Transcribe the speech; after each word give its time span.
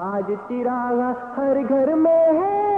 آج 0.00 0.32
چراغ 0.48 1.12
ہر 1.36 1.56
گھر 1.68 1.94
میں 1.94 2.12
ہے۔ 2.12 2.68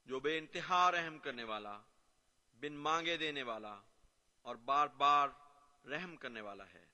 جو 0.05 0.21
بے 0.21 0.39
انتہا 0.39 0.91
رحم 0.91 1.19
کرنے 1.19 1.45
والا، 1.45 1.81
بن 2.61 2.73
مانگے 2.73 3.17
دینے 3.17 3.43
والا 3.43 3.81
اور 4.47 4.57
بار 4.57 4.87
بار 4.87 5.29
رحم 5.87 6.17
کرنے 6.17 6.41
والا 6.41 6.65
ہے۔ 6.75 6.87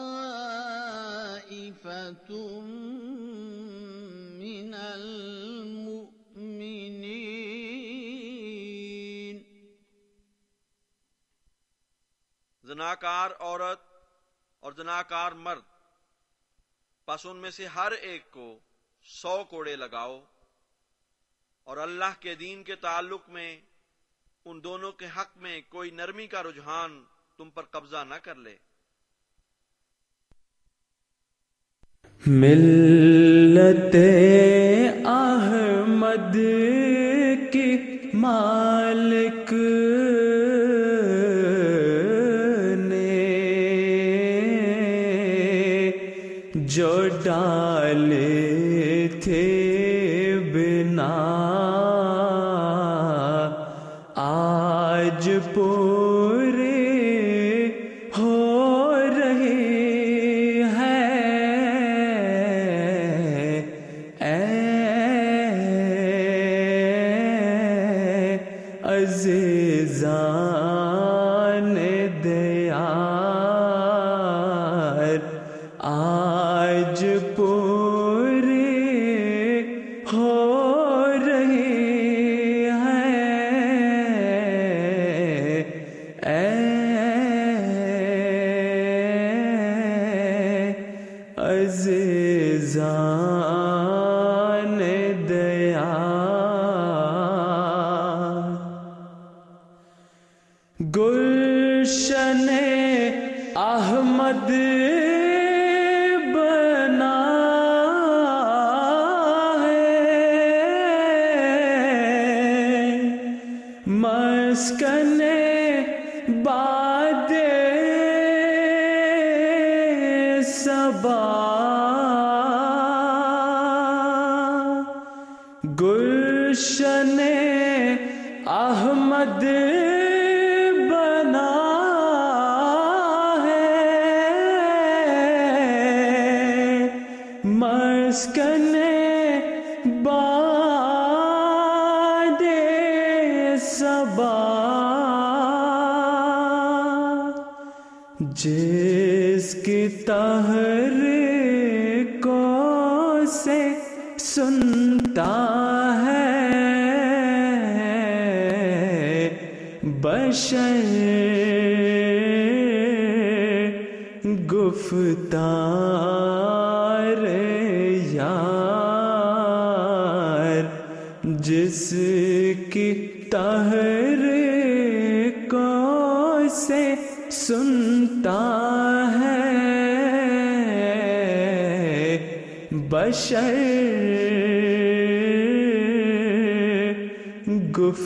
زناکار 12.74 13.32
عورت 13.40 13.80
اور 14.60 14.72
زناکار 14.72 15.32
مرد۔ 15.32 15.62
پس 17.06 17.26
ان 17.26 17.38
میں 17.38 17.52
سے 17.52 17.68
ہر 17.68 17.92
ایک 17.92 18.32
کو 18.32 18.60
سو 19.04 19.44
کوڑے 19.44 19.76
لگاؤ 19.76 20.24
اور 21.64 21.78
اللہ 21.78 22.14
کے 22.20 22.36
دین 22.36 22.64
کے 22.64 22.76
تعلق 22.76 23.30
میں 23.30 23.62
ان 24.46 24.64
دونوں 24.64 24.92
کے 24.92 25.06
حق 25.06 25.38
میں 25.38 25.62
کوئی 25.70 25.92
نرمی 25.92 26.28
کا 26.28 26.44
رجحان 26.44 27.04
تم 27.38 27.50
پر 27.50 27.64
قبضہ 27.64 28.04
نہ 28.10 28.16
کر 28.16 28.36
لے۔ 28.36 28.58
ملت 32.28 33.96
احمد 35.06 36.36
کی 37.54 37.72
مالک 38.14 39.54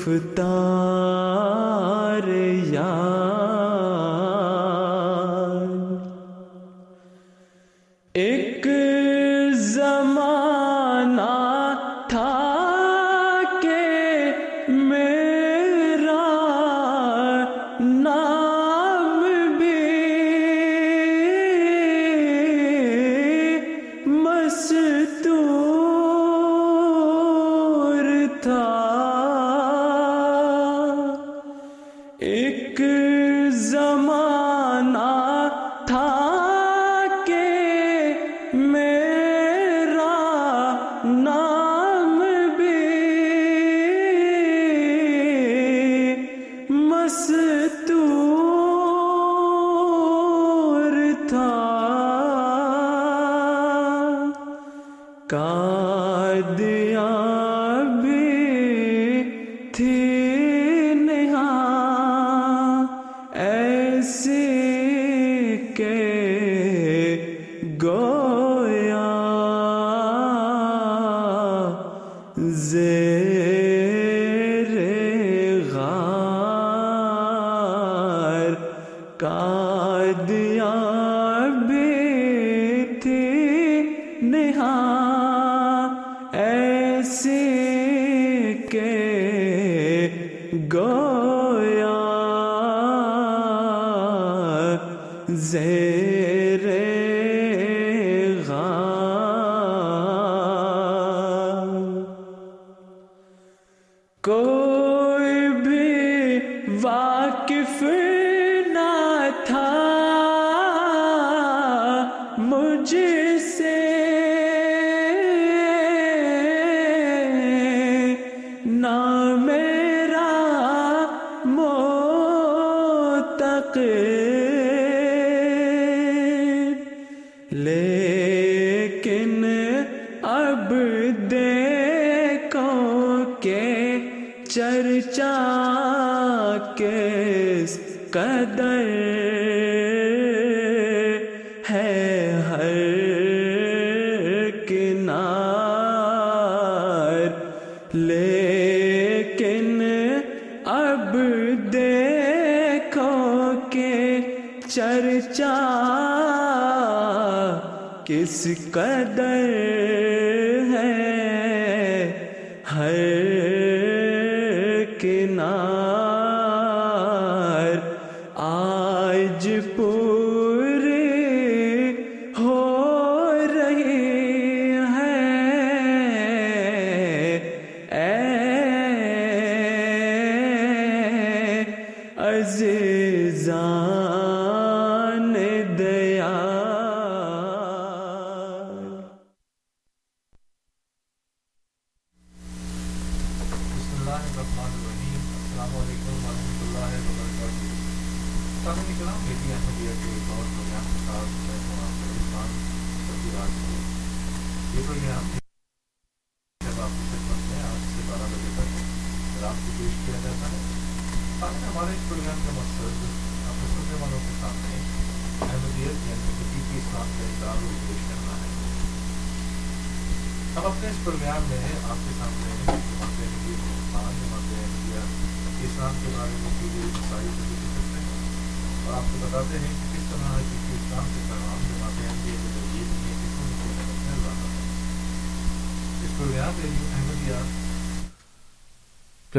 گرفتار 0.08 0.47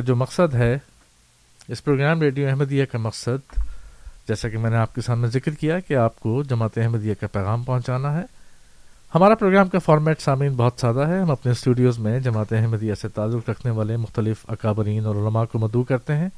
جو 0.09 0.17
مقصد 0.17 0.55
ہے، 0.55 0.79
اس 1.69 1.85
پروگرام 1.85 2.23
ریڈیو 2.23 2.49
احمدیہ 2.49 2.85
کا 2.85 2.99
مقصد، 2.99 3.59
جیسا 4.29 4.49
کہ 4.49 4.59
میں 4.59 4.71
نے 4.71 4.77
آپ 4.77 4.95
کے 4.95 5.01
سامنے 5.01 5.29
ذکر 5.29 5.51
کیا 5.51 5.81
کہ 5.81 5.95
آپ 5.95 6.21
کو 6.21 6.43
جماعت 6.43 6.79
احمدیہ 6.79 7.15
کا 7.21 7.27
پیغام 7.27 7.63
پہنچانا 7.63 8.21
ہے۔ 8.21 8.25
ہمارا 9.15 9.35
پروگرام 9.35 9.69
کا 9.69 9.79
فارمیٹ 9.79 10.21
سامعین 10.21 10.53
بہت 10.53 10.73
سادہ 10.81 11.01
ہے۔ 11.01 11.21
ہم 11.21 11.31
اپنے 11.31 11.53
اسٹوڈیوز 11.53 11.99
میں 11.99 12.21
جماعت 12.21 12.53
احمدیہ 12.53 12.95
سے 12.95 13.09
تعلق 13.09 13.51
رکھنے 13.51 13.73
والے 13.73 13.97
مختلف 13.97 14.37
اکابرین 14.49 15.07
اور 15.07 15.15
علماء 15.15 15.45
کو 15.45 15.59
مدعو 15.59 15.83
کرتے 15.83 16.17
ہیں 16.17 16.29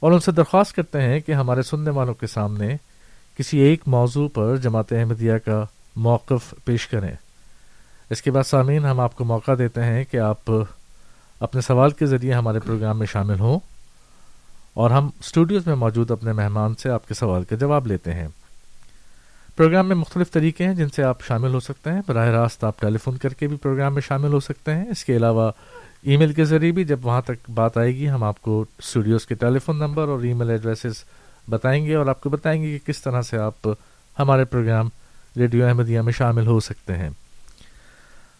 اور 0.00 0.12
ان 0.12 0.20
سے 0.20 0.32
درخواست 0.32 0.76
کرتے 0.76 1.02
ہیں 1.02 1.20
کہ 1.20 1.32
ہمارے 1.32 1.62
سننے 1.62 1.90
والوں 1.90 2.14
کے 2.14 2.26
سامنے 2.26 2.76
کسی 3.38 3.58
ایک 3.58 3.80
موضوع 3.86 4.28
پر 4.34 4.56
جماعت 4.56 4.92
احمدیہ 4.92 5.38
کا 5.44 5.64
موقف 5.96 6.54
پیش 6.64 6.88
کریں۔ 6.88 7.14
اس 8.10 8.22
کے 8.22 8.30
بعد 8.30 8.42
سامعین، 8.42 8.84
ہم 8.84 9.00
آپ 9.00 9.16
کو 9.16 9.24
موقع 9.24 9.52
دیتے 9.58 9.82
ہیں 9.82 10.04
کہ 10.10 10.16
آپ 10.16 10.52
اپنے 11.42 11.60
سوال 11.60 11.90
کے 11.90 12.06
ذریعے 12.06 12.32
ہمارے 12.32 12.60
پروگرام 12.60 12.98
میں 12.98 13.06
شامل 13.06 13.40
ہوں 13.40 13.58
اور 14.74 14.90
ہم 14.90 15.10
اسٹوڈیوز 15.20 15.66
میں 15.66 15.74
موجود 15.74 16.10
اپنے 16.10 16.32
مہمان 16.32 16.74
سے 16.74 16.90
آپ 16.90 17.08
کے 17.08 17.14
سوال 17.14 17.44
کے 17.44 17.56
جواب 17.56 17.86
لیتے 17.86 18.12
ہیں۔ 18.12 18.28
پروگرام 19.56 19.88
میں 19.88 19.96
مختلف 19.96 20.30
طریقے 20.30 20.66
ہیں 20.66 20.74
جن 20.74 20.88
سے 20.88 21.02
آپ 21.02 21.22
شامل 21.22 21.54
ہو 21.54 21.60
سکتے 21.60 21.90
ہیں۔ 21.90 22.00
براہ 22.06 22.28
راست 22.28 22.64
آپ 22.64 22.80
ٹیلی 22.80 22.98
فون 22.98 23.16
کر 23.16 23.28
کے 23.28 23.46
بھی 23.46 23.56
پروگرام 23.56 23.94
میں 23.94 24.02
شامل 24.02 24.32
ہو 24.32 24.40
سکتے 24.40 24.74
ہیں۔ 24.74 24.88
اس 24.88 25.04
کے 25.04 25.16
علاوہ 25.16 25.52
ای 26.02 26.16
میل 26.16 26.32
کے 26.32 26.44
ذریعے 26.44 26.72
بھی 26.72 26.84
جب 26.84 27.06
وہاں 27.06 27.20
تک 27.20 27.50
بات 27.50 27.78
آئے 27.78 27.96
گی 27.96 28.10
ہم 28.10 28.24
آپ 28.24 28.42
کو 28.42 28.64
اسٹوڈیوز 28.78 29.26
کے 29.26 29.34
ٹیلی 29.34 29.58
فون 29.58 29.76
نمبر 29.76 30.08
اور 30.08 30.20
ای 30.20 30.32
میل 30.32 30.50
ایڈریسز 30.50 31.04
بتائیں 31.50 31.86
گے 31.86 31.94
اور 31.94 32.06
آپ 32.06 32.20
کو 32.20 32.30
بتائیں 32.30 32.62
گے 32.62 32.78
کہ 32.78 32.92
کس 32.92 33.02
طرح 33.02 33.22
سے 33.22 33.38
آپ 33.38 33.68
ہمارے 34.18 34.44
پروگرام 34.44 34.88
ریڈیو 35.36 35.66
احمدیہ 35.66 36.00
میں 36.00 36.12
شامل 36.12 36.46
ہو 36.46 36.60
سکتے 36.60 36.96
ہیں۔ 36.96 37.10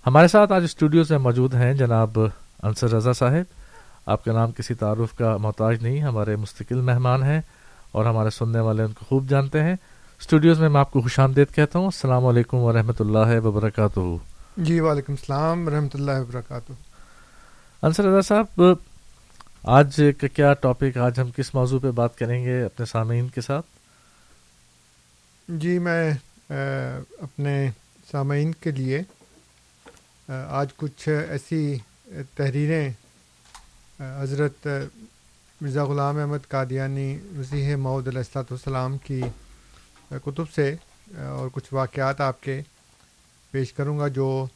ہمارے 0.07 0.29
ساتھ 0.29 0.53
آج 0.53 0.65
اسٹوڈیوز 0.65 1.11
میں 1.11 1.19
موجود 1.19 1.55
ہیں 1.55 1.75
جناب 1.75 2.19
انصر 2.63 2.89
رضا 2.89 3.13
صاحب 3.13 3.61
آپ 4.07 4.25
کا 4.25 4.33
نام 4.33 4.53
کسی 4.53 4.75
تعارف 4.75 5.17
کا 5.19 5.37
محتاج 5.37 5.83
نہیں 5.83 6.03
ہمارے 6.03 6.37
مستقل 6.37 6.81
مہمان 6.81 7.23
ہیں 7.23 7.41
اور 7.93 8.05
ہمارے 8.07 8.31
سننے 8.31 8.61
والے 8.61 8.83
ان 8.83 8.93
کو 8.93 9.05
خوب 9.09 9.29
جانتے 9.29 9.63
ہیں۔ 9.63 9.75
اسٹوڈیوز 10.21 10.61
میں 10.61 10.69
میں 10.69 10.81
آپ 10.81 10.93
کو 10.93 11.01
خوش 11.01 11.19
آمدید 11.19 11.55
کہتا 11.55 11.79
ہوں۔ 11.79 11.87
السلام 11.87 12.27
علیکم 12.27 12.57
ورحمۃ 12.57 13.01
اللہ 13.01 13.41
وبرکاتہ۔ 13.45 14.01
جی 14.57 14.81
وعلیکم 14.81 15.13
السلام 15.13 15.67
ورحمۃ 15.67 15.95
اللہ 15.95 16.21
وبرکاتہ۔ 16.21 16.73
انصر 17.83 18.05
رضا 18.05 18.21
صاحب 18.21 18.63
آج 19.77 20.01
کا 20.21 20.27
کیا 20.27 20.53
ٹاپک 20.55 20.97
آج 20.97 21.21
ہم 21.21 21.31
کس 21.37 21.55
موضوع 21.55 21.79
پہ 21.79 21.91
بات 21.91 22.19
کریں 22.19 22.45
گے 22.45 22.63
اپنے 22.63 22.87
سامعین 22.87 23.29
کے 23.29 23.41
ساتھ؟ 23.41 23.67
جی 25.49 25.79
میں 25.79 26.11
اپنے 27.21 27.71
سامعین 28.11 28.53
کے 28.61 28.71
لیے 28.71 29.03
آج 30.29 30.69
کچھ 30.77 31.09
ایسی 31.29 31.77
تحریریں 32.35 32.91
حضرت 34.01 34.67
مرزا 35.61 35.85
غلام 35.85 36.17
احمد 36.19 36.49
قادیانی 36.49 37.19
مسیح 37.33 37.77
معود 37.77 38.09
علیہ 38.09 38.19
السلاۃ 38.19 38.51
والسلام 38.51 38.99
کی 38.99 39.21
کتب 40.09 40.51
سے 40.55 40.75
اور 41.19 41.49
کچھ 41.53 41.75
واقعات 41.75 42.21
آپ 42.21 42.43
کے 42.43 42.61
پیش 43.51 43.73
کروں 43.73 43.99
گا 43.99 44.09
جو 44.09 44.47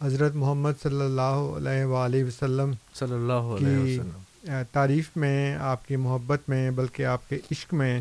حضرت 0.00 0.34
محمد 0.34 0.82
صلی 0.82 1.00
اللہ 1.00 1.36
علیہ 1.56 1.84
وآلہ 1.84 2.24
وسلم 2.24 2.72
صلی 2.94 3.14
اللہ 3.14 3.52
علیہ 3.56 3.78
وسلم۔ 3.78 4.20
کی 4.42 4.52
تعریف 4.72 5.16
میں 5.16 5.56
آپ 5.56 5.86
کی 5.88 5.96
محبت 5.96 6.48
میں 6.48 6.70
بلکہ 6.70 7.06
آپ 7.06 7.28
کے 7.28 7.38
عشق 7.52 7.74
میں 7.74 8.00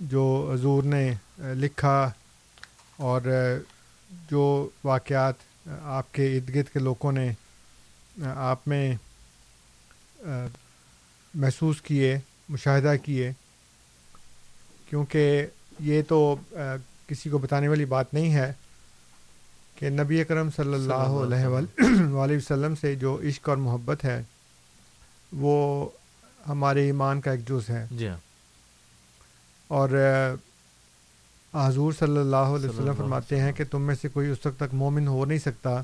جو 0.00 0.50
حضور 0.54 0.82
نے 0.82 1.14
لکھا 1.38 2.10
اور 2.96 3.20
جو 4.30 4.68
واقعات 4.84 5.34
آپ 5.82 6.14
کے 6.14 6.36
ارد 6.36 6.54
گرد 6.54 6.72
کے 6.72 6.78
لوگوں 6.78 7.12
نے 7.12 7.32
آپ 8.34 8.68
میں 8.68 8.94
محسوس 11.34 11.80
کیے 11.82 12.18
مشاہدہ 12.48 12.94
کیے۔ 13.04 13.32
کیونکہ 14.90 15.46
یہ 15.80 16.02
تو 16.08 16.36
کسی 17.06 17.30
کو 17.30 17.38
بتانے 17.38 17.68
والی 17.68 17.84
بات 17.84 18.14
نہیں 18.14 18.34
ہے 18.34 18.52
کہ 19.74 19.90
نبی 19.90 20.20
اکرم 20.20 20.48
صلی 20.56 20.74
اللہ 20.74 20.94
علیہ 20.94 21.46
وآلہ 21.46 22.36
وسلم 22.36 22.74
سے 22.74 22.94
جو 22.94 23.20
عشق 23.28 23.48
اور 23.48 23.56
محبت 23.56 24.04
ہے 24.04 24.22
وہ 25.32 25.88
ہمارے 26.48 26.84
ایمان 26.84 27.20
کا 27.20 27.30
ایک 27.30 27.48
جز 27.48 27.70
ہے۔ 27.70 27.86
جی 27.90 28.08
ہاں۔ 28.08 28.16
اور 29.68 29.88
حضور 31.56 31.92
صلی 31.92 32.18
اللہ 32.18 32.54
علیہ 32.54 32.68
وسلم 32.68 32.94
فرماتے 32.94 33.40
ہیں 33.40 33.52
کہ 33.52 33.64
تم 33.70 33.82
میں 33.82 33.94
سے 33.94 34.08
کوئی 34.08 34.30
اس 34.30 34.46
وقت 34.46 34.58
تک 34.58 34.74
مومن 34.74 35.06
ہو 35.08 35.24
نہیں 35.24 35.38
سکتا 35.38 35.80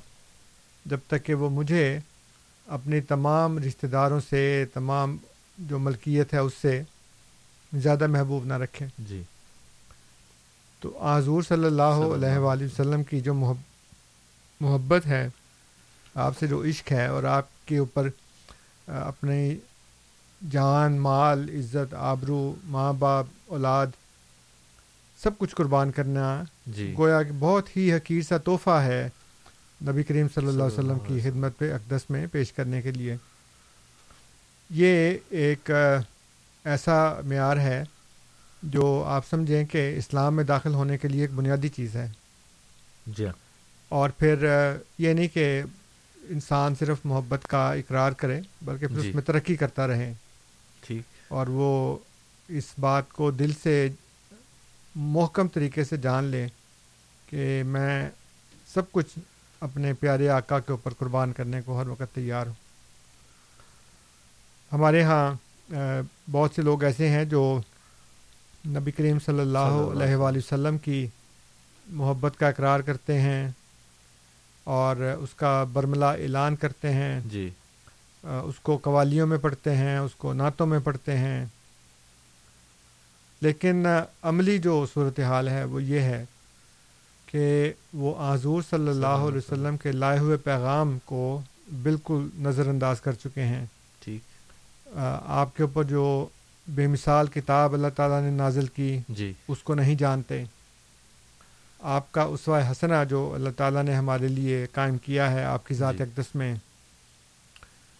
جب 0.86 0.98
تک 1.06 1.24
کہ 1.24 1.34
وہ 1.34 1.50
مجھے 1.50 1.98
اپنے 2.66 3.00
تمام 3.08 3.58
رشتہ 3.58 3.86
داروں 3.86 4.20
سے 4.20 4.42
تمام 4.74 5.16
جو 5.58 5.78
ملکیت 5.78 6.34
ہے 6.34 6.38
اس 6.38 6.54
سے 6.54 6.80
زیادہ 7.72 8.06
محبوب 8.06 8.44
نہ 8.44 8.54
رکھیں 8.54 8.86
جی۔ 9.00 9.22
تو 10.82 10.92
حضور 11.02 11.42
صلی 11.42 11.64
اللہ 11.64 12.04
علیہ 12.06 12.38
وآلہ 12.38 12.64
وسلم 12.64 13.02
کی 13.04 13.20
جو 13.20 13.34
محبت 13.34 15.06
ہے 15.06 15.28
آپ 16.14 16.38
سے 16.38 16.46
جو 16.46 16.62
عشق 16.64 16.92
ہے 16.92 17.06
اور 17.06 17.24
آپ 17.30 17.46
کے 17.66 17.78
اوپر 17.78 18.08
اپنی 18.88 19.56
جان 20.42 20.98
مال 21.00 21.48
عزت 21.50 21.94
آبرو 22.02 22.40
ماں 22.66 22.92
باپ 22.98 23.26
اولاد 23.46 23.86
سب 25.22 25.38
کچھ 25.38 25.54
قربان 25.56 25.90
کرنا 25.90 26.44
جی۔ 26.66 26.94
گویا 26.98 27.22
کہ 27.22 27.30
بہت 27.38 27.76
ہی 27.76 27.92
حقیر 27.92 28.22
سا 28.22 28.36
تحفہ 28.38 28.70
ہے 28.70 29.08
نبی 29.88 30.02
کریم 30.02 30.26
صلی 30.34 30.46
اللہ 30.46 30.62
علیہ 30.62 30.78
وسلم 30.78 30.98
کی 30.98 31.20
خدمت 31.20 31.58
پہ 31.58 31.72
اقدس 31.72 32.10
میں 32.10 32.26
پیش 32.32 32.52
کرنے 32.52 32.82
کے 32.82 32.90
لیے۔ 32.90 33.16
یہ 34.70 35.16
ایک 35.30 35.70
ایسا 36.64 37.20
معیار 37.24 37.56
ہے 37.56 37.84
جو 38.62 39.04
آپ 39.06 39.28
سمجھیں 39.30 39.64
کہ 39.64 39.94
اسلام 39.96 40.36
میں 40.36 40.44
داخل 40.44 40.74
ہونے 40.74 40.98
کے 40.98 41.08
لیے 41.08 41.20
ایک 41.20 41.32
بنیادی 41.32 41.68
چیز 41.68 41.96
ہے۔ 41.96 42.08
جی 43.06 43.26
ہاں۔ 43.26 43.32
اور 43.88 44.10
پھر 44.10 44.46
یہ 44.98 45.12
نہیں 45.12 45.28
کہ 45.28 45.62
انسان 46.28 46.74
صرف 46.78 46.98
محبت 47.04 47.46
کا 47.46 47.72
اقرار 47.72 48.12
کرے 48.12 48.40
بلکہ 48.62 48.86
پھر 48.86 49.00
جی۔ 49.00 49.08
اس 49.08 49.14
میں 49.14 49.22
ترقی 49.22 49.56
کرتا 49.56 49.86
رہے۔ 49.86 50.14
ٹھیک۔ 50.80 51.02
اور 51.28 51.46
وہ 51.46 51.96
اس 52.48 52.64
بات 52.80 53.12
کو 53.12 53.30
دل 53.30 53.50
سے 53.62 53.88
محکم 54.94 55.48
طریقے 55.48 55.84
سے 55.84 55.96
جان 55.96 56.24
لے 56.24 56.46
کہ 57.26 57.62
میں 57.66 58.10
سب 58.74 58.92
کچھ 58.92 59.18
اپنے 59.60 59.92
پیارے 59.92 60.28
آقا 60.28 60.58
کے 60.58 60.72
اوپر 60.72 60.92
قربان 60.94 61.32
کرنے 61.32 61.60
کو 61.62 61.80
ہر 61.80 61.88
وقت 61.88 62.14
تیار 62.14 62.46
ہوں۔ 62.46 62.54
ہمارے 64.72 65.02
ہاں 65.02 65.32
بہت 66.32 66.50
سے 66.54 66.62
لوگ 66.62 66.84
ایسے 66.84 67.08
ہیں 67.08 67.24
جو 67.24 67.60
نبی 68.66 68.90
کریم 68.90 69.18
صلی 69.18 69.40
اللہ 69.40 69.58
علیہ 69.58 70.16
وآلہ 70.16 70.38
وسلم 70.38 70.78
کی 70.78 71.06
محبت 71.86 72.38
کا 72.38 72.48
اقرار 72.48 72.80
کرتے 72.80 73.20
ہیں 73.20 73.48
اور 74.64 74.96
اس 74.96 75.34
کا 75.34 75.64
برملا 75.72 76.12
اعلان 76.12 76.56
کرتے 76.56 76.92
ہیں۔ 76.92 77.20
جی۔ 77.24 77.50
اس 78.24 78.58
کو 78.62 78.76
قوالیوں 78.76 79.26
میں 79.26 79.38
پڑھتے 79.38 79.76
ہیں 79.76 79.98
اس 79.98 80.14
کو 80.14 80.32
نعتوں 80.32 80.66
میں 80.66 80.78
پڑھتے 80.84 81.16
ہیں۔ 81.16 81.44
لیکن 83.42 83.86
عملی 84.22 84.58
جو 84.58 84.86
صورت 84.94 85.20
حال 85.20 85.48
ہے 85.48 85.64
وہ 85.64 85.82
یہ 85.82 86.00
ہے 86.00 86.24
کہ 87.26 87.72
وہ 87.92 88.34
حضور 88.34 88.62
صلی 88.70 88.88
اللہ 88.88 89.06
علیہ 89.06 89.38
وسلم۔ 89.38 89.76
کے 89.76 89.92
لائے 89.92 90.18
ہوئے 90.18 90.36
پیغام 90.36 90.98
کو 91.04 91.40
بالکل 91.82 92.28
نظر 92.38 92.66
انداز 92.66 93.00
کر 93.00 93.12
چکے 93.12 93.42
ہیں۔ 93.42 93.66
ٹھیک۔ 94.00 94.20
آپ 95.26 95.56
کے 95.56 95.62
اوپر 95.62 95.84
جو 95.84 96.26
بے 96.68 96.86
مثال 96.86 97.26
کتاب 97.26 97.72
اللہ 97.72 97.86
تعالیٰ 97.96 98.22
نے 98.22 98.30
نازل 98.30 98.66
کی 98.66 99.00
جی۔ 99.08 99.32
اس 99.48 99.58
کو 99.62 99.74
نہیں 99.74 99.94
جانتے۔ 99.94 100.44
آپ 101.80 102.12
کا 102.12 102.22
اسوہ 102.22 102.60
حسنہ 102.70 102.94
جو 103.08 103.32
اللہ 103.34 103.50
تعالیٰ 103.56 103.82
نے 103.82 103.94
ہمارے 103.94 104.28
لیے 104.28 104.66
قائم 104.72 104.98
کیا 104.98 105.30
ہے 105.30 105.44
آپ 105.44 105.66
کی 105.66 105.74
ذات 105.74 105.98
جی۔ 105.98 106.02
اقدس 106.02 106.34
میں 106.34 106.54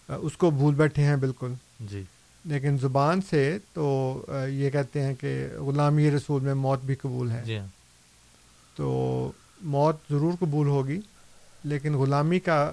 اس 0.07 0.37
کو 0.37 0.49
بھول 0.49 0.73
بیٹھے 0.75 1.03
ہیں 1.03 1.15
بالکل۔ 1.15 1.53
جی۔ 1.79 2.03
لیکن 2.45 2.77
زبان 2.77 3.21
سے 3.21 3.57
تو 3.73 4.17
یہ 4.49 4.69
کہتے 4.69 5.01
ہیں 5.01 5.13
کہ 5.15 5.47
غلامی 5.57 6.11
رسول 6.11 6.41
میں 6.41 6.53
موت 6.53 6.79
بھی 6.79 6.95
قبول 6.95 7.31
ہے۔ 7.31 7.41
جی 7.45 7.57
ہاں۔ 7.57 7.67
تو 8.75 9.31
موت 9.61 9.95
ضرور 10.09 10.33
قبول 10.39 10.67
ہوگی 10.67 10.99
لیکن 11.63 11.93
غلامی 11.93 12.39
کا 12.39 12.71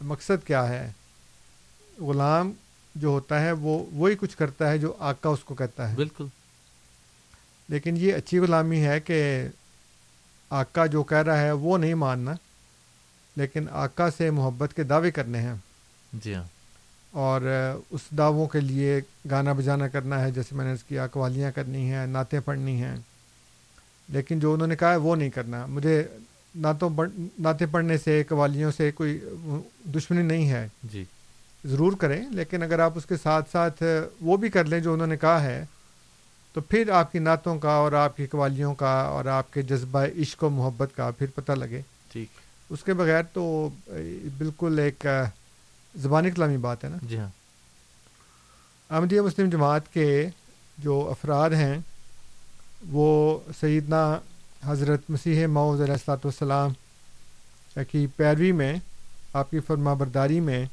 مقصد 0.00 0.46
کیا 0.46 0.68
ہے؟ 0.68 0.92
غلام 1.98 2.52
جو 2.94 3.08
ہوتا 3.08 3.40
ہے 3.40 3.52
وہ 3.52 3.86
وہی 3.92 4.14
کچھ 4.14 4.36
کرتا 4.36 4.70
ہے 4.70 4.78
جو 4.78 4.94
آقا 4.98 5.28
اس 5.28 5.44
کو 5.44 5.54
کہتا 5.54 5.90
ہے۔ 5.90 5.94
بالکل۔ 5.96 6.26
لیکن 7.68 7.94
یہ 7.96 8.14
اچھی 8.14 8.38
غلامی 8.38 8.84
ہے 8.84 9.00
کہ 9.00 9.48
آقا 10.50 10.86
جو 10.86 11.02
کہہ 11.02 11.18
رہا 11.18 11.40
ہے 11.40 11.52
وہ 11.52 11.78
نہیں 11.78 11.94
ماننا 11.94 12.32
لیکن 13.36 13.64
آقا 13.70 14.10
سے 14.10 14.30
محبت 14.30 14.76
کے 14.76 14.82
دعوے 14.82 15.10
کرنے 15.10 15.40
ہیں۔ 15.40 15.54
جی 16.12 16.34
ہاں۔ 16.34 16.61
اور 17.12 17.40
اس 17.90 18.00
دعووں 18.18 18.46
کے 18.46 18.60
لیے 18.60 19.00
گانا 19.30 19.52
بجانا 19.52 19.88
کرنا 19.88 20.20
ہے 20.20 20.30
جیسے 20.30 20.54
میں 20.54 20.64
نے 20.64 20.72
اس 20.72 20.84
کیا 20.84 21.06
قوالیاں 21.06 21.52
کرنی 21.52 21.92
ہیں 21.92 22.06
نعتیں 22.06 22.40
پڑھنی 22.40 22.82
ہیں۔ 22.82 22.96
لیکن 24.08 24.38
جو 24.38 24.54
انہوں 24.54 24.66
نے 24.66 24.76
کہا 24.76 24.90
ہے 24.90 24.96
وہ 24.96 25.16
نہیں 25.16 25.30
کرنا۔ 25.30 25.66
مجھے 25.66 26.04
نعتوں 26.54 26.90
نعتیں 27.38 27.66
پڑھنے 27.70 27.98
سے 27.98 28.22
قوالیوں 28.28 28.70
سے 28.76 28.90
کوئی 28.92 29.18
دشمنی 29.84 30.22
نہیں 30.22 30.50
ہے۔ 30.50 30.68
جی۔ 30.84 31.04
ضرور 31.64 31.92
کریں 31.92 32.30
لیکن 32.30 32.62
اگر 32.62 32.78
آپ 32.78 32.92
اس 32.94 33.06
کے 33.06 33.14
ساتھ 33.22 33.50
ساتھ 33.52 33.82
وہ 34.20 34.36
بھی 34.36 34.48
کر 34.48 34.64
لیں 34.64 34.80
جو 34.80 34.92
انہوں 34.92 35.06
نے 35.06 35.16
کہا 35.16 35.42
ہے 35.42 35.64
تو 36.52 36.60
پھر 36.60 36.90
آپ 36.90 37.12
کی 37.12 37.18
نعتوں 37.18 37.58
کا 37.58 37.70
اور 37.70 37.92
آپ 37.92 38.16
کی 38.16 38.26
قوالیوں 38.26 38.74
کا 38.74 39.00
اور 39.02 39.24
آپ 39.24 39.52
کے 39.52 39.62
جذبہ 39.62 40.04
عشق 40.18 40.44
و 40.44 40.48
محبت 40.48 40.90
کا 40.96 41.10
پھر 41.10 41.26
پتہ 41.34 41.52
لگے۔ 41.52 41.80
ٹھیک۔ 42.12 42.28
اس 42.70 42.84
کے 42.84 42.94
بغیر 42.94 43.22
تو 43.32 43.68
بالکل 44.38 44.78
ایک 44.78 45.06
آ، 45.94 45.98
زبانی 45.98 46.30
کلامی 46.30 46.56
بات 46.56 46.84
ہے 46.84 46.88
نا؟ 46.88 46.96
جی 47.02 47.18
ہاں۔ 47.18 47.28
احمدیہ 48.90 49.20
مسلم 49.20 49.50
جماعت 49.50 49.92
کے 49.92 50.28
جو 50.78 51.08
افراد 51.10 51.50
ہیں 51.50 51.78
وہ 52.90 53.38
سیدنا 53.60 54.18
حضرت 54.66 55.00
مسیح 55.08 55.46
معوض 55.46 55.80
علیہ 55.80 55.92
السلاۃ 55.92 56.16
والسلام 56.16 56.72
کی 57.90 58.06
پیروی 58.16 58.52
میں 58.52 58.74
آپ 59.32 59.50
کی 59.50 59.60
فرما 59.60 59.94
برداری 59.94 60.40
میں 60.40 60.66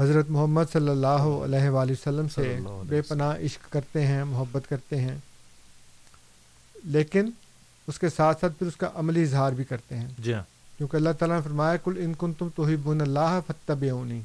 حضرت 0.00 0.30
محمد 0.30 0.64
صلی 0.72 0.88
اللہ 0.88 1.44
علیہ 1.44 1.68
وآلہ 1.68 1.92
وسلم 1.92 2.28
سے 2.28 2.58
بے۔ 2.88 3.02
پناہ 3.02 3.36
عشق 3.36 3.72
کرتے 3.72 4.06
ہیں 4.06 4.24
محبت 4.24 4.62
کرتے 4.68 5.00
ہیں۔ 5.00 5.16
لیکن 6.84 7.30
اس 7.86 7.98
کے 7.98 8.08
ساتھ 8.08 8.40
ساتھ 8.40 8.52
پھر 8.58 8.66
اس 8.66 8.76
کا 8.76 8.90
عملی 8.94 9.22
اظہار 9.22 9.52
بھی 9.52 9.64
کرتے 9.64 9.96
ہیں۔ 9.96 10.08
جی 10.18 10.34
ہاں۔ 10.34 10.42
کیونکہ 10.80 10.96
اللہ 10.96 11.10
تعالیٰ 11.18 11.36
نے 11.36 11.42
فرمایا 11.42 11.76
کل 11.76 11.94
ان 11.98 12.14
کن 12.18 12.32
تم 12.32 12.48
توحبن 12.54 13.00
اللہ 13.00 13.40
فتبعونی 13.46 14.20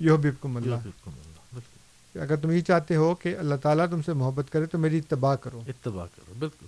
یحببکم 0.00 0.56
اللہ 0.56 0.74
بالکل 0.82 1.10
بالکل 1.52 1.78
کہ 2.12 2.18
اگر 2.18 2.36
تم 2.36 2.50
یہ 2.50 2.60
چاہتے 2.60 2.96
ہو 2.96 3.14
کہ 3.14 3.36
اللہ 3.36 3.54
تعالیٰ 3.62 3.86
تم 3.90 4.02
سے 4.02 4.12
محبت 4.12 4.52
کرے 4.52 4.66
تو 4.66 4.78
میری 4.78 4.98
اتباع 4.98 5.34
کرو۔ 5.34 5.60
اتباع 5.68 6.06
کرو 6.06 6.34
بالکل۔ 6.38 6.66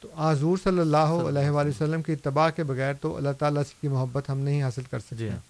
تو 0.00 0.08
حضور 0.18 0.58
صلی 0.62 0.78
اللہ 0.78 0.96
اللہ 0.96 1.38
علیہ 1.38 1.50
وآلہ 1.50 1.68
وسلم۔ 1.68 2.02
کی 2.02 2.12
اتباع 2.12 2.50
کے 2.50 2.64
بغیر 2.64 2.94
تو 2.94 3.16
اللہ 3.16 3.32
تعالیٰ 3.38 3.62
سے 3.62 3.74
کی 3.80 3.88
محبت 3.88 4.30
ہم 4.30 4.38
نہیں 4.38 4.62
حاصل 4.62 4.82
کر 4.90 4.98
جی 4.98 5.14
سکتے 5.14 5.30
ہاں۔ 5.30 5.40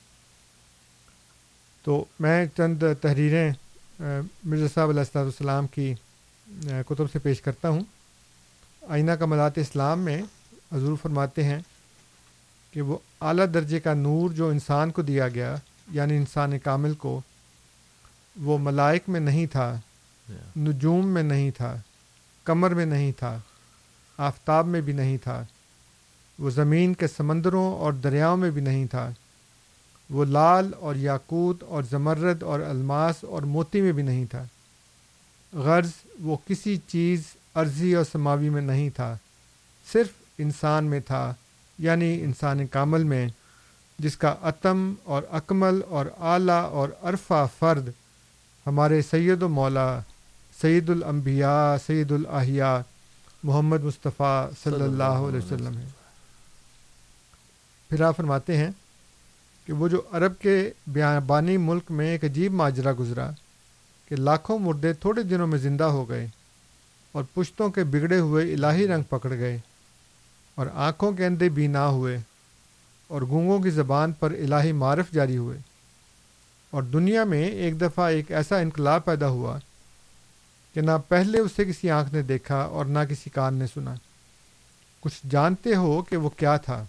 تو 1.85 2.05
میں 2.21 2.47
چند 2.57 2.83
تحریریں 3.01 3.53
مرزا 4.45 4.67
صاحب 4.75 4.89
علیہ 4.89 5.01
السلاۃ 5.01 5.23
والسلام 5.23 5.67
کی 5.67 5.95
کتب 6.63 7.05
سے 7.13 7.19
پیش 7.19 7.41
کرتا 7.41 7.69
ہوں۔ 7.69 7.81
آئینہ 8.89 9.13
کمالات 9.13 9.59
اسلام 9.59 10.01
میں 10.01 10.23
حضور 10.73 10.97
فرماتے 11.03 11.45
ہیں 11.45 11.59
کہ 12.79 12.83
وہ 12.83 12.99
اعلیٰ 13.21 13.47
درجے 13.55 13.81
کا 13.81 13.95
نور 13.95 14.31
جو 14.31 14.49
انسان 14.49 14.91
کو 14.91 15.03
دیا 15.03 15.29
گیا 15.29 15.57
یعنی 15.91 16.17
انسان 16.17 16.59
کامل 16.59 16.95
کو 16.95 17.21
وہ 18.41 18.59
ملائک 18.59 19.03
میں 19.09 19.21
نہیں 19.21 19.47
تھا 19.47 19.81
نجوم 20.57 21.07
میں 21.07 21.23
نہیں 21.23 21.51
تھا 21.51 21.77
کمر 22.45 22.71
میں 22.71 22.87
نہیں 22.87 23.13
تھا 23.13 23.39
آفتاب 24.19 24.67
میں 24.67 24.81
بھی 24.81 24.93
نہیں 24.93 25.19
تھا 25.19 25.45
وہ 26.39 26.51
زمین 26.51 26.95
کے 26.95 27.07
سمندروں 27.07 27.75
اور 27.79 27.93
دریاؤں 27.93 28.37
میں 28.37 28.51
بھی 28.51 28.63
نہیں 28.63 28.87
تھا 28.87 29.11
وہ 30.11 30.25
لال 30.25 30.71
اور 30.81 30.95
یاقوت 30.95 31.63
اور 31.63 31.83
زمرد 31.91 32.43
اور 32.43 32.61
الماس 32.61 33.25
اور 33.25 33.43
موتی 33.43 33.81
میں 33.81 33.93
بھی 33.93 34.03
نہیں 34.03 34.25
تھا۔ 34.25 34.45
غرض 35.53 35.91
وہ 36.21 36.37
کسی 36.49 36.77
چیز 36.87 37.23
عرضی 37.55 37.95
اور 37.95 38.05
سماوی 38.13 38.49
میں 38.49 38.63
نہیں 38.63 38.91
تھا 38.91 39.17
صرف 39.93 40.09
انسان 40.39 40.85
میں 40.85 41.01
تھا۔ 41.01 41.35
یعنی 41.79 42.13
انسان 42.23 42.67
کامل 42.67 43.03
میں، 43.05 43.27
جس 43.99 44.17
کا 44.17 44.35
عتم 44.43 44.93
اور 45.05 45.23
اکمل 45.31 45.81
اور 45.89 46.07
اعلیٰ 46.19 46.63
اور 46.71 46.89
عرفہ 47.03 47.47
فرد 47.59 47.89
ہمارے 48.67 49.01
سید 49.03 49.43
و 49.43 49.49
مولا، 49.49 49.89
سید 50.61 50.91
الانبیاء، 50.91 51.77
سید 51.87 52.13
الاحیاء 52.13 52.79
محمد 53.43 53.85
مصطفیٰ 53.85 54.51
صلی 54.63 54.83
اللہ 54.83 55.27
علیہ 55.27 55.39
وسلم 55.39 55.77
ہے 55.79 55.87
پھر 57.91 58.01
آپ 58.03 58.17
فرماتے 58.17 58.57
ہیں 58.57 58.71
کہ 59.67 59.73
وہ 59.73 59.89
جو 59.89 60.01
عرب 60.13 60.39
کے 60.41 60.71
بیابانی 60.87 61.57
ملک 61.57 61.91
میں 61.91 62.09
ایک 62.11 62.25
عجیب 62.25 62.53
ماجرا 62.53 62.93
گزرا 62.99 63.31
کہ 64.09 64.17
لاکھوں 64.17 64.59
مردے 64.59 64.93
تھوڑے 64.93 65.23
دنوں 65.23 65.47
میں 65.47 65.59
زندہ 65.59 65.85
ہو 65.85 66.09
گئے 66.09 66.27
اور 67.15 67.25
پشتوں 67.35 67.69
کے 67.71 67.85
بگڑے 67.85 68.19
ہوئے 68.19 68.53
الہی 68.55 68.87
رنگ 68.87 69.03
پکڑ 69.09 69.31
گئے۔ 69.31 69.59
اور 70.59 70.67
آنکھوں 70.75 71.13
کے 71.13 71.27
اندھے 71.27 71.49
بھی 71.49 71.67
نہ 71.67 71.79
ہوئے 71.79 72.19
اور 73.09 73.23
گونگوں 73.23 73.59
کی 73.59 73.71
زبان 73.71 74.13
پر 74.13 74.31
الہی 74.31 74.73
معرف 74.73 75.11
جاری 75.11 75.37
ہوئے۔ 75.37 75.59
اور 76.71 76.83
دنیا 76.83 77.25
میں 77.25 77.45
ایک 77.45 77.81
دفعہ 77.81 78.05
ایک 78.05 78.33
ایسا 78.33 78.59
انقلاب 78.59 79.05
پیدا 79.05 79.29
ہوا 79.29 79.59
کہ 80.75 80.81
نہ 80.81 80.91
پہلے 81.09 81.39
اسے 81.39 81.65
کسی 81.65 81.91
آنکھ 81.91 82.15
نے 82.15 82.23
دیکھا 82.23 82.57
اور 82.57 82.85
نہ 82.85 82.99
کسی 83.11 83.31
کان 83.31 83.55
نے 83.55 83.67
سنا۔ 83.75 83.95
کچھ 85.01 85.27
جانتے 85.31 85.75
ہو 85.75 86.03
کہ 86.03 86.17
وہ 86.17 86.29
کیا 86.29 86.57
تھا۔ 86.57 86.85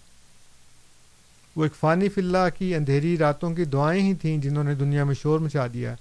وہ 1.56 1.62
ایک 1.62 1.74
فانی 1.74 2.08
فی 2.08 2.20
اللہ 2.20 2.58
کی 2.58 2.74
اندھیری 2.74 3.18
راتوں 3.18 3.54
کی 3.54 3.64
دعائیں 3.64 4.02
ہی 4.02 4.14
تھیں 4.14 4.38
جنہوں 4.38 4.64
نے 4.64 4.74
دنیا 4.74 5.04
میں 5.04 5.14
شور 5.14 5.40
مچا 5.40 5.66
دیا۔ 5.72 5.94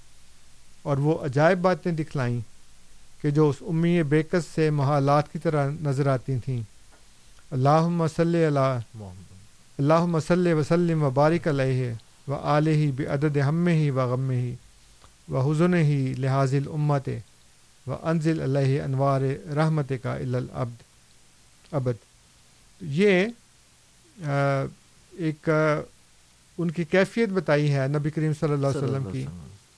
اور 0.84 0.98
وہ 0.98 1.26
عجائب 1.26 1.58
باتیں 1.58 1.92
دکھلائیں 1.92 2.40
کہ 3.22 3.30
جو 3.30 3.50
اس 3.50 3.56
امی 3.62 4.04
بیکس 4.04 4.46
سے 4.56 4.70
محالات 4.70 5.34
کی 5.34 5.40
طرح 5.40 5.70
نظر 5.82 6.08
آتی 6.08 6.40
تھیں۔ 6.40 6.79
اللہ 7.52 8.08
صلی 8.08 8.44
اللہ 8.46 8.80
محمد 8.96 9.80
اللہ 9.80 10.06
مسل 10.06 10.48
وسلم 10.54 11.04
و 11.04 11.10
بارک 11.10 11.48
علیہ 11.48 11.94
و 12.28 12.36
علیہ 12.48 12.92
بعدد 12.92 13.38
ہم 13.38 13.68
ہی 13.68 13.90
و 13.90 14.08
غم 14.08 14.30
ہی 14.32 14.54
و 15.30 15.42
حضن 15.42 15.74
ہی 15.74 16.14
لحاظ 16.18 16.54
الامت 16.54 17.10
و 17.88 17.96
انزل 18.04 18.42
علیہ 18.42 18.82
انوار 18.82 19.22
رحمت 19.56 19.92
کا 20.04 20.14
الابد 20.16 20.84
ابد 21.72 22.04
یہ 22.82 23.28
ایک 25.14 25.50
ان 26.58 26.72
کی 26.72 26.84
کیفیت 26.84 27.30
بتائی 27.30 27.72
ہے 27.74 27.88
نبی 27.88 28.10
کریم 28.10 28.34
صلی 28.40 28.54
اللہ 28.54 28.68
علیہ 28.68 28.84
وسلم 28.84 29.12
کی 29.12 29.26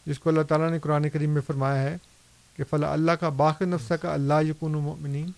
جس 0.05 0.19
کو 0.19 0.29
اللہ 0.29 0.41
تعالیٰ 0.41 0.69
نے 0.69 0.79
قرآن 0.79 1.09
کریم 1.09 1.29
میں 1.29 1.41
فرمایا 1.47 1.81
ہے 1.81 1.97
کہ 2.57 2.63
فلاں 2.69 2.91
اللہ 2.93 3.11
کا 3.11 3.29
باق 3.37 3.61
نفس 3.61 3.91
کا 4.01 4.13
اللہ 4.13 4.41
یقون 4.43 4.71
مؤمنین 4.71 5.31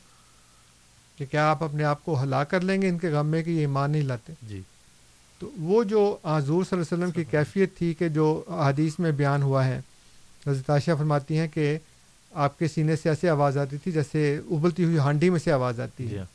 کہ 1.18 1.26
کیا 1.32 1.50
آپ 1.50 1.64
اپنے 1.64 1.84
آپ 1.84 2.06
کو 2.06 2.24
ہلا 2.24 2.44
کر 2.44 2.62
لیں 2.62 2.82
گے 2.82 2.90
ان 2.90 2.98
کے 2.98 3.10
غم 3.10 3.28
میں 3.28 3.44
کہ 3.44 3.50
یہ 3.50 3.60
ایمان 3.60 3.92
نہیں 3.92 4.02
لاتے؟ 4.02 4.34
جی۔ 4.42 4.62
تو 5.40 5.50
وہ 5.58 5.84
جو 5.84 6.18
حضور 6.26 6.64
صلی 6.64 6.80
اللہ 6.80 6.96
علیہ 6.96 7.04
وسلم 7.04 7.12
کی 7.12 7.24
کیفیت 7.24 7.78
تھی 7.78 7.94
کہ 7.94 8.10
جو 8.10 8.44
حدیث 8.50 9.00
میں 9.00 9.12
بیان 9.12 9.42
ہوا 9.44 9.66
ہے 9.66 9.82
حضرت 10.48 10.70
عائشہ 10.70 10.92
فرماتی 10.98 11.38
ہیں 11.38 11.48
کہ 11.48 11.78
آپ 12.32 12.60
کے 12.60 12.68
سینے 12.68 12.96
سے 12.96 13.10
ایسے 13.10 13.30
آواز 13.30 13.58
آتی 13.58 13.78
تھی 13.78 13.92
جیسے 13.92 14.38
ابلتی 14.52 14.84
ہوئی 14.84 14.98
ہانڈی 14.98 15.30
میں 15.30 15.40
سے 15.40 15.52
آواز 15.52 15.80
آتی 15.80 16.08
جی 16.08 16.14
ہے۔ 16.14 16.20
ہاں 16.20 16.26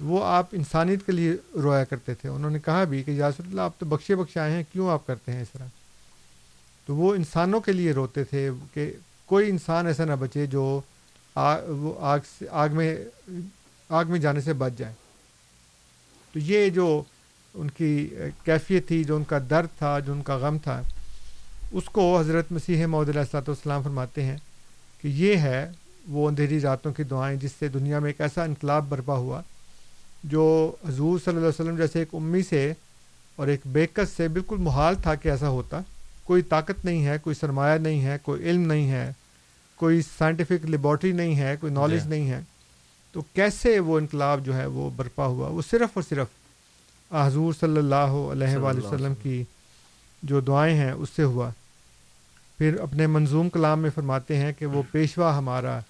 وہ 0.00 0.24
آپ 0.24 0.46
انسانیت 0.52 1.06
کے 1.06 1.12
لیے 1.12 1.36
رویا 1.62 1.84
کرتے 1.84 2.14
تھے۔ 2.14 2.28
انہوں 2.28 2.50
نے 2.50 2.58
کہا 2.58 2.84
بھی 2.84 3.02
کہ 3.02 3.10
یاسر 3.10 3.42
اللہ 3.46 3.60
آپ 3.60 3.72
تو 3.78 3.86
بخشے 3.86 4.16
بخشے 4.16 4.40
آئے 4.40 4.52
ہیں 4.52 4.62
کیوں 4.72 4.90
آپ 4.90 5.06
کرتے 5.06 5.32
ہیں 5.32 5.42
اس 5.42 5.48
طرح؟ 5.52 5.66
تو 6.86 6.96
وہ 6.96 7.14
انسانوں 7.14 7.60
کے 7.60 7.72
لیے 7.72 7.92
روتے 7.92 8.24
تھے 8.24 8.50
کہ 8.74 8.92
کوئی 9.26 9.50
انسان 9.50 9.86
ایسا 9.86 10.04
نہ 10.04 10.12
بچے 10.12 10.46
جو 10.46 10.80
آ, 11.36 11.56
وہ 11.68 11.94
آگ 12.00 12.18
سے 12.38 12.46
آگ 12.50 12.68
میں 12.72 12.96
آگ 13.94 14.04
میں 14.04 14.18
جانے 14.18 14.40
سے 14.40 14.52
بچ 14.52 14.72
جائے 14.76 14.92
تو 16.34 16.38
یہ 16.38 16.68
جو 16.68 16.86
ان 17.54 17.70
کی 17.70 18.08
کیفیت 18.44 18.88
تھی 18.88 19.02
جو 19.04 19.16
ان 19.16 19.24
کا 19.24 19.38
درد 19.50 19.78
تھا 19.78 19.98
جو 19.98 20.12
ان 20.12 20.22
کا 20.22 20.36
غم 20.36 20.58
تھا 20.58 20.80
اس 21.72 21.84
کو 21.84 22.18
حضرت 22.18 22.52
مسیح 22.52 22.86
محدود 22.86 23.08
علیہ 23.08 23.20
السلاۃ 23.20 23.48
والسلام 23.48 23.82
فرماتے 23.82 24.22
ہیں 24.22 24.36
کہ 25.02 25.08
یہ 25.08 25.36
ہے 25.36 25.70
وہ 26.08 26.28
اندھیری 26.28 26.60
راتوں 26.60 26.92
کی 26.92 27.02
دعائیں 27.02 27.36
جس 27.36 27.52
سے 27.52 27.68
دنیا 27.68 27.98
میں 27.98 28.08
ایک 28.08 28.20
ایسا 28.20 28.44
انقلاب 28.44 28.88
برپا 28.88 29.14
ہوا 29.14 29.40
جو 30.24 30.44
حضور 30.88 31.18
صلی 31.18 31.36
اللہ 31.36 31.46
علیہ 31.46 31.60
وسلم 31.60 31.76
جیسے 31.76 31.98
ایک 31.98 32.08
امی 32.12 32.42
سے 32.42 32.72
اور 33.36 33.48
ایک 33.48 33.60
بیکس 33.66 34.08
سے 34.08 34.28
بالکل 34.28 34.56
محال 34.56 34.94
تھا 34.94 35.14
کہ 35.14 35.28
ایسا 35.28 35.48
ہوتا۔ 35.48 35.80
کوئی 36.24 36.42
طاقت 36.42 36.84
نہیں 36.84 37.06
ہے 37.06 37.16
کوئی 37.22 37.34
سرمایہ 37.34 37.78
نہیں 37.78 38.04
ہے 38.04 38.16
کوئی 38.22 38.50
علم 38.50 38.60
نہیں 38.60 38.90
ہے 38.90 39.10
کوئی 39.76 40.00
سائنٹیفک 40.18 40.64
لیبارٹری 40.64 41.12
نہیں 41.12 41.36
ہے 41.36 41.54
کوئی 41.60 41.72
نالج 41.72 42.02
جی۔ 42.02 42.08
نہیں 42.08 42.30
ہے۔ 42.30 42.40
تو 43.14 43.22
کیسے 43.34 43.78
وہ 43.78 43.98
انقلاب 43.98 44.46
جو 44.46 44.56
ہے 44.56 44.66
وہ 44.66 44.90
برپا 44.96 45.26
ہوا؟ 45.26 45.48
وہ 45.48 45.62
صرف 45.70 45.88
اور 45.94 46.02
صرف 46.08 46.26
حضور 47.14 47.52
صلی 47.60 47.76
اللہ 47.76 47.94
علیہ 47.94 48.56
وآلہ 48.56 48.86
وسلم. 48.86 49.14
کی 49.22 49.44
جو 50.22 50.40
دعائیں 50.40 50.76
ہیں 50.76 50.92
اس 50.92 51.08
سے 51.16 51.22
ہوا۔ 51.22 51.50
پھر 52.58 52.80
اپنے 52.80 53.06
منظوم 53.06 53.48
کلام 53.48 53.80
میں 53.80 53.90
فرماتے 53.94 54.36
ہیں 54.36 54.52
کہ 54.58 54.66
وہ 54.66 54.82
پیشوا 54.92 55.38
ہمارا 55.38 55.80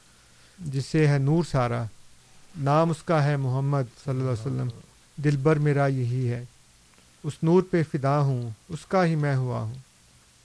جس 0.58 0.87
سے 0.87 1.08
ہے 1.08 1.18
نور 1.18 1.44
سارا 1.44 1.84
نام 2.58 2.90
اس 2.90 3.02
کا 3.02 3.24
ہے 3.24 3.37
محمد 3.37 3.82
صلی 4.04 4.10
اللہ 4.10 4.22
علیہ 4.22 4.40
وسلم 4.40 4.68
دل 5.16 5.37
بر 5.37 5.56
میرا 5.56 5.87
یہی 5.87 6.28
ہے 6.28 6.44
اس 7.24 7.32
نور 7.42 7.62
پہ 7.70 7.82
فدا 7.92 8.20
ہوں 8.20 8.50
اس 8.68 8.87
کا 8.87 9.06
ہی 9.06 9.14
میں 9.14 9.37
ہوا 9.37 9.60
ہوں 9.60 9.74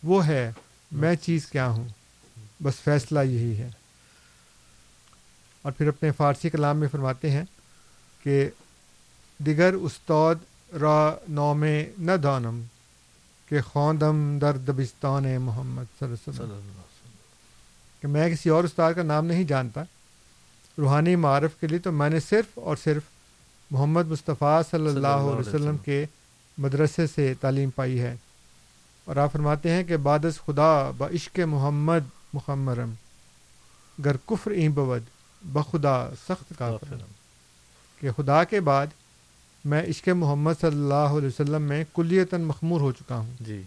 وہ 0.03 0.27
ہے 0.27 0.51
میں 0.91 1.15
چیز 1.15 1.45
کیا 1.45 1.67
ہوں؟ 1.67 1.87
بس 2.63 2.75
فیصلہ 2.75 3.19
یہی 3.19 3.57
ہے۔ 3.57 3.69
اور 5.61 5.71
پھر 5.71 5.87
اپنے 5.87 6.11
فارسی 6.11 6.49
کلام 6.49 6.77
میں 6.77 6.87
فرماتے 6.87 7.31
ہیں 7.31 7.43
کہ 8.23 8.49
دیگر 9.37 9.73
استاد 9.73 10.35
را 10.73 11.15
نام 11.29 11.63
نہ 11.97 12.11
دانم 12.11 12.61
کہ 13.49 13.61
خوندم 13.61 14.39
در 14.39 14.57
دبستان 14.57 15.41
محمد 15.41 15.99
صلی 15.99 16.13
اللہ 16.27 16.43
علیہ 16.43 16.51
وسلم۔ 16.55 16.71
کہ 18.01 18.07
میں 18.07 18.29
کسی 18.29 18.49
اور 18.49 18.63
استاد 18.63 18.93
کا 18.93 19.03
نام 19.03 19.25
نہیں 19.25 19.43
جانتا۔ 19.43 19.83
روحانی 20.77 21.15
معرف 21.15 21.51
کے 21.59 21.67
لیے 21.67 21.79
تو 21.79 21.91
میں 21.91 22.09
نے 22.09 22.19
صرف 22.19 22.59
اور 22.59 22.75
صرف 22.83 23.03
محمد 23.71 24.07
مصطفیٰ 24.07 24.61
صلی 24.71 24.87
اللہ 24.87 25.07
علیہ 25.07 25.49
وسلم 25.49 25.77
کے 25.77 26.05
مدرسے 26.57 27.07
سے 27.07 27.33
تعلیم 27.41 27.69
پائی 27.69 28.01
ہے۔ 28.01 28.15
اور 29.05 29.15
آپ 29.15 29.31
فرماتے 29.31 29.71
ہیں 29.71 29.83
کہ 29.83 29.97
بادس 29.97 30.39
خدا 30.45 30.91
با 30.97 31.07
عشق 31.07 31.39
محمد 31.39 31.99
مخمرم 32.33 32.93
گر 34.05 34.15
کفر 34.29 34.51
این 34.51 34.71
بود 34.71 35.18
بخدا 35.41 36.09
سخت 36.27 36.53
کافرم 36.57 37.11
کہ 38.01 38.11
خدا 38.17 38.43
کے 38.43 38.59
بعد 38.59 38.87
میں 39.65 39.81
عشق 39.83 40.07
محمد 40.09 40.53
صلی 40.61 40.77
اللہ 40.77 41.17
علیہ 41.17 41.27
وسلم 41.27 41.61
میں 41.61 41.83
کلیتاً 41.93 42.41
مخمور 42.41 42.81
ہو 42.81 42.91
چکا 42.91 43.17
ہوں۔ 43.17 43.33
جی۔ 43.39 43.61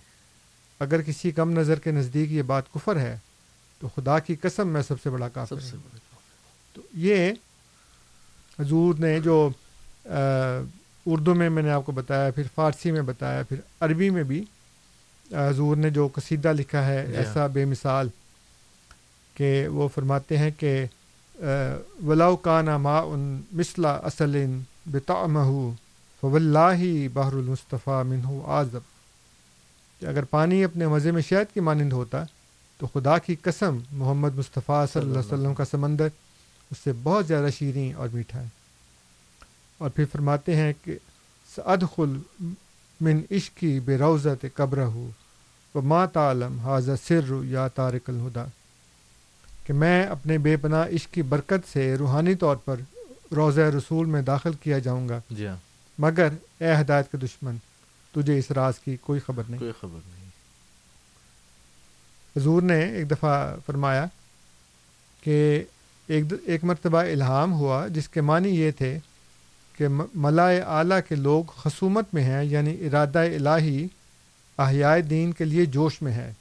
اگر 0.80 1.02
کسی 1.02 1.30
کم 1.30 1.50
نظر 1.50 1.78
کے 1.78 1.90
نزدیک 1.90 2.32
یہ 2.32 2.42
بات 2.42 2.72
کفر 2.72 2.96
ہے 2.96 3.16
تو 3.80 3.88
خدا 3.88 4.18
کی 4.18 4.37
قسم 4.37 4.68
میں 4.68 4.82
سب 4.82 5.02
سے 5.02 5.11
بڑا 5.11 5.28
کافر 5.28 5.61
سب 5.61 5.62
سے 5.62 5.76
ہوں 5.76 5.98
تو 6.74 6.82
یہ 6.94 7.32
حضور 8.58 8.94
نے 8.98 9.18
جو 9.20 9.48
اردو 11.06 11.35
میں 11.35 11.48
میں 11.50 11.62
نے 11.62 11.70
آپ 11.70 11.87
کو 11.87 11.92
بتایا 11.92 12.30
پھر 12.30 12.42
فارسی 12.54 12.90
میں 12.90 13.02
بتایا 13.02 13.42
پھر 13.42 13.61
عربی 13.80 14.11
میں 14.11 14.22
بھی 14.22 14.44
حضور 15.30 15.76
نے 15.76 15.90
جو 15.90 16.08
قصیدہ 16.12 16.52
لکھا 16.52 16.87
ہے 16.87 17.06
جی 17.06 17.16
ہاں۔ 17.16 17.22
ایسا 17.22 17.46
بے 17.46 17.64
مثال 17.64 18.08
کہ 19.35 19.68
وہ 19.68 19.88
فرماتے 19.88 20.38
ہیں 20.38 20.50
کہ 20.58 20.85
ولاؤ 22.07 22.37
کانا 22.37 22.76
ما 22.78 22.98
ان 22.98 23.40
مثلا 23.52 23.92
اصل 23.94 24.46
بتامہ 24.87 25.70
فواللہ 26.20 27.09
بحر 27.14 27.33
المصطفیٰ 27.33 28.05
منہ 28.05 28.26
اعظم 28.46 28.78
کہ 30.00 30.07
اگر 30.07 30.24
پانی 30.24 30.64
اپنے 30.64 30.87
مزے 30.87 31.11
میں 31.11 31.22
شہد 31.22 31.55
کی 31.55 31.61
مانند 31.61 31.92
ہوتا، 31.92 32.24
تو 32.78 32.87
خدا 32.87 33.18
کی 33.18 33.35
قسم 33.42 33.78
محمد 33.90 34.35
مصطفیٰ 34.35 34.85
صلی 34.92 35.02
اللہ 35.02 35.18
علیہ 35.18 35.33
وسلم 35.33 35.55
کا 35.55 35.64
سمندر 35.64 36.09
اس 36.70 36.78
سے 36.85 36.92
بہت 37.02 37.26
زیادہ 37.26 37.48
شیریں 37.59 37.92
اور 37.92 38.09
میٹھا 38.12 38.40
ہے۔ 38.40 38.46
اور 39.78 39.90
پھر 39.90 40.05
فرماتے 40.12 40.57
ہیں 40.57 40.72
کہ 40.85 40.98
ادخل 41.57 42.18
من 43.00 43.20
عشقی 43.31 43.81
بے 43.81 43.98
روزت 43.98 44.46
قبر 44.55 44.83
ہو 44.83 45.11
و 45.74 45.83
ما 45.83 46.07
تعلم 46.07 46.59
حاضر 46.59 46.94
سر 47.09 47.44
یا 47.44 47.68
تارک 47.68 48.11
الہدا۔ 48.11 48.44
کہ 49.64 49.72
میں 49.72 50.05
اپنے 50.05 50.38
بے 50.38 50.57
پناہ 50.57 50.87
عشق 50.87 51.14
کی 51.14 51.22
برکت 51.22 51.72
سے 51.72 51.96
روحانی 51.96 52.35
طور 52.35 52.57
پر 52.57 52.77
روضہ 53.37 53.61
رسول 53.61 54.07
میں 54.07 54.22
داخل 54.22 54.53
کیا 54.53 54.79
جاؤں 54.79 55.09
گا۔ 55.09 55.20
جی 55.31 55.46
ہاں۔ 55.46 55.57
مگر 55.98 56.29
اے 56.59 56.75
ہدایت 56.81 57.12
کے 57.12 57.18
دشمن 57.18 57.57
تجھے 58.14 58.38
اس 58.38 58.51
راز 58.51 58.79
کی 58.79 58.96
کوئی 58.96 59.20
خبر 59.20 59.42
نہیں۔ 59.48 59.59
کوئی 59.59 59.72
خبر 59.81 59.98
نہیں۔ 60.07 60.31
حضور 62.37 62.62
نے 62.62 62.85
ایک 62.85 63.11
دفعہ 63.11 63.57
فرمایا 63.66 64.07
کہ 65.20 65.62
ایک 66.07 66.25
ایک 66.46 66.64
مرتبہ 66.64 66.98
الہام 66.98 67.53
ہوا 67.53 67.87
جس 67.87 68.09
کے 68.09 68.20
معنی 68.20 68.48
یہ 68.48 68.70
تھے 68.70 68.98
کہ 69.79 69.87
ملائے 70.14 70.61
اعلیٰ 70.61 71.01
کے 71.09 71.14
لوگ 71.14 71.44
خصومت 71.44 72.05
میں 72.12 72.22
ہیں 72.22 72.44
یعنی 72.44 72.87
ارادہ 72.87 73.18
الہی 73.18 73.87
احیاء 74.59 74.96
دین 75.11 75.33
کے 75.33 75.44
لیے 75.44 75.64
جوش 75.64 76.03
میں 76.03 76.12
ہے 76.12 76.33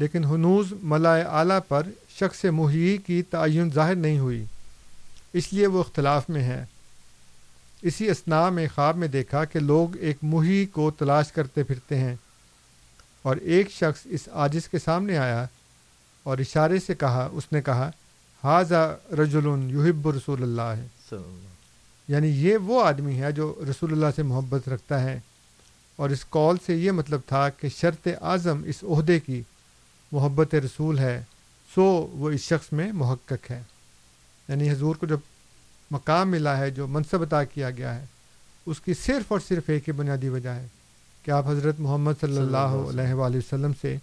لیکن 0.00 0.24
ہنوز 0.24 0.72
ملائے 0.82 1.22
اعلیٰ 1.22 1.58
پر 1.68 1.86
شخص 2.08 2.44
محیی 2.44 2.96
کی 2.96 3.22
تعین 3.22 3.70
ظاہر 3.74 3.94
نہیں 3.94 4.18
ہوئی۔ 4.18 4.44
اس 5.32 5.52
لیے 5.52 5.66
وہ 5.66 5.80
اختلاف 5.80 6.28
میں 6.28 6.42
ہے۔ 6.42 6.64
اسی 7.82 8.10
اسنا 8.10 8.48
میں 8.48 8.68
خواب 8.74 8.96
میں 8.96 9.08
دیکھا 9.08 9.44
کہ 9.44 9.58
لوگ 9.58 9.96
ایک 9.96 10.16
محی 10.22 10.66
کو 10.66 10.90
تلاش 10.90 11.32
کرتے 11.32 11.62
پھرتے 11.62 11.98
ہیں 11.98 12.16
اور 13.22 13.36
ایک 13.36 13.70
شخص 13.70 14.00
اس 14.04 14.28
عاجز 14.32 14.68
کے 14.68 14.78
سامنے 14.78 15.18
آیا 15.18 15.46
اور 16.22 16.38
اشارے 16.38 16.80
سے 16.80 16.94
کہا 16.94 17.28
اس 17.32 17.52
نے 17.52 17.62
کہا 17.62 17.90
حاضہ 18.44 18.98
رجل 19.18 19.46
یحب 19.46 20.08
رسول 20.08 20.42
اللہ 20.42 20.80
ہے۔ 20.80 20.86
یعنی 22.08 22.28
یہ 22.28 22.56
وہ 22.56 22.84
آدمی 22.84 23.20
ہے 23.20 23.32
جو 23.32 23.62
رسول 23.70 23.92
اللہ 23.92 24.06
سے 24.16 24.22
محبت 24.22 24.68
رکھتا 24.68 25.02
ہے۔ 25.02 25.20
اور 25.96 26.10
اس 26.10 26.26
قول 26.30 26.56
سے 26.66 26.76
یہ 26.76 26.90
مطلب 26.90 27.20
تھا 27.26 27.48
کہ 27.48 27.68
شرط 27.68 28.08
اعظم 28.20 28.62
اس 28.66 28.84
عہدے 28.84 29.20
کی 29.20 29.42
محبت 30.12 30.54
رسول 30.54 30.98
ہے 30.98 31.22
سو 31.74 31.82
وہ 32.12 32.30
اس 32.30 32.40
شخص 32.40 32.72
میں 32.72 32.92
محقق 32.92 33.50
ہے۔ 33.50 33.62
یعنی 34.48 34.70
حضور 34.70 34.96
کو 34.96 35.06
جو 35.06 35.16
مقام 35.90 36.30
ملا 36.30 36.58
ہے 36.58 36.70
جو 36.70 36.86
منصب 36.86 37.22
عطا 37.22 37.44
کیا 37.44 37.70
گیا 37.70 37.94
ہے 37.94 38.04
اس 38.66 38.80
کی 38.80 38.94
صرف 38.94 39.32
اور 39.32 39.40
صرف 39.40 39.62
ایک 39.66 39.88
ہی 39.88 39.92
بنیادی 39.92 40.28
وجہ 40.28 40.48
ہے 40.48 40.66
کہ 41.24 41.30
آپ 41.30 41.44
حضرت 41.46 41.74
محمد 41.78 42.12
صلی 42.20 42.38
اللہ 42.38 42.56
علیہ 42.56 43.12
وآلہ 43.12 43.36
وسلم 43.36 43.72
سے 43.80 43.96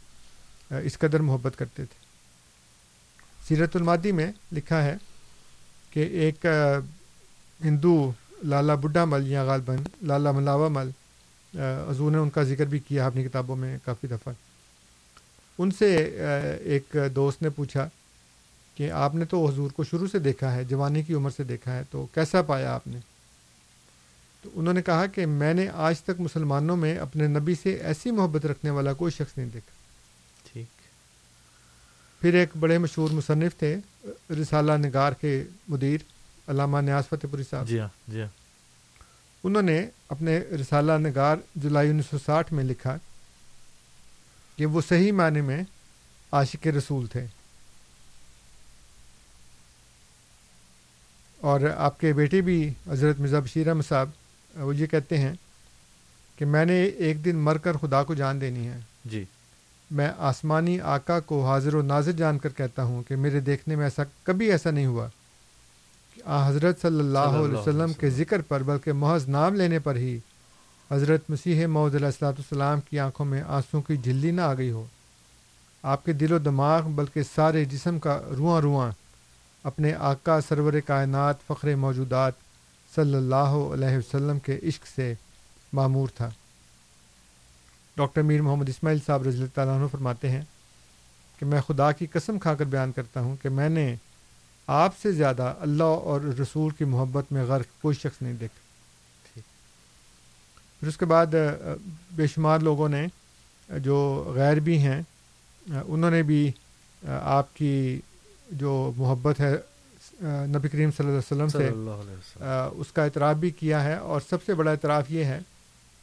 اس 0.70 1.00
قدر 1.00 1.20
محبت 1.20 1.54
کرتے 1.58 1.86
تھے۔ 1.86 2.06
سیرت 3.48 3.76
المادی 3.76 4.12
میں 4.12 4.32
لکھا 4.52 4.84
ہے 4.84 4.96
کہ 5.90 6.00
ایک 6.00 6.46
ہندو 7.66 8.12
لالا 8.44 8.76
بڈھا 8.76 9.06
مل 9.06 9.28
یا 9.28 9.44
غالباً 9.44 9.78
لالا 10.02 10.32
ملاوا 10.32 10.68
مل 10.68 10.90
حضور 11.90 12.12
نے 12.12 12.18
ان 12.18 12.30
کا 12.30 12.44
ذکر 12.44 12.66
بھی 12.66 12.80
کیا 12.80 13.06
اپنی 13.06 13.24
کتابوں 13.24 13.56
میں 13.56 13.78
کافی 13.86 14.08
دفعہ۔ 14.08 14.34
ان 15.58 15.72
سے 15.72 15.96
ایک 16.64 16.96
دوست 17.16 17.42
نے 17.42 17.50
پوچھا 17.50 17.90
کہ 18.76 18.92
آپ 18.92 19.16
نے 19.16 19.26
تو 19.26 19.46
حضور 19.46 19.72
کو 19.72 19.84
شروع 19.84 20.08
سے 20.12 20.20
دیکھا 20.20 20.54
ہے 20.54 20.64
جوانی 20.64 21.04
کی 21.04 21.14
عمر 21.14 21.30
سے 21.30 21.44
دیکھا 21.44 21.76
ہے 21.76 21.82
تو 21.92 22.06
کیسا 22.14 22.42
پایا 22.42 22.76
آپ 22.76 22.88
نے؟ 22.88 23.00
تو 24.42 24.50
انہوں 24.56 24.74
نے 24.74 24.82
کہا 24.82 25.06
کہ 25.06 25.26
میں 25.26 25.54
نے 25.54 25.68
آج 25.74 26.02
تک 26.02 26.20
مسلمانوں 26.20 26.78
میں 26.78 26.98
اپنے 26.98 27.28
نبی 27.28 27.56
سے 27.56 27.74
ایسی 27.74 28.12
محبت 28.12 28.46
رکھنے 28.46 28.70
والا 28.70 28.94
کوئی 28.94 29.12
شخص 29.12 29.38
نہیں 29.38 29.50
دیکھا۔ 29.54 29.72
ٹھیک۔ 30.54 30.68
پھر 32.22 32.34
ایک 32.34 32.50
بڑے 32.60 32.78
مشہور 32.78 33.10
مصنف 33.10 33.58
تھے 33.58 33.78
رسالہ 34.42 34.72
نگار 34.72 35.12
کے 35.12 35.44
مدیر 35.68 35.98
علامہ 36.48 36.78
نیاز 36.78 37.04
فتح 37.10 37.28
پوری 37.32 37.44
صاحب۔ 37.50 37.68
جی 37.68 37.80
ہاں 37.80 37.88
جی 38.08 38.22
ہاں۔ 38.22 38.28
انہوں 39.44 39.62
نے 39.62 39.88
اپنے 40.10 40.40
رسالہ 40.40 40.92
نگار 40.92 41.38
جولائی 41.56 41.90
انیس 41.90 42.06
سو 42.12 42.18
ساٹھ 42.26 42.54
میں 42.54 42.64
لکھا 42.64 42.98
کہ 44.58 44.66
وہ 44.66 44.82
صحیح 44.90 45.12
معنی 45.12 45.42
میں 45.42 45.64
عاشق 46.32 46.68
رسول 46.68 47.08
تھے۔ 47.08 47.26
اور 51.42 51.60
آپ 51.78 52.00
کے 52.00 52.14
بیٹے 52.14 52.42
بھی 52.42 52.74
حضرت 52.90 53.20
مرزا 53.20 53.40
بشیر 53.40 53.68
احمد 53.68 53.88
صاحب 53.90 54.10
وہ 54.56 54.76
یہ 54.76 54.86
کہتے 54.86 55.18
ہیں 55.18 55.34
کہ 56.36 56.46
میں 56.46 56.66
نے 56.66 56.84
ایک 56.84 57.26
دن 57.26 57.36
مر 57.36 57.58
کر 57.58 57.74
خدا 57.78 58.04
کو 58.04 58.14
جان 58.14 58.42
دینی 58.42 58.68
ہے۔ 58.68 58.80
جی۔ 59.06 59.24
میں 59.92 60.10
آسمانی 60.18 60.80
آقا 60.80 61.20
کو 61.20 61.48
حاضر 61.48 61.76
و 61.76 61.82
ناظر 61.82 62.12
جان 62.12 62.40
کر 62.40 62.50
کہتا 62.50 62.84
ہوں 62.84 63.04
کہ 63.04 63.16
میرے 63.16 63.40
دیکھنے 63.40 63.76
میں 63.76 63.84
ایسا 63.84 64.04
کبھی 64.24 64.52
ایسا 64.52 64.72
نہیں 64.72 64.86
ہوا 64.86 65.08
کہ 66.16 66.22
حضرت 66.48 66.82
صلی 66.82 67.00
اللہ 67.00 67.20
صلی 67.20 67.38
اللہ 67.38 67.46
علیہ 67.46 67.58
وسلم۔ 67.58 67.94
کے۔ 67.94 68.10
ذکر 68.10 68.42
پر 68.42 68.64
بلکہ 68.64 68.94
محض 68.94 69.28
نام 69.30 69.56
لینے 69.56 69.80
پر 69.80 69.96
ہی 69.96 70.20
حضرت 70.92 71.30
مسیح 71.30 71.68
معود 71.68 71.96
علیہ 71.96 72.06
السلاۃ 72.06 72.34
السلام 72.38 72.82
کی 72.82 73.00
آنکھوں 73.00 73.26
میں 73.26 73.42
آنسوں 73.48 73.82
کی 73.82 73.98
جھلی 73.98 74.32
نہ 74.32 74.42
آ 74.42 74.54
گئی 74.54 74.72
ہو۔ 74.72 74.86
آپ 75.84 76.06
کے 76.06 76.14
دل 76.14 76.34
و 76.34 76.38
دماغ 76.38 76.90
بلکہ 76.90 77.24
سارے 77.36 77.66
جسم 77.66 78.00
کا 78.00 78.22
رواں 78.38 78.62
رواں 78.62 78.92
اپنے 79.64 79.94
آقا 79.94 80.42
سرور 80.42 80.74
کائنات 80.86 81.36
فخر 81.48 81.76
موجودات 81.76 82.34
صلی 82.96 83.16
اللہ 83.16 83.58
علیہ 83.74 83.98
وسلم 83.98 84.40
کے 84.40 84.60
عشق 84.64 84.88
سے 84.88 85.14
معمور 85.74 86.08
تھا۔ 86.16 86.30
ڈاکٹر 87.98 88.22
میر 88.22 88.42
محمد 88.42 88.70
اسماعیل 88.70 89.00
صاحب 89.06 89.24
رضی 89.24 89.38
اللہ 89.38 89.56
تعالیٰ 89.56 89.78
عنہ 89.78 89.88
فرماتے 89.92 90.30
ہیں 90.30 90.42
کہ 91.40 91.46
میں 91.46 91.62
خدا 91.62 91.92
کی 91.92 92.06
قسم 92.06 92.40
کھا 92.40 92.56
کر 92.56 92.66
بیان 92.66 92.92
کرتا 92.92 93.20
ہوں 93.20 93.36
کہ 93.42 93.50
میں 93.50 93.70
نے 93.70 93.96
آپ 94.68 94.98
سے 95.02 95.12
زیادہ 95.12 95.54
اللہ 95.60 95.84
اور 95.84 96.22
رسول 96.22 96.70
کی 96.70 96.86
محبت 96.86 97.32
میں 97.32 97.44
غرق 97.44 97.82
کوئی 97.82 97.96
شخص 97.96 98.22
نہیں 98.22 98.34
دیکھا۔ 98.34 98.67
پھر 100.80 100.88
اس 100.88 100.98
کے 100.98 101.06
بعد 101.06 101.26
بے 102.12 102.28
شمار 102.28 102.60
لوگوں 102.60 102.90
نے 102.90 103.08
جو 103.70 104.24
غیر 104.36 104.58
بھی 104.58 104.78
ہیں 104.78 105.02
انہوں 105.88 106.12
نے 106.12 106.24
بھی 106.24 106.52
آپ 107.08 107.56
کی 107.56 108.02
جو 108.52 108.92
محبت 108.98 109.40
ہے 109.40 109.56
نبی 110.24 110.70
کریم 110.70 110.90
صلی 110.92 111.08
اللہ 111.08 111.10
علیہ 111.10 111.18
وسلم 111.18 111.48
سے 111.48 111.68
اللہ 111.68 111.92
علیہ 111.92 112.12
وسلم۔ 112.12 112.44
آ، 112.44 112.68
اس 112.76 112.92
کا 112.92 113.04
اعتراف 113.04 113.36
بھی 113.36 113.50
کیا 113.50 113.84
ہے۔ 113.84 113.94
اور 113.94 114.22
سب 114.30 114.38
سے 114.46 114.54
بڑا 114.54 114.72
اعتراف 114.72 115.12
یہ 115.12 115.24
ہے 115.24 115.40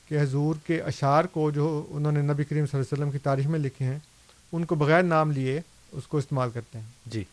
کہ 0.08 0.20
حضور 0.20 0.54
کے 0.66 0.80
اشعار 0.82 1.24
کو 1.24 1.50
جو 1.50 1.86
انہوں 1.90 2.12
نے 2.12 2.22
نبی 2.22 2.44
کریم 2.44 2.66
صلی 2.66 2.78
اللہ 2.78 2.82
علیہ 2.82 2.92
وسلم 2.92 3.10
کی 3.10 3.18
تاریخ 3.18 3.46
میں 3.46 3.58
لکھے 3.58 3.84
ہیں 3.84 3.98
ان 4.52 4.64
کو 4.64 4.74
بغیر 4.74 5.02
نام 5.02 5.30
لیے 5.30 5.60
اس 5.92 6.06
کو 6.06 6.18
استعمال 6.18 6.50
کرتے 6.50 6.78
ہیں۔ 6.78 6.86
جی۔ 7.06 7.24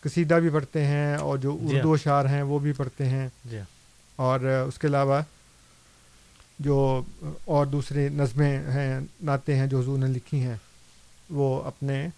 قصیدہ 0.00 0.34
بھی 0.34 0.48
پڑھتے 0.48 0.84
ہیں 0.84 1.16
اور 1.16 1.38
جو 1.38 1.58
جی 1.60 1.66
ہاں۔ 1.66 1.76
اردو 1.76 1.92
اشعار 1.92 2.24
ہیں 2.24 2.42
وہ 2.42 2.58
بھی 2.58 2.72
پڑھتے 2.72 3.06
ہیں۔ 3.06 3.28
جی 3.44 3.58
اور 4.16 4.40
اس 4.40 4.78
کے 4.78 4.86
علاوہ 4.86 5.20
جو 6.58 7.02
اور 7.44 7.66
دوسرے 7.66 8.08
نظمیں 8.08 8.58
ہیں، 8.72 9.00
نعتیں 9.22 9.54
ہیں 9.54 9.66
جو 9.66 9.80
حضور 9.80 9.98
نے 9.98 10.06
لکھی 10.06 10.40
ہیں، 10.40 10.56
وہ 11.30 11.62
اپنے 11.62 12.08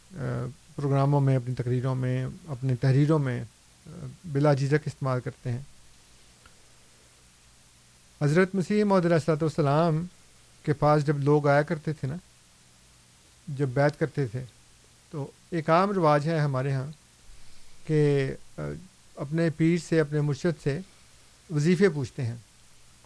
پروگراموں 0.75 1.21
میں، 1.21 1.37
اپنی 1.37 1.55
تقریروں 1.55 1.95
میں، 1.95 2.27
اپنی 2.47 2.77
تحریروں 2.77 3.19
میں 3.19 3.43
بلا 4.25 4.53
جھجک 4.55 4.87
استعمال 4.87 5.21
کرتے 5.21 5.53
ہیں۔ 5.53 5.63
حضرت 8.21 8.55
مسیح 8.55 8.85
محدود 8.85 9.13
السلاۃ 9.13 9.43
والسلام 9.43 10.05
کے 10.63 10.73
پاس 10.73 11.07
جب 11.07 11.19
لوگ 11.19 11.47
آیا 11.49 11.63
کرتے 11.63 11.93
تھے 11.93 12.09
نا، 12.09 12.17
جب 13.49 13.69
بیت 13.75 13.99
کرتے 13.99 14.27
تھے، 14.27 14.45
تو 15.11 15.31
ایک 15.51 15.71
عام 15.71 15.91
رواج 15.91 16.29
ہے 16.29 16.39
ہمارے 16.41 16.73
ہاں 16.73 16.91
کہ 17.87 18.33
اپنے 19.17 19.49
پیر 19.57 19.79
سے، 19.89 20.01
اپنے 20.01 20.21
مرشد 20.21 20.63
سے 20.63 20.79
وظیفے 21.51 21.89
پوچھتے 21.89 22.25
ہیں۔ 22.25 22.37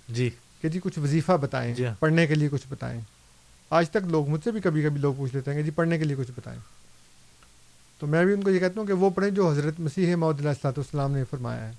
جی۔ 0.09 0.31
کہ 0.63 0.69
جی 0.69 0.81
کچھ 0.83 0.99
وظیفہ 0.99 1.33
بتائیں 1.33 1.75
جی 1.75 1.87
ہاں۔ 1.87 1.95
پڑھنے 2.01 2.27
کے 2.27 2.35
لیے 2.35 2.49
کچھ 2.49 2.67
بتائیں۔ 2.69 3.01
آج 3.71 3.91
تک 3.91 4.07
لوگ 4.07 4.29
مجھ 4.29 4.45
سے 4.45 4.51
بھی 4.51 4.61
کبھی 4.61 4.83
کبھی 4.83 5.01
لوگ 5.01 5.15
پوچھ 5.17 5.35
لیتے 5.35 5.51
ہیں 5.51 5.59
کہ 5.59 5.65
جی 5.65 5.71
پڑھنے 5.71 5.99
کے 5.99 6.05
لیے 6.05 6.17
کچھ 6.17 6.31
بتائیں۔ 6.37 6.59
تو 7.99 8.07
میں 8.07 8.25
بھی 8.25 8.33
ان 8.33 8.43
کو 8.43 8.51
یہ 8.51 8.59
کہتا 8.59 8.81
ہوں 8.81 8.87
کہ 8.87 8.93
وہ 8.93 9.11
پڑھیں 9.11 9.31
جو 9.31 9.51
حضرت 9.51 9.81
مسیح 9.81 10.17
محدود 10.17 10.39
اللہ 10.39 10.49
السلاۃ 10.49 10.73
والسلام 10.77 11.13
نے 11.13 11.25
فرمایا 11.31 11.69
ہے۔ 11.69 11.73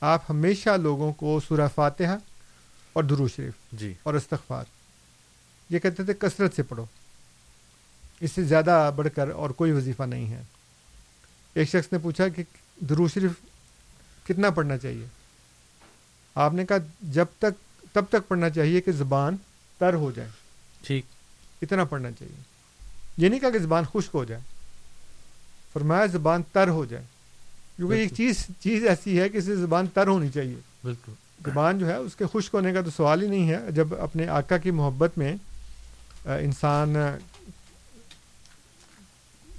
آپ 0.00 0.22
ہمیشہ 0.30 0.70
لوگوں 0.70 1.12
کو 1.12 1.40
سورہ 1.48 1.68
فاتحہ 1.74 2.16
اور 2.92 3.04
درو 3.04 3.28
شریف 3.28 3.52
جی۔ 3.72 3.94
اور 4.02 4.14
استغفار۔ 4.14 4.64
یہ 5.70 5.78
کہتے 5.78 6.02
تھے 6.02 6.14
کثرت 6.14 6.54
سے 6.56 6.62
پڑھو۔ 6.62 6.84
اس 8.20 8.32
سے 8.32 8.42
زیادہ 8.42 8.90
بڑھ 8.96 9.08
کر 9.14 9.28
اور 9.30 9.50
کوئی 9.50 9.72
وظیفہ 9.72 10.02
نہیں 10.02 10.30
ہے۔ 10.30 10.42
ایک 11.54 11.68
شخص 11.68 11.92
نے 11.92 11.98
پوچھا 11.98 12.28
کہ 12.28 12.42
درو 12.80 13.08
شریف 13.08 13.30
کتنا 14.24 14.50
پڑھنا 14.50 14.78
چاہیے؟ 14.78 15.06
آپ 16.34 16.54
نے 16.54 16.66
کہا 16.66 16.76
جب 17.02 17.26
تک 17.38 17.84
تب 17.92 18.04
تک 18.08 18.28
پڑھنا 18.28 18.50
چاہیے 18.50 18.80
کہ 18.80 18.92
زبان 18.92 19.36
تر 19.78 19.94
ہو 19.94 20.10
جائے۔ 20.10 20.28
ٹھیک۔ 20.86 21.04
اتنا 21.62 21.84
پڑھنا 21.84 22.10
چاہیے۔ 22.10 22.42
یہ 23.16 23.28
نہیں 23.28 23.40
کہا 23.40 23.50
کہ 23.50 23.58
زبان 23.58 23.84
خشک 23.84 24.10
ہو 24.14 24.24
جائے۔ 24.24 24.40
فرمایا 25.72 26.06
زبان 26.06 26.42
تر 26.52 26.68
ہو 26.68 26.84
جائے۔ 26.84 27.04
کیونکہ 27.76 27.94
ایک 27.94 28.14
چیز 28.16 28.46
چیز 28.60 28.86
ایسی 28.86 29.20
ہے 29.20 29.28
کہ 29.28 29.36
اسے 29.36 29.56
زبان 29.56 29.86
تر 29.86 30.06
ہونی 30.06 30.28
چاہیے۔ 30.28 30.60
بالکل۔ 30.84 31.12
زبان 31.46 31.78
جو 31.78 31.86
ہے 31.86 31.94
اس 31.94 32.16
کے 32.16 32.24
خشک 32.32 32.54
ہونے 32.54 32.72
کا 32.72 32.80
تو 32.80 32.90
سوال 32.90 33.22
ہی 33.22 33.28
نہیں 33.28 33.50
ہے۔ 33.50 33.70
جب 33.70 34.00
اپنے 34.00 34.26
آقا 34.28 34.58
کی 34.58 34.70
محبت 34.70 35.18
میں 35.18 35.36
انسان 36.24 36.94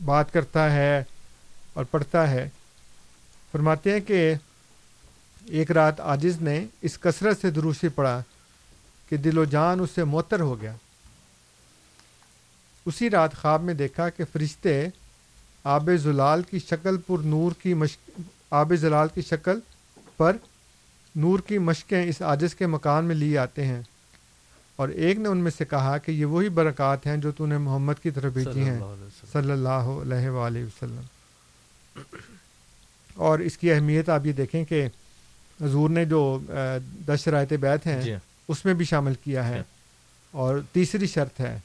بات 0.06 0.34
کرتا 0.34 0.72
ہے 0.74 1.04
اور 1.74 1.86
پڑھتا 1.86 2.32
ہے 2.32 2.50
فرماتے 3.52 3.92
ہیں 3.92 4.00
کہ 4.00 4.34
ایک 5.46 5.72
رات 5.72 6.00
عاجز 6.00 6.42
نے 6.42 6.66
اس 6.82 7.00
کثرت 7.00 7.42
سے 7.42 7.52
دروشی 7.52 7.88
پڑھا 7.88 8.24
کہ 9.10 9.18
دل 9.18 9.38
و 9.38 9.44
جان 9.44 9.80
اس 9.80 9.90
سے 9.96 10.04
معطر 10.04 10.40
ہو 10.40 10.62
گیا۔ 10.62 10.76
اسی 12.86 13.10
رات 13.10 13.34
خواب 13.34 13.64
میں 13.64 13.74
دیکھا 13.74 14.10
کہ 14.10 14.24
فرشتے 14.32 14.88
آب 15.64 15.90
زلال 15.96 16.42
کی 16.42 16.60
شکل 16.60 16.98
پر 16.98 17.18
نور 17.24 17.52
کی 17.62 17.74
مشق 17.74 18.10
آب 18.50 18.76
زلال 18.76 19.08
کی 19.14 19.22
شکل 19.22 19.60
پر 20.18 20.38
نور 21.16 21.40
کی 21.40 21.58
مشقیں 21.58 22.10
اس 22.10 22.22
عاجز 22.22 22.56
کے 22.56 22.68
مکان 22.68 23.06
میں 23.06 23.16
لیے 23.16 23.38
آتے 23.38 23.66
ہیں۔ 23.66 23.82
اور 24.76 24.90
ایک 24.90 25.18
نے 25.18 25.30
ان 25.30 25.38
میں 25.38 25.52
سے 25.58 25.66
کہا 25.66 25.98
کہ 25.98 26.12
یہ 26.12 26.26
وہی 26.26 26.50
برکات 26.50 27.08
ہیں 27.08 27.18
جو 27.18 27.32
تو 27.32 27.46
نے 27.46 27.58
محمد 27.58 27.94
کی 28.04 28.12
طرف 28.12 28.34
بھیجی 28.34 28.64
ہیں۔ 28.64 28.80
صلی 29.32 29.52
اللہ 29.52 29.70
علیہ 29.70 30.30
وآلہ 30.30 30.60
وسلم۔ 30.60 31.02
اور 33.16 33.40
اس 33.40 33.58
کی 33.58 33.72
اہمیت 33.74 34.10
آپ 34.10 34.26
یہ 34.26 34.32
دیکھیں 34.32 34.66
کہ 34.66 34.88
حضور 35.62 35.90
نے 35.90 36.06
جو 36.06 36.40
دس 37.08 37.20
شرائط 37.24 37.54
بیت 37.54 37.88
ہیں 37.88 38.02
جی 38.02 38.14
اس 38.48 38.66
میں 38.66 38.74
بھی 38.74 38.86
شامل 38.86 39.14
کیا 39.24 39.48
ہے۔ 39.48 39.64
اور 40.32 40.62
تیسری 40.72 41.08
شرط 41.08 41.40
ہے 41.40 41.60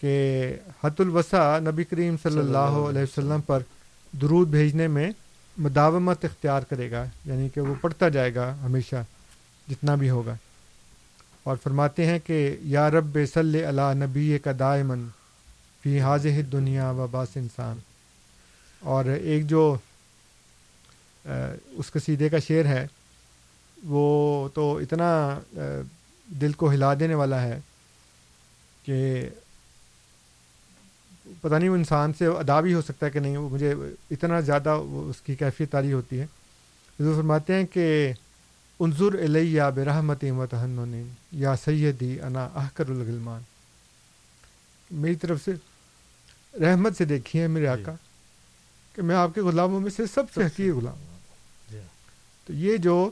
کہ 0.00 0.52
حت 0.84 1.00
الوسع 1.00 1.58
نبی 1.58 1.84
کریم 1.84 2.16
صلی 2.22 2.38
اللہ 2.38 2.58
علیہ 2.58 3.02
وسلم 3.02 3.40
پر 3.40 3.62
درود 4.20 4.48
بھیجنے 4.48 4.88
میں 4.88 5.10
مداومت 5.58 6.24
اختیار 6.24 6.62
کرے 6.62 6.90
گا 6.90 7.04
یعنی 7.24 7.48
کہ 7.48 7.60
وہ 7.60 7.74
پڑھتا 7.80 8.08
جائے 8.08 8.34
گا 8.34 8.56
ہمیشہ 8.62 8.96
جتنا 9.70 9.94
بھی 9.94 10.10
ہوگا۔ 10.10 10.34
اور 11.42 11.56
فرماتے 11.62 12.06
ہیں 12.06 12.18
کہ 12.18 12.56
یا 12.60 12.90
رب 12.90 13.18
صلی 13.34 13.64
اللہ 13.64 13.94
نبی 13.94 14.38
کا 14.38 14.50
دائمن 14.58 15.08
فی 15.82 16.00
حاضح 16.00 16.40
دنیا 16.52 16.90
و 16.90 17.06
باس 17.10 17.28
انسان۔ 17.36 17.78
اور 18.80 19.04
ایک 19.04 19.46
جو 19.46 19.76
اس 21.70 21.92
قصیدے 21.92 22.28
کا 22.28 22.38
شعر 22.38 22.64
ہے 22.64 22.86
وہ 23.84 24.48
تو 24.48 24.76
اتنا 24.76 25.38
دل 26.40 26.52
کو 26.52 26.70
ہلا 26.70 26.94
دینے 26.94 27.14
والا 27.14 27.42
ہے 27.42 27.60
کہ 28.84 29.28
پتہ 31.40 31.54
نہیں 31.54 31.68
وہ 31.68 31.74
انسان 31.74 32.12
سے 32.12 32.26
ادا 32.26 32.60
بھی 32.60 32.74
ہو 32.74 32.82
سکتا 32.82 33.06
ہے 33.06 33.10
کہ 33.10 33.20
نہیں 33.20 33.36
وہ 33.36 33.48
مجھے 33.48 33.74
اتنا 34.10 34.40
زیادہ 34.40 34.76
وہ 34.76 35.10
اس 35.10 35.20
کی 35.22 35.34
کیفیت 35.34 35.72
تاری 35.72 35.92
ہوتی 35.92 36.20
ہے۔ 36.20 36.26
حضور 37.00 37.14
فرماتے 37.14 37.54
ہیں 37.54 37.66
کہ 37.66 38.12
انظر 38.80 39.24
علیہ 39.24 39.62
برحمت 39.74 40.24
و 40.38 40.46
تہن 40.46 41.02
یا 41.32 41.54
سیدی 41.56 42.20
انا 42.20 42.48
احکر 42.54 42.88
الغلمان۔ 42.88 43.42
میری 44.90 45.14
طرف 45.14 45.38
سے 45.44 45.52
رحمت 46.60 46.96
سے 46.96 47.04
دیکھی 47.04 47.40
ہے 47.40 47.46
میرے 47.46 47.66
آقا 47.66 47.92
کہ 48.94 49.02
میں 49.02 49.16
آپ 49.16 49.34
کے 49.34 49.40
غلاموں 49.40 49.80
میں 49.80 49.90
سے 49.90 50.06
سب 50.06 50.22
سے 50.34 50.44
حقیق 50.46 50.74
غلام 50.74 50.98
ہوں۔ 50.98 51.18
تو 52.46 52.52
یہ 52.52 52.76
جو 52.76 53.10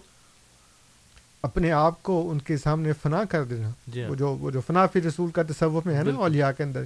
اپنے 1.46 1.72
آپ 1.72 2.02
کو 2.02 2.30
ان 2.30 2.38
کے 2.38 2.56
سامنے 2.56 2.92
فنا 2.92 3.24
کر 3.24 3.44
دینا۔ 3.44 3.70
وہ 4.08 4.14
جو 4.14 4.28
وہ 4.40 4.50
جو 4.50 4.60
فنا 4.66 4.86
فی 4.86 5.00
رسول 5.00 5.30
کا 5.30 5.42
تصوف 5.48 5.86
میں 5.86 5.94
ہے 5.94 6.02
نا 6.02 6.10
اولیاء 6.16 6.50
کے 6.56 6.62
اندر 6.62 6.84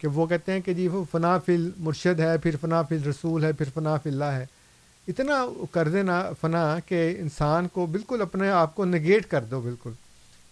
کہ 0.00 0.08
وہ 0.08 0.26
کہتے 0.26 0.52
ہیں 0.52 0.60
کہ 0.60 0.74
جی 0.74 0.88
وہ 0.88 1.04
فنا 1.10 1.38
فی 1.38 1.56
مرشد 1.78 2.20
ہے 2.20 2.38
پھر 2.38 2.56
فنا 2.60 2.82
فی 2.82 2.98
رسول 3.10 3.44
ہے 3.44 3.52
پھر 3.52 3.66
فنا 3.74 3.96
فی 3.96 4.10
اللہ 4.10 4.38
ہے۔ 4.38 4.46
اتنا 5.08 5.34
کر 5.70 5.88
دینا 5.88 6.22
فنا 6.40 6.62
کہ 6.86 6.98
انسان 7.18 7.68
کو 7.68 7.86
بالکل 7.86 8.22
اپنے 8.22 8.50
آپ 8.50 8.74
کو 8.74 8.84
نگیٹ 8.84 9.26
کر 9.30 9.44
دو 9.50 9.60
بالکل 9.60 9.92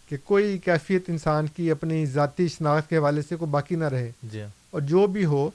کہ 0.08 0.16
کوئی 0.24 0.58
کیفیت 0.58 1.10
انسان 1.10 1.46
کی 1.46 1.70
اپنی 1.70 2.06
ذاتی 2.06 2.48
شناخت 2.48 2.88
کے 2.90 2.96
حوالے 2.96 3.22
سے 3.22 3.36
کوئی 3.36 3.50
باقی 3.50 3.74
نہ 3.74 3.84
رہے۔ 3.84 4.10
جی 4.22 4.42
اور 4.70 4.80
جو 4.80 5.06
بھی 5.06 5.24
ہو 5.24 5.48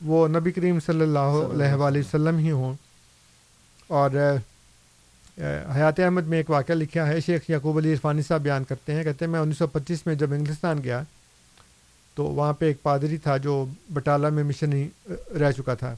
وہ 0.00 0.28
نبی 0.28 0.52
کریم 0.52 0.80
صلی 0.80 1.00
اللہ 1.00 1.32
علیہ 1.52 1.74
وآلہ 1.74 1.98
وسلم 1.98 2.38
ہی 2.38 2.50
ہوں۔ 2.50 2.74
اور 3.90 4.10
حیات 5.38 6.00
احمد 6.00 6.26
میں 6.28 6.38
ایک 6.38 6.50
واقعہ 6.50 6.74
لکھا 6.74 7.06
ہے، 7.06 7.20
شیخ 7.20 7.48
یعقوب 7.50 7.76
علی 7.78 7.92
عرفانی 7.92 8.22
صاحب 8.22 8.42
بیان 8.42 8.64
کرتے 8.64 8.94
ہیں، 8.94 9.04
کہتے 9.04 9.24
ہیں، 9.24 9.32
میں 9.32 9.40
انیس 9.40 9.58
سو 9.58 9.66
پچیس 9.66 10.06
میں 10.06 10.14
جب 10.14 10.32
انگلستان 10.32 10.82
گیا 10.84 11.02
تو 12.16 12.24
وہاں 12.24 12.52
پہ 12.52 12.66
ایک 12.66 12.82
پادری 12.82 13.16
تھا 13.16 13.36
جو 13.36 13.64
بٹالہ 13.94 14.28
میں 14.28 14.44
مشنری 14.44 14.88
رہ 15.40 15.52
چکا 15.56 15.74
تھا 15.74 15.94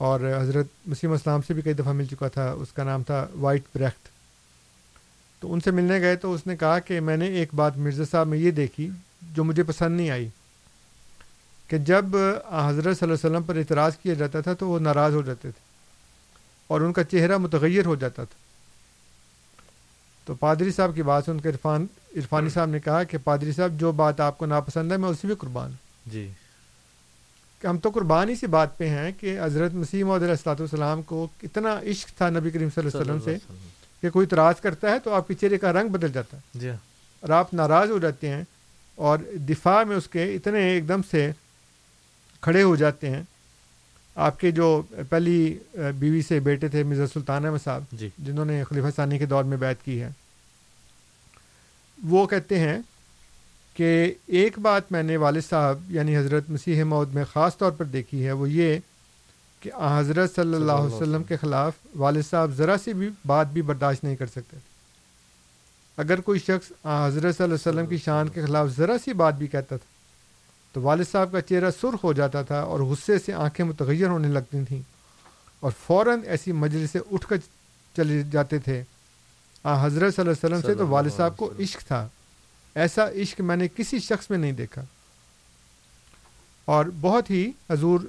اور 0.00 0.20
حضرت 0.36 0.66
مسیم 0.86 1.12
اسلام 1.12 1.42
سے 1.46 1.54
بھی 1.54 1.62
کئی 1.62 1.74
دفعہ 1.74 1.92
مل 1.92 2.06
چکا 2.10 2.28
تھا، 2.28 2.50
اس 2.50 2.72
کا 2.72 2.84
نام 2.84 3.02
تھا 3.02 3.26
وائٹ 3.40 3.64
بریکٹ 3.74 4.08
تو 5.42 5.52
ان 5.52 5.60
سے 5.60 5.70
ملنے 5.70 6.00
گئے 6.00 6.16
تو 6.16 6.32
اس 6.34 6.46
نے 6.46 6.56
کہا 6.56 6.78
کہ 6.78 7.00
میں 7.00 7.16
نے 7.16 7.26
ایک 7.38 7.54
بات 7.54 7.76
مرزا 7.76 8.04
صاحب 8.10 8.28
میں 8.28 8.38
یہ 8.38 8.50
دیکھی 8.50 8.88
جو 9.34 9.44
مجھے 9.44 9.62
پسند 9.62 9.96
نہیں 9.96 10.10
آئی 10.10 10.28
کہ 11.70 11.78
جب 11.78 12.16
حضرت 12.16 12.98
صلی 12.98 13.02
اللہ 13.02 13.04
علیہ 13.04 13.12
وسلم 13.12 13.42
پر 13.42 13.56
اعتراض 13.56 13.96
کیا 13.96 14.14
جاتا 14.14 14.40
تھا 14.40 14.54
تو 14.54 14.68
وہ 14.68 14.78
ناراض 14.78 15.14
ہو 15.14 15.22
جاتے 15.22 15.50
تھے۔ 15.50 15.61
اور 16.66 16.80
ان 16.80 16.92
کا 16.92 17.04
چہرہ 17.04 17.38
متغیر 17.38 17.86
ہو 17.86 17.94
جاتا 17.94 18.24
تھا۔ 18.24 18.40
تو 20.26 20.34
پادری 20.34 20.70
صاحب 20.70 20.94
کی 20.94 21.02
بات 21.02 21.24
سے 21.24 21.30
ان 21.30 21.40
کے 21.40 21.48
عرفان 21.48 21.86
عرفانی 22.16 22.50
صاحب 22.50 22.68
نے 22.68 22.80
کہا 22.80 23.02
کہ 23.02 23.18
پادری 23.24 23.52
صاحب 23.52 23.78
جو 23.80 23.92
بات 23.92 24.20
آپ 24.20 24.38
کو 24.38 24.46
ناپسند 24.46 24.92
ہے 24.92 24.96
میں 24.96 25.08
اسی 25.08 25.28
پہ 25.28 25.34
قربان 25.34 25.70
ہوں۔ 25.70 26.10
جی۔ 26.10 26.30
کہ 27.60 27.66
ہم 27.66 27.78
تو 27.78 27.90
قربان 27.90 28.28
اسی 28.28 28.46
بات 28.46 28.78
پہ 28.78 28.88
ہیں 28.88 29.10
کہ 29.20 29.38
حضرت 29.40 29.74
مسیم 29.74 30.10
علیہ 30.10 30.28
السلاۃ 30.28 30.54
والسلام 30.58 31.02
کو 31.02 31.28
کتنا 31.38 31.78
عشق 31.82 32.16
تھا 32.16 32.28
نبی 32.30 32.50
کریم 32.50 32.68
صلی 32.74 32.88
اللہ 32.88 33.02
علیہ 33.02 33.12
وسلم 33.12 33.38
سے 33.38 33.54
کہ 34.02 34.10
کوئی 34.10 34.26
اعتراض 34.26 34.60
کرتا 34.60 34.90
ہے 34.90 34.98
تو 34.98 35.14
آپ 35.14 35.28
کے 35.28 35.34
چہرے 35.34 35.58
کا 35.58 35.72
رنگ 35.72 35.88
بدل 35.88 36.12
جاتا 36.12 36.36
ہے۔ 36.36 36.58
جی۔ 36.58 36.68
اور 36.68 37.30
آپ 37.30 37.54
ناراض 37.54 37.90
ہو 37.90 37.98
جاتے 37.98 38.28
ہیں 38.28 38.42
اور 38.98 39.18
دفاع 39.48 39.82
میں 39.84 39.96
اس 39.96 40.08
کے 40.08 40.34
اتنے 40.34 40.58
ایک 40.70 40.88
دم 40.88 41.00
سے 41.10 41.30
کھڑے 42.42 42.62
ہو 42.62 42.76
جاتے 42.76 43.10
ہیں 43.10 43.22
آپ 44.16 44.40
کے 44.40 44.50
جو 44.50 44.82
پہلی 45.08 45.58
بیوی 45.74 46.22
سے 46.22 46.40
بیٹے 46.40 46.68
تھے 46.68 46.82
مرزا 46.82 47.06
سلطان 47.06 47.46
احمد 47.46 47.64
صاحب 47.64 47.82
جی۔ 47.92 48.08
جنہوں 48.18 48.44
نے 48.44 48.64
خلیفہ 48.64 48.86
ثانی 48.96 49.18
کے 49.18 49.26
دور 49.26 49.44
میں 49.44 49.56
بیعت 49.56 49.84
کی 49.84 50.00
ہے 50.02 50.10
وہ 52.04 52.26
کہتے 52.26 52.58
ہیں 52.58 52.78
کہ 53.76 54.14
ایک 54.26 54.58
بات 54.58 54.92
میں 54.92 55.02
نے 55.02 55.16
والد 55.16 55.42
صاحب 55.48 55.78
یعنی 55.88 56.16
حضرت 56.16 56.50
مسیح 56.50 56.84
مود 56.84 57.14
میں 57.14 57.24
خاص 57.32 57.56
طور 57.56 57.72
پر 57.72 57.84
دیکھی 57.84 58.26
ہے 58.26 58.32
وہ 58.32 58.50
یہ 58.50 58.78
کہ 59.60 59.70
حضرت 59.98 60.34
صلی 60.34 60.54
اللہ 60.54 60.72
علیہ 60.72 60.94
وسلم 60.94 61.22
کے 61.22 61.36
خلاف 61.36 61.72
والد 61.96 62.22
صاحب 62.30 62.50
ذرا 62.50 62.76
سی 62.84 62.92
بھی 62.92 63.08
بات 63.26 63.46
بھی 63.46 63.62
برداشت 63.62 64.04
نہیں 64.04 64.16
کر 64.16 64.26
سکتے۔ 64.26 64.56
اگر 65.96 66.20
کوئی 66.20 66.38
شخص 66.38 66.72
حضرت 66.84 67.36
صلی 67.36 67.44
اللہ 67.44 67.54
علیہ 67.54 67.54
وسلم 67.54 67.86
کی 67.86 67.96
شان 67.96 68.28
کے 68.28 68.46
خلاف 68.46 68.68
ذرا 68.76 68.96
سی 69.04 69.12
بات 69.12 69.34
بھی 69.34 69.46
کہتا 69.46 69.76
تھا 69.76 69.91
تو 70.72 70.80
والد 70.80 71.04
صاحب 71.12 71.32
کا 71.32 71.40
چہرہ 71.40 71.70
سرخ 71.80 72.04
ہو 72.04 72.12
جاتا 72.12 72.42
تھا 72.42 72.60
اور 72.60 72.80
غصے 72.80 73.18
سے 73.18 73.32
آنکھیں 73.32 73.66
متغیر 73.66 74.06
ہونے 74.06 74.28
لگتی 74.28 74.64
تھیں 74.64 74.82
اور 75.60 75.72
فوراً 75.86 76.20
ایسی 76.24 76.52
مجلس 76.52 76.90
سے 76.90 76.98
اٹھ 77.12 77.26
کر 77.26 77.36
چلے 77.96 78.22
جاتے 78.30 78.58
تھے۔ 78.58 78.82
آن 79.64 79.78
حضرت 79.78 80.14
صلی 80.14 80.28
اللہ 80.28 80.46
علیہ 80.46 80.56
وسلم 80.56 80.60
سے 80.60 80.74
تو 80.74 80.88
والد 80.88 81.10
صاحب 81.16 81.36
کو 81.36 81.52
عشق 81.58 81.80
تھا۔ 81.80 82.08
ایسا 82.74 83.10
عشق 83.10 83.40
میں 83.40 83.56
نے 83.56 83.68
کسی 83.76 83.98
شخص 83.98 84.30
میں 84.30 84.38
نہیں 84.38 84.52
دیکھا۔ 84.52 84.84
اور 86.64 86.84
بہت 87.00 87.30
ہی 87.30 87.50
حضور 87.70 88.00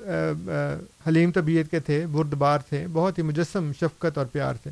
حلیم 1.08 1.32
طبیعت 1.32 1.72
کے 1.72 1.80
تھے 1.80 2.06
بردبار 2.08 2.60
تھے 2.60 2.88
بہت 2.94 3.18
ہی 3.18 3.24
مجسم 3.24 3.72
شفقت 3.80 4.18
اور 4.18 4.26
پیار 4.26 4.56
تھے۔ 4.64 4.72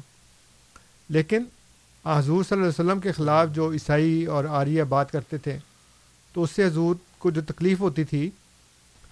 لیکن 1.09 1.43
حضور 2.05 2.43
صلی 2.43 2.57
اللہ 2.57 2.69
علیہ 2.69 2.85
وسلم 2.85 2.99
کے 2.99 3.11
خلاف 3.11 3.47
جو 3.49 3.71
عیسائی 3.71 4.25
اور 4.25 4.45
آریہ 4.49 4.83
بات 4.83 5.11
کرتے 5.11 5.37
تھے 5.37 5.57
تو 6.33 6.43
اس 6.43 6.51
سے 6.51 6.65
حضور 6.65 6.95
کو 7.21 7.31
جو 7.31 7.41
تکلیف 7.41 7.79
ہوتی 7.79 8.03
تھی 8.03 8.29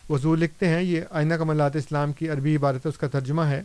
وہ 0.10 0.18
حضور 0.18 0.38
لکھتے 0.38 0.68
ہیں 0.68 0.82
یہ 0.82 1.02
آئینہ 1.10 1.34
کملات 1.34 1.76
اسلام 1.76 2.14
کی 2.14 2.30
عربی 2.30 2.56
عبارت 2.56 2.86
ہے 2.86 2.90
اس 2.90 2.98
کا 2.98 3.08
ترجمہ 3.08 3.42
ہے 3.42 3.64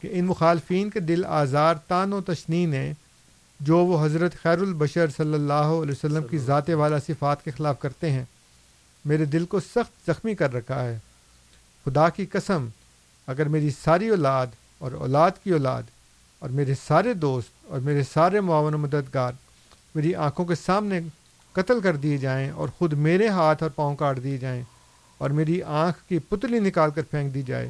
کہ 0.00 0.08
ان 0.12 0.24
مخالفین 0.24 0.90
کے 0.90 1.00
دل 1.00 1.24
آزار 1.24 1.74
تان 1.74 2.12
و 2.12 2.20
تشنی 2.20 2.66
نے 2.66 2.92
جو 3.60 3.78
وہ 3.78 4.04
حضرت 4.04 4.34
خیر 4.42 4.58
البشر 4.58 5.10
صلی 5.10 5.34
اللہ 5.34 5.68
علیہ 5.82 5.92
وسلم 5.92 6.22
کی 6.22 6.38
ذات 6.38 6.70
والا 6.70 6.98
صفات 6.98 7.44
کے 7.44 7.50
خلاف 7.50 7.78
کرتے 7.78 8.10
ہیں۔ 8.10 8.24
میرے 9.04 9.24
دل 9.24 9.44
کو 9.44 9.60
سخت 9.60 10.06
زخمی 10.06 10.34
کر 10.34 10.52
رکھا 10.52 10.84
ہے۔ 10.84 10.98
خدا 11.84 12.08
کی 12.08 12.26
قسم 12.26 12.68
اگر 13.26 13.48
میری 13.48 13.70
ساری 13.70 14.08
اولاد 14.08 14.46
اور 14.78 14.92
اولاد 14.92 15.30
کی 15.44 15.50
اولاد 15.50 15.82
اور 16.38 16.50
میرے 16.50 16.74
سارے 16.86 17.14
دوست 17.14 17.48
اور 17.64 17.80
میرے 17.80 18.02
سارے 18.12 18.40
معاون 18.40 18.74
و 18.74 18.78
مددگار 18.78 19.32
میری 19.94 20.14
آنکھوں 20.14 20.44
کے 20.44 20.54
سامنے 20.54 21.00
قتل 21.56 21.80
کر 21.80 21.96
دیے 21.96 22.16
جائیں 22.18 22.50
اور 22.50 22.68
خود 22.68 22.92
میرے 22.92 23.28
ہاتھ 23.28 23.62
اور 23.62 23.70
پاؤں 23.70 23.96
کاٹ 23.96 24.22
دیے 24.22 24.38
جائیں 24.38 24.62
اور 25.18 25.30
میری 25.30 25.62
آنکھ 25.62 26.08
کی 26.08 26.18
پتلی 26.18 26.58
نکال 26.58 26.90
کر 26.90 27.02
پھینک 27.02 27.34
دی 27.34 27.42
جائے 27.42 27.68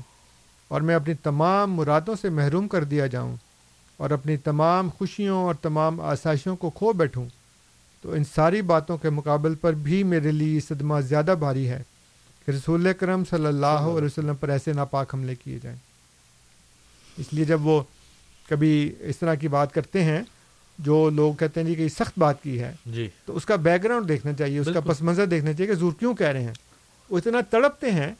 اور 0.69 0.81
میں 0.81 0.95
اپنی 0.95 1.15
تمام 1.15 1.75
مرادوں 1.75 2.15
سے 2.21 2.29
محروم 2.29 2.69
کر 2.69 2.85
دیا 2.85 3.07
جاؤں 3.07 3.37
اور 3.97 4.11
اپنی 4.11 4.37
تمام 4.37 4.89
خوشیوں 4.99 5.39
اور 5.39 5.55
تمام 5.55 6.01
آسائشوں 6.01 6.57
کو 6.57 6.71
کھو 6.71 6.93
بیٹھوں 6.93 7.27
تو 8.03 8.13
ان 8.13 8.25
ساری 8.35 8.63
باتوں 8.63 8.97
کے 8.99 9.11
مقابل 9.11 9.55
پر 9.55 9.73
بھی 9.73 10.03
میرے 10.03 10.33
لیے 10.33 10.61
صدمہ 10.61 11.01
زیادہ 11.01 11.35
بھاری 11.39 11.69
ہے 11.69 11.83
کہ 12.47 12.51
رسول 12.51 12.93
کرم 12.93 13.23
صلی 13.31 13.47
اللہ 13.47 13.87
علیہ 13.97 14.07
وسلم 14.07 14.35
پر 14.35 14.49
ایسے 14.49 14.73
ناپاک 14.73 15.15
حملے 15.15 15.35
کیے 15.35 15.59
جائیں۔ 15.63 15.79
اس 17.19 17.33
لیے 17.33 17.45
جب 17.45 17.67
وہ 17.67 17.83
کبھی 18.49 18.93
اس 19.01 19.19
طرح 19.19 19.35
کی 19.35 19.49
بات 19.49 19.75
کرتے 19.75 20.05
ہیں 20.05 20.23
جو 20.79 21.11
لوگ 21.11 21.35
کہتے 21.35 21.61
ہیں 21.61 21.67
جی 21.67 21.75
کہ 21.75 21.83
یہ 21.83 21.89
سخت 21.89 22.19
بات 22.19 22.43
کی 22.43 22.61
ہے 22.61 22.73
جی۔ 22.87 23.09
تو 23.25 23.37
اس 23.37 23.45
کا 23.45 23.57
بیک 23.57 23.85
گراؤنڈ 23.85 24.09
دیکھنا 24.09 24.33
چاہیے 24.33 24.59
اس 24.59 24.69
کا 24.75 24.81
پس 24.81 25.03
منظر 25.03 25.27
دیکھنا 25.27 25.53
چاہیے 25.53 25.67
کہ 25.67 25.75
زور 25.75 25.93
کیوں 25.99 26.15
کہہ 26.15 26.27
رہے 26.27 26.43
ہیں۔ 26.43 26.53
وہ 27.11 27.19
اتنا 27.19 27.41
تڑپتے 27.51 27.91
ہیں 27.91 28.15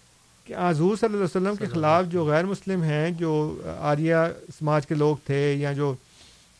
کہ 0.45 0.55
حضور 0.69 0.97
صلی 0.97 1.07
اللہ 1.07 1.17
علیہ 1.17 1.25
وسلم 1.25 1.57
کے 1.57 1.67
خلاف 1.67 2.05
جو 2.09 2.25
غیر 2.25 2.45
مسلم 2.45 2.83
ہیں 2.83 3.11
جو 3.11 3.63
آریہ 3.79 4.15
سماج 4.59 4.87
کے 4.87 4.95
لوگ 4.95 5.17
تھے 5.27 5.55
یا 5.55 5.73
جو 5.73 5.95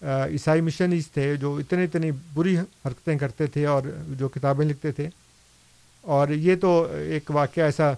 عیسائی 0.03 0.61
مشنز 0.61 1.11
تھے 1.11 1.37
جو 1.37 1.57
اتنے 1.57 1.85
اتنی 1.85 2.11
بری 2.35 2.59
حرکتیں 2.59 3.19
کرتے 3.19 3.47
تھے 3.47 3.67
اور 3.67 3.83
جو 4.09 4.29
کتابیں 4.29 4.67
لکھتے 4.67 4.93
تھے۔ 4.93 5.09
اور 6.01 6.29
یہ 6.29 6.57
تو 6.57 6.89
ایک 6.93 7.31
واقعہ 7.31 7.65
ایسا 7.65 7.93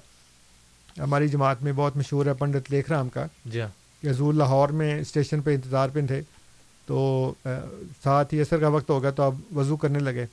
ہماری 0.98 1.28
جماعت 1.28 1.62
میں 1.62 1.72
بہت 1.72 1.96
مشہور 1.96 2.26
ہے 2.26 2.34
پنڈت 2.34 2.70
لیکھ 2.70 2.90
رام 2.90 3.08
کا۔ 3.08 3.26
جی 3.44 3.60
ہاں۔ 3.60 3.68
کہ 4.02 4.08
حضور 4.08 4.34
لاہور 4.34 4.68
میں 4.68 5.00
اسٹیشن 5.00 5.40
پہ 5.42 5.54
انتظار 5.54 5.88
پہ 5.88 6.00
تھے۔ 6.06 6.22
تو 6.88 7.34
ساتھ 8.04 8.34
ہی 8.34 8.40
اثر 8.40 8.58
کا 8.58 8.68
وقت 8.68 8.90
ہو 8.90 9.02
گیا 9.02 9.10
تو 9.10 9.22
اب 9.22 9.34
وضو 9.56 9.76
کرنے 9.76 9.98
لگے۔ 9.98 10.26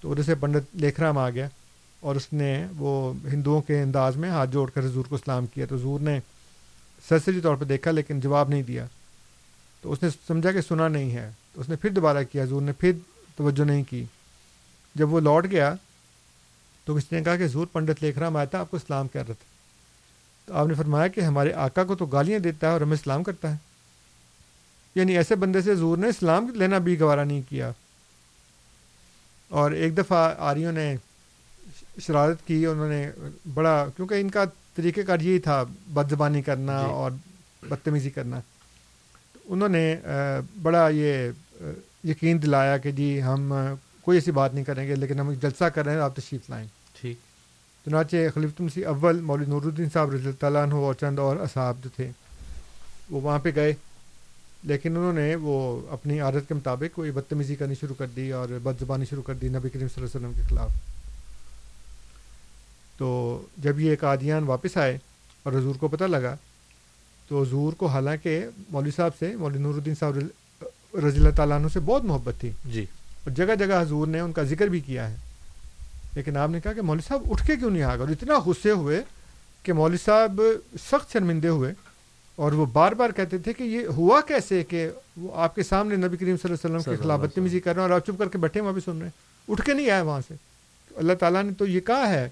تو 0.00 0.10
ادھر 0.10 0.22
سے 0.22 0.34
پنڈت 0.34 0.76
لیکھ 0.76 1.00
رام 1.00 1.18
آ 1.18 1.30
گیا 1.30 1.48
اور 2.00 2.16
اس 2.16 2.32
نے 2.32 2.66
وہ 2.76 3.12
ہندوؤں 3.32 3.62
کے 3.62 3.82
انداز 3.82 4.16
میں 4.16 4.30
ہاتھ 4.30 4.50
جوڑ 4.50 4.70
کر 4.70 4.84
حضور 4.84 5.04
کو 5.08 5.14
اسلام 5.14 5.46
کیا۔ 5.46 5.66
تو 5.66 5.76
حضور 5.76 6.00
نے 6.00 6.20
سرسری 7.08 7.40
طور 7.40 7.56
پہ 7.56 7.64
دیکھا 7.64 7.90
لیکن 7.90 8.20
جواب 8.20 8.48
نہیں 8.48 8.62
دیا۔ 8.62 8.86
تو 9.82 9.92
اس 9.92 10.02
نے 10.02 10.08
سمجھا 10.26 10.52
کہ 10.52 10.60
سنا 10.60 10.88
نہیں 10.88 11.10
ہے۔ 11.10 11.30
تو 11.54 11.60
اس 11.60 11.68
نے 11.68 11.76
پھر 11.76 11.90
دوبارہ 11.90 12.22
کیا۔ 12.32 12.42
حضور 12.42 12.62
نے 12.62 12.72
پھر 12.72 12.92
توجہ 13.36 13.64
نہیں 13.64 13.84
کی۔ 13.90 14.04
جب 14.94 15.12
وہ 15.12 15.20
لوٹ 15.20 15.46
گیا 15.50 15.74
تو 16.84 16.94
کسی 16.94 17.16
نے 17.16 17.24
کہا 17.24 17.36
کہ 17.36 17.44
حضور 17.44 17.66
پنڈت 17.66 18.02
لیکھ 18.04 18.18
رہا 18.18 18.28
آیا 18.34 18.44
تھا، 18.44 18.60
آپ 18.60 18.70
کو 18.70 18.76
اسلام 18.76 19.08
کر 19.08 19.18
رہا 19.18 19.34
تھا۔ 19.34 19.44
تو 20.46 20.54
آپ 20.54 20.66
نے 20.66 20.74
فرمایا 20.74 21.06
کہ 21.06 21.20
ہمارے 21.20 21.52
آقا 21.52 21.84
کو 21.84 21.94
تو 21.94 22.06
گالیاں 22.06 22.38
دیتا 22.38 22.66
ہے 22.66 22.72
اور 22.72 22.80
ہمیں 22.80 22.96
اسلام 22.96 23.22
کرتا 23.22 23.50
ہے۔ 23.50 23.56
یعنی 24.96 25.16
ایسے 25.16 25.34
بندے 25.34 25.60
سے 25.60 25.72
حضور 25.72 25.98
نے 25.98 26.08
اسلام 26.08 26.50
لینا 26.54 26.78
بھی 26.78 27.00
گوارا 27.00 27.24
نہیں 27.24 27.42
کیا۔ 27.48 27.70
اور 29.48 29.70
ایک 29.70 29.96
دفعہ 29.98 30.34
آریوں 30.38 30.72
نے 30.72 30.96
شرارت 32.00 32.46
کی 32.46 32.66
انہوں 32.66 32.88
نے 32.88 33.10
بڑا 33.54 33.86
کیونکہ 33.96 34.14
ان 34.14 34.30
کا 34.30 34.44
طریقہ 34.76 35.00
کار 35.06 35.20
یہی 35.20 35.38
تھا 35.38 35.64
بد 35.86 36.10
زبانی 36.10 36.42
کرنا 36.42 36.82
جی۔ 36.82 36.90
اور 36.90 37.10
بدتمیزی 37.62 38.10
کرنا۔ 38.10 38.40
انہوں 39.44 39.68
نے 39.68 39.96
بڑا 40.62 40.88
یہ 40.88 41.30
یقین 42.04 42.42
دلایا 42.42 42.76
کہ 42.78 42.90
جی 42.90 43.22
ہم 43.22 43.52
کوئی 44.00 44.16
ایسی 44.16 44.30
بات 44.30 44.54
نہیں 44.54 44.64
کریں 44.64 44.88
گے 44.88 44.94
لیکن 44.94 45.20
ہم 45.20 45.32
جلسہ 45.32 45.64
کر 45.64 45.84
رہے 45.84 45.92
ہیں 45.92 46.00
آپ 46.00 46.16
تشریف 46.16 46.50
لائیں۔ 46.50 46.66
ٹھیک۔ 47.00 47.16
چنانچہ 47.84 48.16
خلیف 48.34 48.62
سی 48.74 48.84
اول 48.84 49.20
مولود 49.20 49.48
نور 49.48 49.62
الدین 49.62 49.90
صاحب 49.92 50.10
رضی 50.10 50.30
اللہ 50.40 50.58
عنہ 50.58 50.74
اور 50.74 50.94
چند 50.94 51.18
اور 51.18 51.36
اصحاب 51.36 51.76
جو 51.84 51.90
تھے 51.96 52.10
وہ 53.10 53.20
وہاں 53.20 53.38
پہ 53.38 53.50
گئے۔ 53.54 53.74
لیکن 54.62 54.96
انہوں 54.96 55.12
نے 55.12 55.34
وہ 55.34 55.80
اپنی 55.90 56.20
عادت 56.20 56.48
کے 56.48 56.54
مطابق 56.54 56.94
کوئی 56.94 57.10
بدتمیزی 57.10 57.54
کرنی 57.54 57.74
شروع 57.80 57.94
کر 57.98 58.06
دی 58.06 58.32
اور 58.32 58.48
بد 58.62 58.80
زبانی 58.80 59.04
شروع 59.04 59.22
کر 59.22 59.34
دی 59.34 59.48
نبی 59.48 59.68
کریم 59.68 59.88
صلی 59.88 60.04
اللہ 60.04 60.16
علیہ 60.16 60.26
وسلم 60.26 60.32
کے 60.32 60.54
خلاف۔ 60.54 60.70
تو 62.98 63.42
جب 63.56 63.80
یہ 63.80 63.96
قادیان 64.00 64.42
واپس 64.42 64.76
آئے 64.76 64.98
اور 65.42 65.52
حضور 65.52 65.74
کو 65.74 65.88
پتہ 65.88 66.04
لگا 66.04 66.36
تو 67.28 67.42
حضور 67.42 67.72
کو 67.72 67.86
حالانکہ 67.86 68.46
مولوی 68.68 68.90
صاحب 68.90 69.10
سے 69.18 69.36
مولوی 69.36 69.58
نور 69.58 69.74
الدین 69.74 69.94
صاحب 69.94 70.18
رضی 70.96 71.18
اللہ 71.18 71.30
تعالیٰ 71.36 71.56
عنہ 71.56 71.66
سے 71.72 71.80
بہت 71.80 72.04
محبت 72.04 72.40
تھی۔ 72.40 72.50
جی۔ 72.64 72.82
اور 73.24 73.30
جگہ 73.30 73.54
جگہ 73.58 73.82
حضور 73.82 74.06
نے 74.06 74.20
ان 74.20 74.32
کا 74.32 74.42
ذکر 74.42 74.66
بھی 74.66 74.80
کیا 74.80 75.10
ہے۔ 75.10 75.16
لیکن 76.14 76.36
آپ 76.36 76.50
نے 76.50 76.60
کہا 76.60 76.72
کہ 76.72 76.82
مولوی 76.82 77.08
صاحب 77.08 77.22
اٹھ 77.30 77.46
کے 77.46 77.56
کیوں 77.56 77.70
نہیں 77.70 77.82
آ 77.82 77.92
گئے 77.92 78.00
اور 78.00 78.08
اتنا 78.08 78.38
غصے 78.38 78.70
ہوئے 78.70 79.02
کہ 79.62 79.72
مولوی 79.72 79.98
صاحب 80.04 80.40
سخت 80.90 81.12
شرمندے 81.12 81.48
ہوئے۔ 81.48 81.72
اور 82.36 82.52
وہ 82.52 82.66
بار 82.66 82.92
بار 82.92 83.10
کہتے 83.10 83.38
تھے 83.38 83.52
کہ 83.52 83.62
یہ 83.62 83.86
ہوا 83.86 84.20
کیسے 84.20 84.64
کہ 84.64 84.88
وہ 85.16 85.28
آپ 85.34 85.54
کے 85.54 85.62
سامنے 85.62 85.96
نبی 85.96 86.16
کریم 86.16 86.36
صلی 86.36 86.52
اللہ 86.52 86.66
علیہ 86.66 86.76
وسلم 86.76 86.96
کے 86.96 87.02
خلاف 87.02 87.20
بدتمیزی 87.20 87.60
کر 87.60 87.74
رہے 87.74 87.82
ہیں 87.82 87.90
اور 87.90 88.00
آپ 88.00 88.06
چپ 88.06 88.18
کر 88.18 88.28
کے 88.28 88.38
بیٹھے 88.38 88.60
وہاں 88.60 88.72
بھی 88.72 88.80
سن 88.84 88.98
رہے 88.98 89.06
ہیں۔ 89.06 89.10
اٹھ 89.48 89.62
کے 89.62 89.72
نہیں 89.72 89.90
آئے 89.90 90.02
وہاں 90.02 90.20
سے۔ 90.28 90.34
اللہ 90.96 91.12
تعالیٰ 91.12 91.42
نے 91.42 91.52
تو 91.52 91.66
یہ 91.66 91.80
کہا 91.80 92.08
ہے 92.08 92.28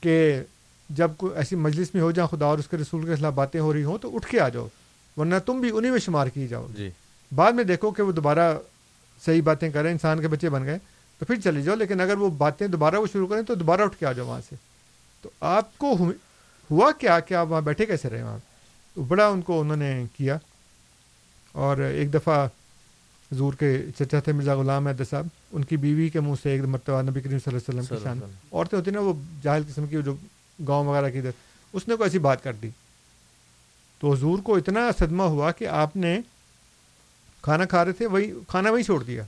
کہ 0.00 0.42
جب 0.90 1.10
کوئی 1.16 1.36
ایسی 1.36 1.56
مجلس 1.56 1.94
میں 1.94 2.02
ہو 2.02 2.10
جائیں 2.10 2.36
خدا 2.36 2.46
اور 2.46 2.58
اس 2.58 2.68
کے 2.68 2.76
رسول 2.76 3.06
کے 3.06 3.16
خلاف 3.16 3.34
باتیں 3.34 3.60
ہو 3.60 3.72
رہی 3.72 3.84
ہوں 3.84 3.98
تو 3.98 4.16
اٹھ 4.16 4.26
کے 4.26 4.40
آ 4.40 4.48
جاؤ 4.48 4.68
ورنہ 5.16 5.34
تم 5.46 5.60
بھی 5.60 5.70
انہیں 5.74 5.92
میں 5.92 6.00
شمار 6.00 6.26
کی 6.26 6.48
جاؤ۔ 6.48 6.66
جی۔ 6.76 6.90
بعد 7.34 7.52
میں 7.52 7.64
دیکھو 7.64 7.90
کہ 7.90 8.02
وہ 8.02 8.12
دوبارہ 8.12 8.56
صحیح 9.24 9.42
باتیں 9.42 9.70
کریں 9.70 9.92
انسان 9.92 10.20
کے 10.20 10.28
بچے 10.28 10.50
بن 10.50 10.64
گئے 10.64 10.78
تو 11.18 11.24
پھر 11.24 11.34
چلی 11.44 11.62
جاؤ۔ 11.62 11.74
لیکن 11.74 12.00
اگر 12.00 12.16
وہ 12.16 12.30
باتیں 12.30 12.66
دوبارہ 12.66 12.94
وہ 12.94 13.06
شروع 13.12 13.26
کریں 13.26 13.42
تو 13.42 13.54
دوبارہ 13.54 13.80
اٹھ 13.80 13.96
کے 13.98 14.06
آ 14.06 14.12
جاؤ 14.12 14.26
وہاں 14.26 14.40
سے۔ 14.50 14.56
تو 15.22 15.30
آپ 15.40 15.78
کو 15.78 15.96
ہوا 16.70 16.90
کیا؟ 16.92 17.20
کہ 17.20 17.34
آپ 17.34 17.46
وہاں 17.50 17.60
بیٹھے 17.60 17.86
کیسے 17.86 18.10
رہے 18.10 18.22
وہاں؟ 18.22 18.38
بڑا 18.96 19.26
ان 19.26 19.42
کو 19.42 19.60
انہوں 19.60 19.76
نے 19.76 20.04
کیا 20.16 20.38
اور 21.52 21.76
ایک 21.76 22.14
دفعہ 22.14 22.46
حضور 23.32 23.52
کے 23.52 23.84
چچا 23.98 24.20
تھے 24.20 24.32
مرزا 24.32 24.54
غلام 24.54 24.86
احد 24.86 25.02
صاحب 25.10 25.26
ان 25.52 25.64
کی 25.64 25.76
بیوی 25.76 26.08
کے 26.08 26.20
منہ 26.20 26.34
سے 26.42 26.50
ایک 26.50 26.60
مرتبہ 26.60 27.02
نبی 27.02 27.20
کریم 27.20 27.38
صلی 27.38 27.56
اللہ 27.56 27.70
علیہ 27.70 27.80
وسلم 27.80 27.96
کی 27.98 28.04
شان۔ 28.04 28.20
عورتیں 28.52 28.78
ہوتی 28.78 28.90
ہیں 28.90 28.94
نا 28.94 29.00
وہ 29.00 29.12
جاہل 29.42 29.62
قسم 29.68 29.86
کی 29.86 29.96
جو 30.04 30.14
گاؤں 30.68 30.84
وغیرہ 30.84 31.10
کی 31.10 31.18
ادھر 31.18 31.30
اس 31.72 31.88
نے 31.88 31.96
کوئی 31.96 32.06
ایسی 32.06 32.18
بات 32.18 32.44
کر 32.44 32.52
دی۔ 32.52 32.70
تو 33.98 34.12
حضور 34.12 34.38
کو 34.38 34.56
اتنا 34.56 34.90
صدمہ 34.98 35.22
ہوا 35.22 35.52
کہ 35.52 35.66
آپ 35.66 35.96
نے 35.96 36.20
کھانا 37.42 37.64
کھا 37.64 37.84
رہے 37.84 37.92
تھے 37.92 38.06
وہی 38.06 38.32
کھانا 38.48 38.70
وہی 38.70 38.82
چھوڑ 38.82 39.02
دیا۔ 39.02 39.22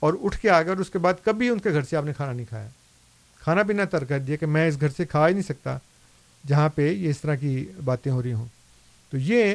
اور 0.00 0.14
اٹھ 0.22 0.38
کے 0.40 0.50
آ 0.50 0.62
گئے 0.62 0.70
اور 0.70 0.78
اس 0.78 0.90
کے 0.90 0.98
بعد 0.98 1.14
کبھی 1.24 1.48
ان 1.48 1.58
کے 1.58 1.70
گھر 1.70 1.82
سے 1.82 1.96
آپ 1.96 2.04
نے 2.04 2.12
کھانا 2.12 2.32
نہیں 2.32 2.46
کھایا۔ 2.46 2.68
کھانا 3.40 3.62
پینا 3.62 3.84
تر 3.84 4.04
کر 4.04 4.18
دیا 4.18 4.36
کہ 4.36 4.46
میں 4.46 4.68
اس 4.68 4.80
گھر 4.80 4.88
سے 4.88 5.04
کھا 5.04 5.28
ہی 5.28 5.32
نہیں 5.32 5.42
سکتا۔ 5.42 5.78
جہاں 6.46 6.68
پہ 6.68 6.90
یہ 6.90 7.10
اس 7.10 7.20
طرح 7.20 7.34
کی 7.34 7.66
باتیں 7.84 8.12
ہو 8.12 8.22
رہی 8.22 8.32
ہوں۔ 8.32 8.46
تو 9.10 9.16
یہ 9.16 9.54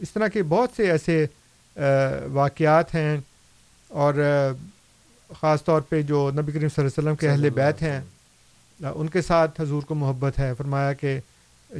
اس 0.00 0.10
طرح 0.10 0.28
کے 0.28 0.42
بہت 0.42 0.70
سے 0.76 0.90
ایسے 0.90 1.26
واقعات 2.32 2.94
ہیں 2.94 3.16
اور 3.88 4.14
خاص 5.40 5.64
طور 5.64 5.80
پہ 5.80 6.02
جو 6.02 6.30
نبی 6.30 6.52
کریم 6.52 6.68
صلی 6.68 6.84
اللہ 6.84 6.88
علیہ 6.88 6.98
وسلم 6.98 7.16
کے 7.16 7.28
اہل 7.28 7.50
بیت 7.50 7.82
ہیں 7.82 8.00
ان 8.80 9.08
کے 9.08 9.22
ساتھ 9.22 9.60
حضور 9.60 9.82
کو 9.82 9.94
محبت 9.94 10.38
ہے۔ 10.38 10.52
فرمایا 10.58 10.92
کہ 10.92 11.20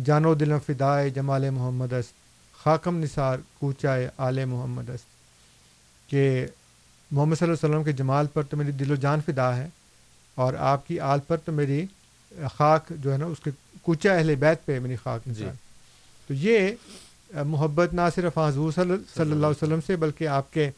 جان 0.05 0.24
و 0.24 0.34
دلم 0.34 0.59
فدائے 0.66 1.11
جمال 1.11 1.51
محمد 1.51 1.92
است 1.92 2.12
خاکم 2.59 2.99
نثار 2.99 3.38
کوچائے 3.61 4.09
آل 4.16 4.44
محمد 4.44 4.90
است۔ 4.90 5.05
کہ 6.11 6.47
محمد 7.11 7.36
صلی 7.36 7.49
اللہ 7.49 7.57
علیہ 7.59 7.70
وسلم 7.70 7.84
کے 7.84 7.92
جمال 7.92 8.26
پر 8.26 8.42
تو 8.42 8.57
میری 8.57 8.72
دل 8.72 8.90
و 8.90 8.94
جان 8.94 9.20
فدا 9.26 9.57
ہے 9.57 9.68
اور 10.34 10.55
آپ 10.55 10.86
کی 10.86 11.01
آل 11.01 11.18
پر 11.26 11.36
تو 11.36 11.53
میری 11.53 11.86
خاک 12.55 12.82
جو 12.88 13.12
ہے 13.12 13.18
نا 13.18 13.26
اس 13.26 13.38
کے 13.44 13.51
کوچہ 13.87 14.09
اہل 14.09 14.34
بیت 14.34 14.64
پہ 14.66 14.78
میری 14.78 14.97
خاک 14.97 15.24
جی۔ 15.26 15.47
تو 16.28 16.34
یہ 16.34 16.70
محبت 17.47 17.95
نہ 17.95 18.01
صرف 18.14 18.39
حضور 18.39 18.72
صلی 18.72 18.93
اللہ 19.16 19.34
علیہ 19.34 19.47
وسلم 19.47 19.80
سے 19.87 19.97
بلکہ 19.97 20.28
آپ 20.28 20.53
کے 20.53 20.70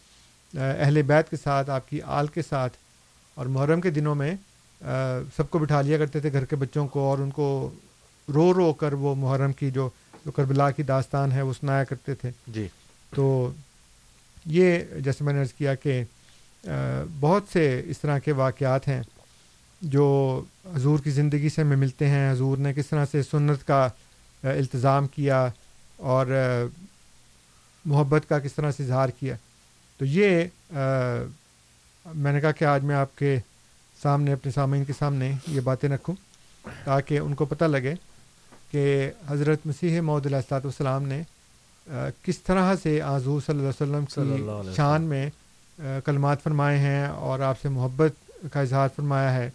اہل 0.54 1.02
بیت 1.02 1.30
کے 1.30 1.36
ساتھ 1.36 1.70
آپ 1.70 1.88
کی 1.88 2.00
آل 2.02 2.26
کے 2.26 2.42
ساتھ 2.42 2.76
اور 3.34 3.46
محرم 3.46 3.80
کے 3.80 3.90
دنوں 3.90 4.14
میں 4.14 4.34
سب 5.36 5.50
کو 5.50 5.58
بٹھا 5.58 5.80
لیا 5.80 5.98
کرتے 5.98 6.20
تھے 6.20 6.32
گھر 6.32 6.44
کے 6.44 6.56
بچوں 6.56 6.86
کو 6.88 7.00
اور 7.00 7.18
ان 7.18 7.30
کو 7.30 7.48
رو 8.28 8.54
رو 8.54 8.72
کر 8.72 8.92
وہ 8.92 9.14
محرم 9.14 9.52
کی 9.52 9.70
جو 9.70 9.88
جو 10.24 10.30
کربلا 10.30 10.70
کی 10.70 10.82
داستان 10.82 11.32
ہے 11.32 11.42
وہ 11.42 11.52
سنایا 11.52 11.84
کرتے 11.84 12.14
تھے۔ 12.14 12.30
جی۔ 12.46 12.68
تو 13.14 13.50
یہ 14.46 14.78
جیسے 15.04 15.24
میں 15.24 15.32
نے 15.32 15.40
عرض 15.40 15.52
کیا 15.52 15.74
کہ 15.74 16.02
بہت 17.20 17.44
سے 17.52 17.82
اس 17.86 17.98
طرح 17.98 18.18
کے 18.18 18.32
واقعات 18.32 18.88
ہیں۔ 18.88 19.02
جو 19.80 20.42
حضور 20.76 20.98
کی 20.98 21.10
زندگی 21.10 21.48
سے 21.48 21.62
ہمیں 21.62 21.76
ملتے 21.76 22.08
ہیں 22.08 22.32
حضور 22.32 22.58
نے 22.58 22.74
کس 22.74 22.86
طرح 22.86 23.04
سے 23.10 23.22
سنت 23.22 23.66
کا 23.66 23.88
التظام 24.42 25.06
کیا 25.06 25.48
اور 25.96 26.26
محبت 27.84 28.28
کا 28.28 28.38
کس 28.38 28.52
طرح 28.52 28.70
سے 28.70 28.82
اظہار 28.82 29.08
کیا۔ 29.08 29.36
تو 29.98 30.04
یہ 30.04 30.44
میں 32.14 32.32
نے 32.32 32.40
کہا 32.40 32.52
کہ 32.52 32.64
آج 32.64 32.84
میں 32.84 32.96
آپ 32.96 33.18
کے 33.18 33.38
سامنے 34.02 34.32
اپنے 34.32 34.52
سامعین 34.52 34.84
کے 34.84 34.92
سامنے 34.98 35.32
یہ 35.48 35.60
باتیں 35.60 35.88
رکھوں 35.88 36.14
تاکہ 36.84 37.18
ان 37.18 37.34
کو 37.34 37.44
پتہ 37.44 37.64
لگے 37.64 37.94
کہ 38.70 39.10
حضرت 39.28 39.66
مسیح 39.66 40.00
محدود 40.00 40.26
علیہ 40.26 40.52
والسلام 40.52 41.08
نے 41.08 41.22
کس 42.22 42.38
طرح 42.38 42.74
سے 42.82 43.02
آزور 43.02 43.40
صلی 43.46 43.58
اللہ 43.58 43.82
علیہ 43.82 43.96
وسلم 43.96 44.04
کی 44.04 44.74
شان 44.76 45.02
میں 45.02 45.30
کلمات 46.04 46.42
فرمائے 46.42 46.78
ہیں 46.78 47.06
اور 47.06 47.40
آپ 47.40 47.60
سے 47.62 47.68
محبت 47.68 48.30
کا 48.52 48.60
اظہار 48.60 48.88
فرمایا 48.96 49.34
ہے۔ 49.34 49.50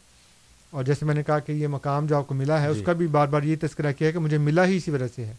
اور 0.74 0.84
جیسے 0.84 1.06
میں 1.06 1.16
نے 1.16 1.24
کہا 1.24 1.40
کہ 1.40 1.52
یہ 1.52 1.68
مقام 1.68 2.06
جو 2.06 2.18
آپ 2.18 2.28
کو 2.28 2.34
ملا 2.34 2.62
ہے 2.62 2.74
جی. 2.74 2.80
اس 2.80 2.86
کا 2.86 2.94
بھی 2.94 3.08
بار 3.08 3.28
بار 3.28 3.42
یہ 3.42 3.56
تذکرہ 3.62 3.92
کیا 3.92 4.12
کہ 4.12 4.20
مجھے 4.20 4.38
ملا 4.38 4.66
ہی 4.66 4.78
اسی 4.78 4.92
وجہ 4.92 5.08
سے 5.16 5.26
ہے۔ 5.26 5.34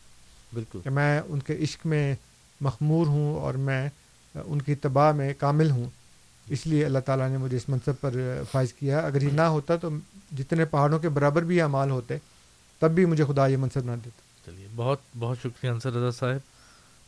بالکل۔ 0.55 0.78
کہ 0.85 0.91
میں 0.91 1.20
ان 1.28 1.41
کے 1.41 1.57
عشق 1.62 1.87
میں 1.87 2.14
مخمور 2.61 3.07
ہوں 3.07 3.37
اور 3.37 3.55
میں 3.55 3.89
ان 4.35 4.62
کی 4.62 4.74
تباہ 4.74 5.12
میں 5.12 5.35
کامل 5.39 5.70
ہوں۔ 5.70 5.85
اس 6.49 6.66
لیے 6.66 6.85
اللہ 6.85 6.99
تعالیٰ 6.99 7.30
نے 7.30 7.37
مجھے 7.39 7.57
اس 7.57 7.68
منصب 7.68 7.93
پر 8.01 8.14
فائز 8.53 8.72
کیا۔ 8.72 8.99
اگر 8.99 9.22
یہ 9.22 9.30
نہ 9.32 9.43
ہوتا 9.43 9.76
تو 9.76 9.89
جتنے 10.39 10.64
پہاڑوں 10.64 10.99
کے 10.99 11.09
برابر 11.09 11.43
بھی 11.43 11.61
اعمال 11.61 11.91
ہوتے 11.91 12.16
تب 12.78 12.91
بھی 12.91 13.05
مجھے 13.05 13.24
خدا 13.24 13.47
یہ 13.47 13.57
منصب 13.57 13.85
نہ 13.85 13.93
دیتا۔ 14.05 14.47
چلیے 14.47 14.66
بہت 14.76 14.99
بہت 15.18 15.39
شکریہ 15.39 15.70
انصر 15.70 15.93
رضا 15.93 16.11
صاحب۔ 16.11 16.39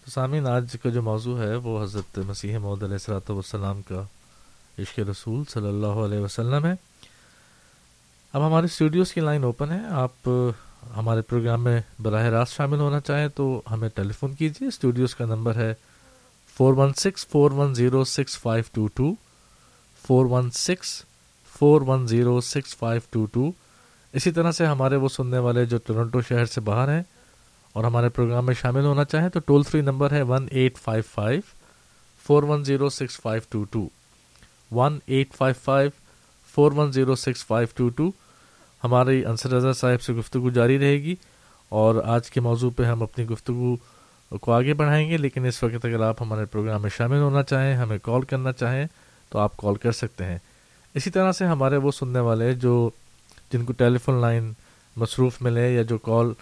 تو 0.05 0.11
سامعین 0.11 0.47
آج 0.47 0.77
کا 0.83 0.89
جو 0.91 1.03
موضوع 1.03 1.39
ہے 1.39 1.57
وہ 1.57 1.83
حضرت 1.83 2.19
مسیح 2.19 2.59
محدود 2.59 2.83
علیہ 2.83 2.95
السلاۃ 2.95 3.31
والسلام 3.31 3.83
کا 3.83 4.03
عشق 4.79 4.99
رسول 4.99 5.45
صلی 5.49 5.69
اللہ 5.69 5.87
علیہ 5.87 6.19
وسلم 6.19 6.67
ہے۔ 6.67 6.75
اب 8.37 8.47
ہمارے 8.47 8.65
اسٹوڈیوز 8.65 9.13
کی 9.13 9.21
لائن 9.21 9.45
اوپن 9.45 9.71
ہے۔ 9.71 9.79
آپ، 9.91 10.29
ہمارے 10.97 11.21
پروگرام 11.21 11.65
میں 11.65 11.81
براہ 11.99 12.25
راست 12.25 12.53
شامل 12.53 12.79
ہونا 12.79 13.01
چاہیں 13.01 13.29
تو 13.29 13.63
ہمیں 13.71 13.89
ٹیلی 13.89 14.13
فون 14.13 14.35
کیجیے۔ 14.35 14.69
اسٹوڈیوز 14.69 15.15
کا 15.15 15.25
نمبر 15.25 15.57
ہے 15.57 15.75
four 16.57 16.75
one 16.75 16.93
six 16.95 17.27
four 17.27 17.51
one 17.51 17.75
zero 17.75 18.05
six 18.05 18.39
five 18.39 18.65
two 18.73 18.87
two 18.87 19.15
four 20.07 20.27
one 20.27 20.51
six 20.51 21.05
four 21.59 21.81
one 21.81 22.07
zero 22.07 22.41
six 22.41 22.77
five 22.77 23.01
two 23.11 23.25
two 23.27 23.51
اسی 24.13 24.31
طرح 24.31 24.51
سے 24.51 24.67
ہمارے 24.67 24.97
وہ 24.97 25.09
سننے 25.09 25.39
والے 25.39 25.65
جو 25.65 25.79
ٹورنٹو 25.79 26.21
شہر 26.21 26.45
سے 26.45 26.61
باہر 26.61 26.97
ہیں 26.97 27.03
اور 27.73 27.85
ہمارے 27.85 28.09
پروگرام 28.09 28.47
میں 28.47 28.55
شامل 28.55 28.85
ہونا 28.85 29.05
چاہیں 29.05 29.29
تو 29.29 29.41
ٹول 29.41 29.63
فری 29.63 29.81
نمبر 29.81 30.13
ہے 30.13 30.23
one 30.23 30.49
eight 30.51 30.79
five 30.79 31.03
five 31.15 31.41
four 32.27 32.43
one 32.43 32.65
zero 32.65 32.89
six 32.89 33.21
five 33.21 33.43
two 33.49 33.65
two 33.65 33.89
one 34.71 34.99
eight 35.07 35.35
five 35.35 35.55
five 35.65 35.91
four 36.55 36.73
one 36.73 36.93
zero 36.93 37.15
six 37.15 37.47
five 37.47 37.69
two 37.75 37.89
two 37.89 38.11
ہماری 38.87 39.25
انصر 39.25 39.51
رضا 39.51 39.73
صاحب 39.73 40.03
سے 40.03 40.13
گفتگو 40.13 40.51
جاری 40.51 40.79
رہے 40.79 40.97
گی 41.03 41.15
اور 41.69 41.95
آج 42.05 42.31
کے 42.31 42.41
موضوع 42.41 42.71
پہ 42.77 42.85
ہم 42.85 43.03
اپنی 43.03 43.27
گفتگو 43.27 43.77
کو 44.41 44.53
آگے 44.53 44.75
بڑھائیں 44.75 45.09
گے، 45.11 45.17
لیکن 45.17 45.47
اس 45.47 45.63
وقت 45.63 45.85
اگر 45.85 46.01
آپ 46.01 46.23
ہمارے 46.23 46.45
پروگرام 46.45 46.83
میں 46.83 46.91
شامل 46.97 47.19
ہونا 47.19 47.43
چاہیں، 47.43 47.75
ہمیں 47.75 47.99
کال 48.03 48.23
کرنا 48.23 48.53
چاہیں، 48.53 48.87
تو 49.29 49.39
آپ 49.39 49.57
کال 49.57 49.75
کر 49.75 49.93
سکتے 49.93 50.25
ہیں۔ 50.25 50.39
اسی 50.95 51.11
طرح 51.11 51.33
سے 51.33 51.47
ہمارے 51.47 51.77
وہ 51.77 51.91
سننے 51.91 52.21
والے 52.21 52.53
جو 52.53 52.91
جن 53.53 53.65
کو 53.65 53.73
ٹیلی 53.73 53.99
فون 53.99 54.21
لائن 54.21 54.53
مصروف 54.97 55.43
ملے 55.43 55.75
یا 55.75 55.83
جو 55.83 55.99
کال 55.99 56.33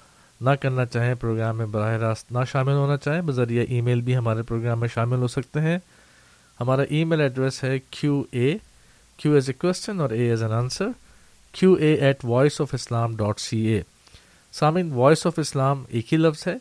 نہ 0.41 0.51
کرنا 0.51 0.85
چاہیں، 0.87 1.15
پروگرام 1.15 1.57
میں 1.57 1.67
براہ 1.67 1.97
راست 1.97 2.33
نہ 2.33 2.45
شامل 2.53 2.73
ہونا 2.73 2.97
چاہیں، 2.97 3.23
بذریعہ 3.23 3.65
ای 3.69 3.81
میل 3.81 4.01
بھی 4.01 4.17
ہمارے 4.17 4.43
پروگرام 4.43 4.81
میں 4.81 4.89
شامل 4.95 5.19
ہو 5.19 5.29
سکتے 5.29 5.61
ہیں۔ 5.61 5.79
ہمارا 6.61 6.83
ای 6.89 7.05
میل 7.05 7.21
ایڈریس 7.21 7.65
ہے 7.65 7.79
کیو 7.91 8.23
اے 8.31 8.57
کیو 9.17 9.33
ایز 9.33 9.49
اے 9.49 9.53
کوشچن 9.53 10.01
اور 10.01 10.11
A 10.11 10.29
as 10.31 10.43
an 10.43 10.53
answer 10.53 10.89
Q 11.55 11.73
A 11.73 11.95
at 11.95 12.25
Voice 12.25 12.61
of 12.61 12.69
Islam 12.73 13.17
dot 13.17 13.41
C 13.41 13.61
A 13.61 13.83
سامعین 14.53 14.93
وائس 14.93 15.27
آف 15.27 15.39
اسلام 15.39 15.85
ایک 15.89 16.13
ہی 16.13 16.19
لفظ 16.19 16.49
ہے 16.49 16.55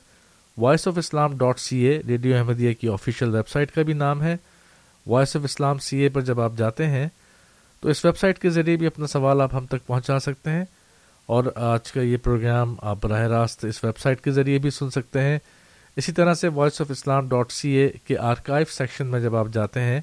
Voice 0.58 0.88
of 0.88 0.98
Islam 0.98 1.38
dot 1.38 1.60
C 1.60 1.78
A 1.78 2.02
radio 2.08 2.38
Ahmadiyya 2.38 2.74
کی 2.74 2.89
آفیشیل 2.89 3.36
ویب 3.36 3.48
سائٹ 3.48 3.72
کا 3.72 3.82
بھی 3.82 3.94
نام 3.94 4.24
ہے 4.24 4.38
voice 5.08 5.36
of 5.36 5.41
Islam 5.44 5.78
C 5.78 5.98
A 5.98 6.10
پر 6.10 6.22
جب 6.22 6.41
آپ 6.41 6.52
جاتے 6.58 6.88
ہیں 6.88 7.08
تو 7.82 7.89
اس 7.89 8.06
ویب 8.06 8.18
سائٹ 8.18 8.39
کے 8.39 8.50
ذریعے 8.50 8.78
بھی 8.78 8.88
اپنا 8.88 9.08
سوال 9.08 9.41
آپ 9.41 9.56
ہم 9.56 9.66
تک 9.66 9.88
پہنچا 9.88 10.20
سکتے 10.20 10.50
ہیں 10.50 10.66
اور 11.26 11.44
آج 11.56 11.91
کا 11.91 12.02
یہ 12.02 12.18
پروگرام 12.18 12.76
آپ 12.82 12.98
براہ 13.02 13.28
راست 13.28 13.66
اس 13.66 13.84
ویب 13.84 13.98
سائٹ 13.98 14.22
کے 14.22 14.32
ذریعے 14.32 14.58
بھی 14.58 14.70
سن 14.70 14.89
سکتے 14.89 15.22
ہیں۔ 15.22 15.39
اسی 15.96 16.12
طرح 16.12 16.34
سے 16.34 16.48
Voice 16.48 16.82
of 16.82 16.91
Islam 16.91 17.30
dot 17.30 17.52
C 17.52 17.70
A 17.70 17.89
کے 18.08 18.18
آرکائیو 18.18 18.66
سیکشن 18.72 19.08
میں 19.08 19.20
جب 19.20 19.36
آپ 19.36 19.48
جاتے 19.54 19.80
ہیں 19.80 20.02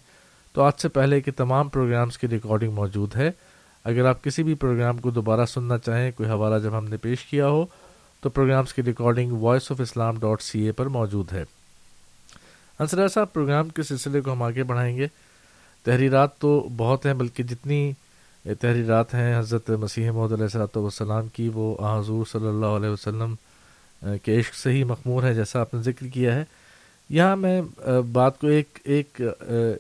تو 0.52 0.62
آج 0.62 0.72
سے 0.78 0.88
پہلے 0.88 1.20
کے 1.20 1.30
تمام 1.30 1.68
پروگرامز 1.68 2.18
کی 2.18 2.28
ریکارڈنگ 2.28 2.72
موجود 2.72 3.16
ہے۔ 3.16 3.30
اگر 3.84 4.04
آپ 4.04 4.22
کسی 4.24 4.42
بھی 4.42 4.54
پروگرام 4.54 4.98
کو 4.98 5.10
دوبارہ 5.10 5.44
سننا 5.46 5.78
چاہیں، 5.78 6.10
کوئی 6.16 6.28
حوالہ 6.28 6.62
جب 6.62 6.76
ہم 6.78 6.88
نے 6.88 6.96
پیش 6.96 7.24
کیا 7.24 7.48
ہو، 7.48 7.64
تو 8.22 8.28
پروگرامز 8.28 8.74
کی 8.74 8.82
recording 8.82 9.32
Voice 9.32 9.70
of 9.72 9.80
Islam 9.80 10.18
dot 10.20 10.42
C 10.42 10.60
A 10.60 10.72
پر 10.72 10.86
موجود 10.88 11.32
ہے۔ 11.32 11.44
انصر 12.78 13.08
صاحب، 13.08 13.32
پروگرام 13.32 13.68
کے 13.68 13.82
سلسلے 13.82 14.20
کو 14.20 14.32
ہم 14.32 14.42
آگے 14.42 14.62
بڑھائیں 14.62 14.96
گے۔ 14.96 15.06
تحریرات 15.84 16.38
تو 16.38 16.68
بہت 16.76 17.06
ہیں، 17.06 17.14
بلکہ 17.14 17.42
جتنی 17.42 17.92
تحریرات 18.60 19.14
ہیں، 19.14 19.38
حضرت 19.38 19.70
مسیح 19.70 20.10
محدود 20.10 20.32
علیہ 20.32 20.48
صلاۃ 20.48 20.76
والسلام 20.76 21.28
کی، 21.28 21.48
وہ 21.54 21.74
حضور 21.88 22.26
صلی 22.32 22.46
اللہ 22.46 22.76
علیہ 22.76 22.90
وسلم 22.90 23.34
کے 24.22 24.38
عشق 24.40 24.54
سے 24.54 24.72
ہی 24.72 24.84
مخمور 24.84 25.22
ہے 25.22 25.34
جیسا 25.34 25.60
آپ 25.60 25.74
نے 25.74 25.82
ذکر 25.82 26.06
کیا 26.06 26.34
ہے۔ 26.34 26.44
یہاں 27.10 27.36
میں 27.36 27.60
بات 28.12 28.38
کو 28.40 28.46
ایک 28.46 28.78
ایک 28.84 29.20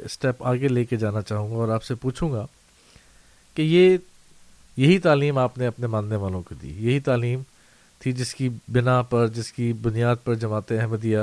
اسٹیپ 0.04 0.42
آگے 0.46 0.68
لے 0.68 0.84
کے 0.84 0.96
جانا 0.96 1.22
چاہوں 1.22 1.50
گا 1.50 1.56
اور 1.56 1.68
آپ 1.68 1.84
سے 1.84 1.94
پوچھوں 1.94 2.32
گا 2.32 2.46
کہ 3.54 3.62
یہ 3.62 3.96
یہی 4.76 4.98
تعلیم 4.98 5.38
آپ 5.38 5.58
نے 5.58 5.66
اپنے 5.66 5.86
ماننے 5.86 6.16
والوں 6.16 6.42
کو 6.42 6.54
دی۔ 6.54 6.68
یہی 6.68 7.00
تعلیم 7.00 7.40
تھی 7.98 8.12
جس 8.12 8.34
کی 8.34 8.48
بنا 8.68 9.02
پر، 9.02 9.26
جس 9.26 9.52
کی 9.52 9.72
بنیاد 9.72 10.16
پر 10.24 10.34
جماعت 10.34 10.72
احمدیہ 10.72 11.18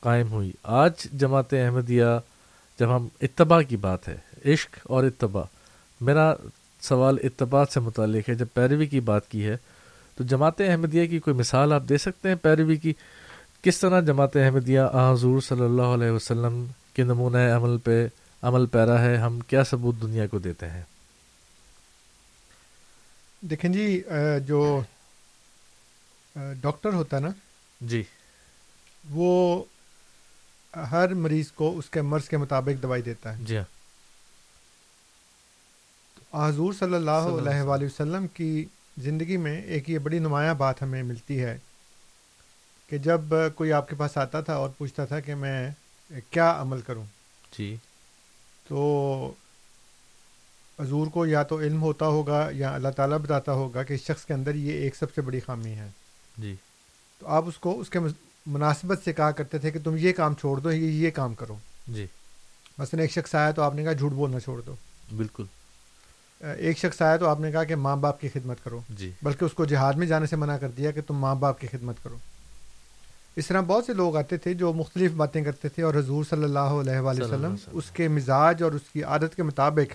قائم 0.00 0.32
ہوئی۔ 0.32 0.52
آج 0.62 0.92
جماعت 1.12 1.52
احمدیہ، 1.52 2.04
جب 2.78 2.96
ہم 2.96 3.08
اتباع 3.22 3.60
کی 3.62 3.76
بات 3.76 4.08
ہے، 4.08 4.18
عشق 4.52 4.78
اور 4.82 5.04
اتباع، 5.04 5.42
میرا 6.00 6.34
سوال 6.80 7.18
اتباع 7.22 7.64
سے 7.70 7.80
متعلق 7.80 8.28
ہے۔ 8.28 8.34
جب 8.34 8.46
پیروی 8.54 8.86
کی 8.86 9.00
بات 9.00 9.28
کی 9.28 9.44
ہے، 9.44 9.56
تو 10.16 10.24
جماعت 10.24 10.60
احمدیہ 10.60 11.06
کی 11.06 11.18
کوئی 11.18 11.36
مثال 11.36 11.72
آپ 11.72 11.82
دے 11.88 11.98
سکتے 11.98 12.28
ہیں 12.28 12.36
پیروی 12.42 12.76
کی؟ 12.76 12.92
کس 13.62 13.78
طرح 13.78 14.00
جماعت 14.00 14.36
احمدیہ 14.36 14.80
حضور 15.12 15.40
صلی 15.40 15.64
اللہ 15.64 15.82
علیہ 15.82 16.10
وسلم 16.10 16.64
کے 16.94 17.02
نمونۂ 17.02 17.50
عمل 17.50 17.78
پہ 17.78 18.08
عمل 18.42 18.66
پیرا 18.66 19.02
ہے؟ 19.02 19.16
ہم 19.16 19.40
کیا 19.40 19.64
ثبوت 19.64 19.94
دنیا 20.02 20.26
کو 20.26 20.38
دیتے 20.38 20.66
ہیں؟ 20.66 20.82
دیکھیں 23.42 23.70
جی 23.70 24.02
جو 24.46 24.60
ڈاکٹر 26.60 26.92
ہوتا 26.92 27.16
ہے 27.16 27.22
نا 27.22 27.28
جی۔ 27.80 28.02
وہ 29.04 29.62
ہر 30.74 31.14
مریض 31.14 31.50
کو 31.52 31.72
اس 31.78 31.88
کے 31.90 32.02
مرض 32.02 32.28
کے 32.28 32.36
مطابق 32.36 32.82
دوائی 32.82 33.02
دیتا 33.02 33.36
ہے۔ 33.38 33.44
جی 33.44 33.56
ہاں۔ 33.56 33.64
حضور 36.48 36.72
صلی 36.72 36.94
اللہ 36.94 37.26
علیہ 37.38 37.62
وآلہ 37.62 37.84
وسلم 37.84 38.26
کی 38.26 38.64
زندگی 38.98 39.36
میں 39.36 39.60
ایک 39.62 39.90
یہ 39.90 39.98
بڑی 39.98 40.18
نمایاں 40.18 40.54
بات 40.54 40.82
ہمیں 40.82 41.02
ملتی 41.02 41.42
ہے 41.42 41.56
کہ 42.90 42.98
جب 42.98 43.34
کوئی 43.54 43.72
آپ 43.72 43.88
کے 43.88 43.96
پاس 43.96 44.16
آتا 44.18 44.40
تھا 44.40 44.54
اور 44.54 44.70
پوچھتا 44.78 45.04
تھا 45.04 45.20
کہ 45.20 45.34
میں 45.34 45.70
کیا 46.30 46.50
عمل 46.60 46.80
کروں 46.80 47.04
جی۔ 47.58 47.74
تو 48.66 48.80
حضور 50.80 51.06
کو 51.06 51.26
یا 51.26 51.42
تو 51.42 51.60
علم 51.60 51.82
ہوتا 51.82 52.06
ہوگا 52.06 52.48
یا 52.52 52.74
اللہ 52.74 52.88
تعالیٰ 52.88 53.18
بتاتا 53.18 53.52
ہوگا 53.52 53.82
کہ 53.82 53.94
اس 53.94 54.00
شخص 54.00 54.24
کے 54.24 54.34
اندر 54.34 54.54
یہ 54.54 54.72
ایک 54.72 54.96
سب 54.96 55.14
سے 55.14 55.20
بڑی 55.20 55.40
خامی 55.40 55.72
ہے۔ 55.72 55.88
جی۔ 56.38 56.54
تو 57.18 57.28
آپ 57.28 57.44
اس 57.46 57.58
کو 57.58 57.80
اس 57.80 57.90
کے 57.90 57.98
مناسبت 58.46 58.98
سے 59.04 59.12
کہا 59.12 59.30
کرتے 59.30 59.58
تھے 59.58 59.70
کہ 59.70 59.78
تم 59.84 59.96
یہ 59.98 60.12
کام 60.12 60.34
چھوڑ 60.34 60.60
دو 60.60 60.72
یہ 60.72 60.90
یہ 60.90 61.10
کام 61.10 61.34
کرو۔ 61.34 61.56
جی۔ 61.88 62.06
مثلاً 62.78 63.00
ایک 63.00 63.10
شخص 63.10 63.34
آیا 63.34 63.50
تو 63.50 63.62
آپ 63.62 63.74
نے 63.74 63.82
کہا 63.82 63.92
جھوٹ 63.92 64.12
بولنا 64.12 64.40
چھوڑ 64.40 64.60
دو۔ 64.60 64.74
بالکل۔ 65.16 65.44
ایک 66.40 66.78
شخص 66.78 67.02
آیا 67.02 67.16
تو 67.16 67.28
آپ 67.28 67.40
نے 67.40 67.52
کہا 67.52 67.64
کہ 67.64 67.76
ماں 67.76 67.96
باپ 67.96 68.20
کی 68.20 68.28
خدمت 68.28 68.56
کرو۔ 68.64 68.80
جی۔ 68.90 69.10
بلکہ 69.22 69.44
اس 69.44 69.52
کو 69.52 69.64
جہاد 69.64 69.92
میں 69.92 70.06
جانے 70.06 70.26
سے 70.26 70.36
منع 70.36 70.56
کر 70.56 70.68
دیا 70.68 70.90
کہ 70.90 71.00
تم 71.06 71.14
ماں 71.14 71.34
باپ 71.34 71.60
کی 71.60 71.66
خدمت 71.66 71.96
کرو۔ 72.02 72.16
اس 73.36 73.46
طرح 73.46 73.60
بہت 73.60 73.84
سے 73.84 73.92
لوگ 73.94 74.16
آتے 74.16 74.36
تھے 74.36 74.54
جو 74.54 74.72
مختلف 74.72 75.12
باتیں 75.12 75.44
کرتے 75.44 75.68
تھے 75.68 75.82
اور 75.82 75.94
حضور 75.94 76.24
صلی 76.30 76.44
اللہ 76.44 76.58
علیہ 76.58 76.98
وآلہ 76.98 77.24
وسلم۔ 77.24 77.54
اس 77.72 77.90
کے 77.90 78.08
مزاج 78.08 78.62
اور 78.62 78.72
اس 78.72 78.82
کی 78.92 79.02
عادت 79.02 79.36
کے 79.36 79.42
مطابق 79.42 79.94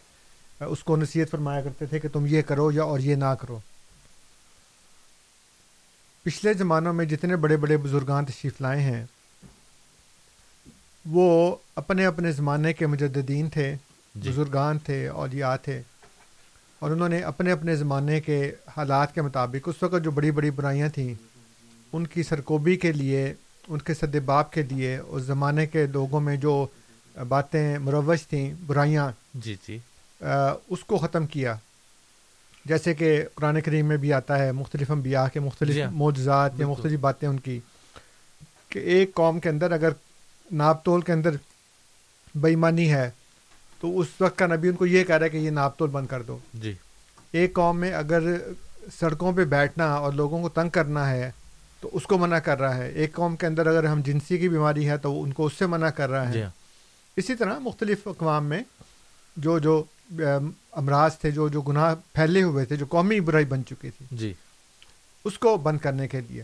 اس 0.62 0.84
کو 0.84 0.96
نصیحت 0.98 1.32
فرمایا 1.32 1.62
کرتے 1.62 1.86
تھے 1.86 2.00
کہ 2.00 2.08
تم 2.14 2.26
یہ 2.26 2.42
کرو 2.42 2.72
یا 2.72 2.84
اور 2.84 3.00
یہ 3.00 3.16
نہ 3.16 3.34
کرو۔ 3.42 3.60
پچھلے 6.24 6.54
زمانوں 6.54 6.94
میں 6.94 7.06
جتنے 7.06 7.36
بڑے 7.36 7.58
بڑے 7.58 7.78
بزرگان 7.78 8.26
تشریف 8.26 8.62
لائے 8.62 8.82
ہیں 8.82 9.06
وہ 11.06 11.56
اپنے 11.76 12.06
اپنے 12.06 12.32
زمانے 12.32 12.74
کے 12.74 12.88
مجددین 12.88 13.50
تھے 13.50 13.76
جی۔ 14.16 14.30
بزرگان 14.30 14.78
تھے 14.80 15.08
اولیاء 15.08 15.56
تھے 15.56 15.82
اور 16.80 16.92
انہوں 16.92 17.10
نے 17.10 17.22
اپنے 17.22 17.52
اپنے 17.52 17.76
زمانے 17.76 18.20
کے 18.22 18.40
حالات 18.78 19.14
کے 19.16 19.22
مطابق 19.22 19.68
اس 19.70 19.84
وقت 19.84 20.04
جو 20.04 20.12
بڑی 20.12 20.32
بڑی 20.32 20.50
برائیاں 20.52 20.90
تھیں 20.90 21.14
ان 21.94 22.08
کی 22.08 22.24
سرکوبی 22.24 22.76
کے 22.78 22.92
لیے 22.92 23.34
ان 23.68 23.80
کے 23.80 23.94
صدباب 23.94 24.52
کے 24.52 24.62
لیے 24.62 24.98
اس 24.98 25.24
زمانے 25.24 25.66
کے 25.66 25.86
لوگوں 25.86 26.20
میں 26.22 26.36
جو 26.36 26.66
باتیں 27.28 27.78
مروج 27.78 28.28
تھیں 28.28 28.54
برائیاں 28.66 29.10
جی 29.34 29.56
جی۔ 29.68 29.78
اس 30.22 30.84
کو 30.84 30.98
ختم 30.98 31.26
کیا۔ 31.26 31.56
جیسے 32.66 32.94
کہ 32.94 33.24
قرآن 33.36 33.62
کریم 33.62 33.86
میں 33.86 33.98
بھی 33.98 34.14
آتا 34.14 34.40
ہے 34.40 34.52
مختلف 34.52 34.92
انبیاء 34.92 35.26
کے 35.34 35.40
جی 35.40 35.46
مختلف 35.46 35.78
ہاں، 35.78 35.92
معجزات 35.92 36.52
یا۔ 36.58 36.68
مختلف 36.68 37.00
باتیں 37.00 37.28
ان 37.28 37.40
کی 37.40 37.60
کہ 38.70 38.80
ایک 38.80 39.14
قوم 39.14 39.40
کے 39.40 39.50
اندر 39.50 39.72
اگر 39.72 39.90
ناپ 40.52 40.84
تول 40.86 41.02
کے 41.02 41.14
اندر 41.14 41.30
بےمانی 42.36 42.92
ہے 42.92 43.10
تو 43.80 44.00
اس 44.00 44.08
وقت 44.20 44.38
کا 44.38 44.48
نبی 44.48 44.68
ان 44.68 44.76
کو 44.76 44.86
یہ 44.86 45.04
کہہ 45.04 45.16
رہا 45.16 45.26
ہے 45.26 45.30
کہ 45.30 45.38
یہ 45.38 45.50
ناپ 45.50 45.78
تول 45.78 45.90
بند 45.90 46.08
کر 46.08 46.22
دو۔ 46.22 46.38
جی۔ 46.54 46.74
ایک 47.32 47.54
قوم 47.54 47.80
میں 47.80 47.94
اگر 47.94 48.24
سڑکوں 49.00 49.34
پہ 49.34 49.46
بیٹھنا 49.46 49.94
اور 49.94 50.14
لوگوں 50.14 50.42
کو 50.42 50.50
تنگ 50.50 50.70
کرنا 50.70 51.10
ہے 51.10 51.32
تو 51.82 51.90
اس 51.94 52.04
کو 52.04 52.18
منع 52.18 52.40
کر 52.40 52.60
رہا 52.60 52.76
ہے۔ 52.78 52.90
ایک 52.90 53.14
قوم 53.14 53.36
کے 53.36 53.48
اندر 53.48 53.68
اگر 53.68 53.84
ہم 53.84 54.02
جنسی 54.02 54.38
کی 54.38 54.50
بیماری 54.50 54.90
ہے 54.90 54.98
تو 54.98 55.24
ان 55.24 55.34
کو 55.34 55.46
اس 55.46 55.54
سے 55.54 55.66
منع 55.66 55.90
کر 55.90 56.10
رہا 56.10 56.32
جی 56.32 56.40
ہے 56.40 56.44
ہاں۔ 56.44 56.50
اسی 57.16 57.36
طرح 57.36 57.60
مختلف 57.60 58.08
اقوام 58.08 58.46
میں 58.46 58.64
جو 59.38 59.60
جو 59.60 59.84
امراض 60.72 61.18
تھے 61.18 61.32
جو 61.32 61.50
جو 61.50 61.62
گناہ 61.62 61.96
پھیلے 62.14 62.44
ہوئے 62.44 62.66
تھے 62.66 62.76
جو 62.76 62.86
قومی 62.86 63.20
برائی 63.20 63.46
بن 63.46 63.66
چکی 63.66 63.90
تھی۔ 63.90 64.06
جی۔ 64.12 64.34
اس 65.26 65.40
کو 65.40 65.58
بند 65.58 65.78
کرنے 65.78 66.08
کے 66.08 66.22
لیے۔ 66.22 66.44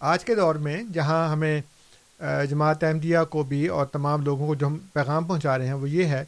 آج 0.00 0.24
کے 0.24 0.34
دور 0.34 0.54
میں 0.54 0.82
جہاں 0.92 1.28
ہمیں 1.28 1.60
جماعت 2.50 2.84
احمدیہ 2.84 3.18
کو 3.30 3.42
بھی 3.42 3.66
اور 3.66 3.86
تمام 3.86 4.22
لوگوں 4.22 4.46
کو 4.46 4.54
جو 4.54 4.66
ہم 4.66 4.78
پیغام 4.92 5.24
پہنچا 5.24 5.58
رہے 5.58 5.66
ہیں 5.66 5.72
وہ 5.72 5.90
یہ 5.90 6.04
ہے 6.04 6.24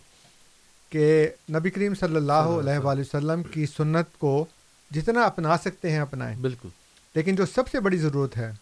کہ 0.91 1.29
نبی 1.51 1.71
کریم 1.71 1.95
صلی 1.95 2.17
اللہ 2.17 2.33
علیہ 2.33 2.79
وآلہ 2.79 3.01
وسلم 3.01 3.43
کی 3.43 3.67
سنت 3.67 4.07
کو 4.19 4.47
جتنا 4.91 5.23
اپنا 5.23 5.59
سکتے 5.59 5.91
ہیں 5.91 5.99
اپنائیں۔ 5.99 6.37
بالکل۔ 6.37 6.69
لیکن 7.15 7.35
جو 7.35 7.47
سب 7.47 7.69
سے 7.69 7.81
بڑی 7.81 7.97
ضرورت 7.97 8.37
ہے 8.37 8.53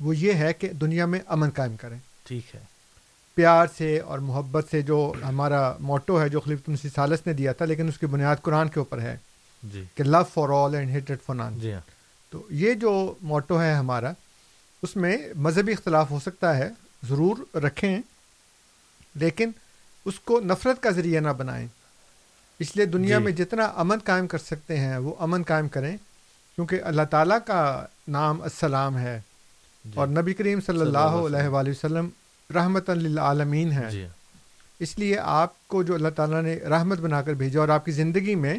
وہ 0.00 0.16
یہ 0.16 0.32
ہے 0.32 0.52
کہ 0.52 0.68
دنیا 0.68 1.06
میں 1.06 1.20
امن 1.26 1.50
قائم 1.50 1.76
کریں۔ 1.76 1.98
ٹھیک 2.24 2.54
ہے۔ 2.54 2.75
پیار 3.36 3.66
سے 3.78 3.98
اور 4.00 4.18
محبت 4.18 4.66
سے 4.70 4.82
جو 4.82 5.12
ہمارا 5.22 5.60
موٹو 5.80 6.20
ہے 6.22 6.28
جو 6.28 6.40
خلیفۃ 6.40 6.68
المسیح 6.68 6.90
سالس 6.94 7.26
نے 7.26 7.32
دیا 7.32 7.52
تھا 7.52 7.64
لیکن 7.64 7.88
اس 7.88 7.98
کی 7.98 8.06
بنیاد 8.06 8.36
قرآن 8.42 8.68
کے 8.68 8.80
اوپر 8.80 8.98
ہے 8.98 9.16
جی۔ 9.62 9.84
کہ 9.94 10.04
لو 10.04 10.22
فار 10.34 10.48
آل 10.54 10.74
اینڈ 10.74 10.90
ہیٹڈ 10.90 11.16
فار 11.26 11.36
نان 11.36 11.58
جی 11.58 11.72
ہاں۔ 11.72 11.80
تو 12.30 12.42
یہ 12.50 12.74
جو 12.74 13.14
موٹو 13.22 13.62
ہے 13.62 13.72
ہمارا 13.74 14.12
اس 14.82 14.96
میں 14.96 15.18
مذہبی 15.36 15.72
اختلاف 15.72 16.10
ہو 16.10 16.20
سکتا 16.20 16.56
ہے 16.56 16.68
ضرور 17.08 17.56
رکھیں 17.56 18.00
لیکن 19.14 19.50
اس 20.06 20.20
کو 20.20 20.40
نفرت 20.40 20.82
کا 20.82 20.90
ذریعہ 20.90 21.20
نہ 21.20 21.28
بنائیں۔ 21.28 21.66
اس 22.60 22.76
لیے 22.76 22.84
دنیا 22.86 23.18
جی۔ 23.18 23.24
میں 23.24 23.32
جتنا 23.32 23.64
امن 23.76 23.98
قائم 24.04 24.26
کر 24.26 24.38
سکتے 24.38 24.76
ہیں 24.78 24.98
وہ 24.98 25.14
امن 25.18 25.42
قائم 25.42 25.68
کریں 25.68 25.96
کیونکہ 26.58 26.80
اللہ 26.82 27.02
تعالیٰ 27.10 27.38
کا 27.46 27.86
نام 28.08 28.42
السلام 28.42 28.98
ہے۔ 28.98 29.20
جی۔ 29.84 29.90
اور 29.94 30.06
نبی 30.08 30.34
کریم 30.34 30.60
صلی 30.60 30.80
اللہ 30.80 30.98
علیہ 30.98 31.48
وآلہ 31.48 31.70
وسلم 31.70 32.08
رحمت 32.54 32.90
للعالمین 32.90 33.72
ہے 33.72 33.90
جی۔ 33.90 34.06
اس 34.80 34.98
لیے 34.98 35.18
آپ 35.18 35.68
کو 35.68 35.82
جو 35.82 35.94
اللہ 35.94 36.08
تعالیٰ 36.08 36.42
نے 36.42 36.56
رحمت 36.56 36.98
بنا 36.98 37.22
کر 37.22 37.34
بھیجا 37.34 37.60
اور 37.60 37.68
آپ 37.68 37.84
کی 37.84 37.92
زندگی 37.92 38.34
میں 38.34 38.58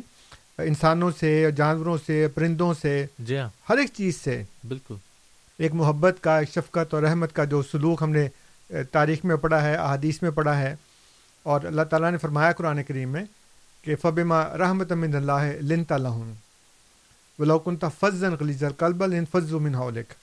انسانوں 0.58 1.12
سے 1.20 1.52
جانوروں 1.56 1.98
سے 2.06 2.28
پرندوں 2.36 2.74
سے 2.82 3.06
جی 3.20 3.38
ہاں۔ 3.38 3.50
ہر 3.70 3.78
ایک 3.78 3.90
چیز 3.94 4.16
سے 4.16 4.44
بالکل۔ 4.68 4.96
ایک 5.60 5.74
محبت 5.74 6.18
کا 6.22 6.40
ایک 6.40 6.50
شفقت 6.50 6.94
اور 6.94 7.04
رحمت 7.04 7.34
کا 7.34 7.44
جو 7.44 7.62
سلوک 7.62 8.04
ہم 8.04 8.12
نے 8.12 8.28
تاریخ 8.92 9.26
میں 9.26 9.36
پڑھا 9.36 9.62
ہے 9.62 9.76
احادیث 9.76 10.22
میں 10.22 10.32
پڑھا 10.32 10.60
ہے۔ 10.60 10.76
اور 11.44 11.62
اللہ 11.64 11.82
تعالیٰ 11.82 12.12
نے 12.12 12.18
فرمایا 12.18 12.52
قرآن 12.52 12.84
کریم 12.84 13.10
میں 13.10 13.24
کہ 13.82 13.96
فبما 13.96 14.58
رحمت 14.58 14.92
من 14.92 15.16
اللہ 15.16 15.62
لن 15.62 15.84
تلحم 15.84 16.32
ولوکن 17.40 17.76
فضن 18.00 18.34
غلیظ 18.40 18.64
القلب 18.64 19.06
لن 19.06 19.26
فض 19.26 19.54
من 19.54 19.76
حولک 19.76 20.14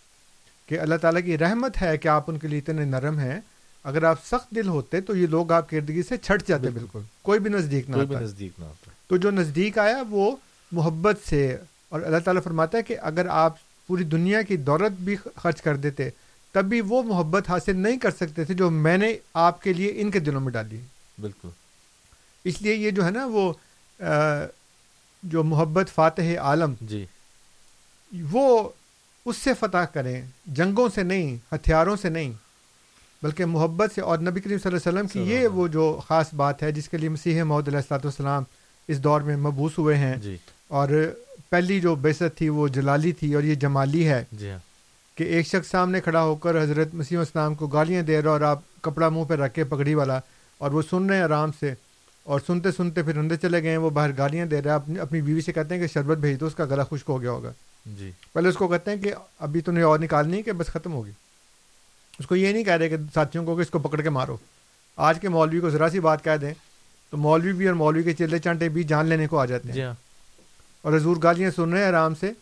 کہ 0.67 0.81
اللہ 0.81 0.95
تعالیٰ 0.95 1.25
کی 1.25 1.39
رحمت 1.39 1.83
ہے 1.83 1.99
کہ 1.99 2.09
آپ 2.09 2.25
ان 2.31 2.39
کے 2.39 2.49
لیے 2.49 2.59
اتنے 2.59 2.85
نرم 2.85 3.19
ہیں۔ 3.19 3.41
اگر 3.85 4.03
آپ 4.03 4.27
سخت 4.27 4.55
دل 4.55 4.69
ہوتے 4.69 5.01
تو 5.01 5.17
یہ 5.17 5.27
لوگ 5.27 5.53
آپ 5.53 5.73
گرد 5.73 5.91
سے 6.09 6.17
چھٹ 6.17 6.49
جاتے 6.49 6.71
بالکل۔ 6.71 7.01
کوئی 7.23 7.41
بھی 7.41 7.51
نزدیک 7.51 7.91
نہ 7.91 7.97
کوئی 7.97 8.25
نزدیک 8.25 8.53
نہ 8.59 8.65
ہوتا 8.65 8.91
تو 9.07 9.17
جو 9.17 9.31
نزدیک 9.31 9.79
آیا 9.79 10.03
وہ 10.11 10.37
محبت 10.73 11.29
سے 11.29 11.57
اور 11.89 12.01
اللہ 12.01 12.19
تعالیٰ 12.19 12.43
فرماتا 12.43 12.79
ہے 12.79 12.83
کہ 12.83 12.97
اگر 13.03 13.27
آپ 13.27 13.53
پوری 13.87 14.05
دنیا 14.05 14.43
کی 14.43 14.57
دولت 14.57 15.01
بھی 15.01 15.17
خرچ 15.37 15.63
کر 15.63 15.77
دیتے 15.77 16.11
تب 16.53 16.65
بھی 16.65 16.81
وہ 16.81 17.03
محبت 17.03 17.51
حاصل 17.51 17.77
نہیں 17.77 17.99
کر 17.99 18.11
سکتے 18.11 18.45
تھے 18.45 18.55
جو 18.55 18.71
میں 18.71 18.97
نے 18.99 19.19
آپ 19.35 19.63
کے 19.63 19.73
لیے 19.73 19.93
ان 19.97 20.11
کے 20.11 20.19
دلوں 20.19 20.41
میں 20.41 20.53
ڈالی۔ 20.53 20.81
بالکل۔ 21.21 21.49
اس 22.45 22.63
لیے 22.63 22.75
یہ 22.75 22.91
جو 22.91 23.05
ہے 23.05 23.11
نا 23.11 23.27
وہ 23.27 23.53
جو 25.23 25.45
محبت 25.45 25.91
فاتح 25.95 26.39
عالم 26.39 26.75
جی۔ 26.81 27.07
وہ 28.31 28.69
اس 29.27 29.37
سے 29.37 29.51
فتح 29.61 29.85
کریں 29.93 30.23
جنگوں 30.47 30.89
سے 30.95 31.03
نہیں 31.03 31.55
ہتھیاروں 31.55 31.97
سے 31.97 32.09
نہیں۔ 32.09 32.33
بلکہ 33.25 33.45
محبت 33.45 33.93
سے 33.95 34.01
اور 34.01 34.19
نبی 34.19 34.41
کریم 34.41 34.59
صلی 34.59 34.69
اللہ 34.69 34.89
علیہ 34.89 34.99
وسلم 34.99 35.07
کی 35.07 35.33
یہ 35.33 35.47
وہ 35.49 35.69
جو 35.69 36.01
خاص 36.09 36.35
بات 36.35 36.63
ہے 36.63 36.73
جس 36.73 36.89
کے 36.89 36.99
لیے 36.99 37.09
مسیح 37.09 37.43
محدود 37.43 37.69
علیہ 37.69 37.79
السلاۃ 37.79 38.05
والسلام 38.05 38.43
اس 38.89 39.05
دور 39.05 39.21
میں 39.21 39.37
مبوس 39.37 39.79
ہوئے 39.79 39.97
ہیں۔ 39.97 40.17
جی۔ 40.17 40.37
اور 40.69 40.89
پہلی 41.51 41.81
جو 41.81 41.95
بیست 41.95 42.37
تھی 42.37 42.49
وہ 42.49 42.69
جلالی 42.69 43.13
تھی 43.13 43.35
اور 43.35 43.43
یہ 43.43 43.55
جمالی 43.55 44.09
ہے۔ 44.09 44.25
جی 44.33 44.51
ہاں۔ 44.51 44.59
کہ 45.17 45.25
ایک 45.25 45.47
شخص 45.47 45.71
سامنے 45.71 46.01
کھڑا 46.01 46.23
ہو 46.23 46.35
کر 46.35 46.63
حضرت 46.63 46.95
مسیم 46.95 47.21
اسلام 47.21 47.55
کو 47.55 47.67
گالیاں 47.67 48.03
دے 48.03 48.23
رہا 48.23 48.31
اور 48.31 48.41
آپ 48.41 48.61
کپڑا 48.81 49.09
منہ 49.09 49.25
پہ 49.25 49.35
رکھ 49.35 49.55
کے 49.55 49.65
پگڑی 49.65 49.95
والا 49.95 50.21
اور 50.59 50.71
وہ 50.71 50.83
سن 50.91 51.07
رہے 51.07 51.17
ہیں 51.17 51.23
آرام 51.23 51.51
سے 51.61 51.75
اور 52.27 52.41
سنتے 52.47 52.73
سنتے 52.73 53.03
پھر 53.03 53.19
اندر 53.19 53.37
چلے 53.37 53.63
گئے 53.63 53.71
ہیں 53.71 53.79
وہ 53.79 53.91
باہر 53.91 54.11
گالیاں 54.19 54.47
دے 54.47 54.63
رہا 54.63 54.71
ہے 54.71 54.77
اپنی 54.77 54.99
اپنی 54.99 55.21
بیوی 55.23 55.41
سے 55.41 55.53
کہتے 55.53 55.75
ہیں 55.75 55.83
کہ 55.83 55.93
شربت 55.95 56.19
بھیج 56.19 56.41
دو 56.41 56.47
اس 56.47 56.55
کا 56.55 56.65
گلا 56.65 56.85
خشک 56.85 57.09
ہو 57.09 57.21
گیا 57.21 57.31
ہوگا۔ 57.31 57.53
جی۔ 57.87 58.11
پہلے 58.33 58.49
اس 58.49 58.57
کو 58.57 58.69
کہتے 58.69 58.91
ہیں 58.91 58.99
کہ 58.99 59.13
ابھی 59.39 59.61
تو 59.61 59.73
نہیں 59.73 59.85
اور 59.85 59.99
نکالنی 59.99 60.37
ہے 60.37 60.43
کہ 60.43 60.53
بس 60.53 60.67
ختم 60.67 60.93
ہوگی 60.93 61.11
اس 62.19 62.27
کو 62.27 62.37
یہ 62.37 62.53
نہیں 62.53 62.65
کہہ 62.65 62.73
رہے 62.73 62.89
کہ 62.89 62.97
ساتھیوں 63.15 63.45
کو 63.45 63.57
کہ 63.57 63.61
اس 63.61 63.71
کو 63.71 63.79
پکڑ 63.79 64.01
کے 64.01 64.11
مارو۔ 64.11 64.37
آج 64.97 65.21
کے 65.21 65.29
مولوی 65.29 65.61
کو 65.61 65.71
ذرا 65.71 65.89
سی 65.89 66.01
بات 66.01 66.25
کہہ 66.25 66.37
دیں 66.41 66.55
تو 67.11 67.17
مولوی 67.17 67.53
بھی 67.53 67.67
اور 67.67 67.75
مولوی 67.75 68.03
کے 68.03 68.13
چلے 68.13 68.39
چانٹے 68.39 68.69
بھی 68.69 68.85
جان 68.85 69.07
لینے 69.07 69.27
کو 69.27 69.39
آ 69.39 69.45
جاتے 69.45 69.69
ہیں۔ 69.69 69.75
جی 69.75 69.83
ہاں۔ 69.83 69.95
اور 70.83 70.97
حضور 70.97 71.17
گالیاں 71.23 71.51
سن 71.51 71.71
رہے 71.71 71.81
ہیں 71.81 71.89
آرام 71.89 72.15
سے 72.15 72.33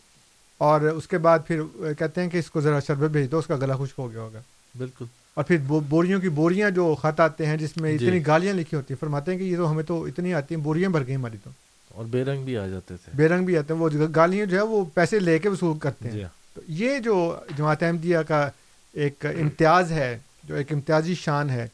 اور 0.58 0.80
اس 0.80 1.08
کے 1.08 1.18
بعد 1.18 1.38
پھر 1.46 1.62
کہتے 1.98 2.22
ہیں 2.22 2.30
کہ 2.30 2.38
اس 2.38 2.50
کو 2.50 2.60
ذرا 2.60 2.80
شربت 2.80 3.10
بھیج 3.10 3.30
دو 3.30 3.38
اس 3.38 3.46
کا 3.46 3.56
گلا 3.56 3.76
خشک 3.76 3.98
ہو 3.98 4.12
گیا 4.12 4.20
ہوگا۔ 4.20 4.40
بالکل۔ 4.78 5.04
اور 5.34 5.44
پھر 5.44 5.56
بو- 5.56 5.82
بوریوں 5.88 6.20
کی 6.20 6.28
بوریاں 6.28 6.70
جو 6.70 6.94
خط 6.94 7.20
آتے 7.20 7.46
ہیں 7.46 7.56
جس 7.56 7.76
میں 7.76 7.96
جی۔ 7.96 8.06
اتنی 8.06 8.26
گالیاں 8.26 8.54
لکھی 8.54 8.76
ہوتی 8.76 8.94
ہیں 8.94 9.00
فرماتے 9.00 9.30
ہیں 9.30 9.38
کہ 9.38 9.44
یہ 9.44 9.56
تو 9.56 9.70
ہمیں 9.70 9.84
تو 9.84 10.04
اتنی 10.04 10.34
آتی 10.34 10.54
ہیں 10.54 10.62
بوریاں 10.62 10.90
بھر 10.90 11.06
گئی 11.06 11.14
ہماری 11.14 11.36
تو۔ 11.44 11.50
اور 11.88 12.04
بے 12.04 12.24
رنگ 12.24 12.44
بھی 12.44 12.56
آ 12.56 12.66
جاتے 12.66 12.96
تھے۔ 12.96 13.12
بے 13.14 13.28
رنگ 13.28 13.44
بھی 13.44 13.58
آتے 13.58 13.74
ہیں 13.74 13.80
وہ 13.80 13.88
گالیاں 14.16 14.46
جو 14.46 14.56
ہے 14.56 14.62
وہ 14.62 14.84
پیسے 14.94 15.18
لے 15.18 15.38
کے 15.38 15.48
وصول 15.48 15.78
کرتے 15.78 16.04
ہیں۔ 16.04 16.12
جی 16.12 16.22
ہاں۔ 16.22 16.30
تو 16.54 16.60
یہ 16.68 16.98
جو 16.98 17.36
جماعت 17.56 17.82
احمدیہ 17.82 18.18
کا 18.28 18.50
ایک 18.94 19.26
امتیاز 19.40 19.92
ہے 19.92 20.18
جو 20.44 20.54
ایک 20.54 20.72
امتیازی 20.72 21.14
شان 21.14 21.50
ہے 21.50 21.68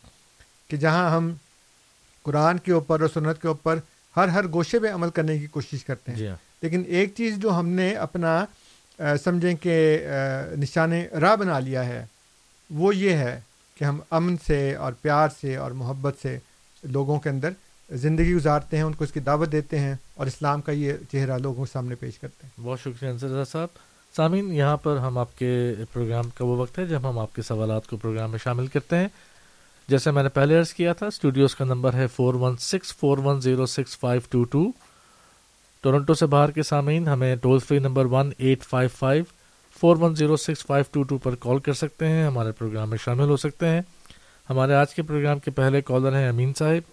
کہ 0.69 0.77
جہاں 0.77 1.11
ہم 1.11 1.35
قرآن 2.23 2.59
کے 2.59 2.73
اوپر 2.73 3.01
اور 3.01 3.09
سنت 3.15 3.43
کے 3.43 3.49
اوپر 3.49 3.79
ہر 4.17 4.29
ہر 4.29 4.47
گوشے 4.47 4.79
پہ 4.79 4.89
عمل 4.89 5.11
کرنے 5.11 5.39
کی 5.39 5.47
کوشش 5.47 5.85
کرتے 5.85 6.13
ہیں۔ 6.13 6.19
جی 6.19 6.29
ہاں۔ 6.29 6.37
لیکن 6.63 6.83
ایک 6.87 7.13
چیز 7.17 7.37
جو 7.39 7.51
ہم 7.51 7.69
نے 7.69 7.95
اپنا 7.95 8.45
سمجھیں 9.25 9.57
کہ 9.57 10.07
نشان 10.57 10.93
راہ 11.21 11.37
بنا 11.37 11.59
لیا 11.59 11.85
ہے 11.85 12.05
وہ 12.71 12.97
یہ 12.97 13.13
ہے 13.13 13.41
کہ 13.77 13.85
ہم 13.85 14.01
امن 14.11 14.37
سے 14.47 14.75
اور 14.75 14.93
پیار 15.03 15.29
سے 15.41 15.57
اور 15.57 15.71
محبت 15.71 16.15
سے 16.23 16.39
لوگوں 16.83 17.21
کے 17.21 17.29
اندر 17.29 17.51
زندگی 17.91 18.35
گزارتے 18.35 18.77
ہیں 18.77 18.85
ان 18.85 18.93
کو 18.93 19.05
اس 19.05 19.13
کی 19.13 19.21
دعوت 19.21 19.53
دیتے 19.53 19.79
ہیں 19.79 19.95
اور 20.15 20.27
اسلام 20.27 20.61
کا 20.61 20.73
یہ 20.73 20.93
چہرہ 21.13 21.39
لوگوں 21.39 21.65
کے 21.65 21.73
سامنے 21.73 21.95
پیش 21.95 22.19
کرتے 22.19 22.47
ہیں۔ 22.47 22.67
بہت 22.67 22.81
شکریہ 22.81 23.09
انصر 23.09 23.45
صاحب۔ 23.45 23.69
سامعین، 24.17 24.53
یہاں 24.53 24.77
پر 24.77 24.97
ہم 24.97 25.19
آپ 25.19 25.39
کے 25.39 25.75
پروگرام 25.93 26.25
کا 26.35 26.45
وہ 26.45 26.57
وقت 26.57 26.79
ہے 26.79 26.87
جب 26.87 27.09
ہم 27.11 27.19
آپ 27.19 27.35
کے 27.35 27.43
سوالات 27.43 27.87
کو 27.87 27.97
پروگرام 27.97 28.31
میں 28.31 28.39
شامل 28.39 28.67
کرتے 28.67 28.97
ہیں۔ 28.97 29.09
جیسے 29.89 30.11
میں 30.11 30.23
نے 30.23 30.29
پہلے 30.29 30.59
عرض 30.59 30.73
کیا 30.73 30.93
تھا 30.93 31.07
اسٹوڈیوز 31.07 31.55
کا 31.55 31.65
نمبر 31.65 31.95
ہے 31.95 32.07
four 32.07 32.35
one 32.35 32.57
six, 32.57 32.97
four 32.97 33.19
one 33.19 33.41
zero 33.41 33.67
six, 33.67 33.99
five 33.99 34.21
two 34.31 34.45
two. 34.45 34.73
Toronto 35.83 36.15
سے 36.15 36.27
باہر 36.27 36.51
کے 36.51 36.63
سامعین، 36.63 37.09
ہمیں 37.09 37.37
toll 37.37 37.59
free 37.59 37.79
number 37.79 38.05
one 38.05 38.31
eight 38.39 38.63
five 38.63 38.89
five, 38.99 39.25
four 39.81 39.97
one 39.97 40.15
zero 40.15 40.37
six, 40.37 40.67
five 40.67 40.85
two 40.91 41.03
two 41.03 41.19
پر 41.19 41.35
کال 41.35 41.59
کر 41.59 41.73
سکتے 41.73 42.09
ہیں۔ 42.09 42.27
ہمارے 42.27 42.53
پروگرام 42.53 42.91
میں 42.91 42.99
شامل 43.05 43.25
ہو 43.25 43.37
سکتے 43.37 43.67
ہیں۔ 43.67 43.81
ہمارے 44.51 44.75
آج 44.75 44.95
کے 44.95 45.03
پروگرام 45.03 45.39
کے 45.39 45.51
پہلے 45.51 45.81
کالر 45.81 46.17
ہیں 46.17 46.29
امین 46.29 46.53
صاحب۔ 46.59 46.93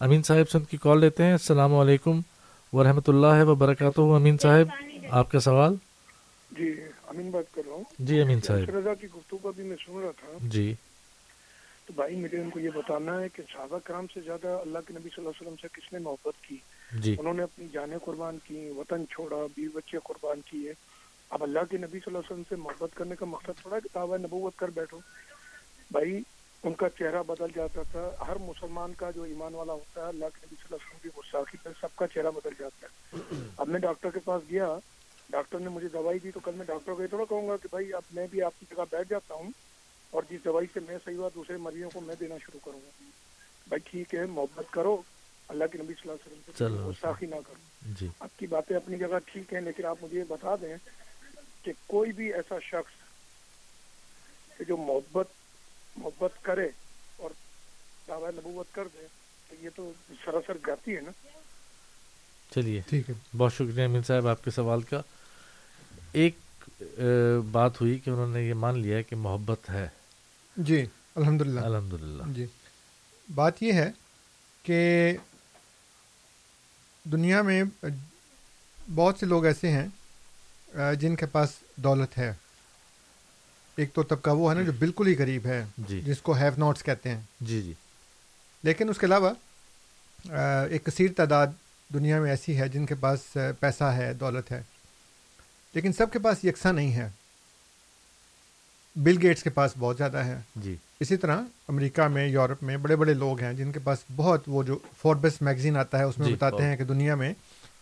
امین 0.00 0.22
صاحب 0.22 0.50
سے 0.50 0.58
ان 0.58 0.64
کی 0.64 0.76
کال 0.76 1.00
لیتے 1.00 1.24
ہیں۔ 1.24 1.32
السلام 1.32 1.74
علیکم 1.74 2.20
ورحمۃ 2.72 3.08
اللہ 3.08 3.44
وبرکاتہ۔ 3.44 4.00
امین 4.00 4.38
صاحب، 4.38 4.66
آپ 5.10 5.30
کا 5.30 5.40
سوال؟ 5.40 5.74
جی 6.50 6.80
امین 7.06 7.30
بات 7.30 7.54
کر 7.54 7.62
رہا 7.66 7.74
ہوں۔ 7.74 7.84
جی 7.98 8.20
امین 8.20 8.40
صاحب۔ 8.40 8.76
رضا 8.76 8.94
کی 8.94 9.06
گفتگو 9.16 9.38
کا 9.38 9.50
بھی 9.56 9.64
میں 9.64 9.76
سن 9.86 9.98
رہا 9.98 10.10
تھا۔ 10.10 10.32
جی۔ 10.40 10.74
تو 11.86 11.92
بھائی 11.96 12.16
مجھے 12.16 12.38
ان 12.40 12.50
کو 12.50 12.60
یہ 12.60 12.70
بتانا 12.74 13.20
ہے 13.20 13.28
کہ 13.28 13.42
صحابہ 13.52 13.78
کرام 13.84 14.06
سے 14.14 14.20
زیادہ 14.20 14.48
اللہ 14.48 14.78
کے 14.86 14.92
نبی 14.94 15.08
صلی 15.08 15.14
اللہ 15.16 15.28
علیہ 15.28 15.48
وسلم 15.48 15.56
سے 15.62 15.68
کس 15.72 15.92
نے 15.92 15.98
محبت 15.98 16.44
کی؟ 16.44 16.56
جی۔ 16.92 17.16
انہوں 17.18 17.34
نے 17.34 17.42
اپنی 17.42 17.66
جانیں 17.72 17.98
قربان 17.98 18.38
کی 18.44 18.70
وطن 18.76 19.04
چھوڑا 19.10 19.36
بیوی 19.56 19.68
بچے 19.68 19.98
قربان 20.04 20.40
کیے۔ 20.40 20.72
اب 21.30 21.42
اللہ 21.42 21.58
کے 21.70 21.76
نبی 21.76 21.86
صلی 21.86 22.02
اللہ 22.06 22.18
علیہ 22.18 22.32
وسلم 22.32 22.42
سے 22.48 22.56
محبت 22.56 22.90
کرنے 22.94 23.14
کا 23.14 23.26
مقصد 23.26 23.60
تھوڑا 23.62 23.78
کہ 23.78 23.88
دعوی 23.94 24.18
نبوت 24.18 24.56
کر 24.56 24.68
بیٹھو۔ 24.68 24.98
بھائی 25.90 26.20
ان 26.62 26.74
کا 26.74 26.88
چہرہ 26.88 27.22
بدل 27.22 27.46
جاتا 27.54 27.82
تھا۔ 27.82 28.10
ہر 28.28 28.36
مسلمان 28.36 28.92
کا 28.94 29.10
جو 29.10 29.22
ایمان 29.22 29.54
والا 29.54 29.72
ہوتا 29.72 30.02
ہے 30.02 30.08
اللہ 30.08 30.24
کے 30.24 30.46
نبی 30.46 30.56
صلی 30.56 30.66
اللہ 30.70 30.76
علیہ 30.76 30.90
وسلم 30.90 30.98
کی 31.02 31.08
گستاخی 31.18 31.56
پہ 31.62 31.68
سب 31.80 31.96
کا 31.96 32.06
چہرہ 32.06 32.30
بدل 32.30 32.50
جاتا 32.58 32.86
ہے۔ 32.86 33.20
اب 33.56 33.68
میں 33.68 33.80
ڈاکٹر 33.80 34.10
کے 34.10 34.20
پاس 34.24 34.42
گیا۔ 34.50 34.78
ڈاکٹر 35.30 35.58
نے 35.58 35.68
مجھے 35.68 35.88
دوائی 35.88 36.18
دی 36.18 36.30
تو 36.30 36.40
کل 36.40 36.52
میں 36.54 36.66
ڈاکٹر 36.66 36.92
کو 36.94 37.02
یہ 37.02 37.06
تھوڑا 37.06 37.24
کہوں 37.28 37.48
گا 37.48 37.56
کہ 37.56 37.68
بھائی 37.70 37.94
اب 37.94 38.02
میں 38.12 38.26
بھی 38.30 38.42
آپ 38.42 38.52
کی 38.60 38.66
جگہ 38.70 38.82
بیٹھ 38.90 39.08
جاتا 39.10 39.34
ہوں 39.34 39.50
اور 40.10 40.22
جس 40.30 40.44
دوائی 40.44 40.66
سے 40.72 40.80
میں 40.80 40.98
صحیح 41.04 41.16
ہوا 41.16 41.28
دوسرے 41.34 41.56
مریضوں 41.56 41.90
کو 41.90 42.00
میں 42.00 42.14
دینا 42.20 42.34
شروع 42.38 42.60
کروں 42.64 42.80
گا۔ 42.80 43.04
بھائی 43.68 43.90
ٹھیک 43.90 44.14
ہے 44.14 44.26
محبت 44.26 44.72
کرو۔ 44.72 45.02
اللہ 45.48 45.64
کے 45.72 45.78
نبی 45.78 45.94
صلی 46.02 46.10
اللہ 46.10 46.28
علیہ 46.28 46.66
وسلم 46.66 46.82
سے۔ 46.82 46.90
گستاخی 46.90 47.26
نہ 47.26 47.34
کرو۔ 47.34 47.92
جی۔ 48.00 48.08
آپ 48.20 48.38
کی 48.38 48.46
باتیں 48.46 48.76
اپنی 48.76 48.98
جگہ 48.98 49.18
ٹھیک 49.24 49.52
ہیں 49.52 49.60
لیکن 49.60 49.84
آپ 49.84 49.96
مجھے 50.02 50.18
یہ 50.18 50.24
بتا 50.28 50.54
دیں 50.60 50.76
کہ 51.62 51.72
کوئی 51.86 52.12
بھی 52.12 52.34
ایسا 52.34 52.54
شخص 52.62 53.00
جو 54.68 54.76
محبت 54.76 55.26
محبت 55.96 56.44
کرے 56.44 56.68
اور 57.16 57.30
دعوی 58.08 58.28
نبوت 58.36 58.74
کر 58.74 58.88
دے 58.94 59.06
تو 59.48 59.56
یہ 59.60 59.70
تو 59.76 59.92
سراسر 60.24 60.56
جاتی 60.66 60.96
ہے 60.96 61.00
نا۔ 61.00 61.10
چلیے۔ 62.54 62.80
ٹھیک 62.88 63.10
ہے۔ 63.10 63.14
بہت 63.36 63.52
شکریہ 63.52 63.84
امین 63.84 64.02
صاحب 64.02 64.28
آپ 64.28 64.44
کے 64.44 64.50
سوال 64.50 64.82
کا۔ 64.82 65.00
ایک 66.12 66.36
بات 67.52 67.80
ہوئی 67.80 67.98
کہ 67.98 68.10
انہوں 68.10 68.28
نے 68.28 68.42
یہ 68.42 68.54
مان 68.54 68.78
لیا 68.78 69.00
کہ 69.02 69.16
محبت 69.16 69.70
ہے۔ 69.70 69.88
جی 70.56 70.84
الحمد 71.14 71.40
للہ 71.40 71.60
الحمد 71.60 71.92
للہ 71.92 72.22
جی۔ 72.26 72.46
بات 73.34 73.62
یہ 73.62 73.72
ہے 73.72 73.90
کہ 74.62 74.80
دنیا 77.04 77.42
میں 77.42 77.62
بہت 78.94 79.18
سے 79.20 79.26
لوگ 79.26 79.44
ایسے 79.44 79.70
ہیں 79.70 79.86
جن 80.94 81.16
کے 81.16 81.26
پاس 81.26 81.50
دولت 81.76 82.18
ہے۔ 82.18 82.32
ایک 83.76 83.92
تو 83.94 84.02
طبقہ 84.02 84.30
وہ 84.30 84.50
ہے 84.50 84.56
نا 84.56 84.62
جو 84.62 84.72
بالکل 84.78 85.06
ہی 85.06 85.18
غریب 85.18 85.46
ہے 85.46 85.64
جی۔ 85.78 86.00
جس 86.00 86.20
کو 86.22 86.32
ہیو 86.32 86.52
ناٹس 86.58 86.82
کہتے 86.82 87.08
ہیں۔ 87.10 87.20
جی 87.40 87.62
جی۔ 87.62 87.72
لیکن 88.62 88.88
اس 88.88 88.98
کے 88.98 89.06
علاوہ 89.06 89.30
ایک 90.70 90.84
کثیر 90.84 91.10
تعداد 91.16 91.46
دنیا 91.94 92.20
میں 92.20 92.30
ایسی 92.30 92.58
ہے 92.60 92.68
جن 92.68 92.86
کے 92.86 92.94
پاس 92.94 93.36
پیسہ 93.60 93.84
ہے 93.84 94.12
دولت 94.14 94.52
ہے۔ 94.52 94.62
لیکن 95.74 95.92
سب 95.92 96.12
کے 96.12 96.18
پاس 96.18 96.44
یکساں 96.44 96.72
نہیں 96.72 96.92
ہے۔ 96.92 97.08
بل 98.96 99.18
گیٹس 99.22 99.42
کے 99.42 99.50
پاس 99.50 99.70
بہت 99.78 99.96
زیادہ 99.96 100.16
ہے۔ 100.16 100.40
جی۔ 100.56 100.76
اسی 101.00 101.16
طرح 101.16 101.40
امریکہ 101.68 102.02
میں 102.02 102.26
یورپ 102.26 102.62
میں 102.62 102.76
بڑے 102.76 102.96
بڑے 102.96 103.14
لوگ 103.14 103.40
ہیں 103.40 103.52
جن 103.52 103.72
کے 103.72 103.78
پاس 103.78 103.98
بہت 104.16 104.42
وہ 104.46 104.62
جو 104.62 104.78
فوربس 105.02 105.42
میگزین 105.42 105.76
آتا 105.76 105.98
ہے 105.98 106.02
اس 106.04 106.18
میں 106.18 106.26
جی، 106.26 106.34
بتاتے 106.34 106.62
ہیں 106.62 106.76
کہ 106.76 106.84
دنیا 106.84 107.14
میں 107.14 107.32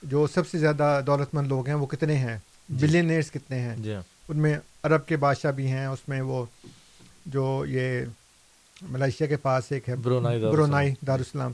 جو 0.02 0.26
سب 0.26 0.48
سے 0.48 0.58
زیادہ 0.58 1.00
دولت 1.06 1.34
مند 1.34 1.46
لوگ 1.46 1.66
ہیں 1.66 1.74
وہ 1.74 1.86
کتنے 1.86 2.16
ہیں؟ 2.16 2.38
بلینئرس 2.68 3.30
کتنے 3.30 3.60
ہیں؟ 3.60 3.76
جی۔ 3.76 3.94
ان 4.28 4.36
میں 4.36 4.58
عرب 4.82 5.06
کے 5.06 5.16
بادشاہ 5.16 5.50
بھی 5.50 5.66
ہیں 5.66 5.86
اس 5.86 6.08
میں 6.08 6.20
وہ 6.20 6.44
جو 7.26 7.64
یہ 7.68 8.00
ملائیشیا 8.82 9.26
کے 9.26 9.36
پاس 9.36 9.64
ایک 9.70 9.88
ہے 9.88 9.96
برونائی 9.96 10.40
دارالسلام۔ 10.40 10.66
Brunei 10.66 10.94
Darussalam. 11.06 11.52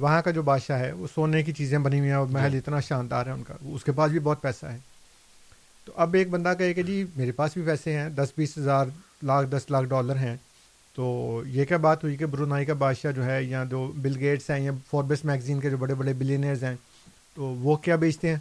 وہاں 0.00 0.22
کا 0.22 0.30
جو 0.30 0.42
بادشاہ 0.42 0.78
ہے 0.78 0.92
وہ 0.92 1.06
سونے 1.14 1.42
کی 1.42 1.52
چیزیں 1.52 1.78
بنی 1.78 1.98
ہوئی 1.98 2.08
ہیں 2.10 2.16
اور 2.16 2.26
محل 2.26 2.52
جی۔ 2.52 2.58
اتنا 2.58 2.80
شاندار 2.80 3.26
ہے 3.26 3.30
ان 3.30 3.42
کا۔ 3.42 3.54
اس 3.60 3.84
کے 3.84 3.92
پاس 3.92 4.10
بھی 4.10 4.18
بہت 4.18 4.42
پیسہ 4.42 4.66
ہے۔ 4.66 4.78
تو 5.88 5.94
اب 5.96 6.14
ایک 6.14 6.30
بندہ 6.30 6.52
کہے 6.58 6.74
کہ 6.74 6.82
جی 6.82 7.04
میرے 7.16 7.32
پاس 7.32 7.50
بھی 7.54 7.62
پیسے 7.62 7.98
ہیں 7.98 8.08
دس 8.08 8.28
بیس 8.36 8.58
ہزار 8.58 8.86
لاکھ 9.22 9.48
دس 9.48 9.62
لاکھ 9.70 9.86
ڈالر 9.86 10.16
ہیں۔ 10.16 10.36
تو 10.94 11.42
یہ 11.46 11.64
کیا 11.64 11.76
بات 11.76 12.04
ہوئی 12.04 12.16
کہ 12.16 12.26
برونائی 12.26 12.66
کا 12.66 12.74
بادشاہ 12.74 13.12
جو 13.12 13.24
ہے 13.24 13.44
یا 13.44 13.64
جو 13.64 13.92
بل 13.96 14.16
گیٹس 14.18 14.50
ہیں 14.50 14.60
یا 14.60 14.72
فوربس 14.90 15.24
میگزین 15.24 15.60
کے 15.60 15.70
جو 15.70 15.76
بڑے 15.76 15.94
بڑے 15.94 16.12
بلینئرز 16.12 16.64
ہیں 16.64 16.76
تو 17.34 17.44
وہ 17.44 17.76
کیا 17.76 17.96
بیچتے 17.96 18.28
ہیں؟ 18.28 18.36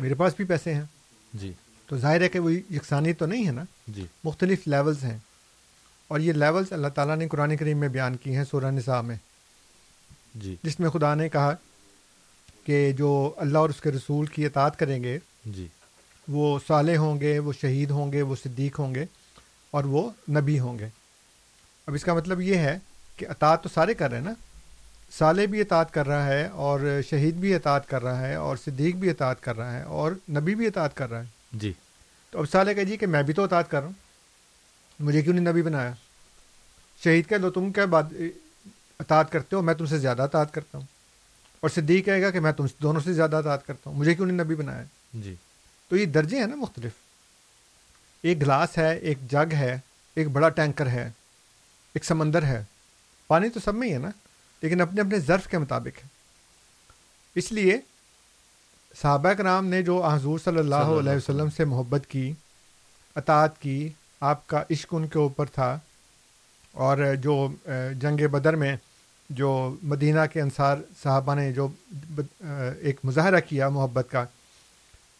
میرے 0.00 0.14
پاس 0.14 0.32
بھی 0.36 0.44
پیسے 0.44 0.74
ہیں۔ 0.74 0.82
جی۔ 1.34 1.52
تو 1.86 1.98
ظاہر 1.98 2.20
ہے 2.20 2.28
کہ 2.28 2.38
وہ 2.38 2.52
یکسانی 2.52 3.12
تو 3.12 3.26
نہیں 3.26 3.46
ہے 3.46 3.52
نا؟ 3.52 3.64
جی۔ 3.88 4.06
مختلف 4.24 4.58
لیولز 4.66 5.04
ہیں۔ 5.04 5.18
اور 6.08 6.20
یہ 6.20 6.32
لیولز 6.32 6.72
اللہ 6.72 6.88
تعالیٰ 6.88 7.16
نے 7.16 7.28
قرآن 7.28 7.56
کریم 7.56 7.78
میں 7.78 7.88
بیان 7.88 8.16
کی 8.16 8.36
ہیں 8.36 8.44
سورہ 8.50 8.70
نساء 8.70 9.00
میں۔ 9.00 9.16
جی۔ 10.34 10.56
جس 10.62 10.80
میں 10.80 10.90
خدا 10.90 11.14
نے 11.14 11.28
کہا 11.28 11.54
کہ 12.64 12.92
جو 12.92 13.34
اللہ 13.36 13.58
اور 13.58 13.70
اس 13.70 13.80
کے 13.80 13.90
رسول 13.90 14.26
کی 14.26 14.46
اطاعت 14.46 14.78
کریں 14.78 15.02
گے 15.02 15.18
جی۔ 15.44 15.68
وہ 16.28 16.58
صالح 16.66 16.96
ہوں 16.96 17.20
گے 17.20 17.38
وہ 17.38 17.52
شہید 17.60 17.90
ہوں 17.90 18.12
گے 18.12 18.22
وہ 18.22 18.36
صدیق 18.44 18.78
ہوں 18.78 18.94
گے 18.94 19.04
اور 19.70 19.84
وہ 19.84 20.10
نبی 20.30 20.58
ہوں 20.58 20.78
گے۔ 20.78 20.88
اب 21.86 21.94
اس 21.94 22.04
کا 22.04 22.14
مطلب 22.14 22.40
یہ 22.40 22.54
ہے 22.54 22.78
کہ 23.16 23.26
اطاعت 23.28 23.62
تو 23.62 23.68
سارے 23.68 23.94
کر 23.94 24.10
رہے 24.10 24.18
ہیں 24.18 24.24
نا؟ 24.24 24.32
صالح 25.18 25.42
بھی 25.50 25.60
اطاعت 25.60 25.92
کر 25.92 26.06
رہا 26.06 26.26
ہے 26.26 26.46
اور 26.46 26.80
شہید 27.10 27.34
بھی 27.34 27.54
اطاعت 27.54 27.88
کر 27.88 28.02
رہا 28.02 28.20
ہے 28.20 28.34
اور 28.34 28.56
صدیق 28.56 28.94
بھی 28.94 29.10
اطاعت 29.10 29.42
کر 29.42 29.56
رہا 29.56 29.72
ہے 29.72 29.82
اور 29.82 30.12
نبی 30.30 30.54
بھی 30.54 30.66
اطاعت 30.66 30.96
کر 30.96 31.10
رہا 31.10 31.20
ہے۔ 31.20 31.26
جی۔ 31.52 31.72
تو 32.30 32.38
اب 32.38 32.50
صالح 32.50 32.72
کہ 32.72 32.84
جی 32.84 32.96
کہ 32.96 33.06
میں 33.06 33.22
بھی 33.22 33.34
تو 33.34 33.44
اطاعت 33.44 33.70
کر 33.70 33.78
رہا 33.78 33.86
ہوں۔ 33.86 33.94
مجھے 35.00 35.22
کیوں 35.22 35.34
نہیں 35.34 35.52
نبی 35.52 35.62
بنایا؟ 35.62 35.92
شہید 37.04 37.28
کہہ 37.28 37.36
لو 37.36 37.50
تم 37.50 37.72
کیا 37.72 37.84
بات 37.84 38.04
اطاعت 39.00 39.32
کرتے 39.32 39.56
ہو؟ 39.56 39.62
میں 39.62 39.74
تم 39.74 39.86
سے 39.86 39.98
زیادہ 39.98 40.22
اطاعت 40.22 40.54
کرتا 40.54 40.78
ہوں۔ 40.78 40.86
اور 41.60 41.70
صدیق 41.70 42.04
کہے 42.04 42.22
گا 42.22 42.30
کہ 42.30 42.40
میں 42.40 42.52
تم 42.52 42.66
دونوں 42.82 43.00
سے 43.00 43.12
زیادہ 43.12 43.36
اطاعت 43.36 43.66
کرتا 43.66 43.90
ہوں۔ 43.90 43.96
مجھے 43.96 44.14
کیوں 44.14 44.26
نہیں 44.26 44.44
نبی 44.44 44.54
بنایا؟ 44.54 44.84
جی۔ 45.12 45.34
تو 45.88 45.96
یہ 45.96 46.06
درجے 46.06 46.38
ہیں 46.38 46.46
نا 46.46 46.56
مختلف۔ 46.56 46.92
ایک 48.22 48.42
گلاس 48.42 48.78
ہے 48.78 48.94
ایک 48.96 49.18
جگ 49.30 49.52
ہے 49.52 49.78
ایک 50.14 50.28
بڑا 50.28 50.48
ٹینکر 50.48 50.86
ہے 50.86 51.10
ایک 51.94 52.04
سمندر 52.04 52.42
ہے۔ 52.42 52.64
پانی 53.26 53.48
تو 53.48 53.60
سب 53.60 53.74
میں 53.74 53.88
ہی 53.88 53.92
ہے 53.92 53.98
نا 53.98 54.10
لیکن 54.62 54.80
اپنے 54.80 55.00
اپنے 55.00 55.18
ظرف 55.18 55.46
کے 55.48 55.58
مطابق 55.58 56.02
ہے۔ 56.04 56.08
اس 57.34 57.52
لیے 57.52 57.78
صحابہ 59.02 59.32
کرام 59.32 59.66
نے 59.66 59.82
جو 59.82 60.06
حضور 60.06 60.38
صلی 60.44 60.58
اللہ 60.58 60.74
علیہ 60.74 61.12
وسلم 61.12 61.50
سے 61.50 61.64
محبت 61.64 62.02
کی 62.08 62.32
اطاعت 63.16 63.60
کی 63.60 63.88
آپ 64.20 64.46
کا 64.46 64.62
عشق 64.70 64.94
ان 64.94 65.06
کے 65.06 65.18
اوپر 65.18 65.46
تھا۔ 65.46 65.78
اور 66.72 66.98
جو 67.14 67.52
جنگ 68.00 68.28
بدر 68.28 68.56
میں 68.56 68.76
جو 69.30 69.76
مدینہ 69.82 70.20
کے 70.32 70.40
انصار 70.40 70.76
صحابہ 71.02 71.34
نے 71.34 71.52
جو 71.52 71.68
ایک 72.80 73.00
مظاہرہ 73.04 73.40
کیا 73.40 73.68
محبت 73.68 74.06
کا 74.10 74.24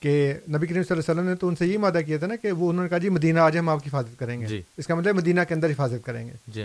کہ 0.05 0.35
نبی 0.49 0.67
کریم 0.67 0.83
صلی 0.83 0.95
اللہ 0.95 1.03
علیہ 1.03 1.21
وسلم 1.21 1.25
نے 1.25 1.35
تو 1.35 1.49
ان 1.49 1.57
سے 1.57 1.67
یہ 1.67 1.79
وعدہ 1.79 1.99
کیا 2.07 2.19
تھا 2.19 2.27
نا 2.27 2.37
کہ 2.37 2.53
وہ 2.53 2.71
انہوں 2.71 2.83
نے 2.83 2.89
کہا 2.89 2.99
جی 2.99 3.09
مدینہ 3.09 3.41
آ 3.41 3.51
جائے 3.51 3.59
ہم 3.59 3.69
آپ 3.69 3.83
کی 3.85 3.89
حفاظت 3.89 4.19
کریں 4.19 4.41
گے۔ 4.41 4.47
جی۔ 4.47 4.63
اس 4.77 4.87
کا 4.87 4.95
مطلب 4.95 5.17
مدینہ 5.17 5.41
کے 5.49 5.55
اندر 5.55 5.71
حفاظت 5.71 6.07
کریں 6.07 6.27
گے۔ 6.27 6.33
جی۔ 6.49 6.65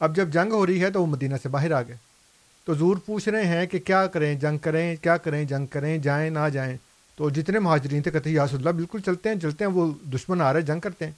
اب 0.00 0.16
جب 0.16 0.28
جنگ 0.28 0.52
ہو 0.52 0.66
رہی 0.66 0.82
ہے 0.82 0.90
تو 0.90 1.00
وہ 1.00 1.06
مدینہ 1.06 1.34
سے 1.42 1.48
باہر 1.48 1.72
آ 1.72 1.82
گئے۔ 1.82 1.96
تو 2.64 2.74
زور 2.74 2.96
پوچھ 2.96 3.28
رہے 3.28 3.46
ہیں 3.46 3.66
کہ 3.66 3.78
کیا 3.78 4.06
کریں 4.06 4.34
جنگ 4.34 4.58
کریں 4.58 4.96
کیا 5.02 5.16
کریں 5.16 5.44
جنگ 5.44 5.66
کریں 5.66 5.98
جائیں 5.98 6.30
نہ 6.30 6.48
جائیں۔ 6.52 6.76
تو 7.16 7.30
جتنے 7.30 7.58
مہاجرین 7.58 8.02
تھے 8.02 8.10
کہتے 8.10 8.30
ہیں 8.30 8.36
یاس 8.36 8.54
اللہ 8.54 8.70
بالکل 8.70 9.00
چلتے 9.00 9.28
ہیں 9.28 9.36
چلتے 9.36 9.64
ہیں 9.64 9.72
وہ 9.72 9.92
دشمن 10.14 10.40
آ 10.40 10.52
رہے 10.52 10.60
جنگ 10.60 10.80
کرتے 10.80 11.04
ہیں۔ 11.04 11.12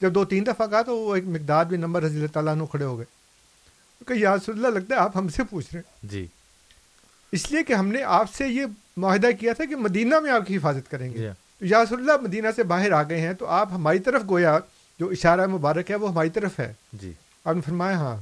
جب 0.00 0.14
دو 0.14 0.24
تین 0.24 0.46
دفعہ 0.46 0.66
کہا 0.66 0.82
تو 0.82 0.98
وہ 0.98 1.14
ایک 1.14 1.24
مقدار 1.26 1.64
بھی 1.64 1.76
نمبر 1.76 2.02
رضی 2.02 2.16
اللہ 2.16 2.26
تعالیٰ 2.26 2.52
عنہ 2.52 2.62
کھڑے 2.70 2.84
ہو 2.84 2.98
گئے۔ 2.98 3.06
کہ 4.08 4.12
یاس 4.12 4.48
اللہ 4.48 4.68
لگتا 4.68 4.94
ہے 4.94 5.00
آپ 5.00 5.16
ہم 5.16 5.28
سے 5.28 5.42
پوچھ 5.50 5.66
رہے 5.72 5.80
ہیں۔ 5.80 6.06
جی۔ 6.10 6.26
اس 7.32 7.52
لیے 7.52 7.62
کہ 7.62 7.72
ہم 7.72 7.88
نے 7.88 8.02
آپ 8.02 8.34
سے 8.34 8.48
یہ 8.48 8.64
معاہدہ 8.96 9.26
کیا 9.40 9.52
تھا 9.52 9.64
کہ 9.64 9.76
مدینہ 9.76 10.20
میں 10.20 10.30
آپ 10.30 10.46
کی 10.46 10.56
حفاظت 10.56 10.90
کریں 10.90 11.08
جی 11.08 11.18
گے 11.18 11.30
تو 11.58 11.66
یاس 11.66 11.92
اللہ 11.92 12.12
مدینہ 12.22 12.48
سے 12.56 12.62
باہر 12.62 12.92
آ 12.92 13.02
گئے 13.02 13.20
ہیں 13.20 13.32
تو 13.32 13.46
آپ 13.46 13.68
ہماری 13.72 13.98
طرف 13.98 14.22
گویا 14.28 14.58
جو 14.98 15.08
اشارہ 15.08 15.46
مبارک 15.46 15.90
ہے 15.90 15.96
وہ 15.96 16.10
ہماری 16.10 16.30
طرف 16.30 16.60
ہے۔ 16.60 16.72
جی۔ 16.92 17.12
آپ 17.44 17.54
نے 17.54 17.60
فرمایا 17.60 17.98
ہاں۔ 17.98 18.16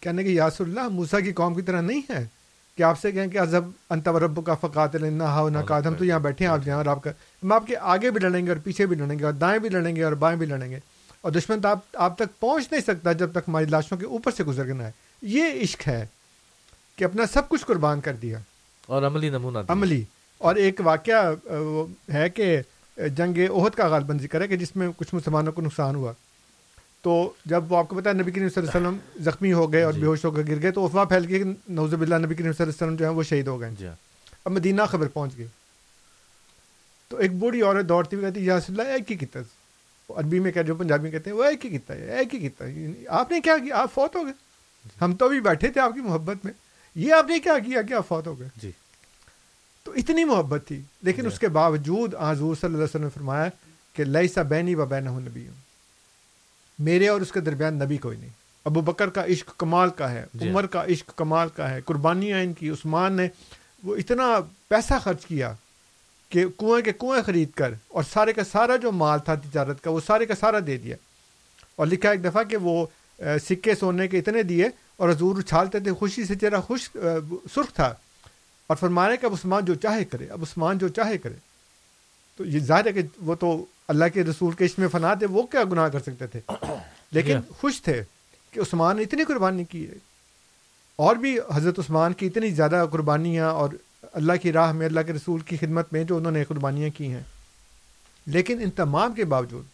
کہنے 0.00 0.24
کہ 0.24 0.28
یاس 0.28 0.60
اللہ 0.60 0.88
موسا 0.88 1.20
کی 1.20 1.32
قوم 1.32 1.54
کی 1.54 1.62
طرح 1.62 1.80
نہیں 1.80 2.00
ہے 2.10 2.24
کہ 2.76 2.82
آپ 2.82 3.00
سے 3.00 3.12
کہیں 3.12 3.26
کہ 3.28 3.38
ازب 3.38 3.60
انتب 3.90 4.16
رب 4.16 4.46
کا 4.46 4.54
فقات 4.54 4.94
نہ 4.94 5.22
ہاؤ 5.22 5.48
نہ 5.48 5.58
کاد 5.58 5.82
ہم 5.82 5.94
تو 5.94 6.04
یہاں 6.04 6.18
بیٹھے 6.18 6.44
ہیں 6.44 6.52
آپ 6.52 6.60
جہاں 6.64 6.76
اور 6.76 6.86
آپ 6.86 7.02
کا 7.02 7.10
ہم 7.10 7.52
آپ 7.52 7.66
کے 7.66 7.76
آگے 7.76 8.10
بھی 8.10 8.20
لڑیں 8.20 8.46
گے 8.46 8.50
اور 8.50 8.58
پیچھے 8.64 8.86
بھی 8.86 8.96
لڑیں 8.96 9.18
گے 9.18 9.24
اور 9.24 9.32
دائیں 9.32 9.58
بھی 9.58 9.68
لڑیں 9.68 9.96
گے 9.96 10.02
اور 10.02 10.12
بائیں 10.12 10.38
بھی 10.38 10.46
لڑیں 10.46 10.70
گے۔ 10.70 10.78
اور 11.20 11.32
دشمن 11.32 11.60
تو 11.60 11.68
آپ 11.68 11.78
آپ 11.94 12.16
تک 12.16 12.40
پہنچ 12.40 12.72
نہیں 12.72 12.82
سکتا 12.82 13.12
جب 13.12 13.30
تک 13.30 13.48
ہماری 13.48 13.64
لاشوں 13.64 13.98
کے 13.98 14.06
اوپر 14.06 14.30
سے 14.32 14.44
گزر 14.44 14.66
کے 14.66 14.72
نہ 14.72 14.82
ہے 14.82 14.90
یہ 15.22 15.44
عشق 15.62 15.88
ہے 15.88 16.06
کہ 16.96 17.04
اپنا 17.04 17.22
سب 17.26 17.48
کچھ 17.48 17.66
قربان 17.66 18.00
کر 18.00 18.12
دیا۔ 18.12 18.38
اور 18.90 19.02
عملی 19.02 19.28
نمونہ۔ 19.28 19.58
عملی۔ 19.68 20.04
اور 20.38 20.54
ایک 20.54 20.80
واقعہ 20.84 21.34
ہے 22.14 22.28
کہ 22.28 22.60
جنگ 22.96 23.38
عہد 23.50 23.74
کا 23.74 23.88
غالباً 23.88 24.18
ذکر 24.18 24.40
ہے 24.40 24.48
کہ 24.48 24.56
جس 24.56 24.76
میں 24.76 24.88
کچھ 24.96 25.14
مسلمانوں 25.14 25.52
کو 25.52 25.62
نقصان 25.62 25.94
ہوا۔ 25.94 26.12
تو 27.02 27.32
جب 27.44 27.72
وہ 27.72 27.76
آپ 27.76 27.88
کو 27.88 27.96
پتا 27.96 28.10
ہے 28.10 28.14
نبی 28.14 28.30
کریم 28.30 28.48
صلی 28.48 28.66
اللہ 28.66 28.78
علیہ 28.78 28.88
وسلم 28.88 29.22
زخمی 29.22 29.52
ہو 29.52 29.72
گئے 29.72 29.82
اور 29.82 29.92
جی۔ 29.92 30.00
بے 30.00 30.06
ہوش 30.06 30.24
ہو 30.24 30.30
کے 30.30 30.42
گر 30.48 30.62
گئے 30.62 30.70
تو 30.70 30.84
افواہ 30.84 31.04
پھیل 31.04 31.26
گئی 31.28 31.38
کہ 31.38 31.44
نوز 31.68 31.94
باللہ 31.94 32.14
نبی 32.14 32.34
کریم 32.34 32.52
صلی 32.52 32.62
اللہ 32.62 32.72
علیہ 32.72 32.84
وسلم 32.84 32.96
جو 32.96 33.04
ہے 33.04 33.10
وہ 33.10 33.22
شہید 33.22 33.46
ہو 33.46 33.60
گئے۔ 33.60 33.70
جی۔ 33.78 33.86
اب 34.44 34.52
مدینہ 34.52 34.82
خبر 34.88 35.08
پہنچ 35.08 35.38
گئی۔ 35.38 35.46
تو 37.08 37.16
ایک 37.16 37.32
بوڑھی 37.32 37.62
عورت 37.62 37.88
دوڑتی 37.88 38.16
ہوئی 38.16 38.26
کہتی 38.26 38.46
یا 38.46 38.58
رسول 38.58 38.80
اللہ 38.80 38.92
ایک 38.92 39.12
ہی 39.12 39.16
کیتا 39.16 39.40
وہ 40.08 40.14
عربی 40.16 40.38
میں 40.38 40.52
کہہ 40.52 40.60
جو 40.60 40.74
پنجابی 40.74 41.02
میں 41.02 41.10
کہتے 41.10 41.30
ہیں 41.30 41.36
وہ 41.36 41.44
ایک 41.44 41.64
ہی 41.64 41.70
کیتا 41.70 41.94
ہے 41.94 42.18
ایک 42.18 42.34
ہی 42.34 42.40
کیتا 42.40 42.66
ہے۔ 42.66 42.86
آپ 43.08 43.30
نے 43.30 43.40
کیا 43.40 43.58
کیا؟ 43.58 43.76
آپ 43.76 43.94
فوت 43.94 44.16
ہو 44.16 44.24
گئے۔ 44.24 44.32
ہم 45.00 45.16
تو 45.16 45.24
ابھی 45.26 45.40
بیٹھے 45.40 45.68
تھے 45.68 45.80
آپ 45.80 45.94
کی 45.94 46.00
محبت 46.00 46.44
میں۔ 46.44 46.52
یہ 46.94 47.14
آپ 47.14 47.26
نے 47.28 47.38
کیا 47.38 47.52
کیا؟ 47.58 47.96
آپ 47.96 48.08
فوت 48.08 48.26
ہو 48.26 48.38
گئے؟ 48.38 48.48
جی۔ 48.56 48.70
تو 49.84 49.92
اتنی 49.92 50.24
محبت 50.24 50.60
تھی۔ 50.68 50.80
لیکن 51.02 51.22
جی۔ 51.22 51.28
اس 51.28 51.38
کے 51.38 51.48
باوجود 51.48 52.14
حضور 52.14 52.54
صلی 52.54 52.66
اللہ 52.66 52.76
علیہ 52.76 52.84
وسلم 52.84 53.02
نے 53.02 53.08
فرمایا 53.14 53.48
کہ 53.92 54.04
لئیسا 54.04 54.42
بینی 54.42 54.74
و 54.74 54.86
بین 54.86 55.04
نبی 55.04 55.48
میرے 56.78 57.08
اور 57.08 57.20
اس 57.20 57.32
کے 57.32 57.40
درمیان 57.40 57.74
نبی 57.74 57.96
کوئی 57.96 58.18
نہیں۔ 58.18 58.28
ابو 58.64 58.80
بکر 58.80 59.10
کا 59.10 59.24
عشق 59.24 59.56
کمال 59.58 59.90
کا 59.90 60.10
ہے 60.10 60.26
جی۔ 60.34 60.50
عمر 60.50 60.66
کا 60.66 60.84
عشق 60.84 61.12
کمال 61.16 61.48
کا 61.56 61.70
ہے 61.70 61.80
قربانیاں 61.80 62.40
ان 62.40 62.52
کی 62.52 62.70
عثمان 62.70 63.12
نے 63.12 63.28
وہ 63.82 63.96
اتنا 63.96 64.40
پیسہ 64.68 64.94
خرچ 65.02 65.26
کیا 65.26 65.54
کہ 66.28 66.46
کنویں 66.58 66.82
کے 66.82 66.92
کنویں 66.92 67.22
خرید 67.22 67.50
کر 67.50 67.74
اور 67.88 68.02
سارے 68.02 68.32
کا 68.32 68.44
سارا 68.44 68.76
جو 68.76 68.92
مال 68.92 69.18
تھا 69.18 69.34
تجارت 69.34 69.84
کا 69.84 69.90
وہ 69.90 70.00
سارے 70.06 70.26
کا 70.26 70.34
سارا 70.34 70.58
دے 70.66 70.76
دیا۔ 70.76 70.96
اور 71.76 71.86
لکھا 71.86 72.10
ایک 72.10 72.24
دفعہ 72.24 72.42
کہ 72.44 72.56
وہ 72.56 72.86
سکے 73.20 73.74
سونے 73.74 74.08
کے 74.08 74.18
اتنے 74.18 74.42
دیے 74.42 74.68
اور 74.96 75.08
حضور 75.08 75.38
اچھالتے 75.38 75.80
تھے 75.80 75.92
خوشی 75.92 76.24
سے 76.24 76.34
چہرہ 76.34 76.60
خوش 76.60 76.90
سرخ 77.54 77.72
تھا۔ 77.74 77.94
اور 78.66 78.76
فرمانے 78.76 79.16
کہ 79.16 79.26
اب 79.26 79.32
عثمان 79.32 79.64
جو 79.64 79.74
چاہے 79.74 80.04
کرے 80.04 80.26
اب 80.26 80.42
عثمان 80.42 80.78
جو 80.78 80.88
چاہے 80.88 81.18
کرے۔ 81.18 81.34
تو 82.36 82.44
یہ 82.44 82.58
ظاہر 82.58 82.86
ہے 82.86 82.92
کہ 82.92 83.02
وہ 83.20 83.34
تو 83.34 83.64
اللہ 83.88 84.04
کے 84.14 84.22
رسول 84.22 84.54
کے 84.54 84.64
عشق 84.64 84.78
میں 84.78 84.88
فنا 84.88 85.14
تھے 85.14 85.26
وہ 85.26 85.42
کیا 85.42 85.64
گناہ 85.64 85.88
کر 85.88 85.98
سکتے 85.98 86.26
تھے؟ 86.26 86.40
لیکن 87.12 87.38
خوش 87.58 87.82
تھے 87.82 88.02
کہ 88.50 88.60
عثمان 88.60 88.96
نے 88.96 89.02
اتنی 89.02 89.24
قربانی 89.24 89.64
کی 89.64 89.88
ہے۔ 89.88 89.94
اور 90.96 91.16
بھی 91.16 91.38
حضرت 91.54 91.78
عثمان 91.78 92.12
کی 92.12 92.26
اتنی 92.26 92.50
زیادہ 92.50 92.86
قربانیاں 92.92 93.50
اور 93.50 93.68
اللہ 94.12 94.32
کی 94.42 94.52
راہ 94.52 94.72
میں 94.72 94.86
اللہ 94.86 95.00
کے 95.00 95.12
رسول 95.12 95.40
کی 95.40 95.56
خدمت 95.56 95.92
میں 95.92 96.04
جو 96.04 96.16
انہوں 96.16 96.32
نے 96.32 96.44
قربانیاں 96.44 96.88
کی 96.98 97.12
ہیں۔ 97.12 97.22
لیکن 98.26 98.60
ان 98.60 98.70
تمام 98.70 99.14
کے 99.14 99.24
باوجود 99.24 99.64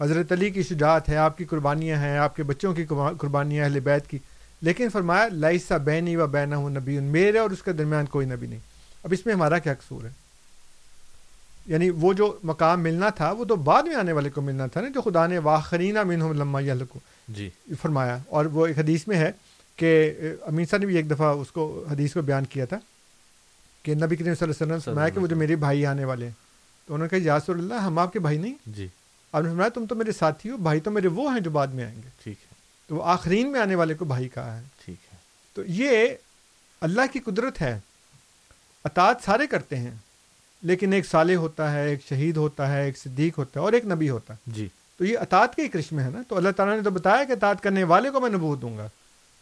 حضرت 0.00 0.32
علی 0.32 0.50
کی 0.50 0.62
شجاعت 0.62 1.08
ہے 1.08 1.16
آپ 1.16 1.38
کی 1.38 1.44
قربانیاں 1.44 1.98
ہیں 1.98 2.18
آپ 2.18 2.36
کے 2.36 2.42
بچوں 2.42 2.74
کی 2.74 2.84
قربا- 2.84 3.16
قربانیاں 3.16 3.64
اہل 3.64 3.80
بیت 3.80 4.06
کی۔ 4.06 4.18
لیکن 4.60 4.88
فرمایا 4.88 5.28
لائسا 5.32 5.76
بینی 5.76 6.16
و 6.16 6.26
بینا 6.26 6.56
ہوں 6.56 6.70
نبی 6.70 7.00
میرے 7.00 7.38
اور 7.38 7.50
اس 7.50 7.62
کے 7.62 7.72
درمیان 7.72 8.06
کوئی 8.06 8.26
نبی 8.26 8.46
نہیں۔ 8.46 8.58
اب 9.04 9.12
اس 9.12 9.26
میں 9.26 9.34
ہمارا 9.34 9.58
کیا 9.58 9.74
قصور 9.74 10.04
ہے؟ 10.04 10.10
یعنی 11.66 11.90
وہ 11.90 12.12
جو 12.12 12.38
مقام 12.42 12.80
ملنا 12.80 13.08
تھا 13.08 13.30
وہ 13.30 13.44
تو 13.44 13.56
بعد 13.56 13.82
میں 13.82 13.94
آنے 13.94 14.12
والے 14.12 14.30
کو 14.30 14.40
ملنا 14.40 14.66
تھا 14.66 14.80
نا 14.80 14.88
جو 14.88 15.00
خدا 15.00 15.26
نے 15.26 15.38
واخرینہ 15.38 16.02
منہم 16.02 16.32
لما 16.32 16.60
یہلکو 16.60 16.98
جی۔ 17.28 17.50
فرمایا 17.82 18.18
اور 18.28 18.44
وہ 18.44 18.66
ایک 18.66 18.78
حدیث 18.78 19.08
میں 19.08 19.16
ہے 19.16 19.32
کہ 19.76 20.12
امین 20.42 20.66
صاحب 20.66 20.80
نے 20.80 20.86
بھی 20.86 20.96
ایک 20.96 21.10
دفعہ 21.10 21.26
اس 21.26 21.52
کو 21.52 21.84
حدیث 21.90 22.12
کو 22.12 22.22
بیان 22.22 22.44
کیا 22.44 22.64
تھا 22.64 22.78
کہ 23.82 23.94
نبی 23.94 24.06
کریم 24.06 24.16
صلی 24.16 24.26
اللہ 24.26 24.44
علیہ 24.44 24.50
وسلم 24.50 24.68
نے 24.68 24.80
فرمایا 24.80 25.08
کہ 25.08 25.20
وہ 25.20 25.26
جو 25.26 25.36
میرے 25.36 25.56
بھائی 25.56 25.86
آنے 25.86 26.04
والے 26.04 26.24
ہیں۔ 26.24 26.32
تو 26.86 26.94
انہوں 26.94 27.08
نے 27.12 27.18
کہا 27.18 27.26
یا 27.26 27.38
رسول 27.38 27.58
اللہ 27.58 27.74
ہم 27.74 27.98
آپ 27.98 28.12
کے 28.12 28.18
بھائی 28.18 28.38
نہیں۔ 28.38 28.54
جی۔ 28.66 28.88
آپ 29.34 29.42
نے 29.42 29.48
فرمایا 29.48 29.68
تم 29.68 29.86
تو 29.86 29.94
میرے 29.94 30.12
ساتھی 30.12 30.50
ہو 30.50 30.56
بھائی 30.56 30.80
تو 30.80 30.90
میرے 30.90 31.08
وہ 31.08 31.32
ہیں 31.32 31.40
جو 31.40 31.50
بعد 31.50 31.66
میں 31.66 31.84
آئیں 31.84 31.96
گے۔ 31.96 32.08
ٹھیک 32.22 32.36
ہے۔ 32.42 32.54
تو 32.86 32.96
وہ 32.96 33.04
آخرین 33.04 33.52
میں 33.52 33.60
آنے 33.60 33.74
والے 33.74 33.94
کو 33.94 34.04
بھائی 34.04 34.28
کہا 34.28 34.58
ہے۔ 34.58 34.62
ٹھیک 34.84 34.96
ہے۔ 35.12 35.16
تو 35.54 35.62
یہ 35.66 36.08
اللہ 36.80 37.00
کی 37.12 37.18
قدرت 37.18 37.60
ہے۔ 37.60 37.80
اطاعت 38.84 39.16
سارے 39.24 39.46
کرتے 39.46 39.76
ہیں 39.76 39.90
لیکن 40.62 40.92
ایک 40.92 41.06
صالح 41.06 41.34
ہوتا 41.34 41.72
ہے 41.72 41.88
ایک 41.88 42.00
شہید 42.08 42.36
ہوتا 42.36 42.72
ہے 42.72 42.84
ایک 42.84 42.98
صدیق 42.98 43.38
ہوتا 43.38 43.60
ہے 43.60 43.64
اور 43.64 43.72
ایک 43.72 43.84
نبی 43.84 44.10
ہوتا 44.10 44.34
ہے۔ 44.34 44.38
جی۔ 44.46 44.68
تو 44.96 45.04
یہ 45.04 45.18
اطاعت 45.18 45.54
کے 45.54 45.68
کرشمے 45.68 46.02
ہے 46.02 46.10
نا۔ 46.10 46.22
تو 46.28 46.36
اللہ 46.36 46.48
تعالیٰ 46.56 46.76
نے 46.76 46.82
تو 46.82 46.90
بتایا 46.90 47.24
کہ 47.24 47.32
اطاعت 47.32 47.62
کرنے 47.62 47.84
والے 47.84 48.10
کو 48.10 48.20
میں 48.20 48.30
نبوت 48.30 48.62
دوں 48.62 48.78
گا 48.78 48.88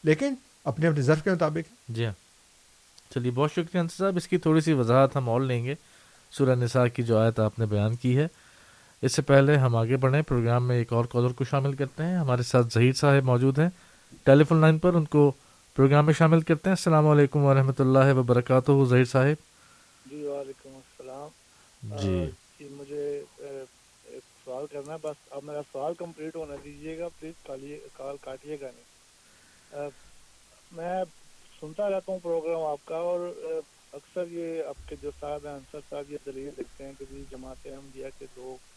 لیکن 0.05 0.35
اپنے 0.65 0.87
اپنے 0.87 1.03
ظرف 1.03 1.23
کے 1.23 1.31
مطابق۔ 1.31 1.75
جی 1.89 2.07
ہاں۔ 2.07 2.13
چلیے 3.15 3.31
بہت 3.31 3.53
شکریہ 3.53 3.79
انصر 3.79 3.97
صاحب 3.97 4.17
اس 4.17 4.29
کی 4.29 4.39
تھوڑی 4.39 4.61
سی 4.61 4.73
وضاحت 4.73 5.17
ہم 5.17 5.29
اور 5.29 5.41
لیں 5.41 5.65
گے۔ 5.65 5.75
سورہ 6.31 6.55
نساء 6.55 6.87
کی 6.87 7.03
جو 7.03 7.19
آیت 7.19 7.41
آپ 7.41 7.59
نے 7.59 7.67
بیان 7.67 7.97
کی 7.97 8.19
ہے 8.19 8.29
اس 9.03 9.15
سے 9.15 9.23
پہلے 9.23 9.57
ہم 9.57 9.77
آگے 9.77 9.97
بڑھیں۔ 9.97 10.23
پروگرام 10.23 10.67
میں 10.69 10.77
ایک 10.77 10.93
اور 10.93 11.05
کالر 11.05 11.33
کو 11.33 11.45
شامل 11.45 11.73
کرتے 11.77 12.03
ہیں۔ 12.03 12.17
ہمارے 12.17 12.43
ساتھ 12.43 12.67
ظہیر 12.75 12.93
صاحب 12.93 13.25
موجود 13.25 13.59
ہیں۔ 13.59 13.69
ٹیلی 14.25 14.45
فون 14.45 14.59
لائن 14.59 14.79
پر 14.79 14.95
ان 14.95 15.05
کو 15.05 15.31
پروگرام 15.77 16.07
میں 16.07 16.15
شامل 16.15 16.41
کرتے 16.41 16.69
ہیں۔ 16.69 16.77
السلام 16.77 17.07
علیکم 17.07 17.45
ورحمۃ 17.45 17.79
اللہ 17.79 18.13
وبرکاتہ۔ 18.17 18.85
ظہیر 18.89 19.05
صاحب۔ 19.05 19.43
جی 20.11 20.27
وعلیکم 20.27 20.75
السلام۔ 20.75 21.29
جی۔ 22.03 22.31
جی 22.59 22.69
مجھے 22.71 23.23
ایک 23.39 24.21
سوال 24.45 24.67
کرنا 24.73 24.93
ہے۔ 24.93 24.99
بس 25.03 25.17
اب 25.31 25.45
میرا 25.45 25.61
سوال 25.73 25.95
کمپلیٹ 25.95 26.37
ہونا 26.37 26.55
دیجیے 26.65 26.99
گا۔ 26.99 27.09
پلیز 27.19 27.79
کال 27.97 28.17
کاٹیے 28.21 28.57
گا 28.61 28.69
نہیں۔ 28.75 29.89
میں 30.73 31.05
سنتا 31.61 31.91
رہتا 31.91 32.13
ہوں 32.13 32.19
پروگرام 32.23 32.63
آپ 32.63 32.87
کا 32.87 32.97
اور 32.97 33.31
اکثر 33.93 34.25
یہ 34.31 34.63
آپ 34.63 34.89
کے 34.89 34.97
جو 35.03 35.11
صاحب 35.21 35.47
ہیں 35.47 35.53
انصر 35.53 35.79
صاحب 35.89 36.13
یہ 36.13 36.19
دلیل 36.27 36.51
دیکھتے 36.57 36.85
ہیں 36.85 36.93
کہ 36.99 37.05
جی 37.11 37.25
جماعت 37.31 37.67
احمدیہ 37.67 38.07
کے 38.19 38.27
لوگ 38.37 38.72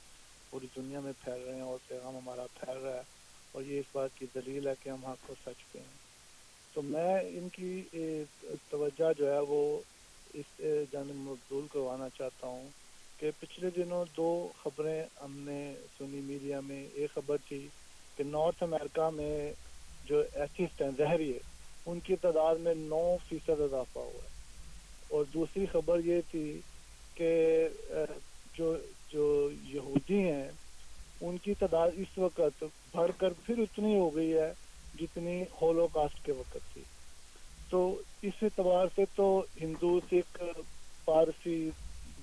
پوری 0.55 0.67
دنیا 0.75 0.99
میں 0.99 1.11
پھیل 1.23 1.41
رہے 1.45 1.53
ہیں 1.55 1.61
اور 1.61 1.77
پیغام 1.87 2.15
ہمارا 2.15 2.45
پھیل 2.59 2.77
رہا 2.77 2.93
ہے 2.95 3.01
اور 3.51 3.63
یہ 3.63 3.79
اس 3.79 3.85
بات 3.91 4.09
کی 4.19 4.25
دلیل 4.35 4.67
ہے 4.67 4.73
کہ 4.83 4.89
ہم 4.89 5.05
حق 5.05 5.27
کو 5.27 5.33
سچ 5.45 5.63
پہ 5.71 5.79
ہیں 5.79 5.95
تو 6.73 6.81
میں 6.81 7.19
ان 7.19 7.47
کی 7.49 7.81
توجہ 8.69 9.11
جو 9.17 9.33
ہے 9.33 9.39
وہ 9.39 9.59
اس 10.33 10.61
جانب 10.91 11.15
مبدول 11.15 11.65
کروانا 11.73 12.07
چاہتا 12.17 12.47
ہوں 12.47 12.69
کہ 13.19 13.31
پچھلے 13.39 13.69
دنوں 13.75 14.05
دو 14.17 14.29
خبریں 14.63 15.03
ہم 15.21 15.37
نے 15.39 15.59
سنی 15.97 16.21
میڈیا 16.21 16.59
میں۔ 16.59 16.87
ایک 16.93 17.13
خبر 17.13 17.37
تھی 17.47 17.67
کہ 18.17 18.23
نارتھ 18.23 18.63
امریکہ 18.63 19.09
میں 19.09 19.51
جو 20.05 20.23
ایتھسٹ 20.33 20.81
ہیں، 20.81 20.91
زہری 20.97 21.31
ان 21.85 21.99
کی 21.99 22.15
تعداد 22.15 22.55
میں 22.55 22.75
نو 22.77 23.05
فیصد 23.29 23.61
اضافہ 23.61 23.99
ہوا 23.99 24.23
ہے۔ 24.23 24.33
اور 25.09 25.25
دوسری 25.33 25.65
خبر 25.71 25.99
یہ 26.05 26.21
تھی 26.31 26.59
کہ 27.15 27.33
یہودی 30.15 30.31
ہیں، 30.31 30.51
ان 31.21 31.37
کی 31.37 31.53
تعداد 31.53 31.91
اس 31.93 32.17
وقت 32.17 32.63
بڑھ 32.93 33.11
کر 33.17 33.33
پھر 33.45 33.57
اتنی 33.57 33.95
ہو 33.99 34.15
گئی 34.15 34.33
ہے 34.33 34.51
جتنی 34.93 35.43
ہولو 35.61 35.87
کاسٹ 35.87 36.25
کے 36.25 36.31
وقت 36.31 36.57
تھی۔ 36.73 36.83
تو 37.69 38.01
اس 38.21 38.43
اعتبار 38.43 38.87
سے 38.95 39.05
تو 39.15 39.25
ہندو، 39.61 39.99
سکھ 40.11 40.43
پارسی 41.05 41.69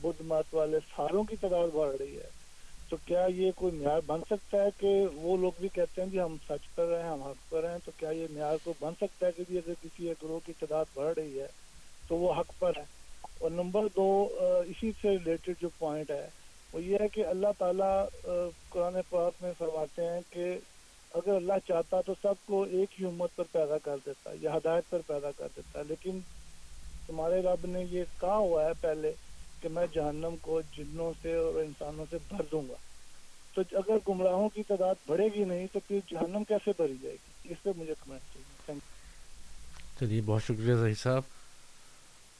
بدھ 0.02 0.22
مت 0.22 0.54
والے 0.54 0.78
ساروں 0.96 1.24
کی 1.24 1.36
تعداد 1.36 1.68
بڑھ 1.68 1.96
رہی 1.96 2.16
ہے۔ 2.16 2.30
تو 2.90 2.96
کیا 3.04 3.26
یہ 3.28 3.50
کوئی 3.56 3.72
معیار 3.72 4.00
بن 4.06 4.20
سکتا 4.30 4.62
ہے 4.62 4.68
کہ 4.78 4.88
وہ 5.14 5.36
لوگ 5.36 5.52
بھی 5.58 5.68
کہتے 5.68 6.02
ہیں 6.02 6.08
جی 6.08 6.20
ہم 6.20 6.36
سچ 6.48 6.74
پر 6.74 6.86
رہے 6.86 7.02
ہیں، 7.02 7.10
ہم 7.10 7.22
حق 7.22 7.50
پر 7.50 7.68
ہیں، 7.70 7.78
تو 7.84 7.90
کیا 7.96 8.10
یہ 8.10 8.26
معیار 8.30 8.56
کو 8.62 8.74
بن 8.80 8.94
سکتا 9.00 9.26
ہے 9.26 9.32
کہ 9.32 9.42
جی 9.48 9.58
اگر 9.58 9.74
کسی 9.82 10.08
ایک 10.08 10.22
گروہ 10.22 10.40
کی 10.46 10.52
تعداد 10.60 10.84
بڑھ 10.94 11.12
رہی 11.18 11.40
ہے 11.40 11.46
تو 12.08 12.16
وہ 12.16 12.32
حق 12.34 12.52
پر 12.58 12.76
ہے؟ 12.76 12.84
اور 13.40 13.50
نمبر 13.50 13.86
دو 13.96 14.06
اسی 14.66 14.90
سے 15.02 15.10
ریلیٹڈ 15.10 15.60
جو 15.60 15.68
پوائنٹ 15.78 16.10
ہے 16.10 16.28
وہ 16.72 16.82
یہ 16.82 16.96
ہے 17.00 17.08
کہ 17.08 17.26
اللہ 17.26 17.46
تعالیٰ 17.58 18.06
قرآن 18.68 18.96
پاک 19.10 19.42
میں 19.42 19.52
فرماتے 19.58 20.02
ہیں 20.02 20.20
کہ 20.30 20.58
اگر 21.14 21.34
اللہ 21.34 21.52
چاہتا 21.68 22.00
تو 22.00 22.14
سب 22.22 22.34
کو 22.46 22.62
ایک 22.62 23.00
ہی 23.00 23.06
امت 23.06 23.36
پر 23.36 23.44
پیدا 23.52 23.78
کر 23.78 23.96
دیتا، 24.06 24.30
یا 24.40 24.56
ہدایت 24.56 24.90
پر 24.90 24.98
پیدا 25.06 25.30
کر 25.36 25.48
دیتا۔ 25.56 25.82
لیکن 25.88 26.18
تمہارے 27.06 27.42
رب 27.42 27.66
نے 27.66 27.84
یہ 27.90 28.04
کہا 28.20 28.36
ہوا 28.36 28.64
ہے 28.64 28.70
پہلے 28.80 29.12
کہ 29.60 29.68
میں 29.68 29.86
جہنم 29.92 30.34
کو 30.40 30.60
جنوں 30.76 31.12
سے 31.22 31.34
اور 31.34 31.54
انسانوں 31.54 32.04
سے 32.10 32.16
بھر 32.28 32.42
دوں 32.52 32.62
گا۔ 32.68 32.74
تو 33.54 33.62
اگر 33.72 33.96
گمراہوں 34.08 34.48
کی 34.48 34.62
تعداد 34.62 34.94
بڑھے 35.06 35.28
گی 35.34 35.44
نہیں 35.44 35.66
تو 35.72 35.80
پھر 35.88 35.98
جہنم 36.10 36.44
کیسے 36.44 36.70
بھری 36.76 36.94
جائے 37.02 37.14
گی؟ 37.14 37.52
اس 37.52 37.62
پہ 37.62 37.70
مجھے 37.76 37.94
کمنٹ 38.00 38.20
چاہیے 38.34 38.62
تھینک 38.66 38.82
چلیے، 40.00 40.20
بہت 40.20 40.42
شکریہ 40.42 40.74
ظہیر 40.74 40.94
صاحب۔ 40.94 41.22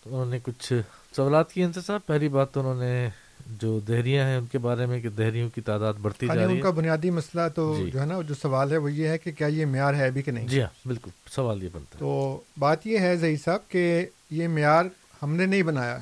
تو 0.03 0.11
انہوں 0.11 0.27
نے 0.27 0.39
کچھ 0.43 0.73
سوالات 1.17 1.53
کیے 1.53 1.65
انصر 1.65 1.81
صاحب؟ 1.81 2.01
پہلی 2.07 2.29
بات 2.29 2.53
تو 2.53 2.61
انہوں 2.61 2.81
نے 2.81 3.09
جو 3.47 3.81
دہریاں 3.81 4.25
ہیں 4.25 4.37
ان 4.37 4.47
کے 4.47 4.59
بارے 4.59 4.87
میں 4.87 5.01
کہ 5.01 5.09
دہریوں 5.09 5.49
کی 5.55 5.61
تعداد 5.61 5.95
بڑھتی 5.95 6.27
جا 6.27 6.35
رہی 6.35 6.45
ان 6.45 6.61
کا 6.61 6.69
ہے 6.69 6.73
بنیادی 6.73 7.11
مسئلہ 7.11 7.41
تو 7.55 7.77
جی۔ 7.79 7.91
جو 7.91 8.01
ہے 8.01 8.07
نا 8.07 8.21
جو 8.21 8.35
سوال 8.35 8.73
ہے 8.73 8.77
وہ 8.77 8.93
یہ 8.93 9.09
ہے 9.09 9.19
کہ 9.19 9.33
کیا 9.33 9.47
یہ 9.47 9.67
معیار 9.67 9.95
ہے 9.95 10.11
بھی 10.11 10.23
کہ 10.23 10.31
نہیں؟ 10.31 10.49
جی 10.49 10.61
ہاں 10.61 10.89
بالکل 10.89 11.11
سوال 11.31 11.63
یہ 11.63 11.69
بنتا 11.73 11.95
ہے۔ 11.95 11.99
تو 11.99 12.41
بات 12.59 12.87
یہ 12.87 12.99
ہے 12.99 13.17
ظہیر 13.17 13.37
صاحب 13.45 13.59
کہ 13.69 14.07
یہ 14.31 14.49
معیار 14.49 14.85
ہم 15.23 15.37
نے 15.37 15.47
نہیں 15.47 15.63
بنایا۔ 15.63 15.99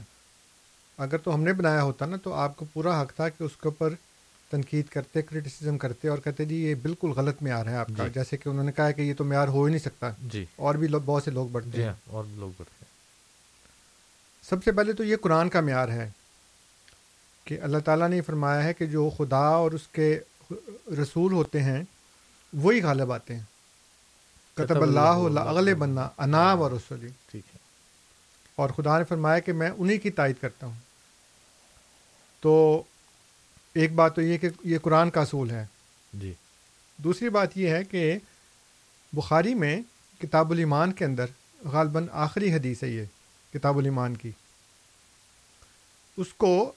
اگر 0.98 1.18
تو 1.18 1.34
ہم 1.34 1.42
نے 1.42 1.52
بنایا 1.52 1.82
ہوتا 1.82 2.06
نا 2.06 2.16
تو 2.16 2.32
آپ 2.34 2.56
کو 2.56 2.64
پورا 2.72 3.02
حق 3.02 3.12
تھا 3.16 3.28
کہ 3.28 3.42
اس 3.42 3.56
کے 3.56 3.68
اوپر 3.68 3.94
تنقید 4.50 4.86
کرتے 4.88 5.22
کرٹیسزم 5.22 5.78
کرتے 5.78 6.08
اور 6.08 6.18
کہتے 6.18 6.44
جی 6.44 6.56
یہ 6.56 6.74
بالکل 6.74 7.10
غلط 7.10 7.42
معیار 7.42 7.66
ہے 7.66 7.76
آپ 7.76 7.86
کا۔ 7.96 8.04
جی۔ 8.04 8.10
جیسے 8.14 8.36
کہ 8.36 8.48
انہوں 8.48 8.64
نے 8.64 8.72
کہا 8.72 8.90
کہ 8.90 9.02
یہ 9.02 9.14
تو 9.14 9.24
معیار 9.24 9.48
ہو 9.48 9.64
ہی 9.64 9.70
نہیں 9.70 9.84
سکتا۔ 9.84 10.10
جی۔ 10.32 10.44
اور 10.56 10.74
بھی 10.74 10.88
بہت 10.88 11.22
سے 11.22 11.30
لوگ 11.30 11.48
بڑھتے 11.48 11.70
جی 11.70 11.82
ہیں۔ 11.82 11.88
ہاں 11.88 11.94
اور 12.06 12.24
لوگ 12.30 12.48
بڑھتے 12.48 12.74
ہیں۔ 12.80 12.90
سب 14.48 14.64
سے 14.64 14.72
پہلے 14.72 14.92
تو 14.92 15.04
یہ 15.04 15.16
قرآن 15.16 15.48
کا 15.48 15.60
معیار 15.60 15.88
ہے۔ 15.88 16.10
کہ 17.44 17.60
اللہ 17.62 17.78
تعالیٰ 17.78 18.08
نے 18.08 18.20
فرمایا 18.20 18.64
ہے 18.64 18.74
کہ 18.74 18.86
جو 18.86 19.10
خدا 19.18 19.46
اور 19.48 19.70
اس 19.72 19.88
کے 19.88 20.20
رسول 21.02 21.32
ہوتے 21.32 21.62
ہیں 21.62 21.82
وہی 22.52 22.82
غالب 22.82 23.12
آتے 23.12 23.36
ہیں۔ 23.36 23.42
کتب 24.54 24.82
اللہ 24.82 25.38
اغل 25.40 25.74
بننا 25.74 26.08
انا 26.18 26.54
و 26.54 26.68
رسولی 26.68 27.08
ٹھیک 27.26 27.42
ہے۔ 27.54 27.58
اور 28.56 28.70
خدا 28.70 28.98
نے 28.98 29.04
فرمایا 29.04 29.38
کہ 29.38 29.52
میں 29.52 29.70
انہی 29.78 29.98
کی 29.98 30.10
تائید 30.10 30.36
کرتا 30.40 30.66
ہوں۔ 30.66 30.74
تو 32.40 32.82
ایک 33.74 33.92
بات 33.92 34.14
تو 34.14 34.22
یہ 34.22 34.38
کہ 34.38 34.48
یہ 34.64 34.78
قرآن 34.78 35.10
کا 35.10 35.20
اصول 35.20 35.50
ہے۔ 35.50 35.66
جی۔ 36.12 36.34
دوسری 36.96 37.28
بات 37.28 37.56
یہ 37.56 37.68
ہے 37.68 37.84
کہ 37.84 38.18
بخاری 39.12 39.54
میں 39.54 39.82
کتاب 40.22 40.50
الایمان 40.50 40.92
کے 40.92 41.04
اندر 41.04 41.26
غالباً 41.64 42.06
آخری 42.12 42.54
حدیث 42.54 42.82
ہے 42.82 42.88
یہ 42.88 43.04
کتاب 43.52 43.78
الایمان 43.78 44.16
کی۔ 44.16 44.30
اس 46.16 46.34
کو 46.34 46.72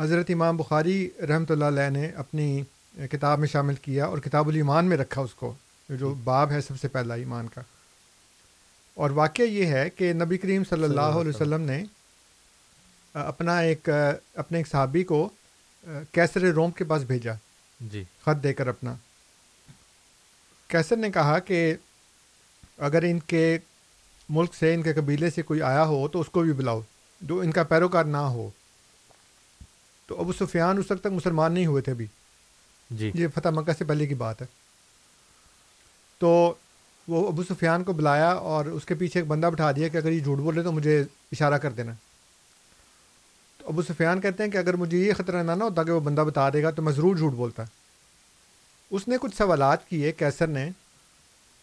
حضرت 0.00 0.26
امام 0.28 0.56
بخاری 0.56 1.10
رحمۃ 1.28 1.44
اللہ 1.48 1.64
علیہ 1.64 1.90
نے 1.90 2.06
اپنی 2.06 2.62
کتاب 3.10 3.38
میں 3.38 3.48
شامل 3.48 3.74
کیا 3.74 4.04
اور 4.04 4.18
کتاب 4.18 4.48
الایمان 4.48 4.84
میں 4.84 4.96
رکھا 4.96 5.20
اس 5.20 5.34
کو 5.34 5.54
جو 5.88 6.14
باب 6.14 6.50
ہے 6.50 6.60
سب 6.60 6.80
سے 6.80 6.88
پہلا 6.88 7.14
ایمان 7.14 7.48
کا۔ 7.48 7.60
اور 8.94 9.10
واقعہ 9.10 9.44
یہ 9.44 9.66
ہے 9.66 9.90
کہ 9.90 10.12
نبی 10.12 10.38
کریم 10.38 10.62
صلی 10.64 10.82
اللہ 10.82 11.00
علیہ 11.00 11.28
وسلم 11.28 11.60
نے 11.60 11.84
اپنا 13.12 13.58
ایک 13.58 13.88
اپنے 14.34 14.58
ایک 14.58 14.68
صحابی 14.68 15.04
کو 15.04 15.28
کیسر 16.12 16.40
روم 16.40 16.70
کے 16.70 16.84
پاس 16.84 17.02
بھیجا۔ 17.02 17.32
جی۔ 17.80 18.04
خط 18.22 18.42
دے 18.42 18.54
کر 18.54 18.66
اپنا۔ 18.66 18.94
کیسر 20.68 20.96
نے 20.96 21.10
کہا 21.10 21.38
کہ 21.38 21.74
اگر 22.78 23.02
ان 23.02 23.18
کے 23.18 23.58
ملک 24.28 24.54
سے 24.54 24.74
ان 24.74 24.82
کے 24.82 24.92
قبیلے 24.94 25.30
سے 25.30 25.42
کوئی 25.42 25.62
آیا 25.62 25.84
ہو 25.84 26.08
تو 26.08 26.20
اس 26.20 26.26
کو 26.26 26.40
بھی 26.40 26.52
بلاؤ 26.52 26.80
جو 27.20 27.40
ان 27.40 27.50
کا 27.50 27.62
پیروکار 27.62 28.04
نہ 28.04 28.16
ہو۔ 28.16 28.50
تو 30.10 30.20
ابو 30.20 30.32
سفیان 30.32 30.78
اس 30.78 30.90
وقت 30.90 31.00
تک 31.00 31.06
مسلمان 31.06 31.52
نہیں 31.52 31.66
ہوئے 31.66 31.82
تھے 31.82 31.92
ابھی۔ 31.92 32.06
جی۔ 32.90 33.10
یہ 33.14 33.28
فتح 33.34 33.48
مکہ 33.48 33.72
سے 33.78 33.84
پہلے 33.84 34.06
کی 34.06 34.14
بات 34.14 34.42
ہے۔ 34.42 34.46
تو 36.18 36.54
وہ 37.08 37.28
ابو 37.28 37.42
سفیان 37.42 37.84
کو 37.84 37.92
بلایا 37.92 38.30
اور 38.30 38.64
اس 38.64 38.84
کے 38.84 38.94
پیچھے 38.94 39.20
ایک 39.20 39.28
بندہ 39.28 39.46
بٹھا 39.46 39.72
دیا 39.72 39.88
کہ 39.88 39.96
اگر 39.96 40.12
یہ 40.12 40.20
جھوٹ 40.20 40.38
بولے 40.38 40.62
تو 40.62 40.72
مجھے 40.72 41.00
اشارہ 41.32 41.54
کر 41.54 41.70
دینا۔ 41.70 41.92
تو 43.58 43.68
ابو 43.68 43.82
سفیان 43.82 44.20
کہتے 44.20 44.42
ہیں 44.42 44.50
کہ 44.50 44.58
اگر 44.58 44.74
مجھے 44.74 44.98
یہ 44.98 45.12
خطرہ 45.12 45.42
نہ 45.42 45.52
نہ 45.52 45.64
ہوتا 45.64 45.82
کہ 45.82 45.90
وہ 45.90 46.00
بندہ 46.00 46.20
بتا 46.20 46.50
دے 46.50 46.62
گا 46.62 46.70
تو 46.70 46.82
میں 46.82 46.92
ضرور 46.92 47.16
جھوٹ 47.16 47.32
بولتا۔ 47.32 47.62
اس 48.90 49.08
نے 49.08 49.16
کچھ 49.20 49.36
سوالات 49.36 49.88
کیے 49.88 50.12
کیسر 50.12 50.46
نے 50.46 50.70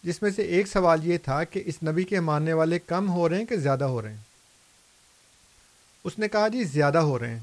جس 0.02 0.22
میں 0.22 0.30
سے 0.30 0.42
ایک 0.42 0.66
سوال 0.66 1.06
یہ 1.06 1.18
تھا 1.18 1.44
کہ 1.44 1.62
اس 1.66 1.74
نبی 1.82 2.04
کے 2.04 2.20
ماننے 2.20 2.52
والے 2.52 2.78
کم 2.78 3.10
ہو 3.10 3.28
رہے 3.28 3.38
ہیں 3.38 3.46
کہ 3.46 3.56
زیادہ 3.56 3.84
ہو 3.84 4.02
رہے 4.02 4.10
ہیں؟ 4.10 4.22
اس 6.04 6.18
نے 6.18 6.28
کہا 6.28 6.48
جی 6.48 6.64
زیادہ 6.64 6.98
ہو 6.98 7.18
رہے 7.18 7.30
ہیں۔ 7.30 7.40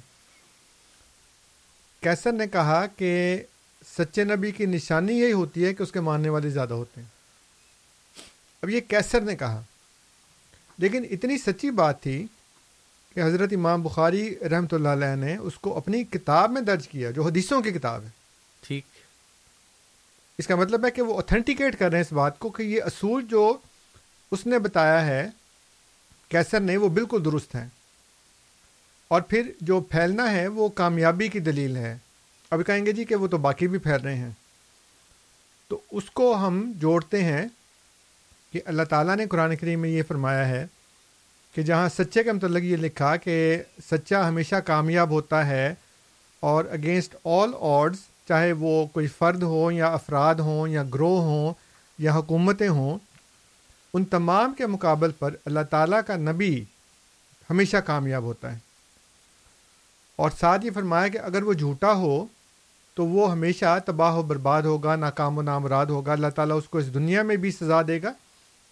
کیسر 2.05 2.31
نے 2.31 2.47
کہا 2.47 2.85
کہ 2.85 3.41
سچے 3.97 4.23
نبی 4.23 4.51
کی 4.51 4.65
نشانی 4.65 5.19
یہی 5.19 5.31
ہوتی 5.31 5.65
ہے 5.65 5.73
کہ 5.73 5.83
اس 5.83 5.91
کے 5.91 5.99
ماننے 5.99 6.29
والے 6.29 6.49
زیادہ 6.49 6.73
ہوتے 6.73 7.01
ہیں۔ 7.01 7.07
اب 8.63 8.69
یہ 8.69 8.79
کیسر 8.87 9.21
نے 9.21 9.35
کہا۔ 9.35 9.61
لیکن 10.77 11.05
اتنی 11.11 11.37
سچی 11.37 11.71
بات 11.71 12.01
تھی 12.03 12.27
کہ 13.13 13.23
حضرت 13.23 13.49
امام 13.53 13.83
بخاری 13.83 14.39
رحمۃ 14.39 14.67
اللہ 14.71 14.89
علیہ 14.89 15.15
نے 15.15 15.37
اس 15.37 15.55
کو 15.55 15.77
اپنی 15.77 16.03
کتاب 16.03 16.51
میں 16.51 16.61
درج 16.61 16.87
کیا 16.87 17.11
جو 17.11 17.23
حدیثوں 17.23 17.61
کی 17.61 17.71
کتاب 17.71 18.03
ہے۔ 18.03 18.09
ٹھیک۔ 18.67 18.85
اس 20.37 20.47
کا 20.47 20.55
مطلب 20.55 20.85
ہے 20.85 20.91
کہ 20.91 21.01
وہ 21.01 21.19
اتھینٹیکیٹ 21.19 21.79
کر 21.79 21.89
رہے 21.89 21.97
ہیں 21.97 22.05
اس 22.05 22.13
بات 22.13 22.39
کو 22.39 22.49
کہ 22.49 22.63
یہ 22.63 22.83
اصول 22.83 23.25
جو 23.25 23.57
اس 24.31 24.45
نے 24.45 24.59
بتایا 24.59 25.05
ہے 25.05 25.29
کیسر 26.29 26.59
نے 26.59 26.77
وہ 26.77 26.89
بالکل 26.89 27.25
درست 27.25 27.55
ہیں۔ 27.55 27.67
اور 29.15 29.21
پھر 29.21 29.51
جو 29.61 29.79
پھیلنا 29.79 30.31
ہے 30.31 30.47
وہ 30.47 30.67
کامیابی 30.67 31.27
کی 31.27 31.39
دلیل 31.39 31.77
ہے۔ 31.77 31.97
اب 32.51 32.59
کہیں 32.67 32.85
گے 32.85 32.91
جی 32.91 33.03
کہ 33.03 33.15
وہ 33.15 33.27
تو 33.27 33.37
باقی 33.37 33.67
بھی 33.67 33.77
پھیل 33.77 34.01
رہے 34.01 34.15
ہیں۔ 34.15 34.29
تو 35.67 35.79
اس 35.91 36.09
کو 36.09 36.35
ہم 36.35 36.71
جوڑتے 36.75 37.23
ہیں 37.23 37.47
کہ 38.53 38.61
اللہ 38.65 38.83
تعالیٰ 38.83 39.15
نے 39.15 39.27
قرآن 39.27 39.55
کریم 39.55 39.79
میں 39.79 39.89
یہ 39.89 40.03
فرمایا 40.07 40.47
ہے 40.47 40.67
کہ 41.55 41.61
جہاں 41.61 41.89
سچے 41.89 42.23
کے 42.23 42.31
متعلق 42.31 42.63
یہ 42.63 42.77
لکھا 42.77 43.15
کہ 43.15 43.63
سچا 43.91 44.27
ہمیشہ 44.27 44.55
کامیاب 44.55 45.09
ہوتا 45.09 45.47
ہے 45.47 45.73
اور 46.39 46.65
اگینسٹ 46.65 47.15
آل 47.25 47.49
آڈز 47.59 47.97
چاہے 48.27 48.51
وہ 48.51 48.85
کوئی 48.85 49.07
فرد 49.07 49.43
ہو 49.43 49.71
یا 49.71 49.87
افراد 49.87 50.35
ہوں 50.35 50.67
یا 50.67 50.83
گروہ 50.83 51.21
ہوں 51.21 51.53
یا 51.99 52.13
حکومتیں 52.13 52.69
ہوں، 52.69 52.99
ان 53.93 54.05
تمام 54.05 54.53
کے 54.53 54.67
مقابل 54.67 55.11
پر 55.11 55.35
اللہ 55.45 55.59
تعالیٰ 55.69 56.01
کا 56.07 56.15
نبی 56.15 56.63
ہمیشہ 57.49 57.77
کامیاب 57.77 58.23
ہوتا 58.23 58.53
ہے۔ 58.53 58.64
اور 60.15 60.29
ساتھ 60.39 60.65
یہ 60.65 60.71
فرمایا 60.71 61.07
کہ 61.07 61.17
اگر 61.17 61.43
وہ 61.43 61.53
جھوٹا 61.53 61.93
ہو 61.93 62.25
تو 62.93 63.05
وہ 63.05 63.31
ہمیشہ 63.31 63.79
تباہ 63.85 64.15
و 64.15 64.21
برباد 64.21 64.61
ہوگا، 64.61 64.95
ناکام 64.95 65.37
و 65.37 65.41
نامراد 65.41 65.85
ہوگا۔ 65.85 66.11
اللہ 66.11 66.27
تعالیٰ 66.35 66.57
اس 66.57 66.69
کو 66.69 66.77
اس 66.77 66.93
دنیا 66.93 67.23
میں 67.23 67.35
بھی 67.35 67.51
سزا 67.51 67.81
دے 67.87 68.01
گا 68.01 68.13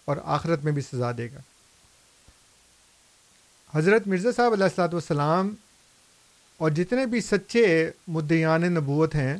اور 0.05 0.17
آخرت 0.23 0.63
میں 0.63 0.71
بھی 0.71 0.81
سزا 0.81 1.11
دے 1.17 1.27
گا۔ 1.33 1.39
حضرت 3.75 4.07
مرزا 4.07 4.29
صاحب 4.35 4.53
علیہ 4.53 4.63
السلاۃ 4.63 4.93
والسلام 4.93 5.55
اور 6.57 6.71
جتنے 6.71 7.05
بھی 7.05 7.21
سچے 7.21 7.91
مدعیان 8.07 8.61
نبوت 8.61 9.15
ہیں، 9.15 9.37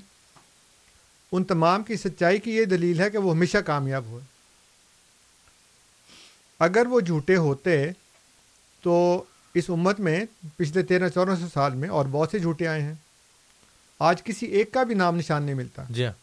ان 1.32 1.43
تمام 1.43 1.84
کی 1.84 1.95
سچائی 1.95 2.39
کی 2.39 2.56
یہ 2.56 2.66
دلیل 2.66 2.99
ہے 2.99 3.10
کہ 3.10 3.18
وہ 3.18 3.34
ہمیشہ 3.34 3.58
کامیاب 3.58 4.04
ہوئے۔ 4.06 4.24
اگر 6.60 6.88
وہ 6.89 6.99
جھوٹے 6.99 7.36
ہوتے 7.36 7.91
تو 8.82 9.24
اس 9.54 9.70
امت 9.70 9.99
میں 9.99 10.26
پچھلے 10.58 10.84
تیرہ 10.84 11.10
چودہ 11.10 11.36
سو 11.39 11.47
سال 11.54 11.76
میں 11.76 11.89
اور 11.89 12.06
بہت 12.12 12.30
سے 12.32 12.39
جھوٹے 12.39 12.68
آئے 12.68 12.82
ہیں۔ 12.82 12.93
آج 13.99 14.24
کسی 14.24 14.45
ایک 14.45 14.72
کا 14.72 14.84
بھی 14.84 14.95
نام 14.95 15.16
نشان 15.16 15.43
نہیں 15.43 15.56
ملتا۔ 15.56 15.84
جی 15.89 16.06
ہاں۔ 16.06 16.14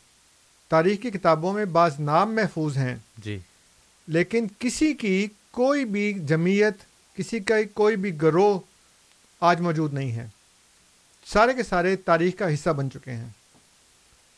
تاریخ 0.68 1.02
کی 1.02 1.10
کتابوں 1.10 1.52
میں 1.52 1.64
بعض 1.64 2.00
نام 2.00 2.34
محفوظ 2.34 2.76
ہیں۔ 2.76 2.96
جی۔ 3.18 3.38
لیکن 4.08 4.46
کسی 4.58 4.92
کی 4.94 5.28
کوئی 5.50 5.84
بھی 5.84 6.12
جمعیت 6.12 6.74
کسی 7.16 7.40
کا 7.40 7.54
کوئی 7.74 7.96
بھی 7.96 8.22
گروہ 8.22 8.58
آج 9.40 9.60
موجود 9.60 9.94
نہیں 9.94 10.12
ہے۔ 10.12 10.26
سارے 11.26 11.54
کے 11.54 11.62
سارے 11.62 11.96
تاریخ 11.96 12.38
کا 12.38 12.54
حصہ 12.54 12.70
بن 12.70 12.90
چکے 12.90 13.10
ہیں۔ 13.10 13.28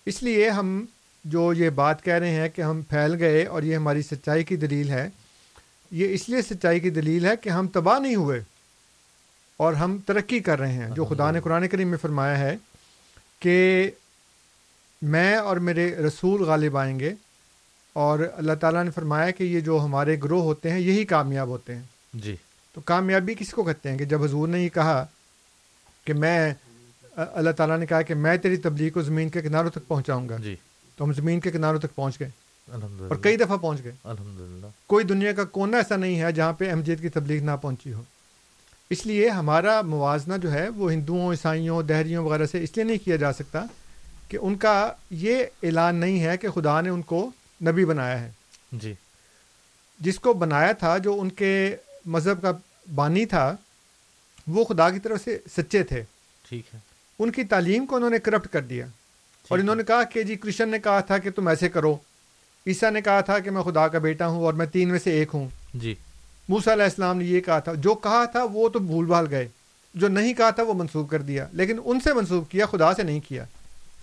اس 0.07 0.23
لیے 0.23 0.51
ہم 0.51 0.85
جو 1.25 1.53
یہ 1.53 1.71
بات 1.71 2.05
کہہ 2.05 2.15
رہے 2.15 2.31
ہیں 2.31 2.49
کہ 2.49 2.63
ہم 2.63 2.83
پھیل 2.83 3.15
گئے 3.15 3.45
اور 3.45 3.63
یہ 3.63 3.77
ہماری 3.77 4.03
سچائی 4.03 4.45
کی 4.45 4.57
دلیل 4.57 4.91
ہے 4.91 5.09
یہ 5.91 6.15
اس 6.15 6.29
لیے 6.29 6.43
سچائی 6.43 6.81
کی 6.81 6.91
دلیل 6.91 7.27
ہے 7.27 7.37
کہ 7.37 7.49
ہم 7.49 7.67
تباہ 7.67 7.99
نہیں 7.99 8.15
ہوئے۔ 8.15 8.41
اور 9.63 9.73
ہم 9.73 9.99
ترقی 10.07 10.41
کر 10.41 10.59
رہے 10.59 10.73
ہیں۔ 10.73 10.91
جو 10.91 11.05
خدا 11.05 11.31
نے 11.31 11.41
قرآن 11.41 11.69
کریم 11.69 11.89
میں 11.89 11.99
فرمایا 11.99 12.39
ہے 12.39 12.57
کہ 13.41 13.91
میں 15.03 15.37
اور 15.37 15.57
میرے 15.57 15.97
رسول 15.97 16.43
غالب 16.43 16.77
آئیں 16.77 17.01
گے 17.01 17.15
اور 17.93 18.19
اللہ 18.33 18.53
تعالیٰ 18.53 18.85
نے 18.85 18.91
فرمایا 18.91 19.31
کہ 19.31 19.45
یہ 19.45 19.61
جو 19.61 19.81
ہمارے 19.85 20.17
گروہ 20.25 20.43
ہوتے 20.43 20.71
ہیں 20.71 20.79
یہی 20.79 21.05
کامیاب 21.05 21.49
ہوتے 21.49 21.75
ہیں۔ 21.75 21.83
جی۔ 22.15 22.37
تو 22.75 22.81
کامیابی 22.81 23.35
کس 23.35 23.51
کو 23.51 23.63
کہتے 23.63 23.91
ہیں 23.91 23.99
کہ 23.99 24.05
جب 24.05 24.25
حضور 24.25 24.49
نے 24.49 24.65
یہ 24.65 24.69
کہا 24.69 25.07
کہ 26.05 26.13
میں 26.13 26.55
اللہ 27.17 27.51
تعالیٰ 27.51 27.79
نے 27.79 27.87
کہا 27.87 28.03
کہ 28.03 28.15
میں 28.15 28.37
تیری 28.37 28.57
تبلیغ 28.57 28.91
کو 28.93 29.03
زمین 29.03 29.29
کے 29.29 29.41
کناروں 29.41 29.71
تک 29.71 29.89
پہنچاؤں 29.89 30.29
گا۔ 30.29 30.37
جی۔ 30.37 30.57
تو 30.97 31.05
ہم 31.05 31.13
زمین 31.13 31.41
کے 31.41 31.51
کناروں 31.51 31.81
تک 31.81 31.95
پہنچ 31.95 32.21
گئے۔ 32.21 32.31
اور 33.09 33.17
کئی 33.17 33.37
دفعہ 33.37 33.57
پہنچ 33.57 33.85
گئے۔ 33.85 33.93
الحمد 34.05 34.65
کوئی 34.87 35.05
دنیا 35.05 35.33
کا 35.33 35.45
کونا 35.45 35.77
ایسا 35.77 35.97
نہیں 35.97 36.21
ہے 36.21 36.33
جہاں 36.33 36.53
پہ 36.53 36.71
احمدیت 36.71 37.01
کی 37.01 37.09
تبلیغ 37.09 37.43
نہ 37.43 37.51
پہنچی 37.63 37.93
ہو۔ 37.93 38.03
اس 38.91 39.07
لیے 39.07 39.29
ہمارا 39.29 39.83
موازنہ 39.83 40.35
جو 40.37 40.53
ہے 40.53 40.69
وہ 40.69 40.93
ہندوؤں 40.93 41.31
عیسائیوں 41.31 41.83
دہریوں 41.83 42.25
وغیرہ 42.25 42.47
سے 42.47 42.63
اس 42.63 42.71
لیے 42.75 42.85
نہیں 42.85 43.05
کیا 43.05 43.17
جا 43.17 43.33
سکتا 43.33 43.65
کہ 44.29 44.39
ان 44.41 44.57
کا 44.57 44.93
یہ 45.11 45.45
اعلان 45.63 45.95
نہیں 45.95 46.25
ہے 46.25 46.37
کہ 46.37 46.51
خدا 46.51 46.81
نے 46.81 46.89
ان 46.89 47.03
کو 47.03 47.31
نبی 47.67 47.85
بنایا 47.85 48.21
ہے۔ 48.21 48.31
جی۔ 48.73 48.95
جس 50.01 50.19
کو 50.19 50.33
بنایا 50.33 50.73
تھا 50.73 50.99
جو 50.99 51.21
ان 51.21 51.31
کے 51.31 51.77
مذہب 52.07 52.43
کا 52.43 52.53
بانی 52.95 53.27
تھا 53.27 53.57
وہ 54.47 54.65
خدا 54.65 54.91
کی 54.91 54.99
طرف 54.99 55.25
سے 55.25 55.39
سچے 55.57 55.83
تھے۔ 55.83 56.03
ٹھیک 56.49 56.75
ہے۔ 56.75 56.79
ان 57.19 57.31
کی 57.31 57.45
تعلیم 57.45 57.87
کو 57.87 57.97
انہوں 57.97 58.11
نے 58.11 58.19
کرپٹ 58.19 58.49
کر 58.49 58.61
دیا۔ 58.61 58.87
اور 59.49 59.59
انہوں 59.59 59.77
نے 59.77 59.83
کہا 59.83 60.03
کہ 60.03 60.23
جی 60.23 60.37
کرشن 60.37 60.69
نے 60.69 60.79
کہا 60.79 61.01
تھا 61.01 61.19
کہ 61.19 61.31
تم 61.31 61.49
ایسے 61.49 61.69
کرو۔ 61.69 61.97
عیسیٰ 62.67 62.91
نے 62.91 63.01
کہا 63.01 63.21
تھا 63.21 63.39
کہ 63.39 63.51
میں 63.51 63.63
خدا 63.63 63.89
کا 63.89 63.99
بیٹا 63.99 64.27
ہوں 64.27 64.45
اور 64.45 64.55
میں 64.55 64.67
تین 64.67 64.89
میں 64.89 64.99
سے 64.99 65.11
ایک 65.11 65.29
ہوں۔ 65.35 65.49
جی۔ 65.75 65.95
موسا 66.49 66.73
علیہ 66.73 66.85
السلام 66.85 67.19
نے 67.19 67.25
یہ 67.25 67.41
کہا 67.41 67.59
تھا 67.59 67.75
جو 67.75 67.95
کہا 67.95 68.25
تھا 68.25 68.45
وہ 68.53 68.69
تو 68.69 68.79
بھول 68.79 69.07
بھال 69.07 69.27
گئے 69.31 69.49
جو 69.95 70.09
نہیں 70.09 70.35
کہا 70.35 70.51
تھا 70.51 70.63
وہ 70.63 70.75
منسوخ 70.75 71.11
کر 71.11 71.23
دیا 71.23 71.47
لیکن 71.53 71.79
ان 71.85 72.01
سے 72.01 72.15
منسوخ 72.15 72.49
کیا 72.49 72.67
خدا 72.67 72.95
سے 72.95 73.03
نہیں 73.03 73.21
کیا۔ 73.29 73.45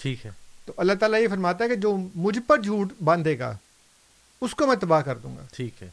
ٹھیک 0.01 0.25
ہے۔ 0.25 0.31
تو 0.65 0.73
اللہ 0.77 0.93
تعالیٰ 0.93 1.21
یہ 1.21 1.27
فرماتا 1.27 1.63
ہے 1.63 1.69
کہ 1.69 1.75
جو 1.75 1.97
مجھ 2.15 2.39
پر 2.47 2.57
جھوٹ 2.57 2.93
باندھے 3.03 3.39
گا 3.39 3.57
اس 4.41 4.55
کو 4.55 4.67
میں 4.67 4.75
تباہ 4.75 5.01
کر 5.01 5.15
دوں 5.15 5.37
گا۔ 5.37 5.45
ٹھیک 5.55 5.83
ہے۔ 5.83 5.89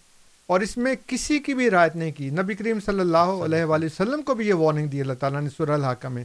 اور 0.46 0.60
اس 0.60 0.76
میں 0.76 0.94
کسی 1.06 1.38
کی 1.38 1.54
بھی 1.54 1.70
رعایت 1.70 1.96
نہیں 1.96 2.12
کی۔ 2.12 2.30
نبی 2.30 2.54
کریم 2.54 2.80
صلی 2.80 3.00
اللہ 3.00 3.18
علیہ 3.18 3.64
وآلہ 3.64 3.84
وسلم۔ 3.84 4.22
کو 4.22 4.34
بھی 4.34 4.48
یہ 4.48 4.54
وارننگ 4.54 4.86
دی 4.86 5.00
اللہ 5.00 5.12
تعالیٰ 5.12 5.40
نے 5.40 5.50
سورہ 5.56 5.70
الحاقہ 5.70 6.08
میں 6.08 6.24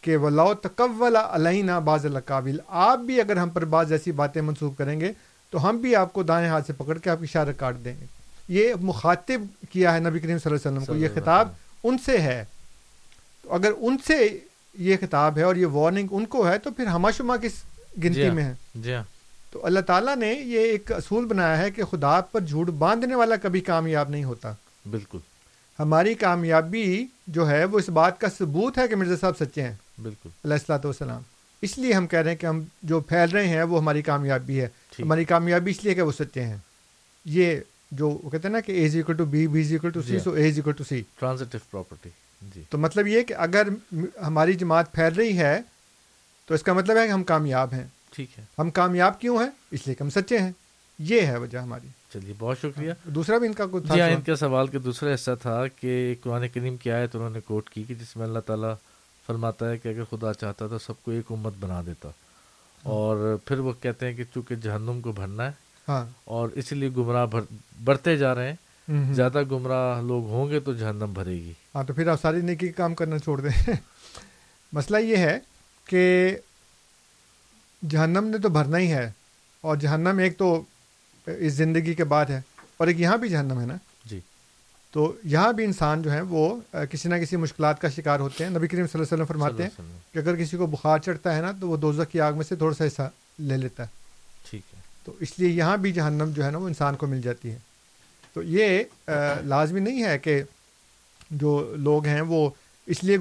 کہ 0.00 0.16
ولاؤ 0.16 0.54
تقول 0.54 1.16
علینا 1.16 1.78
بعض 1.78 2.06
القابل 2.06 2.60
آپ 2.68 2.98
بھی 2.98 3.20
اگر 3.20 3.36
ہم 3.36 3.48
پر 3.48 3.64
بعض 3.64 3.92
ایسی 3.92 4.12
باتیں 4.12 4.42
منسوخ 4.42 4.76
کریں 4.78 5.00
گے 5.00 5.12
تو 5.50 5.68
ہم 5.68 5.76
بھی 5.76 5.96
آپ 5.96 6.12
کو 6.12 6.22
دائیں 6.22 6.48
ہاتھ 6.48 6.66
سے 6.66 6.72
پکڑ 6.72 6.98
کے 6.98 7.10
آپ 7.10 7.18
کی 7.18 7.24
اشارہ 7.24 7.52
کاٹ 7.56 7.76
دیں 7.84 7.94
گے۔ 8.00 8.19
یہ 8.50 8.74
مخاطب 8.80 9.42
کیا 9.70 9.94
ہے 9.94 10.00
نبی 10.00 10.18
کریم 10.18 10.38
صلی 10.38 10.52
اللہ 10.52 10.68
علیہ 10.68 10.78
وسلم 10.78 10.84
کو 10.84 11.02
یہ 11.02 11.08
خطاب 11.14 11.48
ان 11.84 11.96
سے 12.06 12.18
ہے۔ 12.18 12.44
تو 13.42 13.54
اگر 13.54 13.70
ان 13.76 13.96
سے 14.06 14.38
یہ 14.78 14.96
خطاب 15.00 15.38
ہے 15.38 15.42
اور 15.42 15.56
یہ 15.56 15.66
وارننگ 15.66 16.08
ان 16.10 16.24
کو 16.24 16.48
ہے 16.48 16.58
تو 16.58 16.70
پھر 16.70 16.86
ہما 16.86 17.10
شما 17.10 17.36
کس 17.36 17.52
گنتی 18.04 18.30
میں 18.30 18.44
ہے 18.44 18.54
جی 18.74 18.94
ہاں۔ 18.94 19.02
تو 19.50 19.66
اللہ 19.66 19.80
تعالیٰ 19.80 20.16
نے 20.16 20.32
یہ 20.32 20.58
ایک 20.58 20.92
اصول 20.92 21.24
بنایا 21.24 21.58
ہے 21.58 21.70
کہ 21.70 21.84
خدا 21.84 22.20
پر 22.20 22.40
جھوٹ 22.40 22.68
باندھنے 22.68 23.14
والا 23.14 23.36
کبھی 23.36 23.60
کامیاب 23.60 24.08
نہیں 24.08 24.24
ہوتا۔ 24.24 24.52
بالکل۔ 24.90 25.18
ہماری 25.78 26.14
کامیابی 26.14 27.06
جو 27.26 27.50
ہے 27.50 27.64
وہ 27.64 27.78
اس 27.78 27.88
بات 27.88 28.20
کا 28.20 28.28
ثبوت 28.38 28.78
ہے 28.78 28.88
کہ 28.88 28.96
مرزا 28.96 29.14
صاحب 29.20 29.38
سچے 29.40 29.62
ہیں۔ 29.62 29.74
بالکل۔ 30.02 30.28
علیہ 30.44 30.54
السلاۃ 30.54 30.84
والسلام۔ 30.84 31.22
اس 31.62 31.78
لیے 31.78 31.92
ہم 31.92 32.06
کہہ 32.06 32.18
رہے 32.18 32.30
ہیں 32.30 32.38
کہ 32.38 32.46
ہم 32.46 32.62
جو 32.82 33.00
پھیل 33.00 33.30
رہے 33.30 33.48
ہیں 33.48 33.62
وہ 33.62 33.78
ہماری 33.78 34.02
کامیابی 34.02 34.60
ہے۔ 34.60 34.68
ہماری 34.98 35.24
کامیابی 35.24 35.70
اس 35.70 35.84
لیے 35.84 35.94
کہ 35.94 36.02
وہ 36.02 36.12
سچے 36.12 36.42
ہیں۔ 36.42 36.56
یہ 37.24 37.60
جو 37.90 38.08
وہ 38.10 38.30
کہتے 38.30 38.48
ہیں 38.48 38.52
نا 38.52 38.60
کہ 38.60 38.72
A 38.72 38.84
is 38.84 38.96
equal 38.96 39.16
to 39.16 39.24
B 39.24 39.46
B 39.46 39.60
is 39.60 39.72
equal 39.72 39.90
to 39.90 40.02
C 40.02 40.18
so 40.18 40.32
A 40.32 40.48
is 40.48 40.58
equal 40.58 40.74
to 40.74 40.84
C 40.84 41.02
transitive 41.18 41.58
property 41.70 42.08
جی۔ 42.54 42.62
تو 42.70 42.78
مطلب 42.78 43.06
یہ 43.06 43.22
کہ 43.22 43.34
اگر 43.34 43.68
ہماری 44.26 44.52
جماعت 44.52 44.92
پھیل 44.92 45.14
رہی 45.14 45.38
ہے 45.38 45.60
تو 46.46 46.54
اس 46.54 46.62
کا 46.62 46.72
مطلب 46.72 46.96
ہے 46.96 47.06
کہ 47.06 47.12
ہم 47.12 47.24
کامیاب 47.24 47.72
ہیں۔ 47.72 47.86
ٹھیک 48.10 48.38
ہے۔ 48.38 48.44
ہم 48.58 48.70
کامیاب 48.70 49.20
کیوں 49.20 49.38
ہیں؟ 49.38 49.50
اس 49.70 49.86
لیے 49.86 49.94
کہ 49.94 50.02
ہم 50.02 50.10
سچے 50.10 50.38
ہیں۔ 50.38 50.52
یہ 50.98 51.20
ہے 51.20 51.36
وجہ 51.38 51.58
ہماری۔ 51.58 51.88
چلیے 52.12 52.34
بہت 52.38 52.58
شکریہ۔ 52.58 52.92
دوسرا 53.04 53.38
بھی 53.38 53.46
ان 53.46 53.52
کا 53.52 53.64
کچھ 53.70 53.84
جی 53.92 54.00
ہاں 54.00 54.10
ان 54.10 54.20
کے 54.20 54.34
سوال 54.34 54.66
کے 54.66 54.78
دوسرا 54.78 55.14
حصہ 55.14 55.30
تھا 55.42 55.66
کہ 55.66 56.14
قرآن 56.22 56.48
کریم 56.48 56.76
کی 56.76 56.90
آیت 56.90 57.16
انہوں 57.16 57.30
نے 57.30 57.40
کوٹ 57.40 57.70
کی 57.70 57.82
کہ 57.82 57.94
جس 57.94 58.16
میں 58.16 58.26
اللہ 58.26 58.38
تعالیٰ 58.38 58.74
فرماتا 59.26 59.70
ہے 59.70 59.78
کہ 59.78 59.88
اگر 59.88 60.04
خدا 60.10 60.32
چاہتا 60.32 60.66
تو 60.66 60.78
سب 60.78 60.92
کو 61.02 61.10
ایک 61.10 61.24
امت 61.30 61.52
بنا 61.60 61.82
دیتا۔ 61.86 62.08
اور 62.82 63.36
پھر 63.44 63.58
وہ 63.58 63.72
کہتے 63.80 64.06
ہیں 64.06 64.14
کہ 64.14 64.24
چونکہ 64.34 64.54
جہنم 64.54 65.00
کو 65.00 65.12
بھرنا 65.12 65.46
ہے 65.46 65.50
ہاں 65.50 65.69
اور 66.24 66.48
اسی 66.54 66.74
لیے 66.74 66.88
گمراہ 66.88 67.26
بڑھتے 67.84 68.16
جا 68.16 68.34
رہے 68.34 68.48
ہیں۔ 68.48 68.56
زیادہ 69.14 69.42
گمراہ 69.50 70.02
لوگ 70.02 70.24
ہوں 70.24 70.50
گے 70.50 70.60
تو 70.60 70.74
جہنم 70.74 71.12
بھرے 71.14 71.32
گی۔ 71.32 71.52
ہاں 71.74 71.84
تو 71.84 71.94
پھر 71.94 72.08
آپ 72.08 72.22
ساری 72.22 72.40
نیکی 72.40 72.68
کام 72.68 72.94
کرنا 72.94 73.18
چھوڑ 73.18 73.40
دیں۔ 73.40 73.70
مسئلہ 74.72 74.96
یہ 74.96 75.16
ہے 75.16 75.38
کہ 75.84 76.36
جہنم 77.90 78.24
نے 78.24 78.38
تو 78.38 78.48
بھرنا 78.48 78.78
ہی 78.78 78.92
ہے 78.92 79.12
اور 79.60 79.76
جہنم 79.76 80.18
ایک 80.18 80.38
تو 80.38 80.62
اس 81.26 81.52
زندگی 81.52 81.94
کے 81.94 82.04
بعد 82.04 82.26
ہے 82.26 82.40
اور 82.76 82.86
ایک 82.86 83.00
یہاں 83.00 83.16
بھی 83.16 83.28
جہنم 83.28 83.60
ہے 83.60 83.66
نا۔ 83.66 83.74
جی۔ 84.04 84.20
تو 84.92 85.12
یہاں 85.24 85.52
بھی 85.52 85.64
انسان 85.64 86.02
جو 86.02 86.12
ہے 86.12 86.20
وہ 86.20 86.56
کسی 86.90 87.08
نہ 87.08 87.14
کسی 87.14 87.36
مشکلات 87.36 87.80
کا 87.80 87.88
شکار 87.88 88.20
ہوتے 88.20 88.44
ہیں۔ 88.44 88.50
نبی 88.50 88.66
کریم 88.68 88.86
صلی 88.86 89.00
اللہ 89.00 89.14
علیہ 89.14 89.22
وسلم 89.22 89.26
فرماتے 89.26 89.62
ہیں۔ 89.62 89.70
کہ 90.12 90.18
اگر 90.18 90.36
کسی 90.36 90.56
کو 90.56 90.66
بخار 90.66 90.98
چڑھتا 90.98 91.36
ہے 91.36 91.40
نا 91.40 91.52
تو 91.60 91.68
وہ 91.68 91.76
دوزخ 91.76 92.12
کی 92.12 92.20
آگ 92.20 92.32
میں 92.32 92.44
سے 92.44 92.56
تھوڑا 92.56 92.74
سا 92.74 92.86
حصہ 92.86 93.10
لے 93.38 93.56
لیتا 93.56 93.82
ہے۔ 93.82 93.99
تو 95.10 95.16
اس 95.20 95.38
لیے 95.38 95.48
یہاں 95.48 95.76
بھی 95.76 95.92
جہنم 95.92 96.30
جو 96.34 96.44
ہے 96.44 96.50
نا 96.50 96.58
وہ 96.58 96.68
انسان 96.68 96.96
کو 96.96 97.06
مل 97.06 97.20
جاتی 97.20 97.50
ہے۔ 97.50 97.58
تو 98.32 98.42
یہ 98.42 98.82
لازمی 99.44 99.80
نہیں 99.80 100.04
ہے 100.04 100.18
کہ 100.18 100.42
جو 101.30 101.74
لوگ 101.76 102.06
ہیں 102.06 102.20
وہ 102.20 102.50
اس 102.86 103.04
لیے 103.04 103.18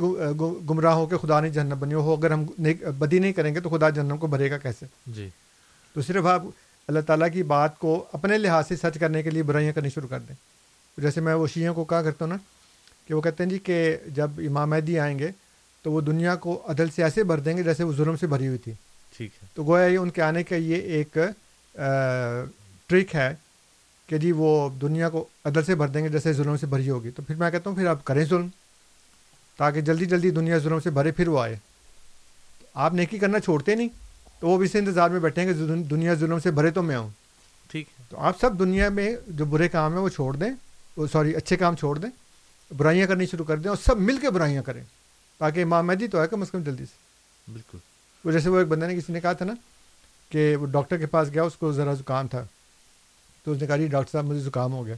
گمراہ 0.69 0.93
ہو 0.93 1.05
کہ 1.05 1.17
خدا 1.17 1.39
نے 1.39 1.49
جہنم 1.49 1.75
بنی 1.79 1.93
ہو 1.93 2.13
اگر 2.13 2.31
ہم 2.31 2.45
بدی 2.97 3.19
نہیں 3.19 3.33
کریں 3.33 3.55
گے 3.55 3.59
تو 3.59 3.69
خدا 3.69 3.89
جہنم 3.89 4.17
کو 4.17 4.27
بھرے 4.27 4.51
گا 4.51 4.57
کیسے؟ 4.57 4.85
جی۔ 5.07 5.29
تو 5.93 6.01
صرف 6.01 6.25
آپ 6.25 6.43
اللہ 6.87 6.99
تعالیٰ 6.99 7.27
کی 7.33 7.43
بات 7.43 7.79
کو 7.79 8.05
اپنے 8.13 8.37
لحاظ 8.37 8.67
سے 8.67 8.75
سچ 8.75 8.99
کرنے 8.99 9.23
کے 9.23 9.29
لیے 9.29 9.43
برائیاں 9.43 9.73
کرنی 9.73 9.89
شروع 9.89 10.07
کر 10.07 10.19
دیں۔ 10.19 10.35
جیسے 11.01 11.21
میں 11.21 11.33
وہ 11.33 11.47
شیعوں 11.47 11.75
کو 11.75 11.85
کہا 11.85 12.01
کرتا 12.01 12.25
ہوں 12.25 12.29
نا 12.29 12.37
کہ 13.07 13.13
وہ 13.13 13.21
کہتے 13.21 13.43
ہیں 13.43 13.49
جی 13.49 13.57
کہ 13.57 13.97
جب 14.07 14.31
امام 14.37 14.69
مہدی 14.69 14.99
آئیں 14.99 15.19
گے 15.19 15.29
تو 15.81 15.91
وہ 15.91 16.01
دنیا 16.01 16.35
کو 16.35 16.61
عدل 16.67 16.89
سے 16.89 17.03
ایسے 17.03 17.23
بھر 17.23 17.37
دیں 17.37 17.57
گے 17.57 17.63
جیسے 17.63 17.83
وہ 17.83 17.93
ظلم 17.93 18.17
سے 18.17 18.27
بھری 18.27 18.47
ہوئی 18.47 18.57
تھی۔ 18.57 18.73
ٹھیک 19.17 19.31
ہے۔ 19.43 19.47
تو 19.53 19.63
گویا 19.63 19.85
یہ 19.85 19.97
ان 19.97 20.09
کے 20.09 20.21
آنے 20.21 20.43
کا 20.43 20.55
یہ 20.55 20.75
ایک 20.75 21.17
ٹرک 22.87 23.15
ہے 23.15 23.35
کہ 24.07 24.17
جی 24.17 24.31
وہ 24.31 24.69
دنیا 24.69 25.09
کو 25.09 25.27
عدل 25.45 25.63
سے 25.63 25.75
بھر 25.75 25.87
دیں 25.87 26.03
گے 26.03 26.09
جیسے 26.09 26.33
ظلم 26.33 26.57
سے 26.57 26.65
بھری 26.65 26.89
ہوگی۔ 26.89 27.11
تو 27.11 27.21
پھر 27.21 27.35
میں 27.35 27.51
کہتا 27.51 27.69
ہوں 27.69 27.77
پھر 27.77 27.87
آپ 27.87 28.05
کریں 28.05 28.25
ظلم 28.25 28.47
تاکہ 29.57 29.81
جلدی 29.81 30.05
جلدی 30.05 30.29
دنیا 30.29 30.57
ظلم 30.57 30.79
سے 30.79 30.89
بھرے 30.89 31.11
پھر 31.11 31.27
وہ 31.27 31.39
آئے۔ 31.39 31.55
آپ 32.73 32.93
نیکی 32.93 33.17
کرنا 33.17 33.39
چھوڑتے 33.39 33.75
نہیں 33.75 33.87
تو 34.39 34.47
وہ 34.47 34.57
بھی 34.57 34.65
اس 34.65 34.75
انتظار 34.75 35.09
میں 35.09 35.19
بیٹھیں 35.19 35.47
گے 35.47 35.53
دن- 35.53 35.89
دنیا 35.89 36.13
ظلم 36.13 36.39
سے 36.39 36.51
بھرے 36.51 36.71
تو 36.71 36.83
میں 36.83 36.95
آؤں 36.95 37.09
ٹھیک 37.71 37.87
ہے۔ 37.99 38.03
تو 38.09 38.19
آپ 38.19 38.39
سب 38.41 38.59
دنیا 38.59 38.89
میں 38.89 39.15
جو 39.27 39.45
برے 39.45 39.67
کام 39.67 39.93
ہیں 39.93 39.99
وہ 39.99 40.09
چھوڑ 40.09 40.35
دیں 40.35 40.49
وہ 40.97 41.07
سوری 41.07 41.35
اچھے 41.35 41.55
کام 41.55 41.75
چھوڑ 41.75 41.97
دیں 41.97 42.09
برائیاں 42.77 43.07
کرنی 43.07 43.25
شروع 43.25 43.45
کر 43.45 43.57
دیں 43.57 43.69
اور 43.69 43.77
سب 43.85 43.97
مل 43.97 44.17
کے 44.17 44.29
برائیاں 44.29 44.63
کریں 44.63 44.83
تاکہ 45.37 45.63
امام 45.63 45.87
مہدی 45.87 46.07
تو 46.07 46.21
ہے 46.21 46.27
کم 46.27 46.41
از 46.41 46.51
کم 46.51 46.63
جلدی 46.63 46.85
سے۔ 46.85 46.97
بالکل۔ 47.51 47.77
وہ 48.25 48.31
جیسے 48.31 48.49
وہ 48.49 48.59
ایک 48.59 48.67
بندے 48.67 48.87
نے 48.87 48.95
کسی 48.95 49.13
نے 49.13 49.19
کہا 49.19 49.33
تھا 49.33 49.45
نا 49.45 49.53
کہ 50.29 50.55
وہ 50.55 50.65
ڈاکٹر 50.65 50.97
کے 50.97 51.05
پاس 51.05 51.33
گیا 51.33 51.43
اس 51.43 51.55
کو 51.55 51.71
ذرا 51.71 51.93
زکام 51.93 52.27
تھا۔ 52.27 52.43
تو 53.43 53.51
اس 53.51 53.61
نے 53.61 53.67
کہا 53.67 53.77
جی 53.77 53.87
ڈاکٹر 53.87 54.11
صاحب 54.11 54.25
مجھے 54.25 54.41
زکام 54.41 54.73
ہو 54.73 54.85
گیا۔ 54.85 54.95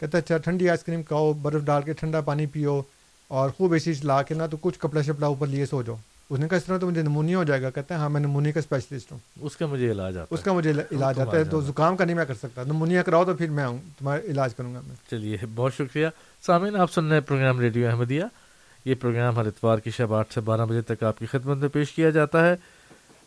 کہتا 0.00 0.18
اچھا 0.18 0.36
ٹھنڈی 0.36 0.68
آئس 0.70 0.82
کریم 0.84 1.02
کھاؤ 1.02 1.32
برف 1.32 1.62
ڈال 1.62 1.82
کے 1.82 1.92
ٹھنڈا 1.92 2.20
پانی 2.20 2.46
پیو 2.46 2.82
اور 3.28 3.50
خوب 3.50 3.72
اے 3.72 3.78
سی 3.78 3.94
چلا 3.94 4.22
کے 4.22 4.34
نا 4.34 4.46
تو 4.46 4.56
کچھ 4.60 4.78
کپڑا 4.78 5.02
شپڑا 5.02 5.26
اوپر 5.26 5.46
لیے 5.46 5.66
سو 5.66 5.82
جاؤ۔ 5.82 5.96
اس 6.30 6.38
نے 6.40 6.48
کہا 6.48 6.56
اس 6.56 6.64
طرح 6.64 6.78
تو 6.78 6.86
مجھے 6.90 7.02
نمونیا 7.02 7.38
ہو 7.38 7.44
جائے 7.44 7.62
گا۔ 7.62 7.70
کہتا 7.70 7.94
ہے 7.94 7.98
ہاں 8.00 8.08
میں 8.08 8.20
نمونیا 8.20 8.52
کا 8.52 8.60
اسپیشلسٹ 8.60 9.12
ہوں۔ 9.12 9.18
اس 9.40 9.56
کا 9.56 9.66
مجھے 9.66 9.90
علاج 9.90 10.18
آتا 10.18 10.34
اس 10.34 10.42
کا 10.42 10.52
مجھے 10.52 10.70
علاج 10.70 11.20
آتا 11.20 11.36
ہے۔ 11.36 11.44
تو۔ 11.44 11.60
زکام 11.60 11.96
کا 11.96 12.04
نہیں 12.04 12.16
میں 12.16 12.24
کر 12.24 12.34
سکتا۔ 12.34 12.62
نمونیا 12.62 13.02
کراؤ 13.02 13.24
تو 13.24 13.34
پھر 13.34 13.50
میں 13.50 13.64
آؤں 13.64 13.78
تمہارا 13.98 14.20
علاج 14.24 14.54
کروں 14.54 14.74
گا 14.74 14.80
میں۔ 14.86 14.96
چلیے 15.10 15.36
بہت 15.54 15.74
شکریہ۔ 15.74 16.06
سامعین 16.46 16.76
آپ 16.76 16.92
سن 16.92 17.04
رہے 17.06 17.14
ہیں 17.14 17.20
پروگرام 17.20 17.60
ریڈیو 17.60 17.88
احمدیہ۔ 17.88 18.24
یہ 18.84 18.94
پروگرام 18.94 19.36
ہر 19.36 19.46
اتوار 19.46 19.78
کی 19.78 19.90
شب 19.90 20.14
آٹھ 20.14 20.32
سے 20.32 20.40
بارہ 20.40 20.66
بجے 20.66 20.80
تک 20.80 21.02
آپ 21.02 21.18
کی 21.18 21.26
خدمت 21.26 21.56
میں 21.56 21.68
پیش 21.68 21.92
کیا 21.92 22.10
جاتا 22.10 22.48
ہے۔ 22.48 22.54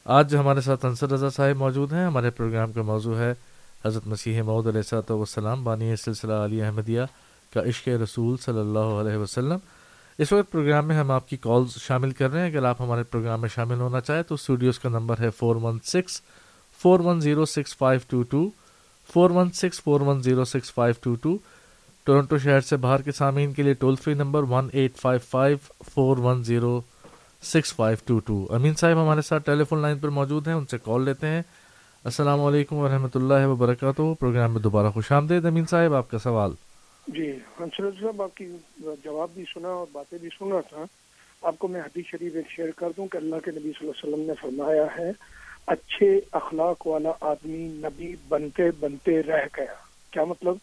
آج 0.05 0.31
جو 0.31 0.39
ہمارے 0.39 0.61
ساتھ 0.61 0.85
انصر 0.85 1.11
رضا 1.11 1.29
صاحب 1.29 1.55
موجود 1.55 1.93
ہیں۔ 1.93 2.05
ہمارے 2.05 2.29
پروگرام 2.29 2.71
کا 2.71 2.81
موضوع 2.81 3.17
ہے 3.17 3.33
حضرت 3.85 4.07
مسیح 4.07 4.41
معود 4.41 4.67
علیہ 4.67 4.81
صاحب 4.81 5.11
وسلام 5.11 5.63
بانی 5.63 5.95
سلسلہ 5.95 6.33
علی 6.33 6.61
احمدیہ 6.61 7.01
کا 7.53 7.61
عشق 7.63 7.87
رسول 7.87 8.37
صلی 8.37 8.59
اللہ 8.59 8.79
علیہ 8.79 9.17
وسلم۔ 9.17 9.57
اس 10.17 10.31
وقت 10.31 10.51
پروگرام 10.51 10.87
میں 10.87 10.95
ہم 10.95 11.11
آپ 11.11 11.29
کی 11.29 11.37
کالز 11.37 11.69
شامل 11.77 12.11
کر 12.11 12.31
رہے 12.31 12.39
ہیں۔ 12.39 12.47
اگر 12.47 12.63
آپ 12.63 12.81
ہمارے 12.81 13.03
پروگرام 13.03 13.41
میں 13.41 13.49
شامل 13.49 13.79
ہونا 13.79 14.01
چاہیں 14.01 14.23
تو 14.23 14.35
اسٹوڈیوز 14.35 14.79
کا 14.79 14.89
نمبر 14.89 15.15
ہے 15.19 15.29
four 15.29 15.55
one 15.55 15.79
six 15.83 16.21
four 16.81 16.99
one 16.99 17.19
zero 17.21 17.45
six 17.45 17.77
five 17.77 17.99
two 18.09 18.23
two 18.23 18.49
four 19.13 19.29
one 19.29 19.49
six 19.49 19.81
four 19.81 20.01
one 20.01 20.21
zero 20.21 20.45
six 20.45 20.73
five 20.73 20.93
two 21.03 21.15
two 21.15 21.37
Toronto 22.03 22.37
شہر 22.37 22.61
سے 22.61 22.77
باہر 22.77 23.01
کے 23.01 23.11
سامعین 23.11 23.53
کے 23.53 23.63
لیے 23.63 23.73
toll 23.73 23.95
free 23.95 24.13
number 24.13 24.43
one 24.43 24.69
eight 24.73 24.97
five 24.97 25.19
five 25.29 25.57
four 25.93 26.17
one 26.17 26.43
zero 26.43 26.81
six 27.45 27.73
five 27.73 27.97
two 28.05 28.19
two. 28.19 28.53
Amin 28.55 28.73
صاحب 28.73 29.03
ہمارے 29.03 29.21
ساتھ 29.21 29.45
ٹیلی 29.45 29.63
فون 29.63 29.79
لائن 29.79 29.99
پر 29.99 30.07
موجود 30.07 30.47
ہیں، 30.47 30.55
ان 30.55 30.65
سے 30.65 30.77
کال 30.83 31.05
لیتے 31.05 31.27
ہیں۔ 31.27 31.41
السلام 32.03 32.43
علیکم 32.43 32.75
ورحمۃ 32.75 33.07
اللہ 33.15 33.47
وبرکاتہ۔ 33.47 34.13
پروگرام 34.19 34.53
میں 34.53 34.61
دوبارہ 34.61 34.89
خوش 34.89 35.11
آمدید۔ 35.11 35.45
امین 35.45 35.65
صاحب، 35.65 35.93
آپ 35.93 36.11
کا 36.11 36.17
سوال۔ 36.17 36.51
جی 37.07 37.31
ہنسر 37.31 37.91
صاحب، 38.01 38.21
آپ 38.21 38.35
کی 38.35 38.45
جواب 39.03 39.29
بھی 39.33 39.43
سنا 39.53 39.67
اور 39.67 39.85
باتیں 39.91 40.17
بھی 40.17 40.29
سنا 40.39 40.61
تھا۔ 40.69 40.83
آپ 41.41 41.59
کو 41.59 41.67
میں 41.67 41.81
حدیث 41.81 42.05
شریف 42.05 42.35
ایک 42.35 42.49
شیئر 42.49 42.69
کر 42.75 42.87
دوں 42.97 43.07
کہ 43.07 43.17
اللہ 43.17 43.35
کے 43.45 43.51
نبی 43.51 43.71
صلی 43.79 43.87
اللہ 43.87 43.91
علیہ 43.91 44.13
وسلم 44.13 44.27
نے 44.27 44.33
فرمایا 44.41 44.85
ہے، 44.97 45.11
اچھے 45.67 46.19
اخلاق 46.31 46.87
والا 46.87 47.11
آدمی 47.21 47.67
نبی 47.67 48.15
بنتے 48.27 48.63
بنتے 48.79 49.23
رہ 49.23 49.45
گیا۔ 49.57 49.73
کیا 50.11 50.23
مطلب؟ 50.23 50.55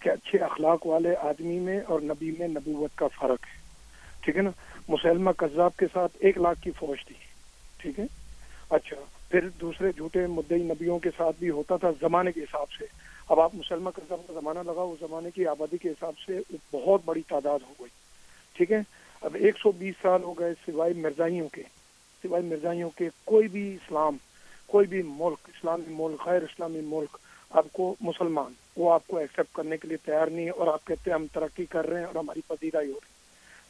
کہ 0.00 0.08
اچھے 0.08 0.38
اخلاق 0.38 0.86
والے 0.86 1.16
آدمی 1.16 1.60
میں 1.60 1.80
اور 1.88 2.00
نبی 2.00 2.34
میں 2.38 2.48
نبوت 2.48 2.98
کا 2.98 3.06
فرق 3.06 3.44
ہے۔ 3.46 3.62
ٹھیک 4.20 4.36
ہے 4.36 4.42
نا؟ 4.42 4.50
مسلمہ 4.88 5.30
قذاب 5.30 5.76
کے 5.76 5.86
ساتھ 5.92 6.12
ایک 6.20 6.38
لاکھ 6.38 6.62
کی 6.62 6.70
فوج 6.70 7.06
تھی۔ 7.06 7.14
ٹھیک 7.76 7.98
ہے؟ 7.98 8.04
اچھا 8.70 8.96
پھر 9.28 9.48
دوسرے 9.48 9.92
جھوٹے 9.96 10.26
مدعی 10.26 10.62
نبیوں 10.62 10.98
کے 10.98 11.10
ساتھ 11.16 11.36
بھی 11.38 11.50
ہوتا 11.50 11.76
تھا 11.76 11.90
زمانے 12.00 12.32
کے 12.32 12.40
حساب 12.40 12.72
سے۔ 12.78 12.84
اب 13.28 13.40
آپ 13.40 13.54
مسلمہ 13.54 13.90
قذاب 13.90 14.20
کا 14.26 14.34
زمانہ 14.34 14.58
لگا 14.58 14.82
اس 14.82 15.00
زمانے 15.00 15.30
کی 15.30 15.46
آبادی 15.46 15.76
کے 15.76 15.88
حساب 15.88 16.12
سے 16.26 16.38
بہت 16.72 17.00
بڑی 17.04 17.22
تعداد 17.28 17.58
ہو 17.68 17.72
گئی۔ 17.80 17.88
ٹھیک 18.52 18.72
ہے؟ 18.72 18.80
اب 19.20 19.36
ایک 19.40 19.58
سو 19.58 19.72
بیس 19.72 19.94
سال 20.02 20.22
ہو 20.22 20.32
گئے 20.32 20.54
سوائے 20.66 20.94
مرزائیوں 20.94 21.48
کے۔ 21.48 21.62
سوائے 22.22 22.44
مرزائیوں 22.44 22.90
کے 22.90 23.08
کوئی 23.24 23.48
بھی 23.48 23.74
اسلام، 23.74 24.16
کوئی 24.66 24.86
بھی 24.86 25.02
ملک، 25.02 25.38
اسلامی 25.48 25.84
ملک، 25.88 26.26
غیر 26.26 26.42
اسلامی 26.42 26.80
ملک 26.80 27.18
آپ 27.50 27.66
کو 27.72 27.94
مسلمان، 28.00 28.52
وہ 28.76 28.92
آپ 28.92 29.06
کو 29.06 29.16
ایکسیپٹ 29.18 29.54
کرنے 29.54 29.76
کے 29.76 29.88
لیے 29.88 29.96
تیار 29.96 30.26
نہیں 30.26 30.44
ہے 30.44 30.50
اور 30.50 30.66
آپ 30.66 30.84
کہتے 30.84 31.10
ہیں 31.10 31.14
ہم 31.14 31.26
ترقی 31.32 31.64
کر 31.64 31.86
رہے 31.86 31.98
ہیں 31.98 32.06
اور 32.06 32.14
ہماری 32.14 32.40
پذیرائی 32.46 32.86
ہو 32.86 32.92
رہی 32.92 33.10
ہے۔ 33.12 33.21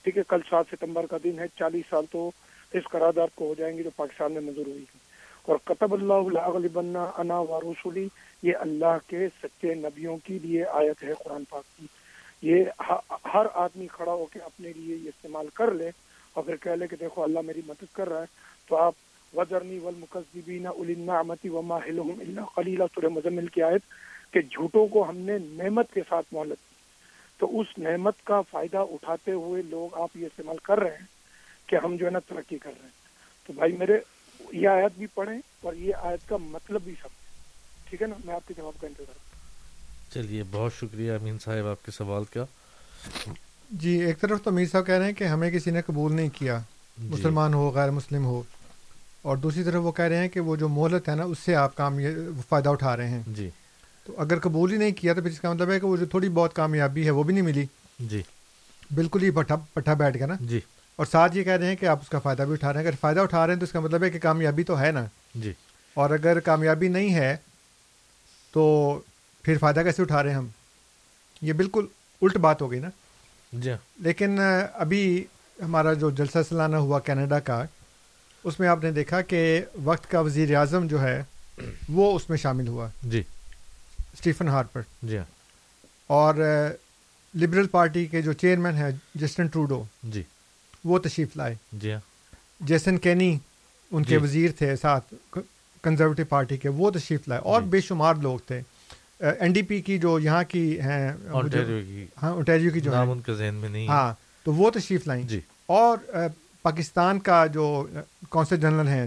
ٹھیک 0.05 0.19
ہے، 0.19 0.23
کل 0.29 0.41
سات 0.51 0.65
ستمبر 0.71 1.07
کا 1.07 1.17
دن 1.25 1.39
ہے، 1.39 1.47
چالیس 1.59 1.91
سال 1.91 2.05
تو 2.11 2.31
اس 2.73 2.85
قرارداد 2.91 3.35
کو 3.35 3.47
ہو 3.47 3.55
جائیں 3.59 3.77
گے 3.79 3.83
جو 3.83 3.91
پاکستان 3.97 4.33
میں 4.33 4.41
منظور 4.41 4.67
ہوئی 4.67 4.79
گی 4.79 4.99
اور 5.49 5.57
قطب 5.65 5.93
اللہ 5.93 6.69
بننا 6.73 7.05
انا 7.19 7.39
و 7.39 7.61
رسولی، 7.61 8.07
یہ 8.43 8.57
اللہ 8.61 8.99
کے 9.07 9.27
سچے 9.43 9.75
نبیوں 9.75 10.17
کے 10.25 10.39
لیے 10.43 10.65
آیت 10.65 11.03
ہے 11.05 11.13
قرآن 11.25 11.45
پاک 11.51 11.65
کی۔ 11.79 11.87
یہ 12.43 12.65
ہر 13.35 13.47
آدمی 13.55 13.87
کھڑا 13.93 14.13
ہو 14.13 14.25
کے 14.25 14.39
اپنے 14.39 14.73
لیے 14.77 14.95
یہ 14.95 15.09
استعمال 15.09 15.47
کر 15.55 15.71
لے 15.71 15.91
اور 16.33 16.45
پھر 16.45 16.57
کہہ 16.57 16.71
لے 16.71 16.87
کہ 16.87 16.97
دیکھو، 17.01 17.23
اللہ 17.23 17.41
میری 17.47 17.61
مدد 17.67 17.95
کر 17.95 18.09
رہا 18.09 18.21
ہے۔ 18.21 18.41
تو 18.69 18.77
آپ 18.77 18.95
وزرنی 19.35 19.79
والمکذبین 19.79 20.67
اولی 20.67 20.95
وما 21.49 21.77
ہلہم 21.87 22.11
الا 22.57 22.87
سورہ 22.95 23.09
مزمل 23.09 23.47
کی 23.47 23.63
آیت 23.63 23.83
کہ 24.33 24.41
جھوٹوں 24.41 24.87
کو 24.87 25.09
ہم 25.09 25.17
نے 25.19 25.39
نعمت 25.39 25.93
کے 25.93 26.01
ساتھ 26.09 26.35
مہلت 26.35 26.59
دی 26.59 26.72
تو 27.43 27.61
اس 27.61 27.79
نعمت 27.79 28.15
کا 28.25 28.41
فائدہ 28.41 28.77
اٹھاتے 28.77 29.33
ہوئے 29.33 29.63
لوگ 29.63 29.95
آپ 29.95 30.17
یہ 30.17 30.27
استعمال 30.27 30.57
کر 30.59 30.79
رہے 30.79 30.91
ہیں 30.91 31.07
کہ 31.67 31.77
ہم 31.85 31.97
جو 31.97 32.07
ہے 32.07 32.11
نا 32.11 32.19
ترقی 32.19 32.59
کر 32.59 32.71
رہے 32.71 32.83
ہیں۔ 32.83 33.47
تو 33.47 33.53
بھائی 33.53 33.73
میرے 33.73 33.99
یہ 34.53 34.69
آیت 34.69 34.99
بھی 34.99 35.07
پڑھیں 35.07 35.39
اور 35.63 35.73
یہ 35.73 35.95
آیت 36.01 36.29
کا 36.29 36.37
مطلب 36.37 36.83
بھی 36.85 36.93
سمجھیں۔ 37.03 37.89
ٹھیک 37.91 38.03
ہے 38.03 38.07
نا؟ 38.07 38.15
میں 38.25 38.35
آپ 38.35 38.49
کے 38.49 38.55
جواب 38.57 38.81
کا 38.81 38.87
انتظار 38.87 39.19
چلیے 40.15 40.43
بہت 40.51 40.73
شکریہ 40.75 41.13
امین 41.13 41.39
صاحب 41.39 41.67
آپ 41.67 41.85
کے 41.85 41.91
سوال 41.91 42.25
کا۔ 42.25 42.45
جی 43.71 44.03
ایک 44.03 44.21
طرف 44.21 44.43
تو 44.43 44.51
امیر 44.51 44.67
صاحب 44.67 44.87
کہہ 44.87 44.95
رہے 44.95 45.05
ہیں 45.05 45.13
کہ 45.13 45.25
ہمیں 45.25 45.51
کسی 45.51 45.71
نے 45.71 45.83
قبول 45.83 46.13
نہیں 46.13 46.29
کیا 46.29 46.59
مسلمان 46.99 47.55
ہو 47.55 47.71
غیر 47.71 47.91
مسلم 47.91 48.25
ہو۔ 48.25 48.43
اور 49.23 49.37
دوسری 49.37 49.65
طرف 49.65 49.83
وہ 49.83 49.93
کہہ 49.93 50.05
رہے 50.05 50.17
ہیں 50.17 50.29
کہ 50.29 50.41
وہ 50.41 50.57
جو 50.57 50.69
مہلت 50.69 51.09
ہے 51.09 51.15
نا 51.15 51.25
اس 51.25 51.39
سے 51.39 51.55
آپ 51.55 51.75
کام 51.75 51.99
فائدہ 52.49 52.69
اٹھا 52.69 52.97
رہے 52.97 53.09
ہیں۔ 53.09 53.23
جی۔ 53.27 53.51
تو 54.05 54.15
اگر 54.21 54.39
قبول 54.39 54.73
ہی 54.73 54.77
نہیں 54.77 54.93
کیا 54.93 55.15
تو 55.15 55.23
پھر 55.23 55.31
اس 55.31 55.41
کا 55.41 55.53
مطلب 55.53 55.71
ہے 55.71 55.81
کہ 55.81 55.87
وہ 55.87 55.97
جو 55.97 56.07
تھوڑی 56.07 56.29
بہت 56.29 56.55
کامیابی 56.55 57.05
ہے 57.05 57.11
وہ 57.11 57.23
بھی 57.23 57.35
نہیں 57.35 57.45
ملی۔ 57.45 57.67
جی۔ 57.99 58.23
بالکل 58.95 59.23
ہی 59.23 59.31
پٹھا 59.31 59.57
پٹھا 59.57 59.95
بیٹھ 59.95 60.17
گیا 60.17 60.27
نا۔ 60.27 60.35
جی۔ 60.41 60.61
اور 60.97 61.07
ساتھ 61.07 61.37
یہ 61.37 61.45
کہہ 61.45 61.53
رہے 61.53 61.67
ہیں 61.67 61.77
کہ 61.77 61.87
آپ 61.87 61.99
اس 62.03 62.09
کا 62.09 62.19
فائدہ 62.19 62.43
بھی 62.43 62.53
اٹھا 62.53 62.73
رہے 62.73 62.81
ہیں۔ 62.81 62.87
اگر 62.87 62.97
فائدہ 63.01 63.21
اٹھا 63.21 63.47
رہے 63.47 63.55
ہیں 63.55 63.61
تو 63.61 63.65
اس 63.65 63.73
کا 63.73 63.81
مطلب 63.81 64.05
ہے 64.05 64.11
کہ 64.11 64.19
کامیابی 64.19 64.63
تو 64.63 64.81
ہے 64.81 64.93
نا۔ 64.93 65.05
جی۔ 65.35 65.53
اور 65.95 66.11
اگر 66.11 66.41
کامیابی 66.41 66.89
نہیں 66.89 67.15
ہے 67.15 67.37
تو 68.53 68.99
پھر 69.43 69.59
فائدہ 69.59 69.81
کیسے 69.81 70.03
اٹھا 70.03 70.23
رہے 70.23 70.31
ہیں 70.31 70.37
ہم؟ 70.37 70.47
یہ 71.43 71.53
بالکل 71.53 71.87
الٹ 72.23 72.37
بات 72.37 72.63
ہو 72.63 72.71
گئی 72.71 72.81
نا۔ 72.81 72.89
جی۔ 73.53 73.71
لیکن 73.97 74.39
ابھی 74.75 75.25
ہمارا 75.65 75.93
جو 75.93 76.11
جلسہ 76.11 76.39
سالانہ 76.49 76.77
ہوا 76.77 76.99
کینیڈا 76.99 77.39
کا 77.39 77.65
اس 78.45 78.61
میں 78.61 78.69
آپ 78.69 78.85
نے 78.85 78.93
دیکھا 78.93 79.21
کہ 79.21 79.61
وقت 79.85 80.11
کا 80.11 80.21
وزیر 80.21 80.57
اعظم 80.57 80.87
جو 80.87 81.03
ہے 81.03 81.23
وہ 81.89 82.17
اس 82.17 82.31
میں 82.31 82.39
شامل 82.39 82.69
ہوا۔ 82.69 82.89
جی۔ 83.03 83.23
Stephen 84.13 84.49
Harper. 84.49 84.81
جی 85.03 85.19
ہاں۔ 85.19 85.25
اور 86.07 86.35
لبرل 87.35 87.67
پارٹی 87.67 88.07
کے 88.07 88.23
جو 88.23 88.33
چیئرمین 88.33 88.75
ہیں 88.75 88.91
جسٹن 89.15 89.47
ٹروڈو۔ 89.47 89.85
جی۔ 90.03 90.23
وہ 90.85 90.99
تشریف 90.99 91.37
لائے۔ 91.37 91.55
جی 91.73 91.93
ہاں۔ 91.93 92.01
جیسن 92.61 92.99
کینی 92.99 93.39
ان 93.91 94.03
کے 94.03 94.19
جی۔ 94.19 94.25
وزیر 94.25 94.51
تھے 94.59 94.77
ساتھ 94.77 95.15
کنزرویٹو 95.83 96.23
پارٹی 96.29 96.57
کے 96.57 96.69
وہ 96.69 96.91
تشریف 96.91 97.29
لائے۔ 97.29 97.41
اور 97.41 97.63
جی۔ 97.63 97.69
بے 97.69 97.81
شمار 97.81 98.15
لوگ 98.15 98.39
تھے۔ 98.47 98.61
این 99.21 99.53
ڈی 99.53 99.63
پی 99.63 99.81
کی 99.81 99.99
جو 99.99 100.19
یہاں 100.19 100.43
کی 100.49 100.81
ہیں 100.81 101.13
ہاں 102.23 102.31
اونٹیریو 102.31 102.71
کی 102.71 102.81
جو 102.81 102.95
ان 102.95 103.21
کے 103.21 103.35
ذہن 103.35 103.55
میں 103.55 103.69
نہیں 103.69 103.89
ہاں 103.89 104.15
تو 104.45 104.55
وہ 104.55 104.71
تشریف 104.71 105.07
لائیں۔ 105.07 105.23
جی۔ 105.23 105.41
اور 105.67 105.99
پاکستان 106.63 107.21
کا 107.21 107.47
جو 107.47 107.87
کونسل 108.29 108.57
جنرل 108.57 108.89
ہیں 108.89 109.07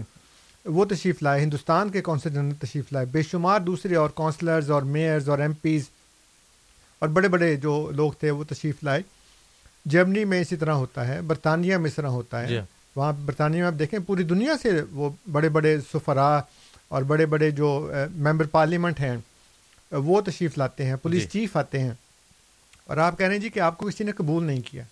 وہ 0.66 0.84
تشریف 0.84 1.22
لائے 1.22 1.42
ہندوستان 1.42 1.90
کے 1.90 2.02
کونسل 2.02 2.30
جنرل 2.30 2.54
تشریف 2.54 2.92
لائے۔ 2.92 3.06
بے 3.06 3.22
شمار 3.22 3.60
دوسرے 3.60 3.96
اور 3.96 4.10
کونسلرز 4.10 4.70
اور 4.70 4.82
میئرز 4.82 5.28
اور 5.28 5.38
ایم 5.38 5.52
پیز 5.52 5.82
اور 6.98 7.08
بڑے 7.08 7.28
بڑے 7.28 7.56
جو 7.56 7.90
لوگ 7.94 8.12
تھے 8.12 8.30
وہ 8.30 8.44
تشریف 8.44 8.84
لائے۔ 8.84 9.02
جرمنی 9.86 10.24
میں 10.24 10.40
اسی 10.40 10.56
طرح 10.56 10.72
ہوتا 10.72 11.08
ہے 11.08 11.22
برطانیہ 11.22 11.76
میں 11.76 11.90
اس 11.90 11.94
طرح 11.94 12.06
ہوتا 12.06 12.44
جی 12.44 12.54
ہے۔ 12.54 12.58
ہاں۔ 12.58 12.66
وہاں 12.96 13.12
برطانیہ 13.12 13.58
میں 13.58 13.66
آپ 13.66 13.78
دیکھیں 13.78 13.98
پوری 14.06 14.22
دنیا 14.22 14.52
سے 14.62 14.82
وہ 14.90 15.10
بڑے 15.32 15.48
بڑے 15.48 15.80
سفرا 15.92 16.40
اور 16.88 17.02
بڑے 17.02 17.26
بڑے 17.26 17.50
جو 17.50 17.92
ممبر 18.16 18.46
پارلیمنٹ 18.46 19.00
ہیں 19.00 19.16
وہ 19.92 20.20
تشریف 20.20 20.58
لاتے 20.58 20.86
ہیں 20.86 20.96
پولیس 20.96 21.22
جی۔ 21.22 21.28
چیف 21.28 21.56
آتے 21.56 21.78
ہیں۔ 21.80 21.92
اور 22.84 22.96
آپ 22.96 23.18
کہہ 23.18 23.26
رہے 23.26 23.34
ہیں 23.34 23.42
جی 23.42 23.48
کہ 23.48 23.60
آپ 23.60 23.78
کو 23.78 23.86
کسی 23.86 24.04
نے 24.04 24.12
قبول 24.12 24.44
نہیں 24.44 24.60
کیا۔ 24.60 24.82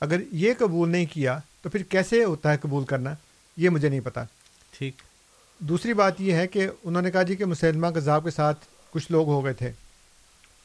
اگر 0.00 0.20
یہ 0.32 0.52
قبول 0.58 0.88
نہیں 0.88 1.06
کیا 1.12 1.38
تو 1.62 1.70
پھر 1.70 1.82
کیسے 1.82 2.24
ہوتا 2.24 2.52
ہے 2.52 2.56
قبول 2.56 2.84
کرنا؟ 2.84 3.14
یہ 3.56 3.68
مجھے 3.68 3.88
نہیں 3.88 4.00
پتا۔ 4.00 4.24
ٹھیک۔ 4.78 5.02
دوسری 5.58 5.94
بات 5.94 6.20
یہ 6.20 6.32
ہے 6.32 6.46
کہ 6.46 6.68
انہوں 6.84 7.02
نے 7.02 7.10
کہا 7.10 7.22
جی 7.22 7.36
کہ 7.36 7.44
مسلمہ 7.44 7.86
کذاب 7.86 8.24
کے 8.24 8.30
ساتھ 8.30 8.66
کچھ 8.90 9.12
لوگ 9.12 9.26
ہو 9.26 9.44
گئے 9.44 9.52
تھے۔ 9.52 9.72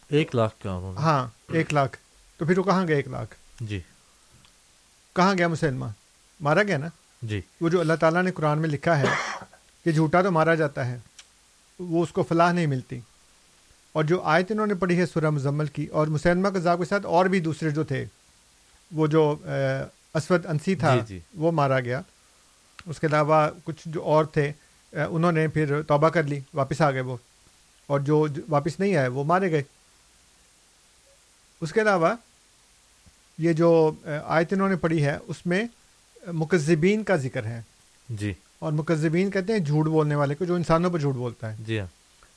ایک 0.07 0.35
لاکھ 0.35 0.63
کا 0.63 0.93
ہاں 0.97 1.27
ایک 1.51 1.73
لاکھ۔ 1.73 1.97
تو 2.37 2.45
پھر 2.45 2.57
وہ 2.57 2.63
کہاں 2.63 2.87
گئے 2.87 2.95
ایک 2.95 3.07
لاکھ؟ 3.07 3.35
جی۔ 3.59 3.79
کہاں 5.15 5.35
گیا 5.37 5.47
مسلمہ؟ 5.47 5.85
مارا 6.39 6.63
گیا 6.63 6.77
نا؟ 6.77 6.87
جی۔ 7.21 7.41
وہ 7.61 7.69
جو 7.69 7.79
اللہ 7.79 7.93
تعالیٰ 7.99 8.23
نے 8.23 8.31
قرآن 8.31 8.59
میں 8.59 8.69
لکھا 8.69 8.99
ہے 8.99 9.05
کہ 9.85 9.91
جھوٹا 9.91 10.21
تو 10.21 10.31
مارا 10.31 10.55
جاتا 10.55 10.85
ہے 10.85 10.97
وہ 11.79 12.03
اس 12.03 12.11
کو 12.11 12.23
فلاح 12.23 12.51
نہیں 12.51 12.67
ملتی۔ 12.67 12.99
اور 13.93 14.03
جو 14.03 14.21
آیت 14.21 14.51
انہوں 14.51 14.67
نے 14.67 14.73
پڑھی 14.73 14.99
ہے 14.99 15.05
سورہ 15.05 15.29
مزمل 15.29 15.67
کی 15.67 15.85
اور 15.85 16.07
مسلمہ 16.07 16.47
کذاب 16.47 16.79
کے 16.79 16.85
ساتھ 16.85 17.05
اور 17.05 17.25
بھی 17.25 17.39
دوسرے 17.39 17.69
جو 17.69 17.83
تھے 17.83 18.05
وہ 18.91 19.07
جو 19.07 19.35
اسود 20.13 20.45
انسی 20.45 20.75
تھا 20.75 20.95
جی، 20.95 21.01
جی۔ 21.07 21.19
وہ 21.33 21.51
مارا 21.51 21.79
گیا۔ 21.79 22.01
اس 22.85 22.99
کے 22.99 23.07
علاوہ 23.07 23.49
کچھ 23.63 23.81
جو 23.85 24.03
اور 24.03 24.25
تھے 24.25 24.51
انہوں 24.91 25.31
نے 25.31 25.47
پھر 25.47 25.81
توبہ 25.81 26.09
کر 26.09 26.23
لی 26.23 26.39
واپس 26.53 26.81
آ 26.81 26.91
گئے 26.91 27.01
وہ۔ 27.01 27.17
اور 27.87 27.99
جو 27.99 28.27
واپس 28.49 28.79
نہیں 28.79 28.95
آئے 28.95 29.07
وہ 29.07 29.23
مارے 29.23 29.51
گئے۔ 29.51 29.63
اس 31.61 31.73
کے 31.73 31.81
علاوہ 31.81 32.13
یہ 33.37 33.53
جو 33.53 33.91
آیت 34.25 34.53
انہوں 34.53 34.69
نے 34.69 34.75
پڑھی 34.75 35.05
ہے 35.05 35.17
اس 35.27 35.45
میں 35.45 35.63
مکذبین 36.33 37.03
کا 37.03 37.15
ذکر 37.15 37.43
ہے۔ 37.45 37.61
جی۔ 38.09 38.33
اور 38.59 38.71
مکذبین 38.71 39.31
کہتے 39.31 39.53
ہیں 39.53 39.59
جھوٹ 39.59 39.85
بولنے 39.85 40.15
والے 40.15 40.35
کو 40.35 40.45
جو 40.45 40.55
انسانوں 40.55 40.91
پر 40.91 40.99
جھوٹ 40.99 41.15
بولتا 41.15 41.51
ہے۔ 41.51 41.55
جی 41.59 41.79
ہاں۔ 41.79 41.87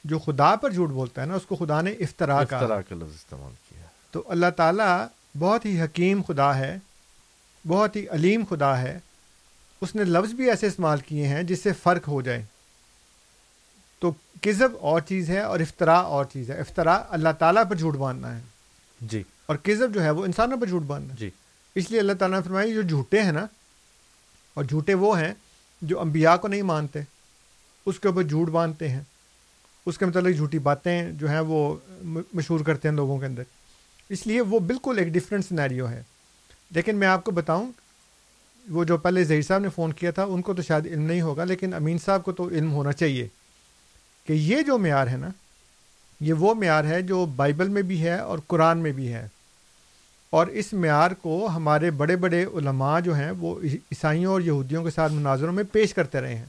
جو 0.05 0.19
خدا 0.19 0.57
پر 0.57 0.71
جھوٹ 0.71 0.91
بولتا 0.91 1.21
ہے 1.21 1.27
نا 1.27 1.35
اس 1.35 1.47
کو 1.47 1.57
خدا 1.57 1.81
نے 1.81 1.91
افطرا 1.91 2.45
کا 2.45 2.61
لفظ 2.81 3.15
استعمال 3.15 3.53
کیا۔ 3.69 3.87
تو 4.11 4.23
اللہ 4.27 4.47
تعالیٰ 4.57 5.07
بہت 5.39 5.65
ہی 5.65 5.83
حکیم 5.83 6.23
خدا 6.23 6.59
ہے 6.59 6.79
بہت 7.67 7.97
ہی 7.97 8.09
علیم 8.09 8.43
خدا 8.51 8.79
ہے۔ 8.79 8.99
اس 9.81 9.95
نے 9.95 10.05
لفظ 10.05 10.33
بھی 10.33 10.51
ایسے 10.51 10.67
استعمال 10.67 10.99
کیے 10.99 11.29
ہیں 11.29 11.43
جس 11.43 11.63
سے 11.63 11.73
فرق 11.73 12.09
ہو 12.09 12.23
جائے۔ 12.23 12.45
تو 13.99 14.13
کذب 14.43 14.69
اور 14.81 15.01
چیز 15.01 15.31
ہے 15.31 15.41
اور 15.41 15.61
افطرا 15.61 15.97
اور 15.97 16.25
چیز 16.25 16.51
ہے۔ 16.51 16.61
افطرا 16.61 17.03
اللہ 17.09 17.29
تعالیٰ 17.39 17.63
پر 17.71 17.77
جھوٹ 17.77 17.95
باندھنا 17.97 18.37
ہے۔ 18.37 18.41
جی۔ 19.01 19.23
اور 19.47 19.57
کذب 19.57 19.95
جو 19.95 20.03
ہے 20.03 20.11
وہ 20.11 20.25
انسانوں 20.25 20.59
پر 20.61 20.67
جھوٹ 20.67 20.83
باندھنا 20.83 21.15
ہے۔ 21.15 21.19
جی۔ 21.19 21.31
اس 21.75 21.91
لیے 21.91 22.01
اللہ 22.01 22.13
تعالیٰ 22.13 22.39
نے 22.39 22.43
فرمایا 22.43 22.75
جو 22.75 22.83
جھوٹے 22.83 23.23
ہیں 23.23 23.33
نا 23.33 23.47
اور 24.55 24.65
جھوٹے 24.65 24.95
وہ 24.95 25.21
ہیں 25.21 25.35
جو 25.83 26.01
انبیاء 26.01 26.37
کو 26.37 26.49
نہیں 26.49 26.63
مانتے 26.63 27.01
اس 27.87 28.01
کے 28.01 28.09
اوپر 28.09 28.23
جھوٹ 28.23 28.49
باندھتے 28.49 28.89
ہیں۔ 28.89 29.01
اس 29.87 29.99
کے 29.99 30.07
متعلق 30.07 30.37
جھوٹی 30.37 30.59
باتیں 30.59 31.13
جو 31.13 31.29
ہیں 31.29 31.41
وہ 31.41 31.77
مشہور 32.33 32.61
کرتے 32.61 32.89
ہیں 32.89 32.95
لوگوں 32.95 33.19
کے 33.19 33.27
اندر۔ 33.27 33.43
اس 34.09 34.27
لیے 34.27 34.41
وہ 34.41 34.59
بالکل 34.59 34.99
ایک 34.99 35.09
ڈفرینٹ 35.09 35.47
سنیریو 35.47 35.89
ہے۔ 35.89 36.03
لیکن 36.71 36.97
میں 36.97 37.09
آپ 37.09 37.25
کو 37.25 37.31
بتاؤں 37.31 37.73
وہ 38.69 38.85
جو 38.85 38.97
پہلے 38.97 39.25
ظہیر 39.25 39.43
صاحب 39.43 39.61
نے 39.61 39.69
فون 39.75 39.93
کیا 39.93 40.11
تھا، 40.11 40.25
ان 40.25 40.43
کو 40.43 40.55
تو 40.55 40.63
شاید 40.63 40.87
علم 40.87 41.03
نہیں 41.03 41.21
ہوگا، 41.21 41.45
لیکن 41.45 41.75
امین 41.75 41.99
صاحب 41.99 42.25
کو 42.25 42.33
تو 42.33 42.49
علم 42.49 42.73
ہونا 42.73 42.93
چاہیے 42.93 43.29
کہ 44.27 44.33
یہ 44.33 44.63
جو 44.63 44.79
معیار 44.79 45.07
ہے 45.07 45.17
نا، 45.17 45.29
یہ 46.21 46.33
وہ 46.33 46.55
معیار 46.55 46.85
ہے 46.85 47.03
جو 47.03 47.27
بائبل 47.27 47.69
میں 47.69 47.83
بھی 47.83 48.03
ہے 48.03 48.19
اور 48.19 48.39
قرآن 48.47 48.79
میں 48.79 48.93
بھی 48.93 49.13
ہے۔ 49.13 49.29
اور 50.31 50.47
اس 50.47 50.73
معیار 50.73 51.11
کو 51.11 51.49
ہمارے 51.55 51.91
بڑے 51.91 52.17
بڑے 52.17 52.45
علماء 52.45 53.01
جو 53.01 53.15
ہیں، 53.15 53.31
وہ 53.31 53.61
عیسائیوں 53.65 54.33
اور 54.33 54.41
یہودیوں 54.41 54.85
کے 54.85 54.91
ساتھ 54.91 55.13
مناظروں 55.13 55.53
میں 55.53 55.65
پیش 55.73 55.95
کرتے 55.95 56.21
رہے 56.21 56.35
ہیں۔ 56.35 56.47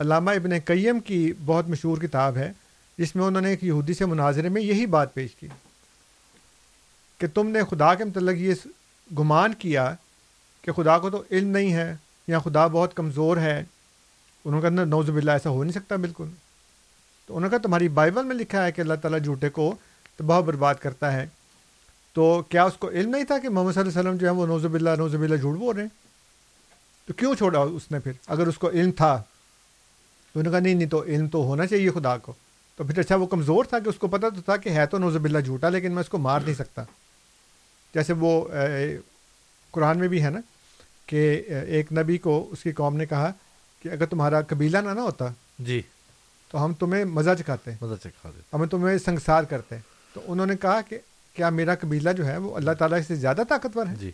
علامہ 0.00 0.30
ابن 0.30 0.50
قیم 0.64 1.00
کی 1.00 1.32
بہت 1.44 1.68
مشہور 1.68 1.98
کتاب 1.98 2.36
ہے، 2.36 2.52
جس 2.98 3.16
میں 3.16 3.24
انہوں 3.24 3.42
نے 3.42 3.48
ایک 3.48 3.64
یہودی 3.64 3.94
سے 3.94 4.06
مناظرے 4.06 4.48
میں 4.48 4.62
یہی 4.62 4.86
بات 4.86 5.14
پیش 5.14 5.34
کی 5.34 5.46
کہ 7.18 7.26
تم 7.34 7.48
نے 7.48 7.60
خدا 7.70 7.94
کے 7.94 8.04
متعلق 8.04 8.36
یہ 8.38 8.54
گمان 9.18 9.54
کیا 9.54 9.94
کہ 10.62 10.72
خدا 10.72 10.98
کو 10.98 11.10
تو 11.10 11.22
علم 11.30 11.48
نہیں 11.48 11.72
ہے 11.72 11.94
یا 12.28 12.38
خدا 12.38 12.66
بہت 12.66 12.94
کمزور 12.94 13.36
ہے، 13.36 13.64
انہوں 14.44 14.62
نے 14.62 14.76
کہا 14.76 14.84
نوز 14.84 15.10
باللہ، 15.10 15.30
ایسا 15.30 15.50
ہو 15.50 15.62
نہیں 15.62 15.72
سکتا 15.72 15.96
بالکل۔ 15.96 16.24
تو 17.26 17.36
انہوں 17.36 17.50
نے 17.50 17.56
کہا، 17.56 17.62
تمہاری 17.62 17.88
بائبل 17.88 18.24
میں 18.24 18.36
لکھا 18.36 18.66
ہے 18.66 18.72
کہ 18.72 18.80
اللہ 18.80 18.94
تعالیٰ 18.94 19.20
جھوٹے 19.22 19.48
کو 19.48 19.74
تباہ 20.16 20.40
برباد 20.40 20.74
کرتا 20.74 21.12
ہے۔ 21.12 21.26
تو 22.12 22.42
کیا 22.42 22.64
اس 22.64 22.72
کو 22.78 22.90
علم 22.90 23.10
نہیں 23.10 23.24
تھا 23.24 23.38
کہ 23.38 23.48
محمد 23.48 23.72
صلی 23.72 23.80
اللہ 23.80 23.90
علیہ 23.90 24.00
وسلم 24.00 24.18
جو 24.18 24.26
ہے 24.26 24.32
وہ 24.32 24.46
نوز 24.46 24.66
باللہ 24.66 24.90
نوز 24.98 25.14
باللہ 25.14 25.36
جھوٹ 25.36 25.58
بول 25.58 25.74
رہے 25.74 25.82
ہیں؟ 25.82 25.90
تو 27.06 27.12
کیوں 27.12 27.34
چھوڑا 27.34 27.58
اس 27.58 27.90
نے 27.90 27.98
پھر؟ 27.98 28.12
اگر 28.26 28.46
اس 28.46 28.58
کو 28.58 28.70
علم 28.70 28.90
تھا۔ 28.90 29.22
تو 30.32 30.40
انہوں 30.40 30.52
نے 30.52 30.58
کہا، 30.58 30.64
نہیں 30.64 30.74
نہیں، 30.74 30.88
تو 30.88 31.04
علم 31.04 31.28
تو 31.28 31.38
ہونا 31.38 31.66
چاہیے 31.66 31.90
خدا 31.90 32.18
کو۔ 32.18 32.32
تو 32.76 32.84
پھر 32.84 32.98
اچھا 32.98 33.16
وہ 33.16 33.26
کمزور 33.26 33.64
تھا 33.64 33.78
کہ 33.78 33.88
اس 33.88 33.94
کو 33.94 34.08
پتہ 34.08 34.26
تو 34.26 34.40
تھا 34.40 34.56
کہ 34.56 34.68
ہے 34.68 34.86
تو 34.86 34.98
نوز 34.98 35.16
باللہ 35.16 35.38
جھوٹا، 35.38 35.68
لیکن 35.68 35.92
میں 35.92 36.02
اس 36.02 36.08
کو 36.08 36.18
مار 36.18 36.40
نہیں 36.40 36.54
سکتا۔ 36.54 36.82
جیسے 37.94 38.12
وہ 38.12 38.48
قرآن 39.70 39.98
میں 39.98 40.08
بھی 40.08 40.22
ہے 40.22 40.30
نا 40.30 40.40
کہ 41.06 41.42
ایک 41.66 41.92
نبی 41.92 42.18
کو 42.18 42.48
اس 42.50 42.62
کی 42.62 42.72
قوم 42.72 42.96
نے 42.96 43.06
کہا 43.06 43.32
کہ 43.82 43.88
اگر 43.88 44.06
تمہارا 44.06 44.40
قبیلہ 44.40 44.78
نہ 44.78 44.88
نہ 44.88 45.00
ہوتا 45.00 45.26
جی۔ 45.58 45.82
تو 46.48 46.64
ہم 46.64 46.74
تمہیں 46.74 47.04
مزہ 47.04 47.30
چکھاتے 47.38 47.70
مزہ 47.82 47.94
چکھا 47.94 48.30
دیتے 48.30 48.56
ہمیں 48.56 48.66
تمہیں 48.66 48.98
سنگسار 48.98 49.44
کرتے 49.44 49.76
تو 50.12 50.20
انہوں 50.26 50.46
نے 50.46 50.56
کہا 50.56 50.80
کہ 50.80 50.98
کیا 51.34 51.50
میرا 51.50 51.74
قبیلہ 51.74 52.10
جو 52.10 52.26
ہے 52.26 52.36
وہ 52.36 52.56
اللہ 52.56 52.70
تعالیٰ 52.70 52.98
سے 53.08 53.14
زیادہ 53.14 53.40
طاقتور 53.48 53.86
ہے؟ 53.86 53.94
جی۔ 53.96 54.10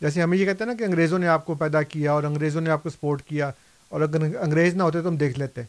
جیسے 0.00 0.22
ہمیں 0.22 0.38
یہ 0.38 0.44
کہتے 0.44 0.64
ہیں 0.64 0.70
نا 0.70 0.78
کہ 0.78 0.84
انگریزوں 0.84 1.18
نے 1.18 1.28
آپ 1.28 1.46
کو 1.46 1.54
پیدا 1.54 1.82
کیا 1.82 2.12
اور 2.12 2.22
انگریزوں 2.22 2.60
نے 2.60 2.70
آپ 2.70 2.82
کو 2.82 2.90
سپورٹ 2.90 3.22
کیا 3.22 3.50
اور 3.88 4.00
اگر 4.00 4.20
انگریز 4.20 4.74
نہ 4.74 4.82
ہوتے 4.82 5.02
تو 5.02 5.08
ہم 5.08 5.16
دیکھ 5.16 5.38
لیتے۔ 5.38 5.62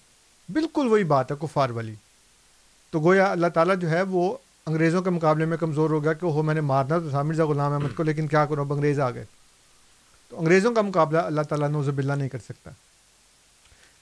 بالکل 0.50 0.88
وہی 0.88 1.04
بات 1.04 1.32
ہے 1.32 1.36
کفار 1.42 1.70
والی۔ 1.70 1.96
تو 2.90 3.00
گویا 3.00 3.32
اللہ 3.32 3.48
تعالیٰ 3.48 3.76
جو 3.76 3.90
ہے 3.90 4.02
وہ 4.02 4.38
انگریزوں 4.66 5.02
کے 5.02 5.10
مقابلے 5.10 5.46
میں 5.46 5.58
کمزور 5.58 5.90
ہو 5.90 6.04
گیا 6.04 6.14
کہ 6.14 6.26
وہ 6.26 6.44
میں 6.44 6.54
نے 6.54 6.62
مارنا 6.62 7.00
تو 7.00 7.10
تھا 7.10 7.22
مرزا 7.22 7.46
غلام 7.46 7.74
احمد 7.74 7.96
کو 7.96 8.04
لیکن 8.04 8.28
کیا 8.28 8.46
کرو 8.46 8.62
اب 8.62 8.74
انگریز 8.74 9.00
آ 9.00 9.12
گئے۔ 9.12 9.26
تو 10.30 10.40
انگریزوں 10.40 10.76
کا 10.76 10.82
مقابلہ 10.82 11.18
اللہ 11.18 11.42
تعالیٰ 11.42 11.70
نوزب 11.70 11.98
اللہ 11.98 12.14
نہیں 12.14 12.30
کر 12.30 12.38
سکتا۔ 12.38 12.72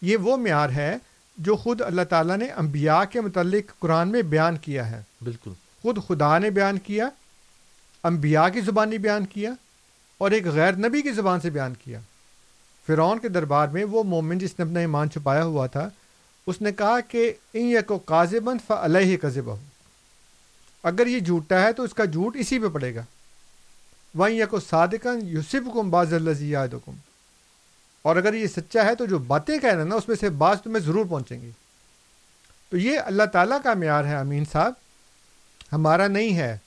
یہ 0.01 0.17
وہ 0.17 0.37
معیار 0.37 0.69
ہے 0.69 0.97
جو 1.37 1.55
خود 1.55 1.81
اللہ 1.81 2.01
تعالیٰ 2.01 2.37
نے 2.37 2.49
انبیاء 2.51 3.03
کے 3.11 3.21
متعلق 3.21 3.79
قرآن 3.79 4.09
میں 4.09 4.21
بیان 4.21 4.57
کیا 4.57 4.91
ہے۔ 4.91 5.01
بالکل۔ 5.21 5.51
خود 5.81 5.97
خدا 6.07 6.37
نے 6.37 6.49
بیان 6.49 6.77
کیا 6.77 7.09
انبیاء 8.03 8.49
کی 8.49 8.61
زبانی 8.61 8.97
بیان 8.97 9.25
کیا 9.25 9.51
اور 10.17 10.31
ایک 10.31 10.45
غیر 10.45 10.71
نبی 10.71 11.01
کی 11.01 11.11
زبان 11.11 11.41
سے 11.41 11.49
بیان 11.49 11.73
کیا۔ 11.73 11.99
فرعون 12.87 13.19
کے 13.19 13.29
دربار 13.29 13.67
میں 13.67 13.83
وہ 13.83 14.03
مومن 14.03 14.37
جس 14.37 14.59
نے 14.59 14.65
اپنا 14.65 14.79
ایمان 14.79 15.09
چھپایا 15.09 15.43
ہوا 15.43 15.67
تھا 15.67 15.89
اس 16.47 16.61
نے 16.61 16.71
کہا 16.71 16.99
کہ 16.99 17.33
ان 17.53 17.65
یک 17.65 17.91
و 17.91 17.97
کاذبن 17.97 18.57
فعلیہ 18.67 19.17
کذب 19.17 19.49
اگر 20.83 21.07
یہ 21.07 21.19
جھوٹا 21.19 21.61
ہے 21.61 21.73
تو 21.73 21.83
اس 21.83 21.93
کا 21.93 22.05
جھوٹ 22.05 22.35
اسی 22.35 22.59
پہ 22.59 22.67
پڑے 22.67 22.95
گا۔ 22.95 23.01
وہیں 24.15 24.35
یک 24.35 24.53
و 24.53 24.59
صادقن 24.59 25.19
یوسف 25.23 25.73
کم 25.73 25.89
باز 25.89 26.13
اللہ 26.13 26.89
اور 28.01 28.15
اگر 28.15 28.33
یہ 28.33 28.47
سچا 28.47 28.85
ہے 28.85 28.95
تو 28.95 29.05
جو 29.05 29.17
باتیں 29.17 29.59
کہہ 29.59 29.69
رہے 29.69 29.81
ہیں 29.81 29.89
نا 29.89 29.95
اس 29.95 30.07
میں 30.07 30.15
سے 30.15 30.29
بعض 30.29 30.61
تمہیں 30.61 30.83
ضرور 30.83 31.05
پہنچیں 31.05 31.41
گی۔ 31.41 31.51
تو 32.69 32.77
یہ 32.77 32.99
اللہ 33.05 33.23
تعالیٰ 33.23 33.57
کا 33.63 33.73
معیار 33.73 34.03
ہے 34.03 34.15
امین 34.15 34.43
صاحب۔ 34.51 34.73
ہمارا 35.73 36.07
نہیں 36.07 36.37
ہے۔ 36.37 36.57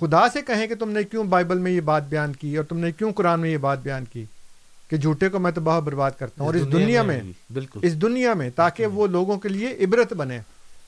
خدا 0.00 0.28
سے 0.28 0.42
کہیں 0.42 0.66
کہ 0.66 0.74
تم 0.74 0.90
نے 0.90 1.02
کیوں 1.02 1.24
بائبل 1.24 1.58
میں 1.58 1.72
یہ 1.72 1.80
بات 1.80 2.02
بیان 2.02 2.32
کی 2.32 2.56
اور 2.56 2.64
تم 2.64 2.78
نے 2.78 2.92
کیوں 2.92 3.12
قرآن 3.12 3.40
میں 3.40 3.50
یہ 3.50 3.56
بات 3.56 3.78
بیان 3.78 4.04
کی 4.04 4.24
کہ 4.88 4.96
جھوٹے 4.96 5.28
کو 5.28 5.38
میں 5.38 5.52
تباہ 5.52 5.80
برباد 5.80 6.10
کرتا 6.18 6.34
ہوں 6.38 6.46
اور 6.46 6.54
اس 6.54 6.72
دنیا 6.72 7.02
میں 7.02 7.20
بالکل۔ 7.52 7.80
اس 7.82 8.02
دنیا 8.02 8.34
میں 8.34 8.50
تاکہ 8.50 8.86
وہ 8.86 9.06
لوگوں 9.06 9.38
کے 9.38 9.48
لیے 9.48 9.76
عبرت 9.84 10.12
بنے۔ 10.12 10.40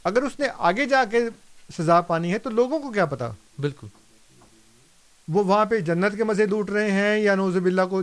اگر 0.05 0.23
اس 0.23 0.41
نے 0.41 0.47
آگے 0.59 0.85
جا 0.85 1.05
کے 1.11 1.19
سزا 1.79 2.01
پانی 2.01 2.33
ہے 2.33 2.39
تو 2.39 2.51
لوگوں 2.51 2.81
کو 2.81 2.91
کیا 2.91 3.07
پتا؟ 3.07 3.31
بالکل۔ 3.61 3.87
وہ 5.29 5.45
وہاں 5.45 5.65
پہ 5.65 5.79
جنت 5.79 6.17
کے 6.17 6.25
مزے 6.25 6.47
لوٹ 6.47 6.71
رہے 6.71 6.91
ہیں 6.91 7.19
یا 7.19 7.35
نوز 7.35 7.57
باللہ 7.57 7.83
کو 7.91 8.03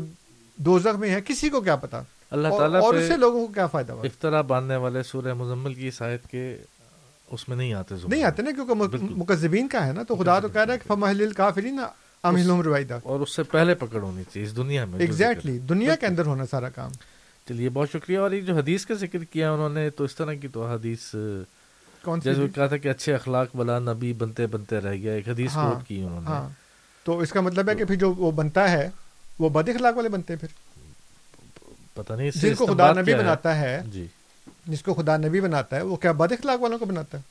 دوزخ 0.56 0.96
میں 0.96 1.10
ہے 1.10 1.20
کسی 1.22 1.50
کو 1.50 1.62
کیا 1.62 1.76
پتا؟ 1.76 2.02
اللہ 2.32 2.48
اور- 2.48 2.60
تعالیٰ 2.60 2.82
اور 2.82 2.94
اس 2.94 3.08
سے 3.08 3.18
لوگوں 3.18 3.48
کو 3.48 3.54
کیا 3.54 3.68
فائدہ 3.68 3.94
ہوا؟ 3.94 4.02
افطرا 4.06 4.42
باندھنے 4.42 4.76
والے 4.76 5.04
سورہ 5.04 5.34
مزمل 5.34 5.74
کی 5.74 5.92
شاید 5.92 6.20
کے 6.32 6.58
اس 7.32 7.50
میں 7.50 7.58
نہیں 7.58 7.74
آتے 7.74 7.96
نہیں 8.08 8.24
آتے 8.24 8.42
نا 8.42 8.52
کیونکہ۔ 8.52 8.74
مکذبین 9.00 9.68
کا 9.68 9.88
ہے 9.88 9.94
نا 9.94 10.04
تو 10.04 10.16
خدا 10.16 10.40
تو 10.40 10.48
کہہ 10.48 10.62
رہا 10.62 10.74
ہے 10.74 10.80
کہ 10.80 10.88
فمحل 10.88 11.32
کافرین 11.34 11.80
امہلہم 12.24 12.62
رویدہ 12.62 13.00
اور 13.04 13.20
اس 13.20 13.36
سے 13.36 13.44
پہلے 13.44 13.76
پکڑ 13.76 14.02
ہونی 14.02 14.24
چاہیے 14.24 14.48
اس 14.48 14.58
دنیا 14.58 14.86
میں 14.86 15.00
ایگزیکٹلی۔ 15.00 15.60
دنیا 15.60 15.96
کے 15.96 16.06
اندر 16.06 16.26
ہونا 16.26 16.46
سارا 16.46 16.70
کام۔ 16.70 16.92
چلیے 17.48 17.70
بہت 17.70 17.90
شکریہ۔ 17.92 18.18
اور 18.18 18.32
یہ 18.32 18.42
جو 18.42 18.56
حدیث 18.56 18.86
کا 18.86 18.94
ذکر 18.94 19.24
کیا 19.24 19.52
انہوں 19.52 19.70
نے 19.70 19.90
تو 19.90 20.04
اس 20.04 20.16
طرح 20.16 20.34
کی 20.34 20.48
تو 20.48 20.68
حدیث 20.68 21.16
کون 22.04 22.22
سی 22.22 22.30
جیسے 22.30 22.48
کہا 22.56 22.68
تھا 22.68 22.78
کہ 22.78 22.90
اچھے 22.90 23.14
اخلاق 23.14 23.48
بلا 23.56 23.80
نبی 23.80 24.14
بنتے 24.14 24.48
بنتے 24.48 24.80
رہ 24.80 24.94
گیا 24.94 25.14
ایک 25.14 25.30
حدیث 25.30 25.52
ہاں، 25.52 25.72
کوٹ 25.72 25.88
کی 25.88 26.02
انہوں 26.04 26.22
نے۔ 26.22 26.28
ہاں۔ 26.28 26.50
تو 27.04 27.20
اس 27.20 27.30
کا 27.30 27.42
مطلب 27.42 27.70
ہے 27.70 27.76
کہ 27.76 27.86
پھر 27.86 27.96
جو 27.96 28.14
وہ 28.14 28.32
بنتا 28.32 28.72
ہے 28.72 28.90
وہ 29.40 29.50
بد 29.50 29.70
اخلاق 29.70 29.98
والے 29.98 30.10
بنتے 30.10 30.34
ہیں 30.34 30.40
پھر۔ 30.40 30.48
پتہ 31.94 32.14
نہیں 32.14 32.32
جس 32.36 32.58
کو 32.58 32.66
خدا 32.66 32.94
نبی 32.94 33.14
بناتا 33.14 33.60
ہے 33.60 33.82
جی۔ 33.92 34.08
جس 34.68 34.84
کو 34.84 34.94
خدا 34.94 35.18
نبی 35.18 35.42
بناتا 35.42 35.76
ہے 35.76 35.82
وہ 35.82 35.96
کیا 35.96 36.12
بد 36.12 36.32
اخلاق 36.32 36.62
والوں 36.62 36.80
کو 36.80 36.86
بناتا 36.86 37.18
ہے؟ 37.18 37.24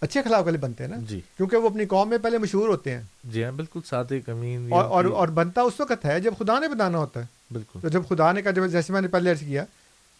اچھے 0.00 0.20
اخلاق 0.20 0.44
والے 0.44 0.58
بنتے 0.58 0.84
ہیں 0.84 0.90
نا؟ 0.90 0.96
جی۔ 1.08 1.20
کیونکہ 1.36 1.56
وہ 1.56 1.68
اپنی 1.68 1.86
قوم 1.86 2.08
میں 2.08 2.18
پہلے 2.18 2.38
مشہور 2.38 2.68
ہوتے 2.68 2.94
ہیں۔ 2.94 3.02
جی 3.24 3.44
ہاں 3.44 3.52
بالکل 3.52 3.80
ساتھ 3.86 4.12
امین 4.26 4.72
اور 4.72 4.84
اور, 4.84 5.04
جی۔ 5.04 5.10
اور 5.10 5.28
بنتا 5.28 5.60
اس 5.60 5.80
وقت 5.80 6.04
ہے 6.04 6.20
جب 6.20 6.34
خدا 6.38 6.58
نے 6.58 6.68
بنانا 6.68 6.98
ہوتا 6.98 7.20
ہے۔ 7.20 7.26
بالکل۔ 7.50 7.78
تو 7.80 7.88
جب 7.88 8.02
خدا 8.08 8.32
نے 8.32 8.42
کہا 8.42 8.50
جب 8.50 8.66
جیسے 8.66 8.92
میں 8.92 9.00
نے 9.00 9.08
پہلے 9.08 9.30
عرض 9.30 9.40
کیا 9.40 9.64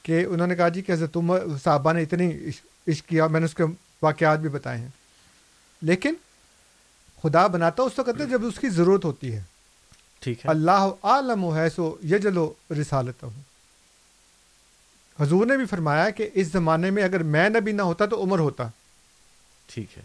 کہ 0.02 0.24
انہوں 0.28 0.46
نے 0.46 0.56
کہا 0.56 0.68
جی 0.68 0.82
کہ 0.82 0.92
حضرت 0.92 1.16
عمر 1.16 1.38
صحابہ 1.64 1.92
نے 1.92 2.02
اتنی 2.02 2.32
اس 2.86 3.02
کیا 3.02 3.26
میں 3.26 3.40
نے 3.40 3.46
اس 3.46 3.54
کے 3.54 3.64
واقعات 4.02 4.38
بھی 4.38 4.48
بتائے 4.48 4.78
ہیں۔ 4.78 4.88
لیکن 5.82 6.14
خدا 7.22 7.46
بناتا 7.46 7.82
اس 7.82 7.98
وقت 7.98 8.20
ہے 8.20 8.26
جب 8.26 8.46
اس 8.46 8.58
کی 8.58 8.68
ضرورت 8.68 9.04
ہوتی 9.04 9.34
ہے۔ 9.34 9.42
ٹھیک 10.20 10.46
ہے۔ 10.46 10.50
اللہ 10.50 10.88
عالم 11.02 11.56
ہے 11.56 11.68
سو 11.68 11.96
یہ 12.02 12.18
جلو 12.18 12.52
رسالت 12.70 13.22
ہوں 13.22 13.30
حضور 15.20 15.46
نے 15.46 15.56
بھی 15.56 15.66
فرمایا 15.66 16.10
کہ 16.10 16.30
اس 16.34 16.46
زمانے 16.46 16.90
میں 16.90 17.02
اگر 17.02 17.22
میں 17.22 17.48
نبی 17.48 17.72
نہ 17.72 17.82
ہوتا 17.82 18.06
تو 18.06 18.22
عمر 18.22 18.38
ہوتا۔ 18.38 18.68
ٹھیک 19.66 19.98
ہے۔ 19.98 20.02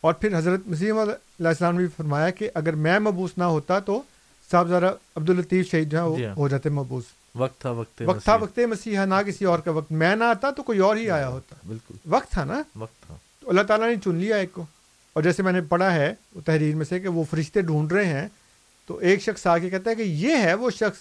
اور 0.00 0.14
پھر 0.14 0.38
حضرت 0.38 0.60
مسیم 0.66 0.98
علیہ 0.98 1.48
السلام 1.48 1.72
نے 1.72 1.78
بھی 1.78 1.88
فرمایا 1.96 2.30
کہ 2.30 2.50
اگر 2.54 2.72
میں 2.74 2.98
مبوس 2.98 3.30
نہ 3.36 3.44
ہوتا 3.44 3.78
تو 3.78 4.02
صاحب 4.50 4.68
ذرا 4.68 4.92
عبداللطیف 5.16 5.70
شہید 5.70 5.90
جو 5.90 5.98
ہے 5.98 6.02
وہ 6.02 6.16
جی 6.16 6.26
ہاں۔ 6.26 6.34
ہو 6.34 6.48
جاتے 6.48 6.68
مبوس 6.68 7.04
وقت 7.34 7.60
تھا 7.60 7.70
وقت 7.70 8.02
وقت 8.06 8.24
تھا 8.24 8.36
وقت 8.36 8.58
مسیحا 8.58 9.04
نہ 9.04 9.14
کسی 9.26 9.44
اور 9.44 9.58
کا 9.58 9.70
وقت۔ 9.70 9.92
میں 9.92 10.16
نہ 10.16 10.24
آتا 10.24 10.50
تو 10.50 10.62
کوئی 10.62 10.78
اور 10.78 10.96
ہی 10.96 11.10
آیا 11.10 11.28
ہوتا۔ 11.28 11.54
بالکل۔ 11.68 11.94
وقت 12.06 12.30
تھا 12.30 12.44
نا؟ 12.44 12.62
وقت 12.76 13.06
تھا۔ 13.06 13.16
تو 13.40 13.50
اللہ 13.50 13.60
تعالیٰ 13.60 13.88
نے 13.88 13.94
چن 14.04 14.14
لیا 14.14 14.36
ایک 14.36 14.52
کو۔ 14.52 14.66
اور 15.12 15.22
جیسے 15.22 15.42
میں 15.42 15.52
نے 15.52 15.60
پڑھا 15.60 15.94
ہے 15.94 16.14
تحریر 16.46 16.74
میں 16.74 16.84
سے 16.84 17.00
کہ 17.00 17.08
وہ 17.08 17.24
فرشتے 17.30 17.60
ڈھونڈ 17.60 17.92
رہے 17.92 18.04
ہیں 18.04 18.28
تو 18.86 18.96
ایک 18.96 19.22
شخص 19.22 19.46
آ 19.46 19.58
کے 19.58 19.70
کہتا 19.70 19.90
ہے 19.90 19.94
کہ 19.94 20.02
یہ 20.02 20.36
ہے 20.36 20.54
وہ 20.54 20.70
شخص 20.70 20.98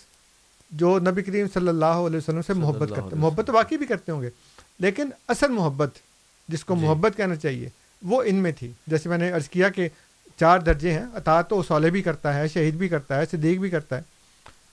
جو 0.71 0.99
نبی 0.99 1.21
کریم 1.21 1.47
صلی 1.53 1.67
اللہ 1.67 1.85
علیہ 1.85 2.17
وسلم 2.17 2.41
سے 2.41 2.53
محبت 2.53 2.89
کرتے 2.89 3.01
ہیں۔ 3.01 3.21
محبت 3.21 3.47
تو 3.47 3.53
واقعی 3.53 3.77
بھی 3.77 3.85
کرتے 3.85 4.11
ہوں 4.11 4.21
گے 4.21 4.29
لیکن 4.79 5.09
اصل 5.27 5.51
محبت 5.51 5.89
جس 6.47 6.65
کو 6.65 6.75
جی۔ 6.75 6.85
محبت 6.85 7.17
کہنا 7.17 7.35
چاہیے 7.35 7.69
وہ 8.03 8.23
ان 8.23 8.35
میں 8.35 8.51
تھی۔ 8.51 8.71
جیسے 8.87 9.09
میں 9.09 9.17
نے 9.17 9.31
عرض 9.31 9.49
کیا 9.49 9.69
کہ 9.69 9.89
چار 10.39 10.59
درجے 10.59 10.91
ہیں 10.91 11.05
اطاعت 11.13 11.49
تو 11.49 11.63
صالح 11.63 11.89
بھی 11.89 12.01
کرتا 12.01 12.33
ہے 12.33 12.47
شہید 12.47 12.73
بھی 12.73 12.87
کرتا 12.87 13.17
ہے 13.17 13.25
صدیق 13.31 13.59
بھی 13.59 13.69
کرتا 13.69 13.97
ہے۔ 13.97 14.01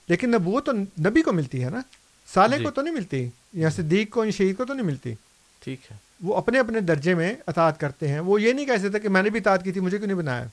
لیکن 0.09 0.31
نبوت 0.31 0.65
تو 0.65 0.71
نبی 1.07 1.21
کو 1.21 1.31
ملتی 1.31 1.63
ہے 1.63 1.69
نا۔ 1.69 1.81
سالے 2.33 2.57
جی. 2.57 2.63
کو 2.63 2.71
تو 2.71 2.81
نہیں 2.81 2.93
ملتی 2.93 3.29
یا 3.53 3.69
صدیق 3.69 4.09
کو 4.09 4.25
یا 4.25 4.31
شہید 4.31 4.57
کو 4.57 4.65
تو 4.65 4.73
نہیں 4.73 4.85
ملتی۔ 4.85 5.13
ٹھیک 5.63 5.79
ہے۔ 5.91 5.97
وہ 6.23 6.37
اپنے 6.37 6.59
اپنے 6.59 6.79
درجے 6.79 7.13
میں 7.13 7.35
اطاعت 7.47 7.79
کرتے 7.79 8.07
ہیں۔ 8.07 8.19
وہ 8.19 8.41
یہ 8.41 8.53
نہیں 8.53 8.65
کہہ 8.65 8.77
سکتے 8.83 8.99
کہ 8.99 9.09
میں 9.09 9.23
نے 9.23 9.29
بھی 9.29 9.39
اطاعت 9.39 9.63
کی 9.63 9.71
تھی 9.71 9.81
مجھے 9.81 9.97
کیوں 9.97 10.07
نہیں 10.07 10.17
بنایا۔ 10.17 10.43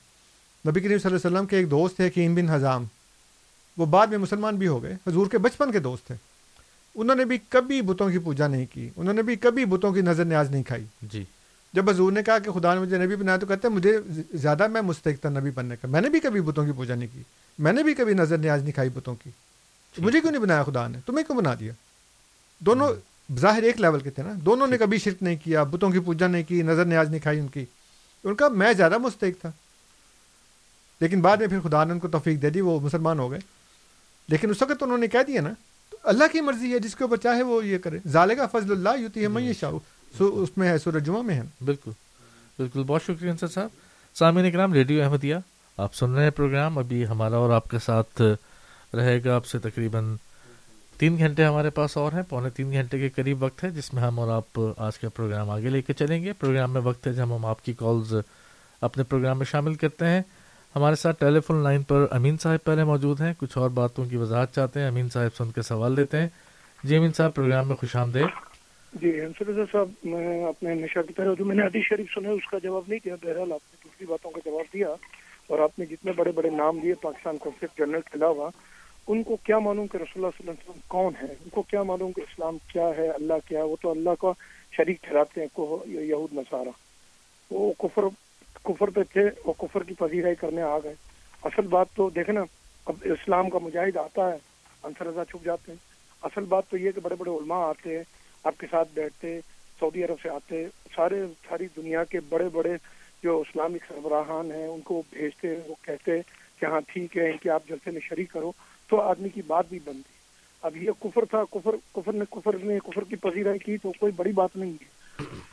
نبی 0.67 0.79
کریم 0.79 0.97
صلی 0.97 1.11
اللہ 1.11 1.27
علیہ 1.27 1.37
وسلم 1.37 1.47
کے 1.47 1.57
ایک 1.57 1.71
دوست 1.71 1.95
تھے 1.95 2.09
کیم 2.09 2.35
بن 2.35 2.49
حضام 2.49 2.83
وہ 3.77 3.85
بعد 3.85 4.07
میں 4.07 4.17
مسلمان 4.17 4.55
بھی 4.55 4.67
ہو 4.67 4.83
گئے 4.83 4.95
حضور 5.07 5.27
کے 5.27 5.37
بچپن 5.37 5.71
کے 5.71 5.79
دوست 5.79 6.07
تھے۔ 6.07 6.15
انہوں 6.95 7.15
نے 7.15 7.25
بھی 7.25 7.37
کبھی 7.49 7.81
بتوں 7.81 8.11
کی 8.11 8.19
پوجا 8.19 8.47
نہیں 8.47 8.65
کی 8.73 8.89
انہوں 8.95 9.13
نے 9.13 9.21
بھی 9.21 9.35
کبھی 9.35 9.65
بتوں 9.65 9.93
کی 9.93 10.01
نظر 10.01 10.25
نیاز 10.25 10.51
نہیں 10.51 10.63
کھائی۔ 10.63 10.85
جی۔ 11.01 11.23
جب 11.73 11.89
حضور 11.89 12.11
نے 12.11 12.23
کہا 12.23 12.39
کہ 12.39 12.51
خدا 12.51 12.73
نے 12.73 12.79
مجھے 12.79 12.97
نبی 12.97 13.15
بنایا 13.15 13.37
تو 13.37 13.45
کہتے 13.45 13.67
ہیں 13.67 13.75
مجھے 13.75 13.97
زیادہ 14.33 14.67
میں 14.67 14.81
مستحق 14.81 15.21
تھا 15.21 15.29
نبی 15.29 15.49
بننے 15.49 15.75
کا۔ 15.81 15.87
میں 15.87 16.01
نے 16.01 16.09
بھی 16.09 16.19
کبھی 16.19 16.41
بتوں 16.41 16.65
کی 16.65 16.71
پوجا 16.71 16.95
نہیں 16.95 17.07
کی 17.13 17.21
میں 17.59 17.73
نے 17.73 17.83
بھی 17.83 17.93
کبھی 17.93 18.13
نظر 18.13 18.37
نیاز 18.37 18.61
نہیں 18.61 18.71
کھائی 18.71 18.89
بتوں 18.89 19.15
کی۔ 19.23 19.29
مجھے 19.97 20.21
کیوں 20.21 20.31
نہیں 20.31 20.41
بنایا 20.41 20.63
خدا 20.63 20.87
نے؟ 20.87 20.97
تمہیں 21.05 21.25
کیوں 21.25 21.37
بنا 21.37 21.53
دیا؟ 21.59 21.73
دونوں 22.59 22.87
ہاں۔ 22.87 23.15
ظاہر 23.37 23.63
ایک 23.63 23.81
لیول 23.81 23.99
کے 23.99 24.09
تھے 24.09 24.23
نا۔ 24.23 24.33
دونوں 24.45 24.67
نے 24.67 24.77
کبھی 24.77 24.97
شرک 24.97 25.23
نہیں 25.23 25.35
کیا 25.43 25.63
بتوں 25.63 25.91
کی 25.91 25.99
پوجا 25.99 26.27
نہیں 26.27 26.43
کی 26.43 26.61
نظر 26.61 26.85
نیاز 26.85 27.09
نہیں 27.09 27.19
کھائی 27.19 27.39
ان 27.39 27.47
کی۔ 27.47 27.65
ان 28.23 28.35
کا 28.35 28.47
میں 28.47 28.73
زیادہ 28.73 28.97
مستحق 28.97 29.41
تھا۔ 29.41 29.51
لیکن 31.01 31.21
بعد 31.21 31.37
میں 31.37 31.47
پھر 31.47 31.59
خدا 31.59 31.83
نے 31.83 31.93
ان 31.93 31.99
کو 31.99 32.07
توفیق 32.07 32.41
دے 32.41 32.49
دی 32.49 32.61
وہ 32.61 32.79
مسلمان 32.79 33.19
ہو 33.19 33.31
گئے۔ 33.31 33.39
لیکن 34.29 34.49
اس 34.49 34.61
وقت 34.61 34.83
انہوں 34.83 34.97
نے 34.97 35.07
کہہ 35.07 35.23
دیا 35.27 35.41
نا 35.41 35.49
تو 35.89 35.97
اللہ 36.03 36.23
کی 36.31 36.41
مرضی 36.41 36.73
ہے 36.73 36.79
جس 36.79 36.95
کے 36.95 37.03
اوپر 37.03 37.17
چاہے 37.17 37.41
وہ 37.41 37.65
یہ 37.65 37.77
کرے۔ 37.77 37.99
ظالقہ 38.07 38.41
فضل 38.51 38.71
اللہ 38.71 39.01
یوتی 39.01 39.21
ہے 39.23 39.27
میں 39.27 39.53
شاہ 39.53 39.71
سو 40.17 40.43
اس 40.43 40.57
میں 40.57 40.69
ہے 40.69 40.77
سورج 40.77 41.05
جمعہ 41.05 41.21
میں 41.21 41.35
ہے۔ 41.35 41.41
بالکل۔ 41.65 41.91
بالکل۔ 42.57 42.83
بہت 42.83 43.03
شکریہ 43.03 43.31
انصر 43.31 43.47
صاحب۔ 43.47 43.69
سامعین 44.15 44.51
کرام 44.51 44.73
ریڈیو 44.73 45.03
احمدیہ 45.03 45.35
آپ 45.77 45.95
سن 45.95 46.11
رہے 46.11 46.23
ہیں 46.23 46.31
پروگرام۔ 46.31 46.77
ابھی 46.77 47.07
ہمارا 47.07 47.35
اور 47.35 47.49
آپ 47.49 47.69
کے 47.69 47.79
ساتھ 47.79 48.21
رہے 48.95 49.19
گا، 49.25 49.35
آپ 49.35 49.45
سے 49.45 49.59
تقریباً 49.59 50.15
تین 50.97 51.17
گھنٹے 51.17 51.43
ہمارے 51.45 51.69
پاس 51.69 51.97
اور 51.97 52.11
ہیں، 52.11 52.21
پونے 52.29 52.49
تین 52.49 52.71
گھنٹے 52.71 52.99
کے 52.99 53.09
قریب 53.09 53.43
وقت 53.43 53.63
ہے، 53.63 53.69
جس 53.69 53.93
میں 53.93 54.03
ہم 54.03 54.19
اور 54.19 54.29
آپ 54.31 54.59
آج 54.77 54.99
کا 54.99 55.09
پروگرام 55.09 55.49
آگے 55.49 55.69
لے 55.69 55.81
کے 55.81 55.93
چلیں 55.93 56.23
گے۔ 56.23 56.33
پروگرام 56.33 56.73
میں 56.73 56.81
وقت 56.81 57.07
ہے 57.07 57.13
جب 57.13 57.35
ہم 57.35 57.45
آپ 57.45 57.65
کی 57.65 57.73
کالز 57.73 58.13
اپنے 58.81 59.03
پروگرام 59.03 59.37
میں 59.37 59.45
شامل 59.45 59.73
کرتے 59.73 60.05
ہیں۔ 60.05 60.21
ہمارے 60.75 60.95
ساتھ 60.95 61.19
ٹیلی 61.19 61.39
فون 61.39 61.63
لائن 61.63 61.83
پر 61.83 62.05
امین 62.11 62.37
صاحب 62.37 62.63
پہلے 62.63 62.83
موجود 62.83 63.21
ہیں۔ 63.21 63.33
کچھ 63.37 63.57
اور 63.57 63.69
باتوں 63.69 64.05
کی 64.05 64.15
وضاحت 64.15 64.55
چاہتے 64.55 64.79
ہیں، 64.79 64.87
امین 64.87 65.09
صاحب 65.09 65.35
سن 65.35 65.51
کے 65.51 65.61
سوال 65.61 65.97
دیتے 65.97 66.21
ہیں۔ 66.21 66.29
جی 66.83 66.95
امین 66.95 67.13
صاحب، 67.13 67.35
پروگرام 67.35 67.67
میں 67.67 67.75
خوش 67.75 67.95
آمدید۔ 67.95 68.25
جی 68.93 69.19
صاحب، 69.71 69.89
میں 70.03 70.45
اپنے 70.45 70.73
نشا 70.73 71.01
کی 71.01 71.13
طرح 71.13 71.33
جو 71.37 71.45
میں 71.45 71.55
نے 71.55 71.63
حدیث 71.63 71.83
شریف 71.89 72.07
سنے، 72.15 72.29
اس 72.29 72.47
کا 72.51 72.57
جواب 72.63 72.83
نہیں 72.87 72.99
دیا۔ 73.05 73.15
بہرحال 73.23 73.51
آپ 73.51 73.65
نے 73.71 73.77
دوسری 73.83 74.05
باتوں 74.05 74.31
کا 74.31 74.39
جواب 74.45 74.73
دیا 74.73 74.89
اور 75.47 75.59
آپ 75.59 75.79
نے 75.79 75.85
جتنے 75.85 76.11
بڑے 76.11 76.31
بڑے 76.31 76.49
نام 76.49 76.79
دیے، 76.79 76.93
پاکستان 76.93 77.37
کانفلکٹ 77.37 77.79
جنرل 77.79 78.01
کے 78.01 78.17
علاوہ 78.17 78.49
ان 79.07 79.23
کو 79.23 79.35
کیا 79.43 79.59
معلوم 79.59 79.87
کہ 79.87 79.97
رسول 79.97 80.25
اللہ 80.25 80.27
صلی 80.37 80.47
اللہ 80.47 80.51
علیہ 80.51 80.69
وسلم 80.69 80.81
کون 80.87 81.13
ہے 81.21 81.33
ان 81.43 81.49
کو 81.49 81.61
کیا 81.61 81.83
معلوم 81.83 82.11
کہ 82.11 82.21
اسلام 82.21 82.57
کیا 82.67 82.89
ہے، 82.97 83.09
اللہ 83.09 83.33
کیا 83.47 83.59
ہے؟ 83.59 83.63
وہ 83.63 83.75
تو 83.81 83.91
اللہ 83.91 84.09
کا 84.19 84.31
شریک 84.71 85.01
ٹھہراتے 85.01 85.41
ہیں 85.41 85.47
کو 85.53 85.83
یہود، 85.85 86.33
نصارہ۔ 86.33 86.69
وہ 87.51 87.73
کفر 87.77 88.01
کفر 88.63 88.89
پہ 88.89 89.03
تھے 89.03 89.21
وہ 89.45 89.53
کفر 89.53 89.83
کی 89.83 89.93
پذیرائی 89.93 90.35
کرنے 90.35 90.61
آ 90.61 90.77
گئے۔ 90.79 90.93
اصل 91.43 91.67
بات 91.67 91.87
تو 91.95 92.09
دیکھیں 92.09 92.35
نا 92.35 92.43
اب 92.85 92.95
اسلام 93.01 93.49
کا 93.49 93.59
مجاہد 93.59 93.97
آتا 93.97 94.31
ہے، 94.31 94.37
انصر 94.83 95.05
رضا 95.05 95.25
چھپ 95.25 95.45
جاتے 95.45 95.71
ہیں۔ 95.71 95.79
اصل 96.21 96.43
بات 96.43 96.63
تو 96.69 96.77
یہ 96.77 96.91
کہ 96.91 97.01
بڑے 97.01 97.15
بڑے 97.15 97.29
علماء 97.29 97.67
آتے 97.67 97.95
ہیں، 97.95 98.03
آپ 98.43 98.53
کے 98.57 98.67
ساتھ 98.71 98.89
بیٹھتے، 98.93 99.39
سعودی 99.79 100.03
عرب 100.03 100.15
سے 100.21 100.29
آتے، 100.29 100.65
سارے، 100.95 101.23
ساری 101.49 101.67
دنیا 101.77 102.03
کے 102.03 102.19
بڑے 102.29 102.49
بڑے 102.53 102.73
جو 103.23 103.39
اسلامک 103.39 103.83
سربراہان 103.87 104.51
ہیں، 104.51 104.67
ان 104.67 104.81
کو 104.81 105.01
بھیجتے، 105.09 105.55
وہ 105.67 105.75
کہتے 105.81 106.11
کہ 106.59 106.65
ہاں 106.65 106.81
ٹھیک 106.87 107.17
ہے، 107.17 107.31
ان 107.31 107.37
کے 107.37 107.49
آپ 107.49 107.63
جلسے 107.67 107.91
میں 107.91 108.01
شریک 108.01 108.31
کرو۔ 108.31 108.51
تو 108.87 109.01
آدمی 109.01 109.29
کی 109.29 109.41
بات 109.47 109.65
بھی 109.69 109.79
بنتی 109.85 110.15
اب 110.61 110.77
یہ 110.77 110.91
کفر 110.99 111.25
تھا، 111.25 111.43
کفر 111.51 111.75
کفر 111.95 112.13
نے 112.13 112.25
کفر 112.31 112.55
نے 112.63 112.79
کفر 112.79 113.03
کی 113.03 113.15
پذیرائی 113.15 113.59
کی 113.59 113.77
تو 113.77 113.91
کوئی 113.99 114.11
بڑی 114.15 114.31
بات 114.31 114.49
نہیں 114.55 114.71
ہے۔ 114.71 114.95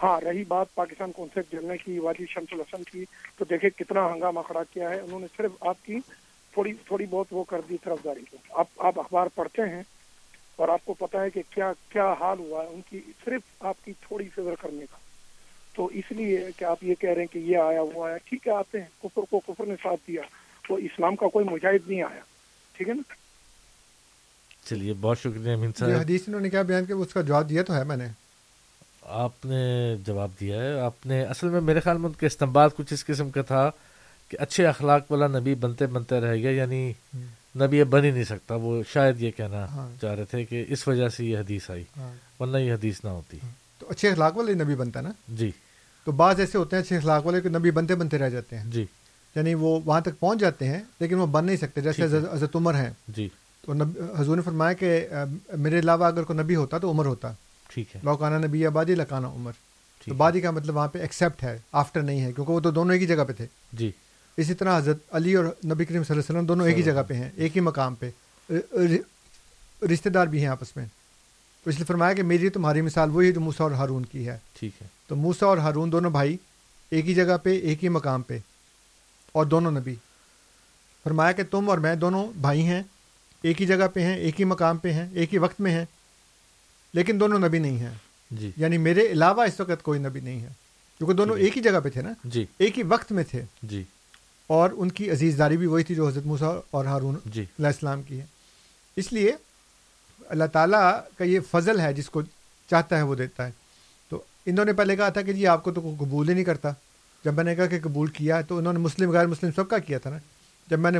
ہاں 0.02 0.20
رہی 0.20 0.44
بات 0.44 0.74
پاکستان 0.74 1.12
کانفرنس 1.12 1.52
جلنے 1.52 1.76
کی، 1.76 1.98
واجد 1.98 2.22
شمس 2.28 2.52
الحسن 2.52 2.82
کی۔ 2.82 3.04
تو 3.36 3.44
دیکھیں 3.44 3.70
کتنا 3.70 4.12
ہنگامہ 4.12 4.40
کھڑا 4.46 4.62
کیا 4.64 4.90
ہے۔ 4.90 5.00
انہوں 5.00 5.20
نے 5.20 5.26
صرف 5.36 5.50
آپ 5.60 5.76
کی 5.84 5.98
تھوڑی 6.52 6.72
تھوڑی 6.86 7.06
بہت 7.10 7.26
وہ 7.30 7.44
کر 7.44 7.60
دی، 7.68 7.76
طرف 7.84 7.98
داری 8.04 8.20
کو 8.30 8.36
آپ 8.50 8.66
آپ 8.78 9.00
اخبار 9.00 9.26
پڑھتے 9.34 9.62
ہیں 9.62 9.82
اور 10.56 10.68
آپ 10.68 10.80
کو 10.84 10.94
پتا 10.94 11.22
ہے 11.22 11.30
کہ 11.30 11.42
کیا 11.50 11.72
کیا 11.88 12.14
حال 12.20 12.38
ہوا 12.38 12.64
ہے۔ 12.64 12.68
ان 12.68 12.80
کی 12.90 13.00
صرف 13.24 13.42
آپ 13.60 13.76
کی 13.84 13.92
تھوڑی 14.00 14.28
فضر 14.34 14.54
کرنے 14.60 14.86
کا۔ 14.90 14.96
تو 15.74 15.86
اس 15.86 16.04
لیے 16.10 16.48
کہ 16.56 16.64
آپ 16.64 16.84
یہ 16.84 16.94
کہہ 16.94 17.10
رہے 17.10 17.20
ہیں 17.20 17.32
کہ 17.32 17.38
یہ 17.38 17.56
آیا، 17.56 17.82
وہ 17.82 18.06
آیا، 18.06 18.16
ٹھیک 18.16 18.48
ہے، 18.48 18.52
آتے 18.52 18.80
ہیں۔ 18.80 18.86
کفر 19.02 19.22
کو 19.30 19.40
کفر 19.40 19.66
نے 19.66 19.74
ساتھ 19.82 20.00
دیا۔ 20.08 20.22
وہ 20.68 20.78
اسلام 20.78 21.16
کا 21.16 21.28
کوئی 21.28 21.44
مجاہد 21.50 21.88
نہیں 21.88 22.02
آیا۔ 22.02 22.20
ٹھیک 22.72 22.88
ہے 22.88 22.94
نا؟ 22.94 23.14
چلیے 24.68 24.94
بہت 25.00 25.18
شکریہ 25.18 25.52
امین 25.52 25.70
صاحب۔ 25.78 25.90
حدیث 25.90 26.20
انہوں 26.26 26.40
نے 26.40 26.50
کیا 26.50 26.62
بیان 26.62 26.84
کیا 26.84 26.96
اس 26.96 27.12
کا 27.12 27.20
جواب 27.20 27.48
دیا 27.48 27.62
تو 27.62 27.74
ہے 27.74 27.84
میں 27.84 27.96
نے۔ 27.96 28.06
آپ 29.02 29.46
نے 29.46 29.96
جواب 30.06 30.30
دیا 30.40 30.62
ہے۔ 30.62 30.80
آپ 30.80 31.06
نے 31.06 31.22
اصل 31.22 31.48
میں 31.48 31.60
میرے 31.60 31.80
خیال 31.80 31.98
میں 31.98 32.06
ان 32.06 32.12
کے 32.12 32.26
استعمال 32.26 32.68
کچھ 32.76 32.92
اس 32.92 33.04
قسم 33.04 33.30
کا 33.30 33.42
تھا 33.42 33.70
کہ 34.28 34.36
اچھے 34.40 34.66
اخلاق 34.66 35.12
والا 35.12 35.26
نبی 35.26 35.54
بنتے 35.54 35.86
بنتے 35.86 36.20
رہ 36.20 36.34
گیا 36.34 36.50
یعنی 36.50 36.92
نبی 37.60 37.76
یہ 37.76 37.84
بن 37.84 38.04
ہی 38.04 38.10
نہیں 38.10 38.24
سکتا۔ 38.24 38.54
وہ 38.54 38.82
شاید 38.92 39.22
یہ 39.22 39.30
کہنا 39.30 39.64
ہاں۔ 39.64 40.02
چاہ 40.02 40.14
رہے 40.14 40.24
تھے 40.24 40.44
کہ 40.44 40.64
اس 40.68 40.88
وجہ 40.88 41.08
سے 41.08 41.24
یہ 41.24 41.38
حدیث 41.38 41.70
آئی 41.70 41.84
ہاں۔ 41.96 42.42
ورنہ 42.42 42.56
یہ 42.56 42.72
حدیث 42.72 43.04
نہ 43.04 43.08
ہوتی۔ 43.08 43.38
ہاں۔ 43.42 43.50
تو 43.78 43.86
اچھے 43.90 44.10
اخلاق 44.10 44.36
والے 44.36 44.54
نبی 44.54 44.74
بنتا 44.74 45.00
نا؟ 45.00 45.10
جی۔ 45.28 45.50
تو 46.04 46.12
بعض 46.12 46.40
ایسے 46.40 46.58
ہوتے 46.58 46.76
ہیں 46.76 46.82
اچھے 46.82 46.96
اخلاق 46.96 47.26
والے 47.26 47.40
کہ 47.40 47.48
نبی 47.48 47.70
بنتے 47.70 47.94
بنتے 47.94 48.18
رہ 48.18 48.28
جاتے 48.28 48.58
ہیں۔ 48.58 48.70
جی۔ 48.70 48.86
یعنی 49.36 49.54
وہ 49.54 49.80
وہاں 49.84 50.00
تک 50.00 50.20
پہنچ 50.20 50.40
جاتے 50.40 50.68
ہیں 50.68 50.80
لیکن 51.00 51.14
وہ 51.14 51.26
بن 51.26 51.44
نہیں 51.44 51.56
سکتے 51.56 51.80
جیسے 51.80 52.02
عزت 52.04 52.56
عمر 52.56 52.74
ہیں۔ 52.74 52.90
جی۔ 53.08 53.28
تو 53.62 53.72
حضور 54.18 54.36
نے 54.36 54.42
فرمایا 54.42 54.72
کہ 54.72 55.06
میرے 55.56 55.78
علاوہ 55.78 56.04
اگر 56.04 56.22
کوئی 56.22 56.38
نبی 56.38 56.56
ہوتا 56.56 56.78
تو 56.78 56.90
عمر 56.90 57.06
ہوتا۔ 57.06 57.32
ٹھیک 57.68 57.96
ہے۔ 57.96 58.00
لوکانہ 58.04 58.46
نبی 58.46 58.66
آبادی 58.66 58.94
لکانہ 58.94 59.26
عمر۔ 59.26 59.52
تو 60.08 60.14
بادی 60.14 60.40
کا 60.40 60.50
مطلب 60.50 60.76
وہاں 60.76 60.88
پہ 60.88 60.98
ایکسیپٹ 60.98 61.42
ہے 61.42 61.58
آفٹر 61.72 62.02
نہیں 62.02 62.20
ہے 62.20 62.32
کیونکہ 62.32 62.52
وہ 62.52 62.60
تو 62.60 62.70
دونوں 62.70 62.92
ایک 62.92 63.02
ہی 63.02 63.06
جگہ 63.06 63.24
پہ 63.28 63.32
تھے۔ 63.32 63.46
جی۔ 63.72 63.90
اسی 64.36 64.54
طرح 64.54 64.78
حضرت 64.78 64.96
علی 65.10 65.34
اور 65.34 65.44
نبی 65.44 65.84
کریم 65.84 66.04
صلی 66.04 66.12
اللہ 66.12 66.12
علیہ 66.12 66.18
وسلم 66.18 66.46
دونوں 66.46 66.66
ایک 66.66 66.76
ہی 66.76 66.82
جگہ 66.82 67.02
پہ 67.08 67.14
ہیں 67.14 67.30
ایک 67.36 67.56
ہی 67.56 67.60
مقام 67.60 67.94
پہ۔ 67.94 68.10
رشتے 69.92 70.10
دار 70.10 70.26
بھی 70.26 70.40
ہیں 70.40 70.46
آپس 70.46 70.76
میں۔ 70.76 70.86
تو 71.64 71.70
اس 71.70 71.76
لیے 71.76 71.84
فرمایا 71.84 72.12
کہ 72.12 72.22
میری 72.22 72.48
تمہاری 72.48 72.80
مثال 72.80 73.10
وہی 73.10 73.26
ہے 73.26 73.32
جو 73.32 73.40
موسا 73.40 73.64
اور 73.64 73.72
ہارون 73.72 74.04
کی 74.04 74.28
ہے۔ 74.28 74.38
ٹھیک 74.58 74.82
ہے۔ 74.82 74.86
تو 75.06 75.16
موسا 75.16 75.46
اور 75.46 75.58
ہارون 75.58 75.92
دونوں 75.92 76.10
بھائی 76.10 76.36
ایک 76.90 77.08
ہی 77.08 77.14
جگہ 77.14 77.36
پہ 77.42 77.58
ایک 77.60 77.84
ہی 77.84 77.88
مقام 77.88 78.22
پہ 78.22 78.38
اور 79.32 79.46
دونوں 79.46 79.70
نبی۔ 79.70 79.94
فرمایا 81.04 81.32
کہ 81.32 81.42
تم 81.50 81.70
اور 81.70 81.78
میں 81.78 81.94
دونوں 81.94 82.26
بھائی 82.36 82.66
ہیں۔ 82.66 82.82
ایک 83.42 83.60
ہی 83.60 83.66
جگہ 83.66 83.88
پہ 83.94 84.00
ہیں 84.00 84.16
ایک 84.16 84.40
ہی 84.40 84.44
مقام 84.44 84.76
پہ 84.76 84.92
ہیں 84.92 85.08
ایک 85.12 85.32
ہی 85.32 85.38
وقت 85.38 85.60
میں 85.60 85.72
ہیں 85.72 85.84
لیکن 86.94 87.20
دونوں 87.20 87.38
نبی 87.38 87.58
نہیں 87.58 87.78
ہیں۔ 87.78 87.94
جی۔ 88.30 88.50
یعنی 88.56 88.78
میرے 88.78 89.06
علاوہ 89.06 89.42
اس 89.42 89.60
وقت 89.60 89.82
کوئی 89.82 90.00
نبی 90.00 90.20
نہیں 90.20 90.40
ہے۔ 90.40 90.48
کیونکہ 90.98 91.14
دونوں 91.14 91.36
جی۔ 91.36 91.44
ایک 91.44 91.56
ہی 91.56 91.62
جگہ 91.62 91.80
پہ 91.84 91.88
تھے 91.88 92.02
نا۔ 92.02 92.12
جی۔ 92.24 92.46
ایک 92.58 92.78
ہی 92.78 92.82
وقت 92.82 93.12
میں 93.12 93.24
تھے۔ 93.30 93.42
جی۔ 93.62 93.82
اور 94.46 94.70
ان 94.72 94.90
کی 94.90 95.10
عزیز 95.10 95.38
داری 95.38 95.56
بھی 95.56 95.66
وہی 95.66 95.84
تھی 95.84 95.94
جو 95.94 96.08
حضرت 96.08 96.26
موسیٰ 96.26 96.60
اور 96.70 96.84
ہارون 96.84 97.16
جی۔ 97.26 97.42
علیہ 97.42 97.66
السلام 97.66 98.02
کی 98.02 98.20
ہے۔ 98.20 98.26
اس 98.96 99.12
لیے 99.12 99.32
اللہ 100.28 100.44
تعالیٰ 100.44 101.00
کا 101.18 101.24
یہ 101.24 101.40
فضل 101.50 101.80
ہے 101.80 101.92
جس 101.92 102.10
کو 102.10 102.22
چاہتا 102.70 102.96
ہے 102.96 103.02
وہ 103.02 103.14
دیتا 103.14 103.46
ہے۔ 103.46 103.50
تو 104.08 104.22
انہوں 104.46 104.64
نے 104.64 104.72
پہلے 104.72 104.96
کہا 104.96 105.08
تھا 105.08 105.22
کہ 105.22 105.32
جی 105.32 105.46
آپ 105.46 105.64
کو 105.64 105.72
تو 105.72 105.94
قبول 105.98 106.28
ہی 106.28 106.34
نہیں 106.34 106.44
کرتا۔ 106.44 106.70
جب 107.24 107.34
میں 107.34 107.44
نے 107.44 107.54
کہا 107.54 107.66
کہ 107.66 107.78
قبول 107.82 108.08
کیا 108.08 108.40
تو 108.40 108.58
انہوں 108.58 108.72
نے 108.72 108.78
مسلم 108.78 109.10
غیر 109.10 109.26
مسلم 109.26 109.50
سب 109.56 109.68
کا 109.68 109.78
کیا 109.78 109.98
تھا 109.98 110.10
نا۔ 110.10 110.16
جب 110.66 110.78
میں 110.78 110.90
نے 110.90 110.98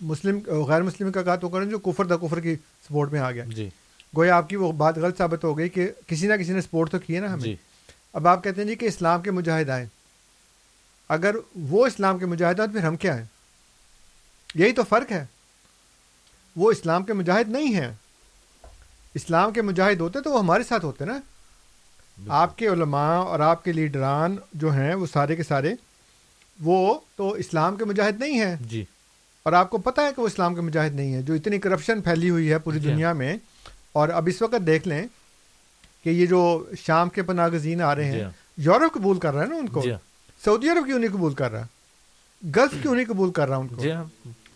مسلم 0.00 0.38
غیر 0.46 0.82
مسلم 0.82 1.12
کا 1.12 1.22
کہا 1.22 1.36
تو 1.36 1.48
کریں 1.48 1.66
جو 1.66 1.78
کفر 1.78 2.06
تھا 2.06 2.16
کفر 2.16 2.40
کی 2.40 2.54
سپورٹ 2.54 3.12
میں 3.12 3.20
آ 3.20 3.30
گیا۔ 3.30 3.44
جی۔ 3.44 3.68
گویا 4.16 4.36
آپ 4.36 4.48
کی 4.48 4.56
وہ 4.56 4.72
بات 4.72 4.98
غلط 4.98 5.18
ثابت 5.18 5.44
ہو 5.44 5.58
گئی 5.58 5.68
کہ 5.68 5.92
کسی 6.06 6.26
نہ 6.26 6.34
کسی 6.34 6.52
نے 6.52 6.60
سپورٹ 6.60 6.90
تو 6.90 6.98
کی 6.98 7.14
ہے 7.14 7.20
نا 7.20 7.32
ہمیں۔ 7.32 7.42
جی۔ 7.42 7.56
اب 8.12 8.28
آپ 8.28 8.44
کہتے 8.44 8.60
ہیں 8.60 8.68
جی 8.68 8.74
کہ 8.74 8.86
اسلام 8.86 9.22
کے 9.22 9.30
مجاہد 9.30 9.68
آئے 9.68 9.86
اگر 11.08 11.34
وہ 11.54 11.86
اسلام 11.86 12.18
کے 12.18 12.26
مجاہد 12.26 12.60
ہیں 12.60 12.66
تو 12.66 12.72
پھر 12.72 12.84
ہم 12.84 12.96
کیا 12.96 13.18
ہیں؟ 13.18 13.24
یہی 14.54 14.72
تو 14.72 14.82
فرق 14.88 15.12
ہے۔ 15.12 15.26
وہ 16.56 16.70
اسلام 16.70 17.04
کے 17.04 17.12
مجاہد 17.12 17.48
نہیں 17.48 17.74
ہیں۔ 17.74 17.92
اسلام 19.14 19.52
کے 19.52 19.62
مجاہد 19.62 20.00
ہوتے 20.00 20.20
تو 20.20 20.32
وہ 20.32 20.38
ہمارے 20.38 20.62
ساتھ 20.62 20.84
ہوتے 20.84 21.04
نا۔ 21.04 21.20
آپ 22.28 22.58
کے 22.58 22.68
علماء 22.68 23.16
اور 23.16 23.40
آپ 23.40 23.64
کے 23.64 23.72
لیڈران 23.72 24.36
جو 24.52 24.72
ہیں 24.72 24.94
وہ 24.94 25.06
سارے 25.12 25.36
کے 25.36 25.42
سارے 25.42 25.74
وہ 26.60 26.98
تو 27.16 27.32
اسلام 27.32 27.76
کے 27.76 27.84
مجاہد 27.84 28.20
نہیں 28.20 28.40
ہیں۔ 28.40 28.56
جی۔ 28.60 28.84
اور 29.42 29.52
آپ 29.52 29.70
کو 29.70 29.78
پتہ 29.78 30.00
ہے 30.00 30.10
کہ 30.16 30.22
وہ 30.22 30.26
اسلام 30.26 30.54
کے 30.54 30.60
مجاہد 30.60 30.94
نہیں 30.94 31.14
ہیں۔ 31.14 31.22
جو 31.22 31.34
اتنی 31.34 31.58
کرپشن 31.58 32.02
پھیلی 32.02 32.30
ہوئی 32.30 32.52
ہے 32.52 32.58
پوری 32.58 32.80
جی۔ 32.80 32.92
دنیا 32.92 33.12
میں۔ 33.12 33.36
اور 33.92 34.08
اب 34.08 34.26
اس 34.26 34.42
وقت 34.42 34.66
دیکھ 34.66 34.88
لیں 34.88 35.06
کہ 36.04 36.10
یہ 36.10 36.26
جو 36.26 36.66
شام 36.78 37.08
کے 37.08 37.22
پناگزین 37.22 37.82
آ 37.82 37.94
رہے 37.94 38.04
جی 38.04 38.16
ہیں 38.16 38.24
ہاں۔ 38.24 38.30
یورپ 38.56 38.94
قبول 38.94 39.18
کر 39.18 39.34
رہا 39.34 39.42
ہے 39.42 39.46
نا 39.46 39.56
ان 39.56 39.68
کو؟ 39.68 39.80
جی۔ 39.82 39.92
سعودی 40.44 40.68
عرب 40.68 40.86
کیوں 40.86 40.98
نہیں 40.98 41.10
قبول 41.10 41.34
کر 41.34 41.52
رہا؟ 41.52 41.66
گلف 42.56 42.82
کیوں 42.82 42.94
نہیں 42.94 43.04
قبول 43.08 43.32
کر 43.32 43.48
رہا 43.48 43.56
ان 43.56 43.68
کو؟ 43.68 43.82
جی۔ 43.82 43.90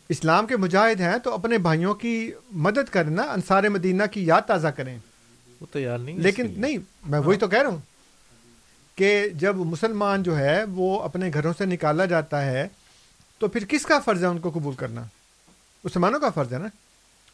اسلام 0.08 0.46
کے 0.46 0.56
مجاہد 0.56 1.00
ہیں 1.00 1.18
تو 1.18 1.34
اپنے 1.34 1.58
بھائیوں 1.58 1.94
کی 1.94 2.32
مدد 2.50 2.88
کریں 2.90 3.10
نا 3.10 3.22
انصار 3.22 3.64
مدینہ 3.64 4.02
کی 4.12 4.26
یاد 4.26 4.42
تازہ 4.46 4.68
کریں۔ 4.68 4.98
وہ 5.60 5.66
تیار 5.72 5.98
نہیں 5.98 6.18
لیکن۔ 6.18 6.54
نہیں 6.56 6.76
میں 7.06 7.18
وہی 7.18 7.36
تو 7.38 7.48
کہہ 7.48 7.62
رہا 7.62 7.68
ہوں۔ 7.68 7.93
کہ 8.94 9.28
جب 9.28 9.56
مسلمان 9.56 10.22
جو 10.22 10.38
ہے 10.38 10.64
وہ 10.64 11.02
اپنے 11.02 11.30
گھروں 11.34 11.52
سے 11.58 11.66
نکالا 11.66 12.04
جاتا 12.04 12.46
ہے 12.46 12.68
تو 13.38 13.48
پھر 13.48 13.64
کس 13.64 13.86
کا 13.86 13.98
فرض 13.98 14.22
ہے 14.22 14.28
ان 14.28 14.38
کو 14.38 14.50
قبول 14.50 14.74
کرنا؟ 14.74 15.02
مسلمانوں 15.84 16.20
کا 16.20 16.30
فرض 16.30 16.52
ہے 16.52 16.58
نا؟ 16.58 16.66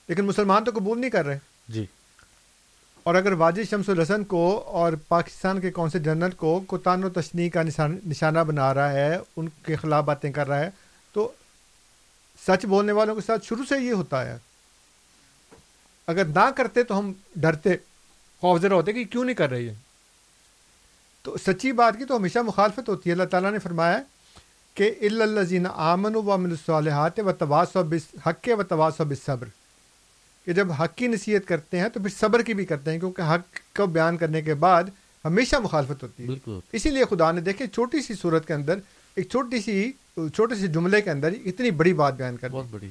لیکن 0.08 0.24
مسلمان 0.24 0.64
تو 0.64 0.70
قبول 0.74 1.00
نہیں 1.00 1.10
کر 1.10 1.26
رہے۔ 1.26 1.38
جی۔ 1.68 1.86
اور 3.02 3.14
اگر 3.14 3.32
واجد 3.32 3.70
شمس 3.70 3.88
الحسن 3.88 4.24
کو 4.24 4.64
اور 4.66 4.92
پاکستان 5.08 5.60
کے 5.60 5.70
کونسل 5.70 6.02
جنرل 6.02 6.30
کو 6.30 6.60
کوتان 6.60 7.04
و 7.04 7.08
تشنی 7.08 7.50
کا 7.50 7.62
نشان 7.62 7.98
نشانہ 8.06 8.38
بنا 8.38 8.74
رہا 8.74 8.92
ہے 8.92 9.18
ان 9.36 9.48
کے 9.48 9.76
خلاف 9.76 10.04
باتیں 10.04 10.32
کر 10.32 10.48
رہا 10.48 10.58
ہے 10.58 10.70
تو 11.12 11.32
سچ 12.46 12.66
بولنے 12.66 12.92
والوں 12.92 13.14
کے 13.14 13.20
ساتھ 13.20 13.46
شروع 13.46 13.64
سے 13.68 13.84
یہ 13.84 13.92
ہوتا 13.92 14.26
ہے۔ 14.26 14.36
اگر 16.06 16.24
نہ 16.24 16.50
کرتے 16.56 16.82
تو 16.82 16.98
ہم 16.98 17.12
ڈرتے 17.36 17.70
خوفزدہ 18.40 18.74
ہوتے 18.74 18.92
کہ 18.92 19.04
کیوں 19.04 19.24
نہیں 19.24 19.34
کر 19.34 19.50
رہے 19.50 19.62
یہ؟ 19.62 19.72
تو 21.22 21.36
سچی 21.46 21.72
بات 21.72 21.98
کی 21.98 22.04
تو 22.04 22.16
ہمیشہ 22.16 22.38
مخالفت 22.38 22.88
ہوتی 22.88 23.10
ہے 23.10 23.12
اللہ 23.12 23.24
تعالیٰ 23.24 23.52
نے 23.52 23.58
فرمایا 23.58 24.02
کہ 24.74 24.94
الزین 25.00 25.66
آمن 25.74 26.16
و 26.16 26.32
امن 26.32 26.50
الصالحات 26.50 27.18
و 27.18 27.32
تواس 27.32 27.76
و 27.76 27.82
حق 28.26 28.48
و 28.58 28.62
تواس 28.62 29.00
و 29.00 29.14
صبر 29.26 29.46
کہ 30.44 30.52
جب 30.52 30.72
حق 30.72 30.96
کی 30.96 31.06
نصیحت 31.06 31.48
کرتے 31.48 31.80
ہیں 31.80 31.88
تو 31.88 32.00
پھر 32.00 32.10
صبر 32.10 32.42
کی 32.42 32.54
بھی 32.54 32.64
کرتے 32.64 32.92
ہیں 32.92 32.98
کیونکہ 32.98 33.22
حق 33.22 33.76
کو 33.76 33.86
بیان 33.86 34.16
کرنے 34.16 34.42
کے 34.42 34.54
بعد 34.54 34.84
ہمیشہ 35.24 35.56
مخالفت 35.56 36.02
ہوتی 36.02 36.22
ہے۔ 36.22 36.28
بالکل 36.28 36.58
اسی 36.72 36.90
لیے 36.90 37.04
خدا 37.10 37.32
نے 37.32 37.40
دیکھے 37.40 37.66
چھوٹی 37.66 38.02
سی 38.02 38.14
صورت 38.14 38.46
کے 38.46 38.54
اندر 38.54 38.78
ایک 39.14 39.28
چھوٹی 39.28 39.60
سی 39.60 39.92
چھوٹے 40.16 40.54
سے 40.54 40.66
جملے 40.66 41.02
کے 41.02 41.10
اندر 41.10 41.32
اتنی 41.44 41.70
بڑی 41.70 41.92
بات 41.92 42.14
بیان 42.14 42.36
کر 42.36 42.48
بہت 42.48 42.66
بڑی 42.70 42.88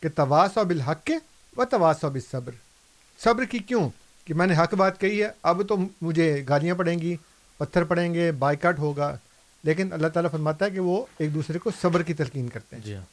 کہ 0.00 0.08
تواس 0.08 0.56
و 0.56 0.64
بالحق 0.64 1.10
و 1.56 1.64
تواس 1.64 2.04
و 2.04 2.08
صبر 2.30 2.52
صبر 3.24 3.44
کی 3.44 3.58
کیوں؟ 3.58 3.88
کہ 4.24 4.34
میں 4.34 4.46
نے 4.46 4.54
حق 4.54 4.74
بات 4.74 5.00
کہی 5.00 5.22
ہے 5.22 5.28
اب 5.42 5.62
تو 5.68 5.76
مجھے 6.02 6.44
گالیاں 6.48 6.74
پڑیں 6.74 6.98
گی 6.98 7.16
پتھر 7.58 7.84
پڑیں 7.84 8.14
گے 8.14 8.32
بائیکاٹ 8.32 8.78
ہوگا۔ 8.78 9.16
لیکن 9.64 9.92
اللہ 9.92 10.08
تعالیٰ 10.08 10.30
فرماتا 10.30 10.64
ہے 10.64 10.70
کہ 10.70 10.80
وہ 10.80 11.04
ایک 11.18 11.34
دوسرے 11.34 11.58
کو 11.58 11.70
صبر 11.82 12.02
کی 12.02 12.14
تلقین 12.14 12.48
کرتے 12.48 12.76
ہیں۔ 12.76 12.82
جی 12.82 12.94
ہاں۔ 12.94 13.04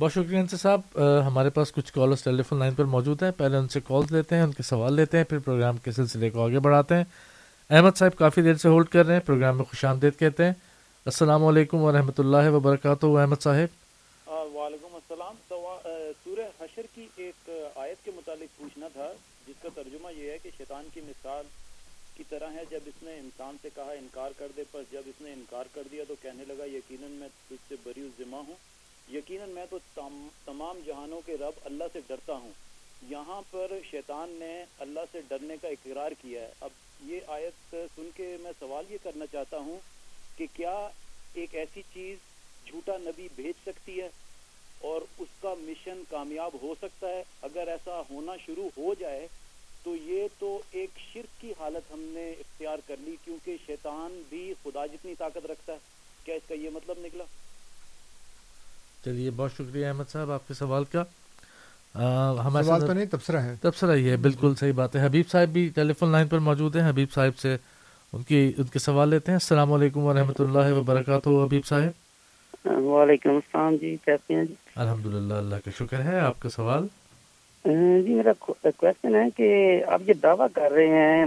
بہت 0.00 0.12
شکریہ 0.12 0.38
انصر 0.38 0.56
صاحب۔ 0.56 0.80
ہمارے 1.26 1.50
پاس 1.50 1.72
کچھ 1.72 1.92
کالرس 1.92 2.22
ٹیلی 2.24 2.42
فون 2.42 2.58
لائن 2.58 2.74
پر 2.74 2.84
موجود 2.84 3.22
ہیں۔ 3.22 3.30
پہلے 3.36 3.56
ان 3.56 3.68
سے 3.68 3.80
کالز 3.80 4.12
لیتے 4.12 4.34
ہیں 4.34 4.42
ان 4.42 4.52
کے 4.52 4.62
سوال 4.62 4.94
لیتے 4.94 5.16
ہیں 5.16 5.24
پھر 5.24 5.38
پروگرام 5.38 5.76
کے 5.76 5.92
سلسلے 5.92 6.30
کو 6.30 6.44
آگے 6.44 6.58
بڑھاتے 6.58 6.94
ہیں۔ 6.94 7.04
احمد 7.70 7.96
صاحب 7.96 8.16
کافی 8.18 8.42
دیر 8.42 8.54
سے 8.54 8.68
ہولڈ 8.68 8.88
کر 8.88 9.06
رہے 9.06 9.14
ہیں 9.14 9.20
پروگرام 9.26 9.56
میں 9.56 9.64
خوش 9.64 9.84
آمدید 9.84 10.18
کہتے 10.18 10.44
ہیں۔ 10.44 10.52
السلام 11.06 11.44
علیکم 11.44 11.76
ورحمۃ 11.76 12.18
اللہ 12.18 12.50
وبرکاتہ 12.50 13.06
احمد 13.06 13.42
صاحب۔ 13.42 13.78
وعلیکم 14.26 14.94
السلام۔ 14.94 15.34
سورہ 16.24 16.64
حشر 16.64 16.82
کی 16.94 17.06
ایک 17.16 17.50
آیت 17.74 18.04
کے 18.04 18.10
متعلق 18.16 18.58
پوچھنا 18.58 18.88
تھا 18.92 19.12
جس 19.48 19.54
کا 19.62 19.68
ترجمہ 19.74 20.12
یہ 20.12 20.30
ہے 20.30 20.38
کہ 20.42 20.50
شیطان 20.58 20.84
کی 20.94 21.00
مثال 21.04 21.44
کی 22.16 22.24
طرح 22.28 22.50
ہے، 22.54 22.62
جب 22.70 22.80
اس 22.86 23.02
نے 23.02 23.14
انسان 23.14 23.56
سے 23.62 23.68
کہا 23.74 23.90
انکار 23.90 24.30
کر 24.38 24.48
دے 24.56 24.62
پر 24.70 24.82
جب 24.92 25.02
اس 25.06 25.20
نے 25.20 25.32
انکار 25.32 25.64
کر 25.72 25.82
دیا 25.92 26.04
تو 26.08 26.14
کہنے 26.22 26.44
لگا 26.48 26.64
یقیناً 26.64 27.10
میں 27.10 27.28
تجھ 27.48 27.68
سے 27.68 27.74
بری 27.82 28.08
ذمہ 28.18 28.36
ہوں۔ 28.36 28.54
یقیناً 29.12 29.50
میں 29.50 29.66
تو 29.70 29.78
تمام 30.44 30.80
جہانوں 30.86 31.20
کے 31.26 31.34
رب 31.34 31.52
اللہ 31.64 31.84
سے 31.92 32.00
ڈرتا 32.06 32.32
ہوں۔ 32.32 32.50
یہاں 33.02 33.42
پر 33.50 33.72
شیطان 33.90 34.30
نے 34.30 34.64
اللہ 34.78 35.00
سے 35.12 35.20
ڈرنے 35.28 35.56
کا 35.62 35.68
اقرار 35.68 36.12
کیا 36.22 36.40
ہے۔ 36.42 36.52
اب 36.60 36.70
یہ 37.04 37.20
آیت 37.26 37.76
سن 37.96 38.08
کے 38.16 38.36
میں 38.40 38.52
سوال 38.58 38.84
یہ 38.90 38.98
کرنا 39.02 39.24
چاہتا 39.32 39.58
ہوں 39.58 39.78
کہ 40.36 40.46
کیا 40.54 40.88
ایک 41.34 41.54
ایسی 41.54 41.82
چیز 41.94 42.18
جھوٹا 42.66 42.96
نبی 42.96 43.28
بھیج 43.36 43.54
سکتی 43.66 44.00
ہے 44.00 44.08
اور 44.78 45.02
اس 45.18 45.28
کا 45.40 45.54
مشن 45.54 46.02
کامیاب 46.10 46.50
ہو 46.62 46.74
سکتا 46.82 47.08
ہے؟ 47.08 47.22
اگر 47.42 47.68
ایسا 47.68 48.02
ہونا 48.10 48.32
شروع 48.46 48.68
ہو 48.76 48.94
جائے 48.94 49.28
تو 49.84 49.96
یہ 49.96 50.28
تو 50.38 50.60
ایک 50.70 50.90
شرک 51.12 51.40
کی 51.40 51.52
حالت 51.60 51.92
ہم 51.92 52.00
نے 52.00 52.30
اختیار 52.30 52.76
کر 52.86 52.96
لی 53.00 53.16
کیونکہ 53.24 53.56
شیطان 53.66 54.22
بھی 54.28 54.54
خدا 54.64 54.86
جتنی 54.86 55.14
طاقت 55.18 55.46
رکھتا 55.50 55.72
ہے۔ 55.72 55.78
کیا 56.24 56.34
اس 56.34 56.42
کا 56.48 56.54
یہ 56.54 56.70
مطلب 56.70 56.96
نکلا؟ 56.98 57.24
چلیے 59.04 59.30
بہت 59.36 59.52
شکریہ 59.52 59.86
احمد 59.86 60.04
صاحب 60.12 60.30
آپ 60.30 60.48
کے 60.48 60.54
سوال 60.54 60.84
کا۔ 60.84 61.04
سوال 62.62 62.86
تو 62.86 62.92
نہیں 62.92 63.04
تبصرہ 63.04 63.36
ہے۔ 63.36 63.54
تبصرہ 63.60 63.92
ہی 63.92 64.10
ہے 64.10 64.16
بالکل 64.16 64.54
صحیح 64.54 64.72
بات 64.72 64.96
ہے۔ 64.96 65.06
حبیب 65.06 65.30
صاحب 65.30 65.48
بھی 65.48 65.68
ٹیلی 65.74 65.92
فون 65.92 66.12
لائن 66.12 66.28
پر 66.28 66.38
موجود 66.38 66.76
ہیں۔ 66.76 66.88
حبیب 66.88 67.12
صاحب 67.12 67.38
سے 67.38 67.56
ان 68.12 68.22
کی 68.22 68.52
ان 68.58 68.64
کے 68.64 68.78
سوال 68.78 69.08
لیتے 69.08 69.32
ہیں۔ 69.32 69.36
السلام 69.36 69.72
علیکم 69.72 70.00
ورحمۃ 70.00 70.34
اللہ 70.38 70.72
وبرکاتہ۔ 70.72 71.28
حبیب 71.28 71.66
صاحب۔ 71.66 71.90
وعلیکم 72.66 73.30
السلام 73.30 73.76
جی 73.76 73.96
کیسے 74.04 74.34
ہیں 74.34 74.44
جی؟ 74.44 74.54
الحمد 74.76 75.06
للہ 75.06 75.34
اللہ 75.34 75.56
کا 75.64 75.70
شکر 75.78 76.02
ہے۔ 76.04 76.20
آپ 76.20 76.40
کا 76.40 76.48
سوال؟ 76.48 76.86
جی 77.64 78.14
میرا 78.14 78.32
کوشچن 78.38 79.14
ہے 79.14 79.28
کہ 79.36 79.48
آپ 79.86 80.00
یہ 80.06 80.14
دعویٰ 80.22 80.46
کر 80.52 80.72
رہے 80.72 80.86
ہیں 80.86 81.24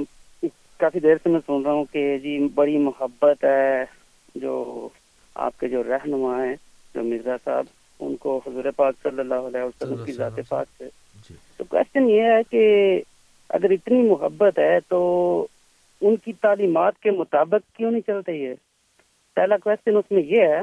کافی 0.80 1.00
دیر 1.00 1.16
سے 1.24 1.30
میں 1.30 1.40
سن 1.46 1.62
رہا 1.64 1.72
ہوں 1.72 1.86
کہ 1.92 2.18
جی 2.18 2.48
بڑی 2.56 2.78
محبت 2.78 3.44
ہے 3.44 3.84
جو 4.36 4.54
آپ 5.36 5.60
کے 5.60 5.68
جو 5.68 5.84
رہنما 5.84 6.44
ہیں 6.44 6.56
جو 6.96 7.04
مرزا 7.04 7.36
صاحب 7.44 7.66
ان 8.00 8.16
کو 8.16 8.42
حضور 8.48 8.64
پاک 8.76 8.96
صلی 9.04 9.20
اللہ 9.20 9.48
علیہ 9.48 9.62
وسلم 9.62 10.06
کی 10.06 10.12
ذات 10.12 10.40
پاک 10.50 10.68
سے۔ 10.78 10.88
تو 11.58 11.64
کوشچن 11.64 12.10
یہ 12.10 12.22
ہے 12.24 12.42
کہ 12.50 13.02
اگر 13.50 13.70
اتنی 13.70 14.02
محبت 14.02 14.60
ہے 14.60 14.80
تو 14.88 15.00
ان 16.02 16.16
کی 16.16 16.34
تعلیمات 16.34 17.00
کے 17.00 17.12
مطابق 17.12 17.76
کیوں 17.76 17.92
نہیں 17.92 18.08
چلتے 18.08 18.34
یہ؟ 18.34 18.54
پہلا 19.38 19.58
کوشچن 19.58 19.98
اس 19.98 20.12
میں 20.12 20.24
یہ 20.24 20.42
ہے 20.42 20.62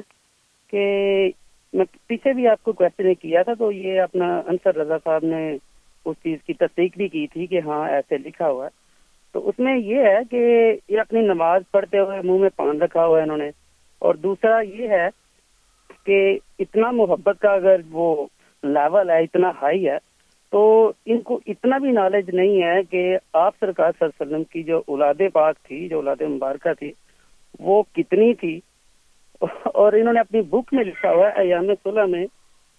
کہ 0.73 1.31
میں 1.75 1.85
پیچھے 2.07 2.33
بھی 2.33 2.49
آپ 2.49 2.63
کو 2.63 2.73
کوشچن 2.73 3.15
کیا 3.15 3.43
تھا، 3.43 3.55
تو 3.55 3.73
یہ 3.73 4.01
اپنا 4.01 4.43
انصر 4.47 4.77
رضا 4.77 4.99
صاحب 5.05 5.25
نے 5.25 5.57
اس 6.05 6.17
چیز 6.23 6.39
کی 6.47 6.53
تصدیق 6.53 6.97
بھی 6.97 7.09
کی 7.09 7.27
تھی 7.27 7.47
کہ 7.47 7.61
ہاں 7.67 7.89
ایسے 7.89 8.19
لکھا 8.19 8.51
ہوا 8.51 8.65
ہے۔ 8.65 8.71
تو 9.33 9.49
اس 9.49 9.59
میں 9.59 9.77
یہ 9.79 9.97
ہے 9.97 10.19
کہ 10.31 10.73
یہ 10.89 11.01
اپنی 11.01 11.21
نماز 11.21 11.63
پڑھتے 11.71 11.99
ہوئے 11.99 12.21
منہ 12.25 12.39
میں 12.39 12.49
پان 12.57 12.83
رکھا 12.83 13.07
ہوا 13.07 13.19
ہے 13.19 13.23
انہوں 13.23 13.37
نے۔ 13.37 13.51
اور 13.99 14.15
دوسرا 14.15 14.61
یہ 14.61 14.89
ہے 14.89 15.09
کہ 16.07 16.39
اتنا 16.59 16.91
محبت 16.91 17.41
کا 17.41 17.51
اگر 17.53 17.81
وہ 17.91 18.27
لیول 18.63 19.11
ہے، 19.11 19.23
اتنا 19.23 19.53
ہائی 19.63 19.89
ہے، 19.89 19.99
تو 20.51 20.93
ان 21.07 21.21
کو 21.21 21.41
اتنا 21.47 21.79
بھی 21.79 21.91
نالج 21.91 22.31
نہیں 22.31 22.63
ہے 22.63 22.83
کہ 22.91 23.17
آپ 23.33 23.55
سرکار 23.61 23.93
صلی 23.99 24.05
اللہ 24.05 24.23
علیہ 24.23 24.35
وسلم 24.35 24.45
کی 24.45 24.63
جو 24.63 24.83
اولاد 24.87 25.15
پاک 25.33 25.57
تھی، 25.63 25.89
جو 25.89 25.97
اولاد 25.97 26.21
مبارکہ 26.21 26.73
تھی، 26.75 26.93
وہ 27.59 27.83
کتنی 27.93 28.35
تھی۔ 28.35 28.61
اور 29.65 29.93
انہوں 29.93 30.13
نے 30.13 30.21
اپنی 30.21 30.41
بک 30.41 30.73
میں 30.73 30.85
لکھا 30.85 31.11
ہوا 31.11 31.29
ہے، 31.29 31.43
ایام 31.43 31.67
صلح 31.85 32.05
میں، 32.05 32.27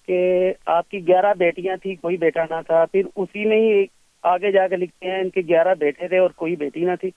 کہ 0.07 0.53
آپ 0.65 0.89
کی 0.89 1.07
گیارہ 1.07 1.33
بیٹیاں 1.37 1.77
تھی 1.77 1.95
کوئی 1.95 2.17
بیٹا 2.17 2.43
نہ 2.49 2.61
تھا۔ 2.67 2.85
پھر 2.85 3.01
اسی 3.15 3.45
میں 3.45 3.57
ہی 3.57 3.85
آگے 4.23 4.51
جا 4.51 4.67
کے 4.67 4.75
لکھتے 4.75 5.11
ہیں، 5.11 5.19
ان 5.19 5.29
کے 5.29 5.41
گیارہ 5.41 5.73
بیٹے 5.79 6.07
تھے 6.07 6.17
اور 6.17 6.29
کوئی 6.29 6.55
بیٹی 6.55 6.85
نہ 6.85 6.91
تھی۔ 7.01 7.09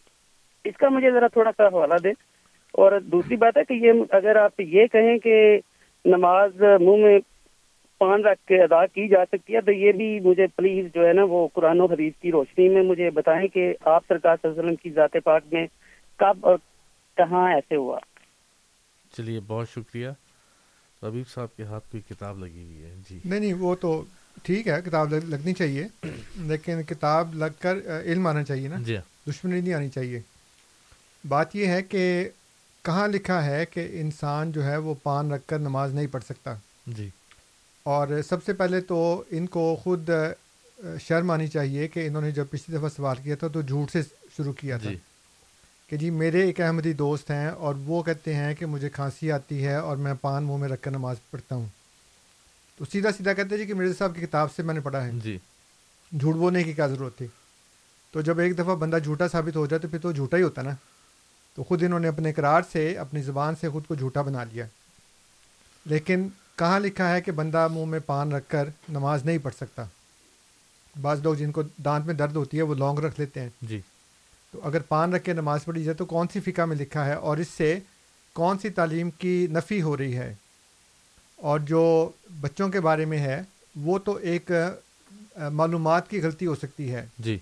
اس 0.64 0.76
کا 0.76 0.88
مجھے 0.88 1.10
ذرا 1.10 1.26
تھوڑا 1.26 1.50
سا 1.56 1.66
حوالہ 1.66 1.94
دے 2.04 2.10
اور 2.72 3.00
دوسری 3.00 3.36
بات 3.36 3.56
ہے 3.56 3.64
کہ 3.64 3.74
یہ 3.74 3.92
اگر 4.10 4.36
آپ 4.36 4.60
یہ 4.60 4.86
کہیں 4.86 5.18
کہ 5.18 5.58
نماز 6.04 6.60
منہ 6.60 6.96
میں 6.96 7.18
پان 7.98 8.24
رکھ 8.24 8.46
کے 8.46 8.62
ادا 8.62 8.86
کی 8.86 9.08
جا 9.08 9.24
سکتی 9.24 9.54
ہے، 9.54 9.60
تو 9.60 9.72
یہ 9.72 9.92
بھی 9.92 10.20
مجھے 10.20 10.46
پلیز 10.46 10.86
جو 10.94 11.06
ہے 11.06 11.12
نا، 11.12 11.24
وہ 11.24 11.48
قرآن 11.52 11.80
و 11.80 11.86
حدیث 11.86 12.12
کی 12.20 12.32
روشنی 12.32 12.68
میں 12.68 12.82
مجھے 12.82 13.10
بتائیں 13.10 13.48
کہ 13.48 13.74
آپ 13.84 14.02
سرکار 14.08 14.36
صلی 14.42 14.48
اللہ 14.48 14.60
علیہ 14.60 14.64
وسلم 14.64 14.76
کی 14.76 14.90
ذات 14.90 15.16
پاک 15.24 15.42
میں 15.52 15.66
کب 16.16 16.36
اور 16.40 16.56
کہاں 17.16 17.54
ایسے 17.54 17.76
ہوا۔ 17.76 17.98
چلیے 19.16 19.40
بہت 19.46 19.68
شکریہ۔ 19.70 20.08
حبیب 21.02 21.28
صاحب 21.28 21.56
کے 21.56 21.62
ہاتھ 21.64 21.84
کوئی 21.90 22.02
کتاب 22.14 22.38
لگی 22.38 22.64
ہوئی 22.64 22.82
ہے۔ 22.82 22.94
جی۔ 23.10 23.18
نہیں 23.24 23.40
نہیں 23.40 23.52
وہ 23.52 23.74
تو 23.74 24.04
ٹھیک 24.42 24.68
ہے 24.68 24.80
کتاب 24.84 25.14
لگ- 25.14 25.28
لگنی 25.28 25.52
چاہیے۔ 25.54 25.86
لیکن 26.36 26.82
کتاب 26.82 27.34
لگ 27.34 27.44
کر 27.58 27.76
علم 28.04 28.26
آنا 28.26 28.44
چاہیے 28.44 28.68
نا۔ 28.68 28.76
جی۔ 28.78 28.96
دشمنی 29.28 29.60
نہیں 29.60 29.74
آنی 29.74 29.88
چاہیے۔ 29.88 30.20
بات 31.28 31.56
یہ 31.56 31.66
ہے 31.66 31.82
کہ 31.82 32.28
کہاں 32.84 33.08
لکھا 33.08 33.44
ہے 33.44 33.66
کہ 33.66 33.88
انسان 34.00 34.52
جو 34.52 34.64
ہے 34.64 34.76
وہ 34.76 34.94
پان 35.02 35.32
رکھ 35.32 35.42
کر 35.46 35.58
نماز 35.58 35.94
نہیں 35.94 36.06
پڑھ 36.06 36.24
سکتا۔ 36.24 36.54
جی۔ 36.86 37.10
اور 37.82 38.08
سب 38.28 38.44
سے 38.44 38.52
پہلے 38.52 38.80
تو 38.80 39.24
ان 39.30 39.46
کو 39.46 39.76
خود 39.82 40.10
شرم 41.00 41.30
آنی 41.30 41.46
چاہیے 41.46 41.88
کہ 41.88 42.06
انہوں 42.06 42.22
نے 42.22 42.30
جب 42.30 42.44
پچھلی 42.50 42.76
دفعہ 42.76 42.88
سوال 42.88 43.16
کیا 43.24 43.36
تھا 43.36 43.48
تو 43.48 43.62
جھوٹ 43.62 43.90
سے 43.90 44.02
شروع 44.36 44.52
کیا 44.52 44.78
تھا۔ 44.78 44.90
جی۔ 44.90 44.96
کہ 45.88 45.96
جی 45.96 46.10
میرے 46.10 46.42
ایک 46.42 46.60
احمدی 46.60 46.92
دوست 46.92 47.30
ہیں 47.30 47.48
اور 47.48 47.74
وہ 47.84 48.02
کہتے 48.02 48.34
ہیں 48.34 48.54
کہ 48.54 48.66
مجھے 48.66 48.90
کھانسی 48.90 49.32
آتی 49.32 49.66
ہے 49.66 49.74
اور 49.74 49.96
میں 49.96 50.14
پان 50.20 50.44
منہ 50.44 50.56
میں 50.56 50.68
رکھ 50.68 50.82
کر 50.82 50.90
نماز 50.90 51.16
پڑھتا 51.30 51.54
ہوں۔ 51.54 51.66
تو 52.76 52.84
سیدھا 52.92 53.12
سیدھا 53.12 53.32
کہتے 53.32 53.48
ہیں 53.50 53.56
جی 53.56 53.66
کہ 53.66 53.74
مرزا 53.74 53.92
صاحب 53.98 54.14
کی 54.14 54.20
کتاب 54.26 54.52
سے 54.52 54.62
میں 54.62 54.74
نے 54.74 54.80
پڑھا 54.80 55.04
ہے۔ 55.04 55.10
جی۔ 55.24 55.38
جھوٹ 56.20 56.34
بولنے 56.34 56.64
کی 56.64 56.72
کیا 56.72 56.86
ضرورت 56.86 57.18
تھی؟ 57.18 57.26
تو 58.12 58.20
جب 58.20 58.38
ایک 58.38 58.58
دفعہ 58.58 58.74
بندہ 58.74 58.98
جھوٹا 59.04 59.28
ثابت 59.28 59.56
ہو 59.56 59.66
جائے 59.66 59.80
تو 59.80 59.88
پھر 59.88 59.98
تو 59.98 60.12
جھوٹا 60.12 60.36
ہی 60.36 60.42
ہوتا 60.42 60.62
نا۔ 60.62 60.70
تو 61.54 61.62
خود 61.62 61.82
انہوں 61.82 62.00
نے 62.00 62.08
اپنے 62.08 62.30
اقرار 62.30 62.62
سے 62.72 62.98
اپنی 62.98 63.22
زبان 63.22 63.54
سے 63.60 63.68
خود 63.68 63.86
کو 63.86 63.94
جھوٹا 63.94 64.22
بنا 64.22 64.44
لیا۔ 64.44 64.66
لیکن 65.84 66.28
کہاں 66.56 66.80
لکھا 66.80 67.14
ہے 67.14 67.20
کہ 67.20 67.32
بندہ 67.32 67.68
منہ 67.68 67.84
میں 67.84 68.00
پان 68.06 68.32
رکھ 68.32 68.44
کر 68.48 68.68
نماز 68.88 69.24
نہیں 69.24 69.38
پڑھ 69.38 69.54
سکتا؟ 69.54 69.84
بعض 71.00 71.22
لوگ 71.22 71.34
جن 71.34 71.52
کو 71.52 71.62
دانت 71.62 72.06
میں 72.06 72.14
درد 72.14 72.36
ہوتی 72.36 72.56
ہے 72.56 72.62
وہ 72.62 72.74
لونگ 72.74 72.98
رکھ 72.98 73.20
لیتے 73.20 73.40
ہیں۔ 73.40 73.48
جی۔ 73.62 73.80
تو 74.50 74.60
اگر 74.62 74.80
پان 74.80 75.14
رکھ 75.14 75.24
کے 75.24 75.32
نماز 75.32 75.64
پڑھی 75.64 75.84
جائے 75.84 75.94
تو 75.94 76.04
کون 76.04 76.26
سی 76.32 76.40
فقہ 76.40 76.62
میں 76.62 76.76
لکھا 76.76 77.06
ہے 77.06 77.12
اور 77.12 77.36
اس 77.36 77.48
سے 77.48 77.78
کون 78.32 78.58
سی 78.58 78.70
تعلیم 78.70 79.10
کی 79.10 79.46
نفی 79.50 79.82
ہو 79.82 79.96
رہی 79.96 80.16
ہے؟ 80.16 80.34
اور 81.36 81.60
جو 81.60 82.10
بچوں 82.40 82.68
کے 82.68 82.80
بارے 82.80 83.04
میں 83.04 83.18
ہے 83.18 83.42
وہ 83.76 83.98
تو 83.98 84.14
ایک 84.14 84.50
معلومات 85.36 86.10
کی 86.10 86.22
غلطی 86.22 86.46
ہو 86.46 86.54
سکتی 86.54 86.94
ہے۔ 86.94 87.06
جی۔ 87.18 87.38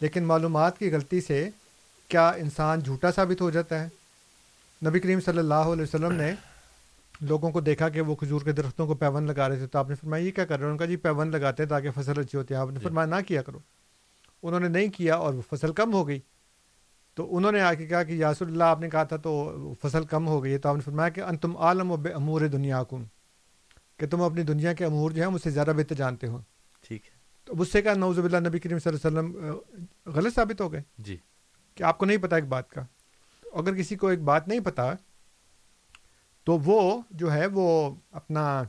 لیکن 0.00 0.24
معلومات 0.24 0.78
کی 0.78 0.92
غلطی 0.92 1.20
سے 1.20 1.50
کیا 2.08 2.28
انسان 2.30 2.80
جھوٹا 2.80 3.12
ثابت 3.12 3.40
ہو 3.40 3.50
جاتا 3.50 3.84
ہے؟ 3.84 3.88
نبی 4.86 5.00
کریم 5.00 5.20
صلی 5.20 5.38
اللہ 5.38 5.54
علیہ 5.54 5.82
وسلم 5.82 6.12
نے 6.12 6.32
لوگوں 7.20 7.50
کو 7.50 7.60
دیکھا 7.60 7.88
کہ 7.88 8.00
وہ 8.00 8.14
کھجور 8.14 8.40
کے 8.40 8.52
درختوں 8.52 8.86
کو 8.86 8.94
پیون 8.94 9.26
لگا 9.26 9.48
رہے 9.48 9.56
تھے 9.56 9.66
تو 9.66 9.78
آپ 9.78 9.88
نے 9.88 9.94
فرمایا 9.94 10.24
یہ 10.24 10.30
کیا 10.30 10.44
کر 10.44 10.58
رہے 10.58 10.64
ہیں 10.64 10.72
ان 10.72 10.78
کا 10.78 10.84
جی 10.84 10.96
پیون 10.96 11.30
لگاتے 11.30 11.62
ہیں 11.62 11.70
تاکہ 11.70 11.90
فصل 11.90 12.18
اچھی 12.20 12.38
ہوتی 12.38 12.54
ہے۔ 12.54 12.58
آپ 12.58 12.70
نے 12.70 12.80
فرمایا 12.80 13.06
نہ 13.06 13.14
کیا 13.28 13.42
کرو۔ 13.42 13.58
انہوں 14.42 14.60
نے 14.60 14.68
نہیں 14.68 14.88
کیا 14.88 15.14
اور 15.14 15.34
وہ 15.34 15.42
فصل 15.50 15.72
کم 15.72 15.92
ہو 15.92 16.08
گئی۔ 16.08 16.20
تو 17.14 17.36
انہوں 17.36 17.52
نے 17.52 17.60
آ 17.60 17.74
کے 17.74 17.86
کہا 17.86 18.02
کہ 18.02 18.12
یاسر 18.12 18.46
اللہ 18.46 18.64
آپ 18.64 18.80
نے 18.80 18.90
کہا 18.90 19.04
تھا 19.04 19.16
تو 19.16 19.58
فصل 19.82 20.04
کم 20.04 20.28
ہو 20.28 20.44
گئی 20.44 20.52
ہے۔ 20.52 20.58
تو 20.58 20.68
آپ 20.68 20.74
نے 20.74 20.80
فرمایا 20.80 21.08
کہ 21.08 21.20
ان 21.20 21.36
تم 21.36 21.56
عالم 21.56 21.90
و 21.90 21.96
بے 21.96 22.10
امور 22.10 22.40
دنیا 22.40 22.82
کم 22.84 23.04
کہ 23.96 24.06
تم 24.06 24.22
اپنی 24.22 24.42
دنیا 24.42 24.72
کے 24.72 24.84
امور 24.84 25.10
جو 25.10 25.22
ہیں 25.22 25.30
مجھ 25.30 25.42
سے 25.42 25.50
زیادہ 25.50 25.72
بہتر 25.76 25.94
جانتے 25.94 26.26
ہو 26.26 26.40
ٹھیک 26.88 27.06
ہے۔ 27.06 27.10
تو 27.44 27.54
مجھ 27.56 27.68
سے 27.68 27.82
کہا 27.82 27.94
نوز 27.94 28.18
اللہ 28.18 28.48
نبی 28.48 28.58
کریم 28.58 28.78
صلی 28.78 28.96
اللہ 29.04 29.20
علیہ 29.20 29.30
وسلم 29.30 29.58
غلط 30.06 30.34
ثابت 30.34 30.60
ہو 30.60 30.72
گئے۔ 30.72 30.82
جی۔ 30.98 31.16
کہ 31.74 31.82
آپ 31.82 31.98
کو 31.98 32.06
نہیں 32.06 32.16
پتا 32.16 32.36
ایک 32.36 32.44
بات 32.44 32.70
کا۔ 32.70 32.82
اگر 33.52 33.74
کسی 33.74 33.96
کو 33.96 34.06
ایک 34.06 34.20
بات 34.20 34.48
نہیں 34.48 34.60
پتا 34.60 34.92
تو 36.44 36.58
وہ 36.58 37.02
جو 37.10 37.32
ہے 37.32 37.46
وہ 37.46 37.94
اپنا 38.10 38.62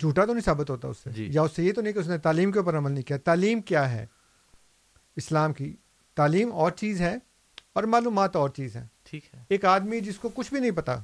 جھوٹا 0.00 0.24
تو 0.24 0.32
نہیں 0.32 0.44
ثابت 0.44 0.70
ہوتا 0.70 0.88
اس 0.88 0.96
سے 1.04 1.10
جی۔ 1.10 1.28
یا 1.32 1.42
اس 1.42 1.52
سے 1.56 1.64
یہ 1.64 1.72
تو 1.72 1.80
نہیں 1.80 1.92
کہ 1.92 1.98
اس 1.98 2.08
نے 2.08 2.18
تعلیم 2.18 2.52
کے 2.52 2.58
اوپر 2.58 2.78
عمل 2.78 2.92
نہیں 2.92 3.02
کیا۔ 3.02 3.16
تعلیم 3.16 3.60
کیا 3.60 3.90
ہے؟ 3.90 4.06
اسلام 5.16 5.52
کی۔ 5.52 5.76
تعلیم 6.16 6.52
اور 6.52 6.70
چیز 6.70 7.00
ہے 7.00 7.16
اور 7.72 7.84
معلومات 7.84 8.36
اور 8.36 8.48
چیز 8.48 8.76
ہے 8.76 8.86
ٹھیک 9.02 9.34
ہے۔ 9.34 9.44
ایک 9.48 9.64
آدمی 9.64 10.00
جس 10.00 10.18
کو 10.18 10.28
کچھ 10.28 10.52
بھی 10.52 10.60
نہیں 10.60 10.70
پتا 10.70 10.96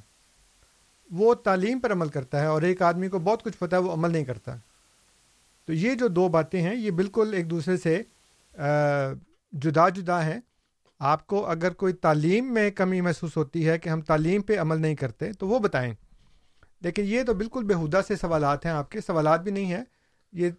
وہ 1.11 1.33
تعلیم 1.33 1.79
پر 1.79 1.91
عمل 1.91 2.09
کرتا 2.09 2.41
ہے 2.41 2.45
اور 2.45 2.61
ایک 2.61 2.81
آدمی 2.81 3.07
کو 3.07 3.19
بہت 3.19 3.43
کچھ 3.43 3.57
پتا 3.59 3.77
ہے 3.77 3.81
وہ 3.81 3.93
عمل 3.93 4.11
نہیں 4.11 4.25
کرتا۔ 4.25 4.55
تو 5.65 5.73
یہ 5.73 5.95
جو 5.95 6.07
دو 6.07 6.27
باتیں 6.27 6.61
ہیں 6.61 6.75
یہ 6.75 6.91
بالکل 6.91 7.33
ایک 7.33 7.49
دوسرے 7.49 7.77
سے 7.77 8.01
جدا 9.51 9.89
جدا 9.89 10.25
ہیں۔ 10.25 10.39
آپ 10.99 11.27
کو 11.27 11.45
اگر 11.45 11.73
کوئی 11.73 11.93
تعلیم 11.93 12.53
میں 12.53 12.71
کمی 12.71 13.01
محسوس 13.01 13.37
ہوتی 13.37 13.69
ہے 13.69 13.77
کہ 13.79 13.89
ہم 13.89 14.01
تعلیم 14.01 14.41
پہ 14.41 14.59
عمل 14.59 14.81
نہیں 14.81 14.95
کرتے 14.95 15.33
تو 15.33 15.47
وہ 15.47 15.59
بتائیں۔ 15.59 15.93
لیکن 16.81 17.01
یہ 17.05 17.23
تو 17.23 17.33
بالکل 17.33 17.63
بےحدہ 17.63 18.01
سے 18.07 18.15
سوالات 18.15 18.65
ہیں 18.65 18.73
آپ 18.73 18.91
کے 18.91 19.01
سوالات 19.01 19.41
بھی 19.41 19.51
نہیں 19.51 19.65
ہیں۔ 19.65 19.83
یہ 20.31 20.49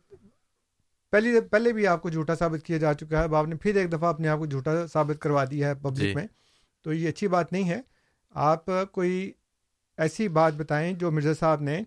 پہلی 1.10 1.40
پہلے 1.40 1.72
بھی 1.72 1.86
آپ 1.86 2.02
کو 2.02 2.10
جھوٹا 2.10 2.34
ثابت 2.34 2.66
کیا 2.66 2.78
جا 2.78 2.94
چکا 2.94 3.18
ہے۔ 3.18 3.24
اب 3.24 3.34
آپ 3.34 3.47
نے 3.47 3.55
پھر 3.55 3.76
ایک 3.76 3.93
دفعہ 3.93 4.09
اپنے 4.09 4.28
آپ 4.28 4.38
کو 4.38 4.47
جھوٹا 4.47 4.86
ثابت 4.86 5.16
کروا 5.20 5.44
دیا 5.51 5.68
ہے 5.68 5.74
جی۔ 5.74 5.80
پبلک 5.80 6.16
میں۔ 6.16 6.26
تو 6.82 6.93
یہ 6.93 7.09
اچھی 7.09 7.28
بات 7.28 7.52
نہیں 7.52 7.68
ہے۔ 7.68 7.80
آپ 8.30 8.64
کوئی 8.93 9.32
ایسی 9.97 10.28
بات 10.28 10.55
بتائیں 10.55 10.93
جو 10.93 11.10
مرزا 11.10 11.34
صاحب 11.34 11.60
نے 11.60 11.82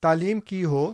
تعلیم 0.00 0.40
کی 0.40 0.64
ہو 0.64 0.92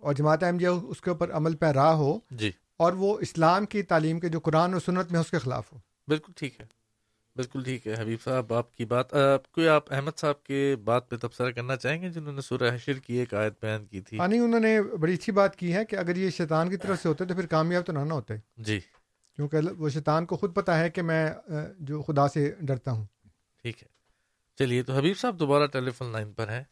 اور 0.00 0.14
جماعت 0.14 0.42
احمدیہ 0.42 0.68
اس 0.68 1.00
کے 1.00 1.10
اوپر 1.10 1.32
عمل 1.32 1.56
پیرا 1.56 1.94
ہو 1.94 2.18
جی۔ 2.30 2.50
اور 2.76 2.92
وہ 2.92 3.18
اسلام 3.20 3.66
کی 3.66 3.82
تعلیم 3.82 4.20
کے 4.20 4.28
جو 4.28 4.40
قرآن 4.40 4.72
اور 4.72 4.80
سنت 4.80 5.12
میں 5.12 5.20
اس 5.20 5.30
کے 5.30 5.38
خلاف 5.38 5.72
ہو۔ 5.72 5.78
بالکل 6.08 6.32
ٹھیک 6.36 6.60
ہے۔ 6.60 6.66
بالکل 7.36 7.62
ٹھیک 7.64 7.86
ہے 7.86 7.94
حبیب 7.98 8.22
صاحب 8.22 8.52
آپ 8.52 8.74
کی 8.76 8.84
بات 8.84 9.10
کوئی 9.52 9.68
آپ 9.68 9.92
احمد 9.92 10.18
صاحب 10.18 10.42
کے 10.42 10.76
بات 10.84 11.10
پہ 11.10 11.16
تبصرہ 11.16 11.50
کرنا 11.50 11.76
چاہیں 11.76 12.02
گے؟ 12.02 12.08
جنہوں 12.08 12.32
نے 12.32 12.40
سورہ 12.40 12.74
حشر 12.74 12.98
کی 12.98 13.14
ایک 13.14 13.34
آیت 13.34 13.52
بیان 13.62 13.86
کی 13.86 14.00
تھی۔ 14.00 14.18
نہیں 14.26 14.40
انہوں 14.40 14.60
نے 14.60 14.82
بڑی 14.82 15.14
اچھی 15.14 15.32
بات 15.32 15.56
کی 15.56 15.74
ہے 15.74 15.84
کہ 15.84 15.96
اگر 15.96 16.16
یہ 16.16 16.30
شیطان 16.30 16.70
کی 16.70 16.76
طرف 16.76 17.02
سے 17.02 17.08
ہوتے 17.08 17.24
تو 17.24 17.34
پھر 17.34 17.46
کامیاب 17.46 17.86
تو 17.86 17.92
نہ 17.92 17.98
نہ 17.98 18.14
ہوتے۔ 18.14 18.34
جی۔ 18.56 18.80
کیونکہ 19.36 19.58
وہ 19.78 19.88
شیطان 19.88 20.26
کو 20.26 20.36
خود 20.36 20.54
پتا 20.54 20.78
ہے 20.80 20.90
کہ 20.90 21.02
میں 21.02 21.30
جو 21.78 22.02
خدا 22.02 22.28
سے 22.28 22.54
ڈرتا 22.60 22.90
ہوں۔ 22.90 23.04
ٹھیک 23.62 23.82
ہے۔ 23.82 23.88
چلیے 24.58 24.82
تو 24.82 24.92
حبیب 24.92 25.18
صاحب 25.18 25.40
دوبارہ 25.40 25.66
ٹیلی 25.66 25.90
فون 25.90 26.12
لائن 26.12 26.32
پر 26.32 26.48
ہیں۔ 26.48 26.64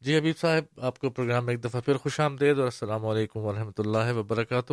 جی 0.00 0.18
حبیب 0.18 0.38
صاحب 0.38 0.80
آپ 0.80 0.98
کو 0.98 1.10
پروگرام 1.10 1.46
میں 1.46 1.54
ایک 1.54 1.64
دفعہ 1.64 1.80
پھر 1.80 1.96
خوش 1.96 2.20
آمدید 2.20 2.56
اور 2.56 2.64
السلام 2.64 3.06
علیکم 3.06 3.40
ورحمۃ 3.40 3.78
اللہ 3.78 4.12
وبرکاتہ۔ 4.12 4.72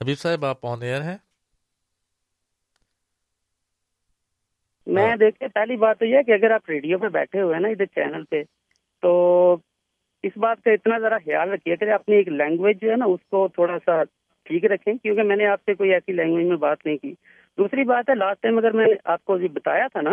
حبیب 0.00 0.18
صاحب 0.18 0.44
آپ 0.44 0.66
آن 0.66 0.82
ایئر 0.82 1.02
ہیں؟ 1.02 1.16
میں 4.86 5.16
دیکھتے 5.16 5.48
پہلی 5.48 5.76
بات 5.76 5.98
تو 5.98 6.04
یہ 6.04 6.22
کہ 6.22 6.32
اگر 6.32 6.50
آپ 6.50 6.70
ریڈیو 6.70 6.98
پہ 6.98 7.08
بیٹھے 7.08 7.40
ہوئے 7.40 7.54
ہیں 7.54 7.60
نا 7.60 7.68
ادھر 7.68 7.84
چینل 7.84 8.24
پہ 8.24 8.42
تو 9.02 9.56
اس 10.22 10.32
بات 10.36 10.62
کا 10.62 10.70
اتنا 10.70 10.98
ذرا 10.98 11.18
خیال 11.18 11.50
رکھیے 11.50 11.76
کہ 11.76 11.92
اپنی 11.92 12.16
ایک 12.16 12.28
لینگویج 12.28 12.80
جو 12.80 12.90
ہے 12.90 12.96
نا 12.96 13.04
اس 13.04 13.20
کو 13.30 13.48
تھوڑا 13.48 13.78
سا 13.84 14.02
ٹھیک 14.44 14.64
رکھیں 14.64 14.94
کیونکہ 14.94 15.22
میں 15.22 15.36
نے 15.36 15.46
آپ 15.46 15.60
سے 15.66 15.74
کوئی 15.74 15.92
ایسی 15.92 16.12
لینگویج 16.12 16.46
میں 16.46 16.56
بات 16.56 16.86
نہیں 16.86 16.96
کی۔ 16.96 17.14
دوسری 17.58 17.84
بات 17.84 18.08
ہے 18.08 18.14
لاسٹ 18.14 18.42
ٹائم 18.42 18.58
اگر 18.58 18.70
میں 18.70 18.86
نے 18.86 18.92
آپ 19.04 19.24
کو 19.24 19.38
جو 19.38 19.48
بتایا 19.48 19.86
تھا 19.92 20.00
نا 20.00 20.10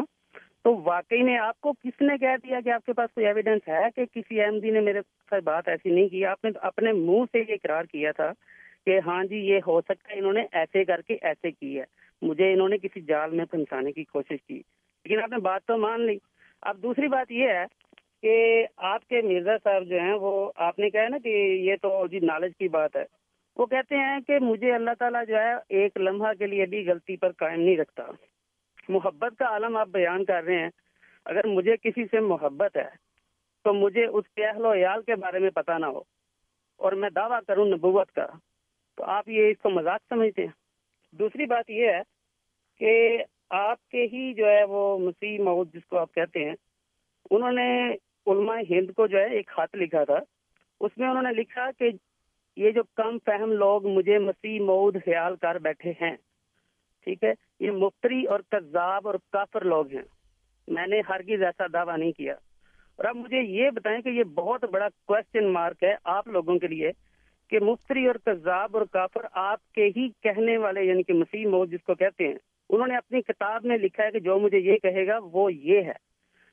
تو 0.63 0.81
واقعی 0.83 1.23
میں 1.23 1.37
آپ 1.37 1.61
کو 1.61 1.73
کس 1.73 2.01
نے 2.01 2.17
کہہ 2.17 2.35
دیا 2.43 2.59
کہ 2.63 2.69
آپ 2.69 2.85
کے 2.85 2.93
پاس 2.93 3.09
کوئی 3.13 3.25
ایویڈنس 3.25 3.67
ہے 3.67 3.81
کہ 3.95 4.05
کسی 4.05 4.41
احمدی 4.41 4.69
نے 4.69 4.79
میرے 4.79 5.01
ساتھ 5.01 5.43
بات 5.43 5.67
ایسی 5.67 5.89
نہیں 5.89 6.07
کی؟ 6.07 6.25
آپ 6.25 6.43
نے 6.43 6.51
اپنے 6.61 6.91
منہ 6.91 7.25
سے 7.31 7.39
یہ 7.39 7.53
اقرار 7.53 7.83
کیا 7.83 8.11
تھا 8.11 8.31
کہ 8.85 8.99
ہاں 9.05 9.23
جی 9.23 9.37
یہ 9.37 9.59
ہو 9.67 9.81
سکتا 9.81 10.13
ہے 10.13 10.19
انہوں 10.19 10.33
نے 10.33 10.45
ایسے 10.51 10.85
کر 10.85 11.01
کے 11.01 11.17
ایسے 11.21 11.51
کی 11.51 11.79
ہے۔ 11.79 11.83
مجھے 12.23 12.51
انہوں 12.53 12.69
نے 12.69 12.77
کسی 12.77 13.01
جال 13.03 13.31
میں 13.31 13.45
پھنسانے 13.45 13.91
کی 13.91 14.03
کوشش 14.05 14.43
کی، 14.47 14.55
لیکن 14.55 15.21
آپ 15.23 15.29
نے 15.29 15.37
بات 15.41 15.65
تو 15.65 15.77
مان 15.77 16.01
لی۔ 16.01 16.17
اب 16.63 16.77
دوسری 16.83 17.07
بات 17.07 17.31
یہ 17.31 17.49
ہے 17.49 17.65
کہ 18.21 18.65
آپ 18.89 19.07
کے 19.09 19.21
مرزا 19.21 19.55
صاحب 19.63 19.85
جو 19.85 19.99
ہیں 19.99 20.13
وہ، 20.15 20.51
آپ 20.57 20.79
نے 20.79 20.89
کہا 20.89 21.07
نا 21.09 21.17
کہ 21.23 21.29
یہ 21.61 21.75
تو 21.81 22.05
جی 22.07 22.19
نالج 22.21 22.55
کی 22.57 22.67
بات 22.69 22.95
ہے۔ 22.95 23.05
وہ 23.57 23.65
کہتے 23.65 23.95
ہیں 23.97 24.19
کہ 24.27 24.39
مجھے 24.41 24.73
اللہ 24.73 24.93
تعالیٰ 24.99 25.25
جو 25.27 25.35
ہے 25.37 25.53
ایک 25.79 25.97
لمحہ 25.97 26.33
کے 26.39 26.47
لیے 26.47 26.65
بھی 26.65 26.85
غلطی 26.87 27.15
پر 27.17 27.31
قائم 27.37 27.59
نہیں 27.59 27.77
رکھتا۔ 27.77 28.03
محبت 28.89 29.37
کا 29.39 29.45
عالم 29.47 29.77
آپ 29.77 29.87
بیان 29.89 30.25
کر 30.25 30.43
رہے 30.43 30.59
ہیں۔ 30.59 30.69
اگر 31.25 31.47
مجھے 31.47 31.75
کسی 31.77 32.05
سے 32.05 32.19
محبت 32.21 32.77
ہے 32.77 32.87
تو 33.65 33.73
مجھے 33.73 34.05
اس 34.05 34.25
کے 34.27 34.45
اہل 34.45 34.65
و 34.65 34.73
عیال 34.73 35.01
کے 35.01 35.15
بارے 35.15 35.39
میں 35.39 35.49
پتہ 35.49 35.77
نہ 35.79 35.85
ہو، 35.85 36.01
اور 36.79 36.91
میں 36.93 37.09
دعویٰ 37.09 37.39
کروں 37.47 37.65
نبوت 37.67 38.11
کا، 38.11 38.25
تو 38.97 39.03
آپ 39.09 39.29
یہ 39.29 39.49
اس 39.49 39.61
کو 39.61 39.69
مذاق 39.69 40.01
سمجھتے 40.09 40.41
ہیں۔ 40.41 40.51
دوسری 41.13 41.45
بات 41.45 41.69
یہ 41.69 41.87
ہے 41.87 42.01
کہ 42.79 43.23
آپ 43.49 43.87
کے 43.87 44.07
ہی 44.13 44.33
جو 44.33 44.49
ہے 44.49 44.63
وہ 44.63 44.99
مسیح 44.99 45.39
مود 45.43 45.73
جس 45.73 45.85
کو 45.85 45.97
آپ 45.97 46.13
کہتے 46.13 46.45
ہیں، 46.45 46.55
انہوں 47.31 47.51
نے 47.51 47.91
علماء 48.27 48.59
ہند 48.69 48.91
کو 48.91 49.07
جو 49.07 49.17
ہے 49.17 49.29
ایک 49.29 49.47
خط 49.47 49.75
لکھا 49.75 50.03
تھا۔ 50.03 50.19
اس 50.79 50.97
میں 50.97 51.09
انہوں 51.09 51.23
نے 51.23 51.31
لکھا 51.31 51.69
کہ 51.79 51.89
یہ 52.57 52.71
جو 52.71 52.83
کم 52.95 53.17
فہم 53.25 53.51
لوگ 53.51 53.87
مجھے 53.87 54.19
مسیح 54.19 54.59
مود 54.59 54.97
خیال 55.05 55.35
کر 55.35 55.55
بیٹھے 55.55 55.91
ہیں، 56.01 56.15
ٹھیک 57.03 57.23
ہے، 57.23 57.33
یہ 57.59 57.71
مفتری 57.71 58.25
اور 58.25 58.39
کذاب 58.51 59.07
اور 59.07 59.15
کافر 59.31 59.65
لوگ 59.65 59.87
ہیں۔ 59.87 60.01
میں 60.67 60.87
نے 60.87 61.01
ہرگز 61.09 61.43
ایسا 61.43 61.63
دعویٰ 61.73 61.97
نہیں 61.97 62.11
کیا۔ 62.11 62.33
اور 62.95 63.05
اب 63.05 63.15
مجھے 63.15 63.41
یہ 63.41 63.69
بتائیں 63.69 64.01
کہ 64.01 64.09
یہ 64.09 64.23
بہت 64.23 64.63
بڑا 64.63 64.87
کوشچن 65.05 65.47
مارک 65.47 65.83
ہے 65.83 65.95
آپ 66.03 66.27
لوگوں 66.27 66.59
کے 66.59 66.67
لیے 66.67 66.91
کہ 67.49 67.59
مفتری 67.59 68.07
اور 68.07 68.15
کذاب 68.15 68.77
اور 68.77 68.85
کافر 68.91 69.21
آپ 69.31 69.71
کے 69.71 69.89
ہی 69.95 70.09
کہنے 70.09 70.57
والے 70.57 70.83
یعنی 70.83 71.03
کہ 71.03 71.13
مسیح 71.13 71.47
مود 71.47 71.71
جس 71.71 71.83
کو 71.83 71.95
کہتے 71.95 72.27
ہیں 72.27 72.35
انہوں 72.73 72.87
نے 72.87 72.97
اپنی 72.97 73.21
کتاب 73.21 73.65
میں 73.65 73.77
لکھا 73.77 74.03
ہے 74.03 74.11
کہ 74.11 74.19
جو 74.19 74.39
مجھے 74.39 74.59
یہ 74.59 74.77
کہے 74.77 75.07
گا 75.07 75.17
وہ 75.23 75.53
یہ 75.53 75.81
ہے۔ 75.81 75.97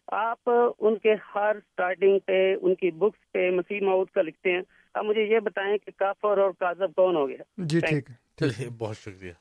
آپ 0.08 0.50
ان 0.78 0.98
کے 0.98 1.14
ہر 1.34 1.56
سٹارٹنگ 1.64 2.18
پہ 2.18 2.38
ان 2.62 2.74
کی 2.74 2.90
بکس 2.90 3.30
پہ 3.32 3.50
مسیح 3.50 3.80
مود 3.80 4.08
کا 4.10 4.22
لکھتے 4.22 4.52
ہیں۔ 4.52 4.62
اب 4.94 5.04
مجھے 5.04 5.22
یہ 5.22 5.40
بتائیں 5.40 5.76
کہ 5.78 5.90
کافر 5.96 6.38
اور 6.38 6.50
کاذب 6.50 6.94
کون 6.94 7.16
ہو 7.16 7.28
گیا 7.28 7.42
جی 7.56 7.80
ٹھیک 7.80 8.10
ہے 8.42 8.68
بہت 8.78 8.96
شکریہ۔ 8.96 9.32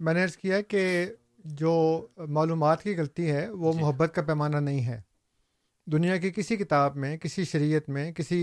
میں 0.00 0.14
نے 0.14 0.22
عرض 0.24 0.36
کیا 0.36 0.60
کہ 0.60 0.82
جو 1.58 1.72
معلومات 2.28 2.82
کی 2.82 2.96
غلطی 2.96 3.30
ہے 3.30 3.48
وہ 3.50 3.72
جی۔ 3.72 3.80
محبت 3.80 4.14
کا 4.14 4.22
پیمانہ 4.22 4.56
نہیں 4.56 4.86
ہے۔ 4.86 5.00
دنیا 5.86 6.16
کی 6.16 6.30
کسی 6.30 6.56
کتاب 6.56 6.96
میں 6.96 7.16
کسی 7.18 7.44
شریعت 7.44 7.88
میں 7.88 8.12
کسی 8.12 8.40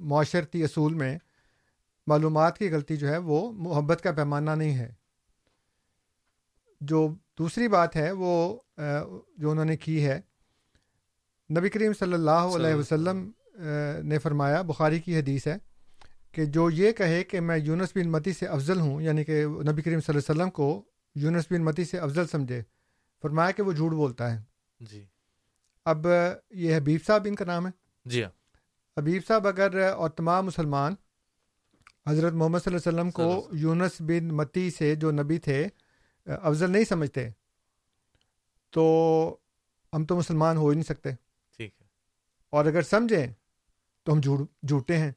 معاشرتی 0.00 0.62
اصول 0.64 0.94
میں 0.94 1.16
معلومات 2.06 2.58
کی 2.58 2.70
غلطی 2.70 2.96
جو 2.96 3.08
ہے 3.08 3.18
وہ 3.18 3.52
محبت 3.52 4.00
کا 4.02 4.12
پیمانہ 4.12 4.50
نہیں 4.50 4.78
ہے۔ 4.78 4.92
جو 6.80 7.08
دوسری 7.38 7.68
بات 7.68 7.96
ہے 7.96 8.10
وہ 8.10 8.58
جو 9.36 9.50
انہوں 9.50 9.64
نے 9.64 9.76
کی 9.76 10.06
ہے 10.06 10.20
نبی 11.58 11.68
کریم 11.68 11.92
صلی 11.92 12.12
اللہ 12.12 12.30
علیہ 12.30 12.74
وسلم 12.74 13.30
نے 14.04 14.18
فرمایا 14.18 14.62
بخاری 14.62 15.00
کی 15.00 15.18
حدیث 15.18 15.46
ہے 15.46 15.56
کہ 16.32 16.44
جو 16.44 16.70
یہ 16.70 16.92
کہے 16.92 17.24
کہ 17.24 17.40
میں 17.40 17.56
یونس 17.56 17.92
بن 17.94 18.10
متی 18.10 18.32
سے 18.32 18.46
افضل 18.46 18.80
ہوں 18.80 19.02
یعنی 19.02 19.24
کہ 19.24 19.44
نبی 19.44 19.82
کریم 19.82 20.00
صلی 20.00 20.16
اللہ 20.16 20.32
علیہ 20.32 20.40
وسلم 20.40 20.50
کو 20.50 20.84
یونس 21.14 21.44
بن 21.50 21.64
متی 21.64 21.84
سے 21.84 21.98
افضل 21.98 22.26
سمجھے 22.26 22.62
فرمایا 23.22 23.50
کہ 23.50 23.62
وہ 23.62 23.72
جھوٹ 23.72 23.92
بولتا 23.92 24.34
ہے۔ 24.34 24.42
جی۔ 24.80 25.06
اب 25.84 26.06
یہ 26.50 26.76
حبیب 26.76 27.00
صاحب 27.06 27.22
ان 27.26 27.34
کا 27.34 27.44
نام 27.44 27.66
ہے۔ 27.66 27.70
جی 28.04 28.22
ہاں۔ 28.24 28.30
حبیب 28.98 29.22
صاحب 29.28 29.46
اگر 29.48 29.92
اور 29.92 30.10
تمام 30.10 30.46
مسلمان 30.46 30.94
حضرت 32.08 32.32
محمد 32.32 32.58
صلی 32.64 32.74
اللہ 32.74 32.88
علیہ 32.88 33.00
وسلم 33.00 33.10
کو 33.10 33.48
یونس 33.52 33.92
بن 34.00 34.28
متی 34.28 34.70
سے 34.70 34.94
جو 34.94 35.10
نبی 35.10 35.38
تھے 35.38 35.68
افضل 36.26 36.70
نہیں 36.70 36.84
سمجھتے۔ 36.84 37.28
تو 38.70 39.36
ہم 39.92 40.04
تو 40.04 40.16
مسلمان 40.16 40.56
ہو 40.56 40.68
ہی 40.68 40.74
نہیں 40.74 40.84
سکتے۔ 40.84 41.10
ٹھیک 41.56 41.74
ہے۔ 41.80 41.86
اور 42.50 42.64
اگر 42.64 42.82
سمجھیں 42.82 43.26
تو 44.04 44.12
ہم 44.12 44.20
جھوٹ 44.20 44.50
جھوٹے 44.68 44.96
ہیں۔ 44.96 45.12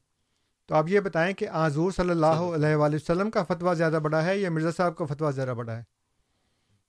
تو 0.65 0.75
آپ 0.75 0.85
یہ 0.87 0.99
بتائیں 0.99 1.33
کہ 1.33 1.49
آذور 1.49 1.91
صلی 1.91 2.09
اللہ 2.09 2.25
علیہ 2.25 2.75
وآلہ 2.75 2.95
وسلم 2.95 3.31
کا 3.31 3.43
فتویٰ 3.43 3.75
زیادہ 3.75 3.99
بڑا 4.03 4.25
ہے 4.25 4.37
یا 4.37 4.49
مرزا 4.49 4.71
صاحب 4.71 4.97
کا 4.97 5.05
فتویٰ 5.05 5.31
زیادہ 5.31 5.49
بڑا 5.49 5.77
ہے؟ 5.77 5.83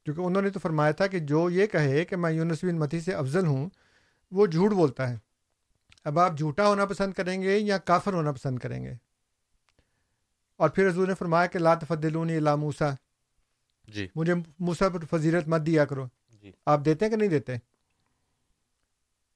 کیونکہ 0.05 0.21
انہوں 0.21 0.43
نے 0.43 0.51
تو 0.51 0.59
فرمایا 0.59 0.91
تھا 0.91 1.07
کہ 1.07 1.19
جو 1.19 1.51
یہ 1.51 1.67
کہے 1.67 2.05
کہ 2.05 2.17
میں 2.17 2.33
یونس 2.33 2.65
بن 2.65 2.79
متی 2.79 3.01
سے 3.01 3.15
افضل 3.15 3.47
ہوں 3.47 3.71
وہ 4.31 4.47
جھوٹ 4.47 4.73
بولتا 4.73 5.11
ہے۔ 5.11 5.17
اب 6.05 6.19
آپ 6.19 6.39
جھوٹا 6.39 6.69
ہونا 6.69 6.85
پسند 6.85 7.13
کریں 7.13 7.43
گے 7.43 7.59
یا 7.59 7.79
کافر 7.79 8.13
ہونا 8.13 8.33
پسند 8.33 8.59
کریں 8.59 8.85
گے؟ 8.85 9.08
اور 10.59 10.69
پھر 10.69 10.89
حضور 10.89 11.09
نے 11.09 11.15
فرمایا 11.15 11.47
کہ 11.47 11.59
لا 11.59 11.75
تفدلونی 11.75 12.37
اللہ 12.37 12.57
موسا 12.57 12.91
جی۔ 13.89 14.09
مجھے 14.15 14.35
موسا 14.59 14.89
پر 14.89 15.05
فضیرت 15.05 15.49
مت 15.49 15.67
دیا 15.67 15.85
کرو۔ 15.85 16.07
جی۔ 16.43 16.53
آپ 16.67 16.85
دیتے 16.85 17.05
ہیں 17.05 17.11
کہ 17.11 17.17
نہیں 17.17 17.29
دیتے؟ 17.29 17.57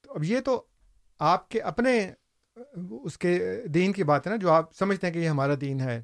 تو 0.01 0.13
اب 0.13 0.25
یہ 0.25 0.41
تو 0.41 0.63
آپ 1.19 1.49
کے 1.49 1.61
اپنے 1.61 2.11
اس 3.05 3.19
کے 3.19 3.63
دین 3.67 3.93
کی 3.93 4.05
بات 4.05 4.27
ہے 4.27 4.31
نا 4.33 4.37
جو 4.37 4.51
آپ 4.51 4.75
سمجھتے 4.75 5.07
ہیں 5.07 5.15
کہ 5.15 5.19
یہ 5.19 5.29
ہمارا 5.29 5.53
دین 5.61 5.81
ہے۔ 5.81 6.03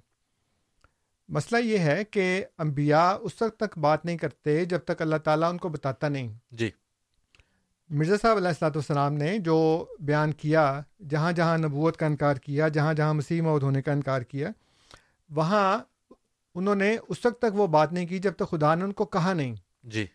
مسئلہ 1.29 1.65
یہ 1.65 1.79
ہے 1.79 2.05
کہ 2.05 2.45
انبیاء 2.59 3.13
اس 3.21 3.43
وقت 3.43 3.59
تک 3.59 3.79
بات 3.79 4.05
نہیں 4.05 4.19
کرتے 4.19 4.65
جب 4.65 4.79
تک 4.79 5.03
اللہ 5.03 5.17
تعالیٰ 5.17 5.51
ان 5.51 5.59
کو 5.59 5.69
بتاتا 5.69 6.09
نہیں۔ 6.09 6.39
جی۔ 6.51 6.71
مرزا 7.91 8.15
صاحب 8.23 8.37
علیہ 8.37 8.49
السلاۃ 8.49 8.71
والسلام 8.71 9.15
نے 9.15 9.39
جو 9.39 9.87
بیان 10.01 10.33
کیا 10.33 10.81
جہاں 11.11 11.33
جہاں 11.33 11.59
نبوت 11.59 11.97
کا 11.97 12.07
انکار 12.07 12.37
کیا 12.37 12.69
جہاں 12.69 12.95
جہاں 12.95 13.15
مسیح 13.15 13.43
مود 13.43 13.63
ہونے 13.63 13.83
کا 13.83 13.93
انکار 13.93 14.23
کیا 14.23 14.49
وہاں 15.29 15.79
انہوں 16.55 16.75
نے 16.75 16.97
اس 17.09 17.27
وقت 17.27 17.39
تک 17.39 17.55
وہ 17.55 17.67
بات 17.67 17.93
نہیں 17.93 18.07
کی 18.07 18.19
جب 18.19 18.33
تک 18.33 18.51
خدا 18.51 18.75
نے 18.75 18.85
ان 18.85 18.93
کو 18.93 19.05
کہا 19.05 19.33
نہیں۔ 19.33 19.55
جی۔ 19.83 20.07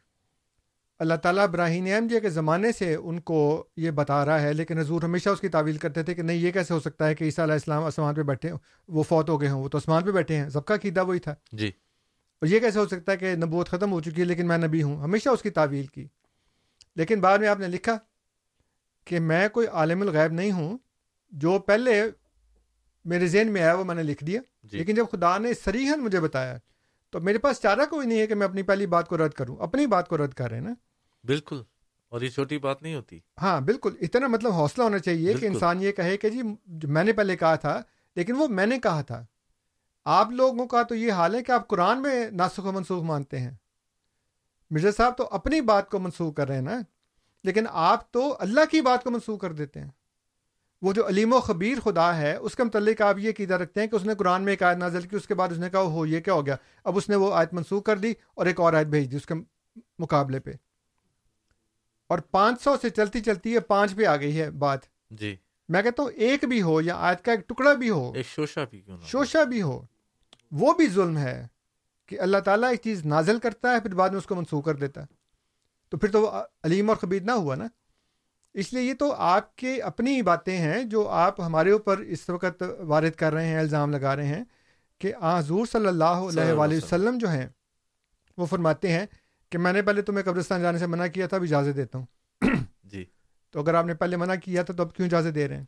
اللہ 1.00 1.14
تعالیٰ 1.14 1.44
ابراہیم 1.44 1.86
احم 1.86 2.08
جی 2.08 2.20
کے 2.20 2.30
زمانے 2.30 2.72
سے 2.72 2.96
ان 2.96 3.20
کو 3.20 3.68
یہ 3.78 3.92
بتا 3.92 4.26
رہا 4.26 4.42
ہے 4.42 4.54
لیکن 4.54 4.80
حضور 4.80 5.04
ہمیشہ 5.04 5.30
اس 5.30 5.42
کی 5.42 5.48
تعویل 5.48 5.78
کرتے 5.78 6.04
تھے 6.04 6.14
کہ 6.14 6.22
نہیں 6.22 6.38
یہ 6.38 6.52
کیسے 6.52 6.74
ہو 6.74 6.80
سکتا 6.80 7.08
ہے 7.08 7.16
کہ 7.16 7.24
عیسیٰ 7.24 7.46
علیہ 7.46 7.54
السلام 7.54 7.84
آسمان 7.84 8.16
پہ 8.16 8.22
بیٹھے 8.22 8.52
وہ 8.88 9.04
فوت 9.04 9.30
ہو 9.30 9.42
گئے 9.42 9.50
ہوں 9.50 9.64
وہ 9.64 9.70
تو 9.70 9.78
آسمان 9.78 10.04
پہ 10.04 10.12
بیٹھے 10.12 10.36
ہیں۔ 10.36 10.50
سب 10.50 10.66
کا 10.66 10.78
قیدا 10.78 11.02
وہی 11.02 11.20
تھا۔ 11.20 11.36
جی۔ 11.52 11.68
اور 11.68 12.48
یہ 12.48 12.60
کیسے 12.60 12.80
ہو 12.80 12.88
سکتا 12.88 13.12
ہے 13.12 13.18
کہ 13.18 13.36
نبوت 13.36 13.70
ختم 13.70 13.92
ہو 13.92 14.02
چکی 14.02 14.22
ہے 14.22 14.26
لیکن 14.26 14.48
میں 14.48 14.58
نبی 14.58 14.84
ہوں؟ 14.84 14.98
ہمیشہ 14.98 15.30
اس 15.30 15.42
کی 15.42 15.50
تعویل 15.50 15.86
کی۔ 15.86 16.08
لیکن 16.96 17.22
بعد 17.22 17.38
میں 17.38 17.48
آپ 17.48 17.60
نے 17.60 17.68
لکھا 17.68 17.98
کہ 19.06 19.20
میں 19.20 19.50
کوئی 19.50 19.68
عالم 19.68 20.02
الغیب 20.02 20.32
نہیں 20.32 20.52
ہوں 20.52 20.78
جو 21.32 21.60
پہلے 21.60 22.04
میرے 23.06 23.28
ذہن 23.28 23.52
میں 23.52 23.62
آیا 23.62 23.74
وہ 23.74 23.84
میں 23.84 23.96
نے 23.96 24.04
لکھ 24.04 24.24
دیا۔ 24.24 24.42
جی۔ 24.64 24.78
لیکن 24.78 24.96
جب 24.96 25.06
خدا 25.12 25.38
نے 25.38 25.54
سریحن 25.54 26.00
مجھے 26.00 26.20
بتایا 26.20 26.58
تو 27.10 27.20
میرے 27.20 27.38
پاس 27.38 27.62
چارہ 27.62 27.86
کوئی 27.90 28.08
نہیں 28.08 28.20
ہے 28.20 28.28
کہ 28.28 28.36
میں 28.36 28.48
اپنی 28.48 28.64
پہلی 28.64 28.88
بات 28.88 29.08
کو 29.08 29.18
رد 29.18 29.32
کروں۔ 29.32 29.58
اپنی 29.60 29.86
بات 29.86 30.08
کو 30.08 30.18
رد 30.18 30.34
کر 30.34 30.50
رہے 30.50 30.58
ہیں 30.58 30.64
نا۔ 30.64 30.74
بالکل۔ 31.24 31.62
اور 32.10 32.22
یہ 32.22 32.30
چھوٹی 32.30 32.58
بات 32.58 32.82
نہیں 32.82 32.96
ہوتی۔ 32.96 33.20
ہاں 33.42 33.62
بالکل۔ 33.62 33.96
اتنا 34.02 34.28
مطلب 34.28 34.52
حوصلہ 34.52 34.84
ہونا 34.84 35.00
چاہیے 35.00 35.28
کہ 35.28 35.40
بالکل۔ 35.40 35.48
انسان 35.48 35.82
یہ 35.82 35.92
کہے 35.92 36.18
کہ 36.18 36.30
جی 36.30 36.42
میں 36.84 37.04
نے 37.04 37.14
پہلے 37.14 37.38
کہا 37.38 37.56
تھا 37.56 37.82
لیکن 38.16 38.36
وہ 38.36 38.48
میں 38.48 38.66
نے 38.66 38.80
کہا 38.80 39.02
تھا۔ 39.02 39.26
آپ 40.06 40.32
لوگوں 40.32 40.68
کا 40.68 40.84
تو 40.84 40.96
یہ 40.96 41.12
حال 41.12 41.36
ہے 41.36 41.44
کہ 41.44 41.52
آپ 41.52 41.68
قرآن 41.68 42.02
میں 42.02 42.32
ناسخ 42.32 42.66
و 42.66 42.72
منسوخ 42.72 43.04
مانتے 43.04 43.40
ہیں۔ 43.40 43.52
مرزا 44.70 44.92
صاحب 44.92 45.18
تو 45.18 45.28
اپنی 45.32 45.62
بات 45.62 45.90
کو 45.90 46.00
منسوخ 46.00 46.36
کر 46.36 46.48
رہے 46.48 46.56
ہیں 46.56 46.62
نا 46.62 46.82
لیکن 47.44 47.66
آپ 47.70 48.12
تو 48.12 48.36
اللہ 48.40 48.60
کی 48.72 48.82
بات 48.82 49.04
کو 49.04 49.12
منسوخ 49.12 49.42
کر 49.42 49.52
دیتے 49.54 49.80
ہیں۔ 49.80 49.90
وہ 50.84 50.94
جو 50.94 51.08
علیم 51.08 51.34
و 51.34 51.40
خبیر 51.40 51.80
خدا 51.80 52.18
ہے 52.18 52.36
اس 52.36 52.56
کے 52.56 52.64
متعلق 52.64 53.02
آپ 53.02 53.20
یہ 53.20 53.32
قیدا 53.38 53.58
رکھتے 53.58 53.82
ہیں 53.82 53.88
کہ 53.88 53.96
اس 53.96 54.04
نے 54.04 54.16
قرآن 54.16 54.42
میں 54.42 54.54
ایک 54.54 54.64
آیت 54.64 54.78
نازل 54.78 55.02
کی 55.02 55.16
اس 55.16 55.28
کے 55.28 55.34
بعد 55.34 55.50
اس 55.52 55.58
نے 55.58 55.70
کہا 55.70 55.82
ہو 55.82 56.06
یہ 56.06 56.20
کیا 56.20 56.34
ہو 56.34 56.46
گیا؟ 56.46 56.56
اب 56.84 56.98
اس 56.98 57.10
نے 57.10 57.16
وہ 57.16 57.34
آیت 57.34 57.54
منسوخ 57.54 57.84
کر 57.84 57.98
دی 57.98 58.14
اور 58.34 58.46
ایک 58.46 58.60
اور 58.60 58.74
آیت 58.74 58.88
بھیج 58.88 59.12
دی 59.12 59.16
اس 59.16 59.26
کے 59.26 59.34
مقابلے 60.00 60.40
پہ۔ 60.40 60.52
اور 62.10 62.20
پانچ 62.20 62.62
سو 62.62 62.76
سے 62.82 62.90
چلتی 62.90 63.22
چلتی 63.22 63.54
ہے 63.54 63.60
پانچ 63.60 63.96
پہ 63.96 64.06
آ 64.06 64.16
گئی 64.16 64.42
ہے 64.42 64.52
بات۔ 64.52 64.80
جی۔ 65.10 65.36
میں 65.70 65.82
کہتا 65.82 66.04
ہوں 66.04 66.10
ایک 66.10 66.46
بھی 66.46 66.62
ہو 66.62 66.82
یا 66.82 66.96
آیت 66.98 67.26
کا 67.26 67.32
ایک 67.32 67.50
ٹکڑا 67.50 67.74
بھی 67.74 67.90
ہو 67.90 68.12
ایک 68.16 68.26
شوشا 68.26 68.64
بھی 68.64 68.82
کیوں۔ 68.82 68.98
شوشا 69.02 69.44
بھی 69.44 69.62
ہو 69.62 69.86
وہ 70.52 70.74
بھی 70.74 70.88
ظلم 70.88 71.18
ہے 71.18 71.48
کہ 72.06 72.20
اللہ 72.20 72.38
تعالیٰ 72.38 72.70
ایک 72.70 72.82
چیز 72.84 73.06
نازل 73.06 73.40
کرتا 73.40 73.72
ہے 73.72 73.80
پھر 73.80 73.94
بعد 73.94 74.10
میں 74.10 74.18
اس 74.18 74.26
کو 74.26 74.36
منسوخ 74.36 74.66
کر 74.66 74.76
دیتا 74.76 75.02
ہے۔ 75.02 75.06
تو 75.90 75.98
پھر 75.98 76.12
تو 76.12 76.22
وہ 76.22 76.32
علیم 76.64 76.90
اور 76.90 76.98
خبیر 76.98 77.22
نہ 77.22 77.32
ہوا 77.32 77.56
نا؟ 77.56 77.68
اس 78.54 78.74
لیے 78.74 78.84
یہ 78.84 78.94
تو 78.94 79.14
آپ 79.14 79.56
کے 79.56 79.82
اپنی 79.82 80.22
باتیں 80.22 80.58
ہیں 80.58 80.84
جو 80.84 81.10
آپ 81.10 81.42
ہمارے 81.42 81.72
اوپر 81.72 81.98
اس 81.98 82.30
وقت 82.30 82.64
وارد 82.80 83.12
کر 83.12 83.34
رہے 83.34 83.48
ہیں 83.48 83.60
الزام 83.60 83.92
لگا 83.92 84.16
رہے 84.16 84.26
ہیں 84.26 84.44
کہ 85.00 85.14
آ 85.20 85.40
حضور 85.40 85.66
صلی 85.66 85.88
اللہ 85.88 86.04
علیہ 86.04 86.52
وآلہ 86.52 86.78
وسلم۔ 86.78 87.18
جو 87.18 87.30
ہیں 87.30 87.48
وہ 88.38 88.46
فرماتے 88.46 88.92
ہیں 88.92 89.06
کہ 89.52 89.58
میں 89.58 89.74
نے 89.74 89.82
پہلے 89.82 90.02
تمہیں 90.02 90.24
قبرستان 90.24 90.62
جانے 90.62 90.78
سے 90.78 90.88
منع 90.88 91.08
کیا 91.08 91.28
تھا 91.28 91.38
اب 91.38 91.44
اجازت 91.44 91.76
دیتا 91.76 91.98
ہوں۔ 91.98 92.06
جی۔ 92.84 93.06
تو 93.52 93.60
اگر 93.60 93.74
آپ 93.74 93.86
نے 93.86 93.94
پہلے 93.94 94.18
منع 94.18 94.36
کیا 94.36 94.64
تھا 94.64 94.74
تو 94.74 94.84
اب 94.84 94.96
کیوں 94.96 95.08
اجازت 95.08 95.36
دے 95.36 95.48
رہے 95.48 95.58
ہیں؟ 95.58 95.66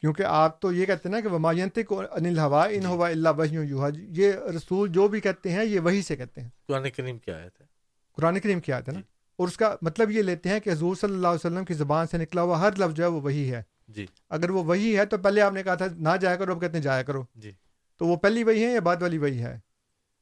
کیونکہ 0.00 0.22
آپ 0.22 0.60
تو 0.60 0.72
یہ 0.72 0.86
کہتے 0.86 1.08
ہیں 1.08 1.16
نا 1.16 1.20
کہ 1.20 1.28
وماینت 1.28 1.78
کو 1.86 2.02
انل 2.10 2.38
ہوا 2.38 2.64
ان 2.64 2.86
ہوا 2.86 3.08
اللہ 3.08 3.28
وحی 3.38 3.54
یوحا 3.54 3.88
یہ 3.96 4.32
رسول 4.56 4.88
جو 4.88 5.08
بھی 5.08 5.20
کہتے 5.20 5.52
ہیں 5.52 5.64
یہ 5.64 5.80
وہی 5.80 6.02
سے 6.02 6.16
کہتے 6.16 6.40
ہیں۔ 6.40 6.48
قرآن 6.66 6.90
کریم 6.90 7.18
کیا 7.18 7.36
آیت 7.36 7.60
ہے۔ 7.60 7.66
قرآن 8.12 8.40
کریم 8.40 8.60
کی 8.60 8.72
آیت 8.72 8.88
ہے 8.88 8.92
نا؟ 8.94 9.00
جی۔ 9.00 9.17
اور 9.38 9.48
اس 9.48 9.56
کا 9.56 9.76
مطلب 9.82 10.10
یہ 10.10 10.22
لیتے 10.22 10.48
ہیں 10.48 10.60
کہ 10.60 10.70
حضور 10.70 10.96
صلی 10.96 11.14
اللہ 11.14 11.28
علیہ 11.28 11.46
وسلم 11.46 11.64
کی 11.64 11.74
زبان 11.74 12.06
سے 12.06 12.18
نکلا 12.18 12.42
ہوا 12.42 12.60
ہر 12.60 12.76
لفظ 12.78 12.94
جو 12.94 13.04
ہے 13.04 13.08
وہ 13.08 13.20
وہی 13.20 13.54
ہے۔ 13.54 13.62
جی۔ 13.88 14.06
اگر 14.30 14.50
وہ 14.50 14.64
وہی 14.64 14.98
ہے 14.98 15.06
تو 15.06 15.18
پہلے 15.18 15.40
آپ 15.40 15.52
نے 15.52 15.62
کہا 15.62 15.74
تھا 15.74 15.86
نہ 15.98 16.08
جایا 16.20 16.36
کرو 16.36 16.52
اب 16.52 16.60
کہتے 16.60 16.76
ہیں 16.76 16.84
جایا 16.84 17.02
کرو۔ 17.02 17.24
جی۔ 17.34 17.50
تو 17.98 18.06
وہ 18.06 18.16
پہلی 18.16 18.44
وہی 18.44 18.64
ہے 18.64 18.72
یا 18.72 18.80
بعد 18.80 18.96
والی 19.02 19.18
وہی 19.18 19.38
ہے؟ 19.38 19.58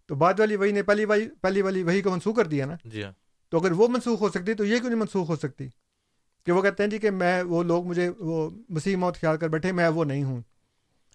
تو 0.06 0.14
بعد 0.14 0.40
والی 0.40 0.56
وہی 0.56 0.72
نے 0.72 0.82
پہلی 0.82 1.05
وہی 1.05 1.28
پہلی 1.40 1.62
والی 1.62 1.82
وہی 1.82 2.02
کو 2.02 2.10
منسوخ 2.10 2.36
کر 2.36 2.47
دیا 2.47 2.66
نا؟ 2.66 2.74
جی 2.84 3.02
ہاں۔ 3.02 3.12
تو 3.48 3.59
اگر 3.59 3.72
وہ 3.72 3.88
منسوخ 3.88 4.20
ہو 4.20 4.28
سکتی 4.28 4.55
تو 4.55 4.64
یہ 4.64 4.78
کیوں 4.78 4.90
نہیں 4.90 5.01
منسوخ 5.01 5.30
ہو 5.30 5.36
سکتی؟ 5.36 5.68
کہ 6.47 6.52
وہ 6.52 6.62
کہتے 6.62 6.82
ہیں 6.82 6.90
جی 6.90 6.98
کہ 6.98 7.10
میں 7.10 7.43
وہ 7.43 7.62
لوگ 7.62 7.86
مجھے 7.86 8.10
وہ 8.18 8.51
مسیح 8.68 8.97
موت 8.97 9.16
خیال 9.16 9.36
کر 9.36 9.48
بیٹھے 9.48 9.72
میں 9.72 9.88
وہ 9.88 10.05
نہیں 10.05 10.24
ہوں۔ 10.24 10.40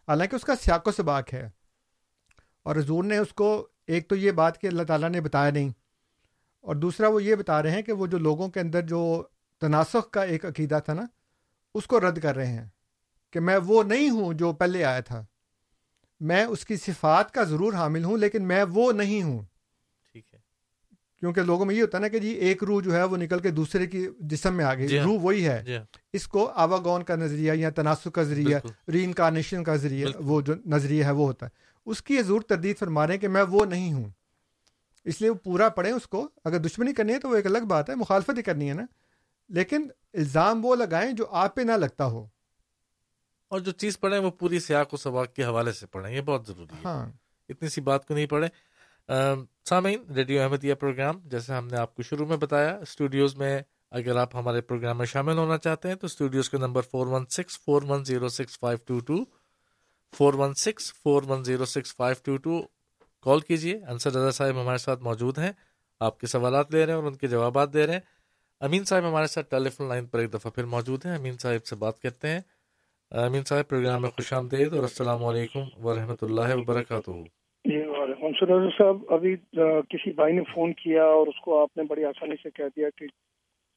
حالانکہ 0.08 0.36
اس 0.36 0.42
کا 0.42 0.56
سیاق 0.56 0.88
و 0.88 0.92
سباق 0.92 1.34
ہے۔ 1.34 1.50
اور 2.64 2.76
حضور 2.76 3.04
نے 3.04 3.18
اس 3.18 3.34
کو 3.34 3.68
ایک 3.88 4.10
تو 4.10 4.16
یہ 4.16 4.32
بات 4.32 4.62
کہ 4.62 4.68
اللہ 4.68 4.84
تعالیٰ 4.84 5.10
نے 5.10 5.22
بتایا 5.22 5.52
نہیں 5.52 5.70
اور 6.62 6.76
دوسرا 6.76 7.08
وہ 7.08 7.24
یہ 7.24 7.36
بتا 7.36 7.64
رہے 7.64 7.72
ہیں 7.72 7.82
کہ 7.82 7.92
وہ 7.92 8.08
جو 8.08 8.18
لوگوں 8.18 8.50
کے 8.50 8.60
اندر 8.60 8.82
جو 8.82 9.24
تناسخ 9.60 10.10
کا 10.12 10.24
ایک 10.24 10.46
عقیدہ 10.46 10.80
تھا 10.86 10.94
نا 10.94 11.02
اس 11.76 11.88
کو 11.88 12.00
رد 12.00 12.20
کر 12.20 12.36
رہے 12.36 12.48
ہیں 12.48 12.66
کہ 13.32 13.40
میں 13.40 13.58
وہ 13.58 13.84
نہیں 13.84 14.10
ہوں 14.10 14.34
جو 14.34 14.54
پہلے 14.54 14.84
آیا 14.86 15.00
تھا۔ 15.00 15.26
میں 16.20 16.46
اس 16.46 16.66
کی 16.66 16.76
صفات 16.76 17.32
کا 17.32 17.44
ضرور 17.44 17.74
حامل 17.74 18.04
ہوں 18.04 18.18
لیکن 18.18 18.44
میں 18.44 18.64
وہ 18.64 18.92
نہیں 18.92 19.24
ہوں۔ 19.24 19.42
ٹھیک 20.12 20.34
ہے۔ 20.34 20.40
کیونکہ 21.20 21.42
لوگوں 21.42 21.66
میں 21.66 21.76
یہ 21.76 21.82
ہوتا 21.82 21.98
ہے 21.98 22.02
نا 22.02 22.08
کہ 22.08 22.20
جی 22.20 22.28
ایک 22.28 22.64
روح 22.64 22.82
جو 22.82 22.96
ہے 22.96 23.04
وہ 23.04 23.18
نکل 23.18 23.40
کے 23.40 23.52
دوسرے 23.52 23.88
کی 23.88 24.08
جسم 24.20 24.56
میں 24.56 24.66
آ 24.66 24.74
جی 24.74 24.90
گئی 24.90 24.98
ہاں۔ 24.98 25.06
روح 25.06 25.20
وہی 25.22 25.48
ہے۔ 25.48 25.64
جی 25.66 25.78
ہاں۔ 25.78 25.84
اس 26.14 26.28
کو 26.28 26.48
آواگون 26.48 27.04
کا 27.04 27.16
نظریہ 27.16 27.54
یا 27.54 27.70
تناسب 27.70 28.12
کا 28.12 28.24
ذریعہ 28.24 28.60
ری 28.92 29.04
انکارنیشن 29.04 29.64
کا 29.64 29.76
ذریعہ۔ 29.76 30.10
وہ 30.20 30.42
جو 30.42 30.54
نظریہ 30.66 31.04
ہے 31.04 31.12
وہ 31.12 31.26
ہوتا 31.28 31.46
ہے۔ 31.46 31.52
اس 31.86 32.02
کی 32.02 32.20
حضور 32.20 32.42
تردید 32.42 32.78
فرما 32.78 33.08
رہے 33.08 33.14
ہیں 33.14 33.22
کہ 33.22 33.28
میں 33.28 33.44
وہ 33.44 33.66
نہیں 33.66 33.94
ہوں۔ 33.94 34.10
اس 35.06 35.22
لیے 35.22 35.30
وہ 35.30 35.36
پورا 35.36 35.70
پڑھیں 35.70 35.92
اس 35.92 36.08
کو 36.08 36.30
اگر 36.46 36.58
دشمنی 36.58 36.94
کرنی 36.94 37.14
ہے 37.14 37.20
تو 37.20 37.30
وہ 37.30 37.36
ایک 37.36 37.46
الگ 37.46 37.60
بات 37.60 37.90
ہے 37.90 37.96
مخالفت 37.96 38.38
ہی 38.38 38.44
کرنی 38.44 38.70
ہے 38.70 38.74
نا۔ 38.74 38.86
لیکن 39.50 39.88
الزام 40.14 40.66
وہ 40.66 40.76
لگائیں 40.76 41.14
جو 41.14 41.26
آپ 41.30 41.56
پہ 41.56 41.62
نہ 41.62 41.72
لگتا 41.72 42.06
ہو۔ 42.06 42.28
اور 43.48 43.60
جو 43.60 43.72
چیز 43.72 44.00
پڑھیں 44.00 44.20
وہ 44.20 44.32
پوری 44.32 44.60
سیاق 44.60 44.94
و 44.94 44.98
سباق 44.98 45.34
کے 45.34 45.44
حوالے 45.44 45.72
سے 45.72 45.86
پڑھیں 45.88 46.16
یہ 46.16 46.22
بہت 46.22 46.48
ضروری 46.48 46.76
ہے۔ 46.76 46.82
ہاں۔ 46.86 47.12
اتنی 47.50 47.70
سی 47.70 47.82
بات 47.82 48.08
کو 48.08 48.14
نہیں 48.14 48.26
پڑھیں۔ 48.26 48.50
ام، 49.08 49.46
سامعین 49.70 50.04
ریڈیو 50.14 50.42
احمدیہ 50.42 50.74
پروگرام 50.74 51.20
جیسے 51.26 51.54
ہم 51.54 51.68
نے 51.68 51.78
آپ 51.78 51.96
کو 51.96 52.04
شروع 52.04 52.26
میں 52.26 52.38
بتایا 52.38 52.78
اسٹوڈیوز 52.78 53.36
میں 53.36 53.60
اگر 53.92 54.16
آپ 54.16 54.36
ہمارے 54.36 54.62
پروگرام 54.62 54.98
میں 54.98 55.06
شامل 55.06 55.38
ہونا 55.38 55.58
چاہتے 55.58 55.88
ہیں 55.88 55.96
تو 55.96 56.06
اسٹوڈیوز 56.06 56.50
کا 56.50 56.58
number 56.58 56.82
four 56.82 57.08
one 57.08 57.26
six 57.26 57.60
four 57.60 57.82
one 57.88 58.06
zero 58.06 58.30
six 58.30 58.60
five 58.60 58.78
two 58.86 59.00
two 59.00 59.16
four 60.18 60.34
one 60.34 60.54
six 60.54 60.94
four 60.94 61.24
one 61.28 61.44
zero 61.44 61.66
six 61.66 61.96
five 61.96 62.16
two 62.24 62.38
two 62.38 62.62
call 63.24 63.40
کیجیے 63.40 63.76
انصر 63.90 64.10
رضا 64.10 64.32
صاحب 64.32 64.62
ہمارے 64.62 64.78
ساتھ 64.78 65.04
موجود 65.04 65.38
ہیں۔ 65.38 65.52
آپ 66.02 66.20
کے 66.20 66.28
سوالات 66.28 66.72
لے 66.74 66.86
رہے 66.86 66.94
ہیں 66.94 67.00
اور 67.00 67.08
ان 67.08 67.16
کے 67.16 67.28
جوابات 67.28 67.74
دے 67.74 67.86
رہے 67.88 67.94
ہیں۔ 67.94 68.06
امین 68.62 68.84
صاحب 68.84 69.08
ہمارے 69.10 69.28
ساتھ 69.28 69.50
ٹیلی 69.50 69.70
فون 69.70 69.88
لائن 69.90 70.06
پر 70.06 70.20
ایک 70.20 70.34
دفعہ 70.34 70.52
پھر 70.52 70.66
موجود 70.66 71.06
ہیں۔ 71.06 71.16
امین 71.16 71.38
صاحب 71.42 71.66
سے 71.66 71.76
بات 71.76 72.00
کرتے 72.00 72.28
ہیں۔ 72.28 72.42
امین 73.12 73.44
صاحب، 73.44 73.68
پروگرام 73.70 74.02
میں 74.02 74.10
خوش 74.10 74.32
آمدید 74.34 74.74
اور 74.74 74.84
السلام 74.84 75.24
علیکم 75.26 75.86
ورحمۃ 75.86 76.22
اللہ 76.22 76.56
وبرکاتہ۔ 76.56 77.12
جی 77.66 77.82
وعلیکم 77.88 78.26
السلام 78.26 78.70
صاحب، 78.78 79.14
ابھی 79.14 79.36
کسی 79.90 80.12
بھائی 80.12 80.34
نے 80.34 80.44
فون 80.54 80.74
کیا 80.74 81.04
اور 81.04 81.28
اس 81.28 81.40
کو 81.42 81.62
آپ 81.62 81.78
نے 81.78 81.84
بڑی 81.84 82.04
آسانی 82.06 82.36
سے 82.44 82.50
کہہ 82.50 82.74
دیا 82.76 82.88
کہ 82.98 83.06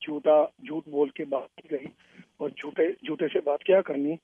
جھوٹا، 0.03 0.43
جھوٹ 0.59 0.89
بول 0.89 1.09
کے 1.09 1.25
بات 1.25 1.55
کی 1.57 1.71
گئی 1.71 1.87
اور 2.37 2.49
جھوٹے 2.51 2.87
جھوٹے 2.93 3.29
سے 3.33 3.41
بات 3.41 3.65
کیا 3.65 3.81
کرنی۔ 3.83 4.15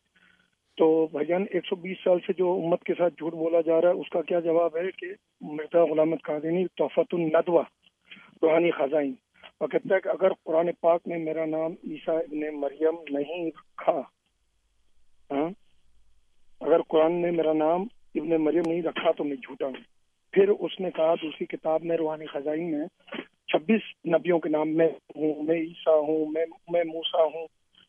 تو 0.77 1.09
بھائی 1.13 1.27
جان 1.27 1.45
ایک 1.51 1.67
سو 1.67 1.77
بیس 1.77 1.97
سال 2.05 2.19
سے 2.27 2.33
جو 2.33 2.61
امت 2.65 2.85
کے 2.85 2.95
ساتھ 2.99 3.15
جھوٹ 3.19 3.33
بولا 3.33 3.61
جا 3.61 3.81
رہا 3.81 3.89
ہے، 3.89 3.95
اس 3.95 4.09
کا 4.11 4.23
کیا 4.23 4.41
جواب 4.41 4.77
ہے 4.77 4.91
کہ 4.91 5.07
مرزا 5.41 5.85
غلامت 5.85 6.23
قادینی 6.23 6.67
تحفت 6.67 7.15
الندوہ، 7.15 7.63
روحانی 8.43 8.71
خزائن۔ 8.71 9.13
اور 9.59 9.69
کہتا 9.69 9.95
ہے 9.95 10.01
کہ 10.01 10.09
اگر 10.09 10.29
قرآن 10.45 10.71
پاک 10.81 11.01
میں 11.07 11.19
میرا 11.19 11.45
نام 11.45 11.71
عیسیٰ 11.91 12.17
ابن 12.17 12.61
مریم 12.61 12.97
نہیں 13.11 13.47
رکھا 13.47 14.01
ہاں، 15.31 15.51
اگر 16.61 16.83
قرآن 16.89 17.13
نے 17.13 17.31
میرا 17.31 17.53
نام 17.53 17.81
ابن 18.15 18.29
مریم 18.29 18.63
نہیں 18.67 18.83
رکھا 18.83 19.11
تو 19.11 19.25
میں 19.25 19.37
جھوٹا 19.37 19.67
ہوں۔ 19.67 20.01
پھر 20.33 20.49
اس 20.49 20.81
نے 20.81 20.91
کہا، 20.91 21.15
دوسری 21.23 21.47
کتاب 21.47 21.85
میں 21.85 21.97
روحانی 21.97 22.27
خزائن 22.27 22.71
میں 22.71 22.87
چھبیس 23.49 23.81
نبیوں 24.07 24.39
کے 24.39 24.49
نام، 24.49 24.77
میں 24.77 24.89
ہوں، 24.89 25.43
میں 25.43 25.57
عیسیٰ 25.57 26.09
ہوں، 26.09 26.27
میں 26.31 26.47
میں 26.71 26.85
موسا 26.85 27.25
ہوں۔ 27.25 27.47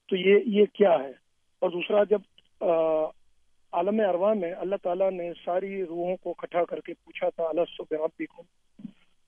تو 0.09 0.15
یہ 0.15 0.39
یہ 0.45 0.65
کیا 0.73 1.03
ہے؟ 1.03 1.11
اور 1.59 1.69
دوسرا، 1.69 2.03
جب 2.03 2.19
عالم 2.61 3.99
اروا 3.99 4.33
میں 4.33 4.51
اللہ 4.53 4.75
تعالیٰ 4.83 5.11
نے 5.11 5.31
ساری 5.45 5.83
روحوں 5.83 6.15
کو 6.15 6.29
اکٹھا 6.29 6.63
کر 6.69 6.79
کے 6.79 6.93
پوچھا 6.93 7.29
تھا 7.29 7.43
اللہ 7.43 7.93
بھی 8.17 8.25
کو 8.25 8.43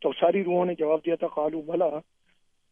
تو 0.02 0.12
ساری 0.20 0.44
روحوں 0.44 0.66
نے 0.66 0.74
جواب 0.76 1.06
دیا 1.06 1.16
تھا، 1.16 1.28
قالو 1.28 1.62
بھلا 1.62 1.90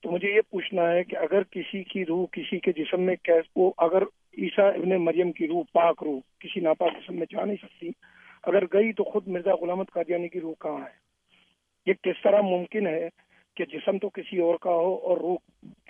تو 0.04 0.12
مجھے 0.12 0.32
یہ 0.32 0.42
پوچھنا 0.50 0.90
ہے 0.92 1.04
کہ 1.04 1.16
اگر 1.18 1.44
کسی 1.52 1.84
کی 1.84 2.06
روح 2.06 2.26
کسی 2.32 2.60
کے 2.60 2.72
جسم 2.78 3.02
میں 3.02 3.16
کیس، 3.24 3.46
وہ 3.56 3.72
اگر 3.78 4.04
عیسیٰ 4.38 4.66
ابن 4.76 4.96
مریم 5.04 5.32
کی 5.32 5.48
روح، 5.48 5.64
پاک 5.74 6.04
روح، 6.04 6.20
کسی 6.40 6.60
ناپاک 6.60 6.94
جسم 6.94 7.16
میں 7.16 7.26
جا 7.32 7.46
نہیں 7.46 7.62
سکتی، 7.62 7.90
اگر 8.44 8.66
گئی 8.74 8.94
تو 8.94 9.04
خود 9.04 9.28
مرزا 9.28 9.56
غلامت 9.62 9.92
قادیانی 9.92 10.28
کی 10.28 10.40
روح 10.42 10.54
کہاں 10.62 10.80
ہے؟ 10.80 11.00
یہ 11.88 11.94
کس 12.04 12.22
طرح 12.24 12.42
ممکن 12.42 12.88
ہے 12.88 13.08
کہ 13.58 13.66
جسم 13.66 13.98
تو 13.98 14.10
کسی 14.10 14.40
اور 14.40 14.56
کا 14.62 14.74
ہو 14.76 14.94
اور 14.96 15.18
روح 15.18 15.38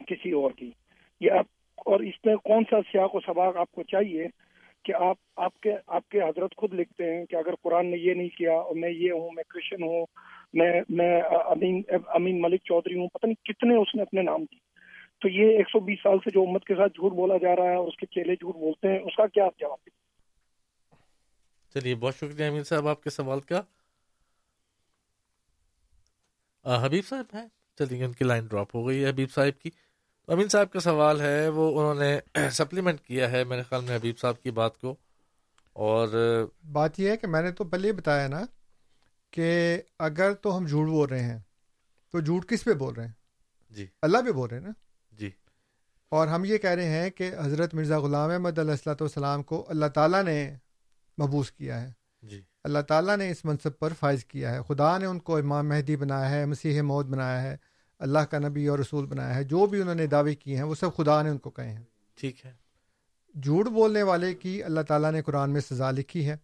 کسی 0.07 0.31
اور 0.31 0.51
کی؟ 0.51 0.71
یہ 1.21 1.31
آپ، 1.31 1.45
اور 1.85 1.99
اس 2.01 2.25
میں 2.25 2.35
کون 2.43 2.63
سا 2.69 2.81
سیاق 2.91 3.15
و 3.15 3.19
سباق 3.25 3.57
آپ 3.57 3.71
کو 3.71 3.83
چاہیے 3.83 4.27
کہ 4.83 4.93
آپ 4.93 5.17
آپ 5.35 5.59
کے 5.59 5.73
آپ 5.87 6.09
کے 6.09 6.21
حضرت 6.21 6.55
خود 6.57 6.73
لکھتے 6.73 7.15
ہیں 7.15 7.25
کہ 7.25 7.35
اگر 7.35 7.55
قرآن 7.61 7.85
نے 7.85 7.97
یہ 7.97 8.13
نہیں 8.13 8.29
کیا 8.29 8.53
اور 8.53 8.75
میں 8.75 8.89
یہ 8.89 9.11
ہوں، 9.11 9.29
میں 9.31 9.43
کرسچن 9.49 9.83
ہوں، 9.83 10.05
میں 10.53 10.81
میں 10.89 11.21
امین 11.21 11.81
امین 12.07 12.41
ملک 12.41 12.61
چودھری 12.63 12.99
ہوں، 12.99 13.07
پتہ 13.07 13.25
نہیں 13.25 13.45
کتنے 13.45 13.75
اس 13.75 13.95
نے 13.95 14.01
اپنے 14.01 14.21
نام 14.21 14.45
کی 14.45 14.59
تو 15.21 15.27
یہ 15.27 15.57
ایک 15.57 15.69
سو 15.69 15.79
بیس 15.79 15.99
سال 16.03 16.17
سے 16.17 16.29
جو 16.33 16.41
امت 16.41 16.65
کے 16.65 16.75
ساتھ 16.75 16.93
جھوٹ 16.93 17.11
بولا 17.11 17.37
جا 17.37 17.55
رہا 17.55 17.63
ہے 17.63 17.75
اور 17.75 17.87
اس 17.87 17.97
کے 17.97 18.05
چیلے 18.05 18.35
جھوٹ 18.35 18.55
بولتے 18.55 18.87
ہیں، 18.87 18.99
اس 18.99 19.15
کا 19.15 19.27
کیا 19.27 19.45
آپ 19.45 19.59
جواب 19.59 19.77
دیں؟ 19.85 20.01
چلیے، 21.73 21.95
بہت 21.95 22.15
شکریہ 22.15 22.45
امین 22.45 22.63
صاحب 22.63 22.87
آپ 22.87 23.03
کے 23.03 23.09
سوال 23.09 23.39
کا۔ 23.39 23.61
حبیب 26.85 27.05
صاحب 27.05 27.25
ہیں؟ 27.33 27.47
چلیے، 27.77 28.05
ان 28.05 28.11
کی 28.11 28.25
لائن 28.25 28.45
ڈراپ 28.45 28.75
ہو 28.75 28.87
گئی 28.87 29.03
ہے 29.03 29.09
حبیب 29.09 29.31
صاحب 29.31 29.61
کی۔ 29.61 29.69
امین 30.31 30.47
صاحب 30.47 30.71
کا 30.71 30.79
سوال 30.79 31.21
ہے 31.21 31.47
وہ 31.47 31.79
انہوں 31.79 32.03
نے 32.03 32.19
سپلیمنٹ 32.51 33.01
کیا 33.01 33.31
ہے 33.31 33.43
میرے 33.43 33.61
خیال 33.63 33.83
میں 33.83 33.95
حبیب 33.95 34.19
صاحب 34.19 34.41
کی 34.41 34.51
بات 34.51 34.77
کو۔ 34.77 34.95
اور 35.73 36.07
بات 36.71 36.99
یہ 36.99 37.09
ہے 37.09 37.17
کہ 37.17 37.27
میں 37.27 37.41
نے 37.41 37.51
تو 37.51 37.63
پہلے 37.63 37.91
بتایا 37.91 38.27
نا 38.27 38.41
کہ 39.31 39.81
اگر 39.99 40.33
تو 40.33 40.57
ہم 40.57 40.65
جھوٹ 40.65 40.87
بول 40.87 41.09
رہے 41.09 41.23
ہیں 41.23 41.39
تو 42.11 42.19
جھوٹ 42.19 42.49
کس 42.49 42.63
پہ 42.63 42.73
بول 42.73 42.93
رہے 42.93 43.05
ہیں؟ 43.05 43.11
جی۔ 43.69 43.87
اللہ 44.01 44.17
پہ 44.25 44.31
بول 44.31 44.49
رہے 44.49 44.57
ہیں 44.57 44.65
نا؟ 44.65 44.71
جی۔ 45.11 45.29
اور 46.09 46.27
ہم 46.27 46.45
یہ 46.45 46.57
کہہ 46.57 46.69
رہے 46.69 46.85
ہیں 46.85 47.09
کہ 47.09 47.31
حضرت 47.39 47.73
مرزا 47.73 47.99
غلام 47.99 48.29
احمد 48.29 48.59
علیہ 48.59 48.71
السلۃ 48.71 49.01
والسلام 49.01 49.43
کو 49.43 49.65
اللہ 49.67 49.85
تعالیٰ 49.85 50.23
نے 50.23 50.53
مبوس 51.21 51.51
کیا 51.51 51.81
ہے۔ 51.81 51.91
جی۔ 52.21 52.41
اللہ 52.63 52.79
تعالیٰ 52.79 53.17
نے 53.17 53.29
اس 53.29 53.45
منصب 53.45 53.79
پر 53.79 53.93
فائز 53.99 54.25
کیا 54.25 54.51
ہے۔ 54.51 54.59
خدا 54.67 54.97
نے 54.97 55.05
ان 55.05 55.19
کو 55.19 55.37
امام 55.37 55.67
مہدی 55.67 55.95
بنایا 55.95 56.29
ہے 56.29 56.45
مسیح 56.45 56.81
مود 56.81 57.05
بنایا 57.05 57.41
ہے۔ 57.41 57.57
اللہ 58.01 58.19
کا 58.19 58.39
نبی 58.39 58.67
اور 58.67 58.79
رسول 58.79 59.05
بنایا 59.05 59.35
ہے 59.35 59.43
جو 59.43 59.65
بھی 59.65 59.81
انہوں 59.81 59.95
نے 59.95 60.07
دعوے 60.07 60.35
کیے 60.35 60.55
ہیں 60.55 60.63
وہ 60.63 60.75
سب 60.75 60.95
خدا 60.95 61.21
نے 61.21 61.29
ان 61.29 61.37
کو 61.37 61.49
کہے 61.49 61.69
ہیں۔ 61.69 61.83
ٹھیک 62.15 62.45
ہے۔ 62.45 62.53
جھوٹ 63.43 63.67
بولنے 63.67 64.03
والے 64.03 64.33
کی 64.33 64.63
اللہ 64.63 64.81
تعالیٰ 64.81 65.11
نے 65.11 65.21
قرآن 65.21 65.51
میں 65.51 65.61
سزا 65.61 65.91
لکھی 65.91 66.29
ہے۔ 66.29 66.37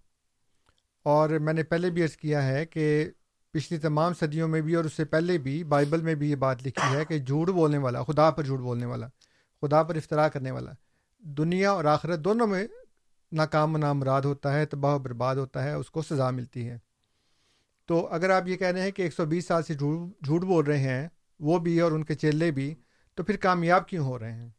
اور 1.04 1.30
میں 1.30 1.54
نے 1.54 1.64
پہلے 1.64 1.90
بھی 1.90 2.04
عرض 2.04 2.18
کیا 2.18 2.48
ہے 2.48 2.66
کہ 2.66 3.10
پچھلی 3.52 3.80
تمام 3.80 4.14
صدیوں 4.14 4.48
میں 4.48 4.62
بھی 4.62 4.76
اور 4.76 4.86
اس 4.86 4.94
سے 4.94 5.06
پہلے 5.06 5.38
بھی 5.38 5.64
بائبل 5.64 6.02
میں 6.02 6.16
بھی 6.16 6.32
یہ 6.32 6.36
بات 6.36 6.68
لکھی 6.68 6.96
ہے 6.96 7.06
کہ 7.06 7.18
جھوٹ 7.18 7.50
بولنے 7.50 7.78
والا 7.78 8.04
خدا 8.04 8.32
پر 8.32 8.44
جھوٹ 8.44 8.60
بولنے 8.60 8.86
والا 8.86 9.08
خدا 9.62 9.84
پر 9.84 9.96
افطرا 9.96 10.28
کرنے 10.28 10.52
والا 10.52 10.72
دنیا 11.20 11.72
اور 11.72 11.86
آخرت 11.86 12.20
دونوں 12.20 12.48
میں 12.48 12.68
ناکام 13.32 13.76
و 13.76 13.78
نامراد 13.78 14.22
ہوتا 14.22 14.54
ہے 14.54 14.66
تباہ 14.66 14.96
و 14.96 15.00
برباد 15.00 15.36
ہوتا 15.36 15.64
ہے 15.64 15.74
اس 15.74 15.92
کو 15.92 16.02
سزا 16.02 16.30
ملتی 16.30 16.70
ہے۔ 16.70 16.78
تو 17.86 18.08
اگر 18.08 18.30
آپ 18.30 18.48
یہ 18.48 18.56
کہہ 18.56 18.68
رہے 18.68 18.82
ہیں 18.82 18.92
کہ 18.92 19.02
ایک 19.02 19.14
سو 19.14 19.26
بیس 19.26 19.48
سال 19.48 19.64
سے 19.64 19.74
جھوٹ 19.74 20.44
بول 20.44 20.66
رہے 20.66 20.78
ہیں 20.78 21.08
وہ 21.40 21.60
بھی 21.60 21.80
اور 21.80 21.92
ان 21.92 22.04
کے 22.04 22.16
چیلے 22.16 22.52
بھی 22.52 22.76
تو 23.16 23.24
پھر 23.24 23.38
کامیاب 23.38 23.88
کیوں 23.88 24.06
ہو 24.06 24.20
رہے 24.20 24.32
ہیں؟ 24.32 24.50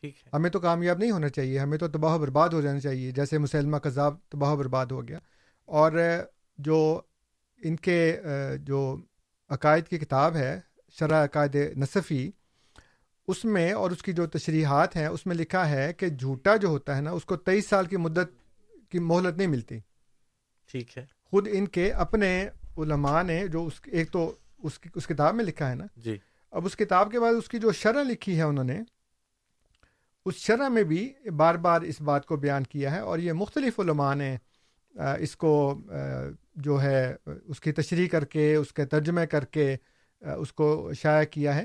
ٹھیک 0.00 0.14
ہے۔ 0.26 0.30
ہمیں 0.32 0.50
تو 0.50 0.60
کامیاب 0.60 0.98
نہیں 0.98 1.10
ہونا 1.10 1.28
چاہیے 1.28 1.58
ہمیں 1.58 1.78
تو 1.78 1.88
تباہ 1.88 2.14
و 2.14 2.18
برباد 2.18 2.48
ہو 2.48 2.60
جانا 2.60 2.80
چاہیے 2.80 3.10
جیسے 3.10 3.38
مسلمہ 3.38 3.76
کذاب 3.76 4.14
تباہ 4.28 4.50
و 4.50 4.56
برباد 4.56 4.86
ہو 4.86 5.08
گیا۔ 5.08 5.18
اور 5.64 5.92
جو 6.58 7.00
ان 7.56 7.76
کے 7.76 8.20
جو 8.60 8.96
عقائد 9.48 9.84
کی 9.84 9.98
کتاب 9.98 10.36
ہے 10.36 10.60
شرح 10.88 11.24
عقائد 11.24 11.54
نصفی 11.54 12.30
اس 13.28 13.44
میں 13.44 13.72
اور 13.72 13.90
اس 13.90 14.02
کی 14.02 14.12
جو 14.12 14.26
تشریحات 14.26 14.96
ہیں 14.96 15.06
اس 15.06 15.26
میں 15.26 15.36
لکھا 15.36 15.70
ہے 15.70 15.92
کہ 15.92 16.08
جھوٹا 16.08 16.56
جو 16.56 16.68
ہوتا 16.68 16.96
ہے 16.96 17.00
نا 17.00 17.10
اس 17.10 17.24
کو 17.24 17.36
تیئیس 17.36 17.66
سال 17.66 17.86
کی 17.86 17.96
مدت 17.96 18.52
کی 18.90 18.98
مہلت 18.98 19.36
نہیں 19.36 19.48
ملتی۔ 19.48 19.78
ٹھیک 20.70 20.98
ہے۔ 20.98 21.06
خود 21.24 21.48
ان 21.52 21.66
کے 21.66 21.92
اپنے 21.92 22.48
علماء 22.78 23.22
نے 23.22 23.46
جو 23.46 23.66
اس 23.66 23.80
ایک 23.86 24.12
تو 24.12 24.34
اس 24.62 24.78
کی 24.78 24.88
اس 24.94 25.06
کتاب 25.06 25.34
میں 25.34 25.44
لکھا 25.44 25.70
ہے 25.70 25.74
نا؟ 25.74 25.84
جی۔ 25.96 26.18
اب 26.50 26.66
اس 26.66 26.76
کتاب 26.76 27.12
کے 27.12 27.20
بعد 27.20 27.34
اس 27.34 27.48
کی 27.48 27.58
جو 27.58 27.72
شرح 27.72 28.02
لکھی 28.02 28.36
ہے 28.36 28.42
انہوں 28.42 28.64
نے 28.64 28.80
اس 30.26 30.34
شرح 30.34 30.68
میں 30.68 30.82
بھی 30.82 31.12
بار 31.36 31.54
بار 31.54 31.82
اس 31.82 32.00
بات 32.00 32.26
کو 32.26 32.36
بیان 32.36 32.64
کیا 32.64 32.94
ہے 32.94 33.00
اور 33.00 33.18
یہ 33.18 33.32
مختلف 33.32 33.80
علماء 33.80 34.14
نے 34.14 34.36
اس 35.18 35.36
کو 35.36 35.80
جو 36.54 36.82
ہے 36.82 37.16
اس 37.26 37.60
کی 37.60 37.72
تشریح 37.72 38.08
کر 38.08 38.24
کے 38.24 38.54
اس 38.54 38.72
کے 38.72 38.84
ترجمے 38.84 39.26
کر 39.26 39.44
کے 39.44 39.76
اس 40.20 40.52
کو 40.52 40.90
شائع 40.98 41.24
کیا 41.26 41.54
ہے۔ 41.54 41.64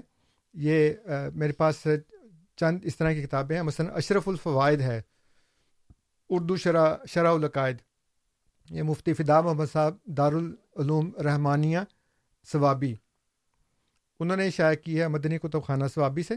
یہ 0.54 0.94
میرے 1.36 1.54
پاس 1.54 1.88
چند 2.56 2.80
اس 2.84 2.98
طرح 2.98 3.12
کی 3.14 3.24
کتابیں 3.24 3.56
ہیں۔ 3.56 3.64
مثلاً 3.64 3.90
اشرف 3.96 4.30
الفوائد 4.30 4.82
ہے 4.82 5.02
اردو 6.30 6.56
شرح 6.58 6.96
شرح 7.08 7.34
العقائد 7.34 7.78
یہ 8.70 8.84
مفتی 8.84 9.14
فدا 9.14 9.42
محمد 9.42 9.66
صاحب 9.72 9.98
دارالعلوم 10.06 11.12
رحمانیہ 11.24 11.80
ثوابی 12.52 12.96
انہوں 14.20 14.38
نے 14.38 14.50
شائع 14.52 14.76
کی 14.76 15.02
ہے 15.02 15.08
مدنی 15.08 15.38
کتب 15.38 15.64
خانہ 15.64 15.86
ثوابی 15.94 16.24
سے۔ 16.24 16.34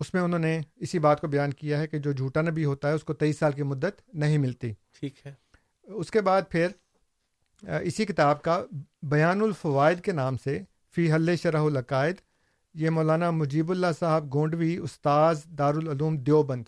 اس 0.00 0.14
میں 0.14 0.22
انہوں 0.22 0.38
نے 0.38 0.60
اسی 0.76 0.98
بات 0.98 1.20
کو 1.20 1.26
بیان 1.26 1.52
کیا 1.52 1.78
ہے 1.78 1.86
کہ 1.86 1.98
جو 1.98 2.12
جھوٹا 2.12 2.42
نبی 2.42 2.64
ہوتا 2.64 2.88
ہے 2.88 2.92
اس 2.92 3.04
کو 3.04 3.14
تیئیس 3.14 3.38
سال 3.38 3.52
کی 3.52 3.62
مدت 3.62 4.14
نہیں 4.14 4.38
ملتی۔ 4.38 4.72
ٹھیک 5.00 5.26
ہے۔ 5.26 5.34
اس 5.82 6.10
کے 6.10 6.20
بعد 6.20 6.42
پھر 6.50 6.68
اسی 7.82 8.04
کتاب 8.04 8.42
کا 8.42 8.64
بیان 9.02 9.40
الفوائد 9.40 10.00
کے 10.00 10.12
نام 10.12 10.36
سے 10.36 10.60
فی 10.94 11.12
حل 11.12 11.36
شرح 11.36 11.60
العقائد 11.60 12.16
یہ 12.74 12.90
مولانا 12.90 13.30
مجیب 13.30 13.70
اللہ 13.70 13.86
صاحب 13.98 14.34
گونڈوی 14.34 14.76
استاذ 14.76 15.44
دارالعلوم 15.44 16.16
دیوبند۔ 16.16 16.64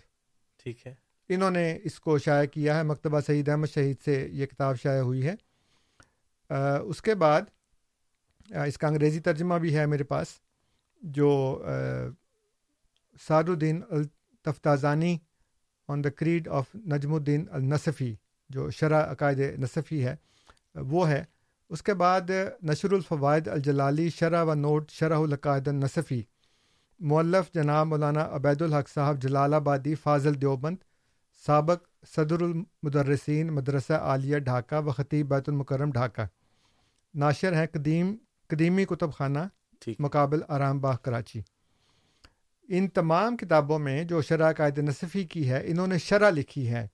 ٹھیک 0.63 0.87
ہے۔ 0.87 0.95
انہوں 1.29 1.51
نے 1.51 1.79
اس 1.85 2.01
کو 2.01 2.19
شائع 2.19 2.47
کیا 2.47 2.77
ہے 2.77 2.83
مکتبہ 2.83 3.21
سعید 3.21 3.49
احمد 3.49 3.67
شہید 3.75 3.97
سے 4.05 4.29
یہ 4.33 4.47
کتاب 4.47 4.77
شائع 4.83 5.01
ہوئی 5.01 5.27
ہے۔ 5.27 5.35
اس 6.85 7.03
کے 7.03 7.15
بعد 7.15 7.43
اس 8.67 8.79
کا 8.79 8.87
انگریزی 8.89 9.21
ترجمہ 9.21 9.55
بھی 9.55 9.77
ہے 9.77 9.87
میرے 9.87 10.05
پاس، 10.05 10.29
جو 11.03 11.31
سعد 13.21 13.49
الدین 13.49 13.81
التفتازانی 13.91 15.17
آن 15.89 16.05
دا 16.05 16.11
کریڈ 16.11 16.49
آف 16.49 16.75
نجم 16.93 17.15
الدین 17.15 17.45
النصفی 17.51 18.15
جو 18.51 18.71
شرح 18.71 19.11
عقائد 19.13 19.41
نصفی 19.61 20.05
ہے، 20.05 20.15
وہ 20.75 21.09
ہے۔ 21.09 21.23
اس 21.71 21.83
کے 21.83 21.95
بعد 21.95 22.31
نشر 22.63 22.93
الفوائد 22.93 23.49
الجلالی 23.49 24.09
شرح 24.11 24.43
و 24.45 24.55
نوٹ 24.55 24.91
شرح 24.91 25.19
القاعد 25.19 25.69
النصفی۔ 25.69 26.23
مولف 27.01 27.53
جناب 27.55 27.87
مولانا 27.87 28.29
عبید 28.33 28.63
الحق 28.63 28.89
صاحب 28.89 29.21
جلال 29.23 29.55
آبادی 29.55 29.95
فاضل 29.95 30.41
دیوبند، 30.41 30.77
سابق 31.47 31.87
صدر 32.07 32.43
المدرسین 32.43 33.53
مدرسہ 33.55 33.93
عالیہ 33.93 34.39
ڈھاکہ 34.39 34.81
و 34.87 34.91
خطیب 34.91 35.29
بیت 35.29 35.49
المکرم 35.49 35.91
ڈھاکہ۔ 35.91 36.27
ناشر 37.15 37.53
ہیں 37.53 37.67
قدیم 37.73 38.15
قدیمی 38.53 38.85
کتب 38.85 39.13
خانہ 39.13 39.39
مقابل 39.99 40.41
آرام 40.49 40.81
باغ 40.81 40.97
کراچی۔ 41.03 41.41
ان 42.69 42.89
تمام 42.89 43.37
کتابوں 43.37 43.79
میں 43.79 44.05
جو 44.05 44.23
شرح 44.23 44.53
قائد 44.53 44.79
نصفی 44.79 45.25
کی 45.25 45.51
ہے 45.51 45.63
انہوں 45.67 45.87
نے 45.87 45.99
شرح 45.99 46.31
لکھی 46.31 46.69
ہے۔ 46.69 46.87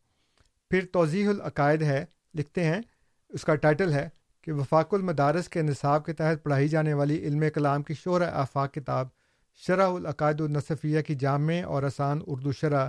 پھر 0.71 0.85
توضیح 0.93 1.29
العقائد 1.29 1.83
ہے 1.83 2.05
لکھتے 2.35 2.65
ہیں 2.65 2.81
اس 3.29 3.45
کا 3.45 3.55
ٹائٹل 3.55 3.93
ہے 3.93 4.09
کہ 4.43 4.53
وفاق 4.53 4.95
المدارس 4.95 5.49
کے 5.49 5.63
نصاب 5.63 6.05
کے 6.05 6.13
تحت 6.13 6.43
پڑھائی 6.43 6.69
جانے 6.69 6.95
والی 6.95 7.19
علم 7.19 7.45
کلام 7.55 7.83
کی 7.83 7.95
شعر 7.95 8.21
آفاق 8.21 8.75
کتاب 8.75 9.09
شرح 9.55 9.87
العقائد 9.87 10.41
النصفیہ 10.41 11.01
کی 11.01 11.15
جامع 11.15 11.63
اور 11.67 11.83
آسان 11.83 12.21
اردو 12.27 12.53
شرح 12.53 12.89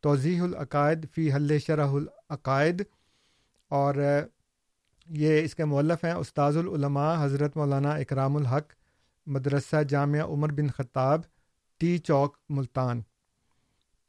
توضیح 0.00 0.42
العقائد 0.42 1.06
فی 1.14 1.32
حل 1.32 1.58
شرح 1.58 1.88
العقائد 1.88 2.82
اور 3.68 3.94
یہ 5.08 5.42
اس 5.42 5.54
کے 5.54 5.64
مولف 5.64 6.04
ہیں 6.04 6.12
استاذ 6.12 6.56
العلماء 6.56 7.24
حضرت 7.24 7.56
مولانا 7.56 7.90
اکرام 7.90 8.36
الحق، 8.36 8.66
مدرسہ 9.26 9.82
جامعہ 9.82 10.20
عمر 10.20 10.52
بن 10.52 10.68
خطاب، 10.68 11.20
ٹی 11.78 11.98
چوک، 11.98 12.36
ملتان۔ 12.48 13.02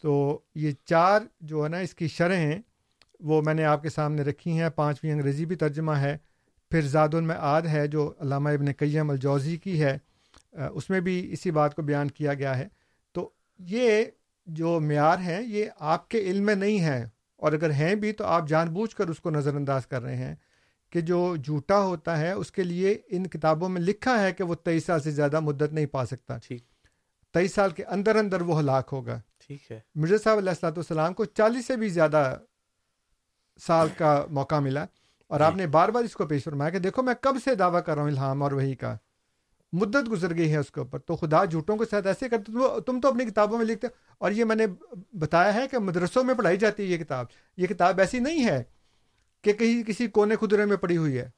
تو 0.02 0.40
یہ 0.56 0.72
چار 0.86 1.22
جو 1.42 1.64
ہے 1.64 1.70
نا، 1.70 1.78
اس 1.78 1.96
کی 1.96 2.08
شرح 2.08 2.36
ہیں، 2.36 2.62
وہ 3.20 3.42
میں 3.42 3.54
نے 3.54 3.66
آپ 3.66 3.84
کے 3.84 3.90
سامنے 3.90 4.22
رکھی 4.22 4.62
ہیں۔ 4.62 4.70
پانچویں 4.70 5.12
انگریزی 5.12 5.46
بھی 5.46 5.56
ترجمہ 5.56 5.92
ہے۔ 5.92 6.18
پھر 6.72 6.82
زاد 6.82 7.14
المعاد 7.14 7.62
ہے 7.62 7.88
جو 7.88 8.14
علامہ 8.20 8.50
ابن 8.50 8.72
قیم 8.78 9.10
الجوزی 9.10 9.58
کی 9.58 9.84
ہے۔ 9.84 9.98
اس 10.52 10.90
میں 10.90 11.00
بھی 11.00 11.34
اسی 11.34 11.52
بات 11.52 11.76
کو 11.76 11.82
بیان 11.82 12.12
کیا 12.12 12.34
گیا 12.34 12.58
ہے۔ 12.58 12.68
تو 13.12 13.30
یہ 13.60 14.06
جو 14.46 14.80
معیار 14.80 15.20
ہیں، 15.20 15.42
یہ 15.42 15.66
آپ 15.80 16.10
کے 16.10 16.18
علم 16.20 16.46
میں 16.46 16.56
نہیں 16.56 16.82
ہے 16.82 17.06
اور 17.36 17.54
اگر 17.54 17.70
ہیں 17.70 17.96
بھی 17.96 18.12
تو 18.12 18.26
آپ 18.26 18.48
جان 18.48 18.70
بوجھ 18.70 18.96
کر 18.96 19.08
اس 19.08 19.20
کو 19.20 19.30
نظر 19.30 19.56
انداز 19.56 19.88
کر 19.88 20.02
رہے 20.02 20.16
ہیں۔ 20.16 20.36
کہ 20.90 21.02
جو 21.02 21.36
جھوٹا 21.36 21.80
ہوتا 21.80 22.18
ہے 22.18 22.32
اس 22.32 22.52
کے 22.52 22.64
لیے 22.64 23.02
ان 23.08 23.28
کتابوں 23.28 23.70
میں 23.70 23.82
لکھا 23.82 24.22
ہے 24.24 24.32
کہ 24.34 24.44
وہ 24.44 24.56
تیئیس 24.56 24.86
سال 24.86 25.02
سے 25.02 25.12
زیادہ 25.12 25.40
مدت 25.40 25.74
نہیں 25.74 25.86
پا 25.86 26.06
سکتا۔ 26.06 26.38
تیئیس 27.34 27.54
سال 27.54 27.72
کے 27.72 27.84
اندر 27.84 28.16
اندر 28.16 28.42
وہ 28.42 28.60
ہلاک 28.60 28.90
ہوگا۔ 28.92 29.22
ٹھیک 29.48 29.72
ہے۔ 29.72 29.80
مرزا 29.96 30.16
صاحب 30.24 30.38
علیہ 30.38 30.50
السلاۃ 30.50 30.72
والسلام 30.72 31.14
کو 31.14 31.26
چالیس 31.26 31.66
سے 31.66 31.76
بھی 31.76 31.90
زیادہ 31.90 32.38
سال 33.68 33.88
کا 33.98 34.26
موقع 34.30 34.60
ملا۔ 34.60 34.86
اور 35.28 35.40
آپ 35.40 35.56
نے 35.56 35.68
بار 35.68 35.90
بار 35.90 36.04
اس 36.04 36.14
کو 36.14 36.28
پیش 36.28 36.44
فرمایا 36.44 36.70
کہ 36.70 36.80
دیکھو 36.80 37.02
میں 37.02 37.14
کب 37.22 37.36
سے 37.44 37.56
دعویٰ 37.56 37.84
کر 37.86 37.96
رہا 37.96 38.02
ہوں 38.02 38.10
الہام 38.10 38.44
اور 38.44 38.52
وہی 38.52 38.76
کا۔ 38.76 38.98
مدت 39.74 40.12
گزر 40.12 40.38
گئی 40.38 40.52
ہے 40.52 40.58
اس 40.58 40.72
کے 40.72 40.80
اوپر۔ 40.80 41.00
تو 41.00 41.16
خدا 41.16 41.46
جھوٹوں 41.46 41.78
کے 41.78 41.86
ساتھ 41.92 42.08
ایسے 42.08 42.30
کرتے 42.30 42.52
تم 42.86 43.02
تو 43.02 43.08
اپنی 43.08 43.26
کتابوں 43.26 43.58
میں 43.58 43.66
لکھتے۔ 43.66 43.88
اور 44.18 44.32
یہ 44.32 44.46
میں 44.46 44.56
نے 44.56 44.66
بتایا 45.14 45.54
ہے 45.54 45.68
کہ 45.72 45.80
مدرسوں 45.80 46.24
میں 46.24 46.34
پڑھائی 46.34 46.58
جاتی 46.58 46.84
ہے 46.84 46.88
یہ 46.88 46.98
کتاب۔ 46.98 47.26
یہ 47.58 47.68
کتاب 47.68 48.00
ایسی 48.00 48.20
نہیں 48.20 48.46
ہے 48.46 48.64
کہ 49.42 49.54
کہیں 49.54 49.84
کسی 49.84 50.08
کونے 50.08 50.36
خدرے 50.36 50.66
میں 50.66 50.78
پڑھی 50.78 50.98
ہوئی 50.98 51.18
ہے۔ 51.18 51.30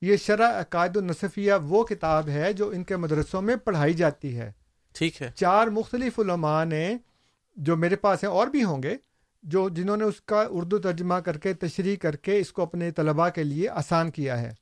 یہ 0.00 0.16
شرح 0.16 0.60
عقائد 0.60 0.96
النصفیہ 0.96 1.52
وہ 1.62 1.84
کتاب 1.84 2.28
ہے 2.28 2.52
جو 2.52 2.68
ان 2.68 2.84
کے 2.84 2.96
مدرسوں 2.96 3.42
میں 3.42 3.56
پڑھائی 3.56 3.94
جاتی 3.94 4.38
ہے۔ 4.38 4.52
ٹھیک 4.92 5.22
ہے۔ 5.22 5.30
چار 5.34 5.66
مختلف 5.66 6.20
علماء 6.20 6.64
نے 6.64 6.96
جو 7.56 7.76
میرے 7.76 7.96
پاس 7.96 8.24
ہیں 8.24 8.30
اور 8.30 8.46
بھی 8.46 8.64
ہوں 8.64 8.82
گے 8.82 8.96
جو 9.42 9.68
جنہوں 9.68 9.96
نے 9.96 10.04
اس 10.04 10.20
کا 10.20 10.44
اردو 10.50 10.78
ترجمہ 10.78 11.14
کر 11.14 11.38
کے 11.38 11.54
تشریح 11.54 11.96
کر 11.96 12.16
کے 12.16 12.38
اس 12.38 12.52
کو 12.52 12.62
اپنے 12.62 12.90
طلباء 12.90 13.28
کے 13.28 13.44
لیے 13.44 13.68
آسان 13.68 14.10
کیا 14.10 14.40
ہے۔ 14.40 14.52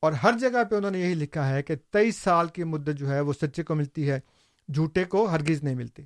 اور 0.00 0.12
ہر 0.12 0.38
جگہ 0.38 0.64
پہ 0.70 0.74
انہوں 0.74 0.90
نے 0.90 1.00
یہی 1.00 1.14
لکھا 1.14 1.48
ہے 1.48 1.62
کہ 1.62 1.74
تیئیس 1.76 2.16
سال 2.16 2.48
کی 2.48 2.64
مدت 2.64 2.98
جو 2.98 3.10
ہے 3.10 3.20
وہ 3.20 3.32
سچے 3.32 3.62
کو 3.62 3.74
ملتی 3.74 4.10
ہے 4.10 4.20
جھوٹے 4.74 5.04
کو 5.04 5.24
ہرگز 5.24 5.62
نہیں 5.62 5.74
ملتی۔ 5.74 6.02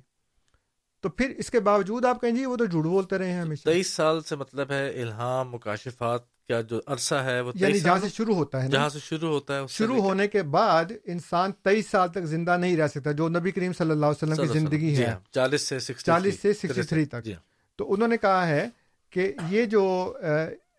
تو 1.03 1.09
پھر 1.09 1.33
اس 1.37 1.49
کے 1.49 1.59
باوجود 1.61 2.05
آپ 2.05 2.21
کہیں 2.21 2.31
جی 2.31 2.45
وہ 2.45 2.55
تو 2.55 2.65
جھوٹ 2.65 2.85
بولتے 2.85 3.17
رہے 3.17 3.31
ہیں 3.31 3.41
ہمیشہ۔ 3.41 3.69
تیئیس 3.69 3.93
سال 3.93 4.21
سے 4.21 4.35
مطلب 4.35 4.71
ہے 4.71 4.87
الہام 5.01 5.49
مکاشفات 5.51 6.21
کا 6.49 6.59
جو 6.61 6.79
عرصہ 6.87 7.15
ہے 7.15 7.39
وہ 7.41 7.51
یعنی 7.55 7.79
جہاں 7.79 7.97
سے 7.99 8.07
شروع 8.09 8.35
ہوتا 8.35 8.63
ہے 8.63 8.67
جہاں 8.69 8.89
سے 8.89 8.99
شروع 8.99 9.29
ہوتا 9.29 9.59
ہے 9.59 9.65
شروع 9.69 10.01
ہونے 10.01 10.27
کے 10.27 10.43
بعد 10.51 10.91
انسان 11.05 11.51
تیئیس 11.63 11.89
سال 11.89 12.09
تک 12.09 12.25
زندہ 12.25 12.57
نہیں 12.57 12.75
رہ 12.77 12.87
سکتا 12.87 13.11
جو 13.11 13.27
نبی 13.29 13.51
کریم 13.51 13.73
صلی 13.73 13.91
اللہ 13.91 14.05
علیہ 14.05 14.23
وسلم 14.23 14.45
کی 14.47 14.59
زندگی 14.59 14.95
جی 14.95 15.03
ہے۔ 15.03 15.09
ہاں، 15.09 15.19
چالیس 15.33 15.67
سے 15.67 15.93
چالیس 15.95 16.39
سے 16.41 16.53
سکسٹی 16.53 16.81
تھری 16.83 17.05
تک۔ 17.05 17.23
جی 17.23 17.33
ہاں۔ 17.33 17.41
تو 17.79 17.93
انہوں 17.93 18.07
نے 18.07 18.17
کہا 18.17 18.47
ہے 18.47 18.67
کہ 19.13 19.31
یہ 19.49 19.65
جو 19.65 19.83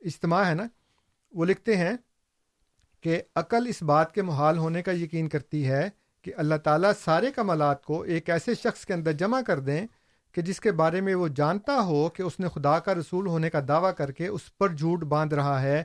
اجتماع 0.01 0.45
ہے 0.45 0.55
نا 0.55 0.67
وہ 1.35 1.45
لکھتے 1.45 1.77
ہیں 1.77 1.93
کہ 3.05 3.21
عقل 3.37 3.67
اس 3.67 3.83
بات 3.83 4.13
کے 4.15 4.23
محال 4.23 4.59
ہونے 4.59 4.83
کا 4.83 4.93
یقین 4.93 5.29
کرتی 5.29 5.67
ہے 5.69 5.89
کہ 6.25 6.33
اللہ 6.37 6.55
تعالیٰ 6.55 6.91
سارے 7.05 7.31
کمالات 7.33 7.85
کو 7.85 8.01
ایک 8.03 8.31
ایسے 8.31 8.55
شخص 8.55 8.85
کے 8.87 8.95
اندر 8.95 9.13
جمع 9.13 9.41
کر 9.41 9.59
دیں 9.61 9.81
کہ 10.33 10.43
جس 10.43 10.61
کے 10.61 10.73
بارے 10.73 11.01
میں 11.01 11.15
وہ 11.15 11.29
جانتا 11.29 11.81
ہو 11.81 12.09
کہ 12.09 12.23
اس 12.23 12.41
نے 12.41 12.49
خدا 12.49 12.79
کا 12.79 12.95
رسول 12.95 13.27
ہونے 13.27 13.51
کا 13.51 13.61
دعویٰ 13.69 13.95
کر 13.95 14.13
کے 14.13 14.27
اس 14.27 14.59
پر 14.59 14.69
جھوٹ 14.69 15.05
باندھ 15.05 15.35
رہا 15.35 15.63
ہے 15.63 15.83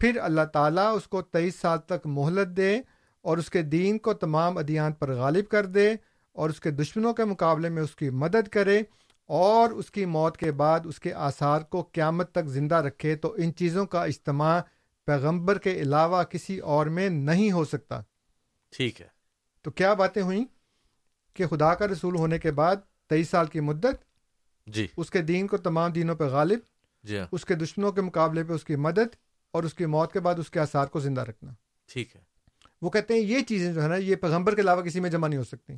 پھر 0.00 0.18
اللہ 0.22 0.44
تعالیٰ 0.52 0.96
اس 0.96 1.08
کو 1.08 1.22
تیئیس 1.22 1.54
سال 1.54 1.78
تک 1.78 2.06
مہلت 2.06 2.56
دے 2.56 2.80
اور 3.20 3.38
اس 3.38 3.50
کے 3.50 3.62
دین 3.62 3.98
کو 3.98 4.14
تمام 4.14 4.58
ادیان 4.58 4.92
پر 4.92 5.14
غالب 5.14 5.48
کر 5.48 5.66
دے 5.66 5.94
اور 6.32 6.50
اس 6.50 6.60
کے 6.60 6.70
دشمنوں 6.70 7.14
کے 7.14 7.24
مقابلے 7.24 7.68
میں 7.68 7.82
اس 7.82 7.96
کی 7.96 8.10
مدد 8.10 8.48
کرے 8.48 8.82
اور 9.26 9.70
اس 9.70 9.90
کی 9.90 10.04
موت 10.04 10.36
کے 10.36 10.52
بعد 10.52 10.80
اس 10.84 11.00
کے 11.00 11.14
آثار 11.14 11.60
کو 11.60 11.82
قیامت 11.92 12.32
تک 12.32 12.46
زندہ 12.46 12.74
رکھے 12.74 13.16
تو 13.16 13.34
ان 13.38 13.54
چیزوں 13.54 13.86
کا 13.86 14.04
اجتماع 14.04 14.60
پیغمبر 15.06 15.58
کے 15.58 15.72
علاوہ 15.72 16.22
کسی 16.22 16.58
اور 16.58 16.86
میں 16.86 17.08
نہیں 17.08 17.52
ہو 17.52 17.64
سکتا۔ 17.64 18.00
ٹھیک 18.76 19.00
ہے۔ 19.00 19.06
تو 19.62 19.70
کیا 19.70 19.94
باتیں 19.94 20.22
ہوئیں؟ 20.22 20.44
کہ 21.34 21.46
خدا 21.46 21.74
کا 21.74 21.86
رسول 21.86 22.16
ہونے 22.16 22.38
کے 22.38 22.52
بعد 22.52 22.76
تیئیس 23.08 23.28
سال 23.28 23.46
کی 23.46 23.60
مدت 23.60 24.04
جی۔ 24.66 24.86
اس 24.96 25.10
کے 25.10 25.22
دین 25.22 25.46
کو 25.46 25.56
تمام 25.56 25.90
دینوں 25.90 26.16
پہ 26.16 26.24
غالب 26.24 26.58
جی 27.02 27.18
ہاں۔ 27.18 27.26
اس 27.32 27.44
کے 27.44 27.54
دشمنوں 27.54 27.92
کے 27.92 28.00
مقابلے 28.00 28.44
پہ 28.44 28.52
اس 28.52 28.64
کی 28.64 28.76
مدد 28.76 29.16
اور 29.50 29.62
اس 29.62 29.74
کی 29.74 29.86
موت 29.86 30.12
کے 30.12 30.20
بعد 30.20 30.34
اس 30.38 30.50
کے 30.50 30.60
آثار 30.60 30.86
کو 30.86 31.00
زندہ 31.00 31.20
رکھنا۔ 31.20 31.52
ٹھیک 31.86 32.16
ہے۔ 32.16 32.20
وہ 32.82 32.90
کہتے 32.90 33.14
ہیں 33.14 33.20
یہ 33.20 33.40
چیزیں 33.40 33.72
جو 33.72 33.82
ہے 33.82 33.88
نا 33.88 33.96
یہ 33.96 34.16
پیغمبر 34.16 34.54
کے 34.54 34.60
علاوہ 34.60 34.82
کسی 34.82 35.00
میں 35.00 35.10
جمع 35.10 35.28
نہیں 35.28 35.38
ہو 35.38 35.44
سکتی۔ 35.44 35.72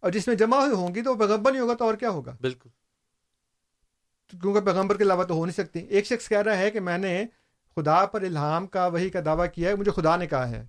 اور 0.00 0.10
جس 0.10 0.26
میں 0.26 0.36
جمع 0.36 0.56
ہوئی 0.56 0.72
ہوں 0.72 0.94
گی 0.94 1.02
تو 1.02 1.14
وہ 1.14 1.18
پیغمبر 1.18 1.52
نہیں 1.52 1.62
ہوگا 1.62 1.74
تو 1.74 1.84
اور 1.84 1.94
کیا 1.94 2.10
ہوگا؟ 2.10 2.36
بالکل۔ 2.40 2.68
کیونکہ 4.40 4.60
پیغمبر 4.60 4.96
کے 4.96 5.02
علاوہ 5.04 5.24
تو 5.24 5.34
ہو 5.34 5.46
نہیں 5.46 5.64
سکتی۔ 5.64 5.78
ایک 5.78 6.06
شخص 6.06 6.28
کہہ 6.28 6.38
رہا 6.38 6.58
ہے 6.58 6.70
کہ 6.70 6.80
میں 6.80 6.98
نے 6.98 7.26
خدا 7.76 8.06
پر 8.06 8.22
الہام 8.22 8.66
کا 8.66 8.86
وہی 8.86 9.10
کا 9.10 9.20
دعویٰ 9.24 9.46
کیا 9.54 9.70
ہے 9.70 9.74
مجھے 9.74 9.92
خدا 9.92 10.16
نے 10.16 10.26
کہا 10.26 10.48
ہے 10.48 10.66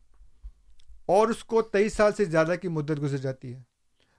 اور 1.05 1.27
اس 1.27 1.43
کو 1.43 1.61
تیئیس 1.61 1.93
سال 1.93 2.11
سے 2.13 2.25
زیادہ 2.25 2.53
کی 2.61 2.67
مدت 2.67 3.01
گزر 3.01 3.17
جاتی 3.17 3.55
ہے۔ 3.55 3.61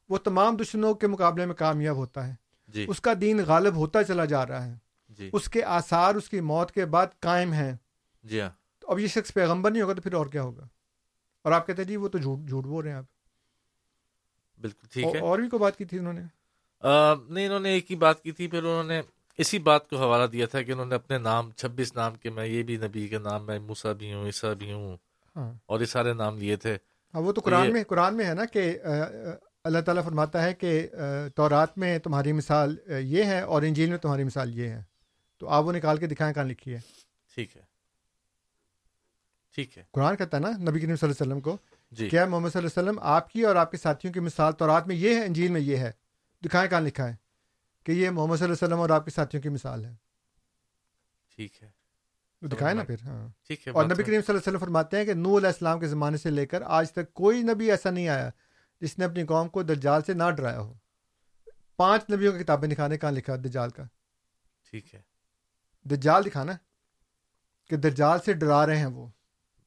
وہ 0.09 0.19
تمام 0.19 0.57
دشمنوں 0.57 0.95
کے 0.95 1.07
مقابلے 1.07 1.47
میں 1.47 1.55
کامیاب 1.55 1.97
ہوتا 1.97 2.29
ہے۔ 2.29 2.35
جی۔ 2.69 2.87
اس 2.89 3.01
کا 3.01 3.13
دین 3.21 3.41
غالب 3.47 3.77
ہوتا 3.77 4.05
چلا 4.05 4.25
جا 4.25 4.47
رہا 4.47 4.67
ہے۔ 4.67 4.75
جی۔ 5.09 5.31
اس 5.33 5.49
کے 5.49 5.65
آثار 5.65 6.15
اس 6.15 6.29
کی 6.29 6.41
موت 6.41 6.73
کے 6.73 6.85
بعد 6.85 7.07
قائم 7.21 7.53
ہیں۔ 7.53 7.73
جی 8.23 8.41
ہاں۔ 8.41 8.51
تو 8.79 8.91
اب 8.91 8.99
یہ 8.99 9.07
شخص 9.07 9.35
پیغمبر 9.35 9.71
نہیں 9.71 9.83
ہوگا 9.83 9.93
تو 9.93 10.03
پھر 10.03 10.13
اور 10.13 10.27
کیا 10.27 10.43
ہوگا؟ 10.43 10.67
اور 11.43 11.53
آپ 11.53 11.67
کہتے 11.67 11.83
ہیں 11.83 11.89
جی 11.89 11.97
وہ 11.97 12.09
تو 12.09 12.19
جھوٹ 12.19 12.49
جھوٹ 12.49 12.65
بول 12.65 12.85
رہے 12.85 12.91
ہیں 12.91 12.99
آپ۔ 12.99 13.05
بالکل 14.61 14.87
ٹھیک 14.93 15.07
ہے۔ 15.15 15.21
اور 15.21 15.39
بھی 15.39 15.49
کوئی 15.49 15.61
بات 15.61 15.79
کی 15.79 15.85
تھی 15.85 15.99
انہوں 15.99 16.13
نے؟ 16.13 16.21
نہیں 17.29 17.47
انہوں 17.47 17.61
نے 17.61 17.69
ایک 17.69 17.91
ہی 17.91 17.97
بات 17.97 18.23
کی 18.23 18.33
تھی۔ 18.33 18.49
پھر 18.49 18.59
انہوں 18.59 18.85
نے 18.85 19.03
اسی 19.39 19.59
بات 19.59 19.91
کو 19.91 19.97
حوالہ 19.97 20.27
دیا 20.27 20.47
تھا 20.47 20.63
کہ 20.63 20.73
انہوں 20.73 20.87
نے 20.87 20.95
اپنے 20.95 21.19
نام 21.19 21.51
چھبیس 21.51 21.95
نام 21.95 22.15
کے 22.15 22.31
میں 22.31 22.47
یہ 22.47 22.63
بھی 22.63 22.77
نبی 22.77 23.09
کے 23.09 23.19
نام 23.19 23.47
میں 23.47 23.59
موسا 23.59 23.93
بھی 23.93 24.15
ہوں 24.15 24.27
عیسیٰ 24.27 24.55
بھی 24.55 24.73
ہوں۔ 24.73 24.97
ہاں۔ 25.37 25.53
اور 25.67 25.81
یہ 25.81 25.85
سارے 25.85 26.13
نام 26.13 26.39
لیے 26.39 26.57
تھے۔ 26.57 26.77
ہاں 27.15 27.21
وہ 27.21 27.33
تو 27.33 27.41
قرآن 27.45 27.73
میں 27.73 27.85
قرآن 27.85 28.17
میں 28.17 28.25
ہے 28.25 28.35
نا 28.35 28.45
کہ 28.45 28.79
اللہ 29.69 29.81
تعالیٰ 29.81 30.05
فرماتا 30.05 30.43
ہے 30.43 30.55
کہ 30.55 30.89
تورات 31.35 31.79
میں 31.79 31.99
تمہاری 31.99 32.33
مثال 32.33 32.77
یہ 33.01 33.25
ہے 33.25 33.41
اور 33.41 33.63
انجیل 33.63 33.91
میں 33.91 33.99
تمہاری 33.99 34.25
مثال 34.25 34.59
یہ 34.59 34.69
ہے۔ 34.69 34.83
تو 35.39 35.49
آپ 35.49 35.65
وہ 35.65 35.73
نکال 35.73 35.97
کے 35.97 36.07
دکھائیں 36.07 36.35
کہاں 36.35 36.45
لکھی 36.45 36.75
ہے۔ 36.75 36.79
ٹھیک 37.35 37.57
ہے۔ 37.57 37.63
ٹھیک 39.55 39.79
ہے۔ 39.79 39.83
قرآن 39.93 40.17
کہتا 40.17 40.37
ہے 40.37 40.43
نا 40.43 40.49
نبی 40.49 40.81
کریم 40.81 40.97
صلی 40.97 41.09
اللہ 41.09 41.23
علیہ 41.23 41.33
وسلم 41.33 41.41
کو 41.41 41.57
جی۔ 41.91 42.09
کیا 42.09 42.27
محمد 42.27 42.51
صلی 42.51 42.59
اللہ 42.59 42.81
علیہ 42.81 42.91
وسلم 42.91 43.03
آپ 43.03 43.31
کی 43.31 43.43
اور 43.43 43.57
آپ 43.57 43.71
کے 43.71 43.77
ساتھیوں 43.77 44.15
کی 44.15 44.21
مثال 44.21 44.53
تورات 44.53 44.87
میں 44.87 44.97
یہ 44.97 45.15
ہے 45.15 45.25
انجیل 45.25 45.51
میں 45.51 45.61
یہ 45.61 45.77
ہے۔ 45.77 45.91
دکھائیں 46.45 46.71
کہاں 46.71 46.81
لکھا 46.81 47.09
ہے 47.09 47.15
کہ 47.87 47.93
یہ 47.93 48.11
محمد 48.11 48.37
صلی 48.37 48.45
اللہ 48.45 48.55
علیہ 48.55 48.67
وسلم 48.67 48.81
اور 48.81 48.91
آپ 48.91 49.05
کے 49.05 49.11
ساتھیوں 49.11 49.43
کی 49.43 49.49
مثال 49.49 49.85
ہے۔ 49.85 49.95
ٹھیک 51.37 51.63
ہے۔ 51.63 51.69
دکھائے 52.43 52.75
نا 52.75 52.85
پھر 52.85 52.97
ہاں۔ 53.05 53.29
ٹھیک 53.47 53.69
ہے 53.69 53.73
اور 53.73 53.85
نبی 53.85 53.95
کریم 53.95 54.21
صلی 54.21 54.25
اللہ 54.29 54.31
علیہ 54.31 54.49
وسلم 54.49 54.59
فرماتے 54.59 54.97
ہیں 54.97 55.05
کہ 55.05 55.15
نو 55.15 55.39
علیہ 55.39 55.47
السلام 55.47 55.81
کے 55.81 55.87
زمانے 55.87 56.17
سے 56.17 56.31
لے 56.31 56.47
کر 56.47 56.63
آج 56.67 56.93
تک 56.93 57.15
کوئی 57.15 57.43
نبی 57.43 57.71
ایسا 57.71 57.91
نہیں 57.91 58.09
آیا 58.09 58.31
جس 58.81 58.99
نے 58.99 59.05
اپنی 59.05 59.27
قوم 59.27 59.49
کو 59.49 59.63
دجال 59.63 60.03
سے 60.03 60.15
نہ 60.15 60.31
ڈرایا 60.31 60.61
ہو۔ 60.61 60.75
پانچ 61.77 62.11
نبیوں 62.13 62.33
کی 62.33 62.45
کتابیں 62.45 62.69
دکھانے 62.69 62.99
کہاں 62.99 63.13
لکھا 63.13 63.37
دجال 63.37 63.71
کا؟ 63.71 63.83
ٹھیک 64.71 64.95
ہے۔ 64.95 65.01
دجال 65.85 66.25
دکھانا 66.25 66.53
کہ 67.71 67.77
دجال 67.77 68.19
سے 68.25 68.33
ڈرا 68.33 68.67
رہے 68.67 68.77
ہیں 68.77 68.87
وہ۔ 68.87 69.09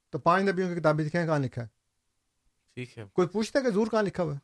تو 0.09 0.19
پانچ 0.19 0.43
نبیوں 0.43 0.73
کی 0.73 0.79
کتابیں 0.79 1.05
دکھائیں 1.05 1.27
کہاں 1.27 1.39
لکھا 1.39 1.61
ہے؟ 1.61 1.67
ٹھیک 2.73 2.97
ہے۔ 2.97 3.03
کوئی 3.13 3.27
پوچھتا 3.27 3.59
ہے 3.59 3.63
کہ 3.63 3.69
زور 3.69 3.88
کہاں 3.88 4.03
لکھا 4.03 4.23
ہوا 4.23 4.33
ہے؟ 4.33 4.39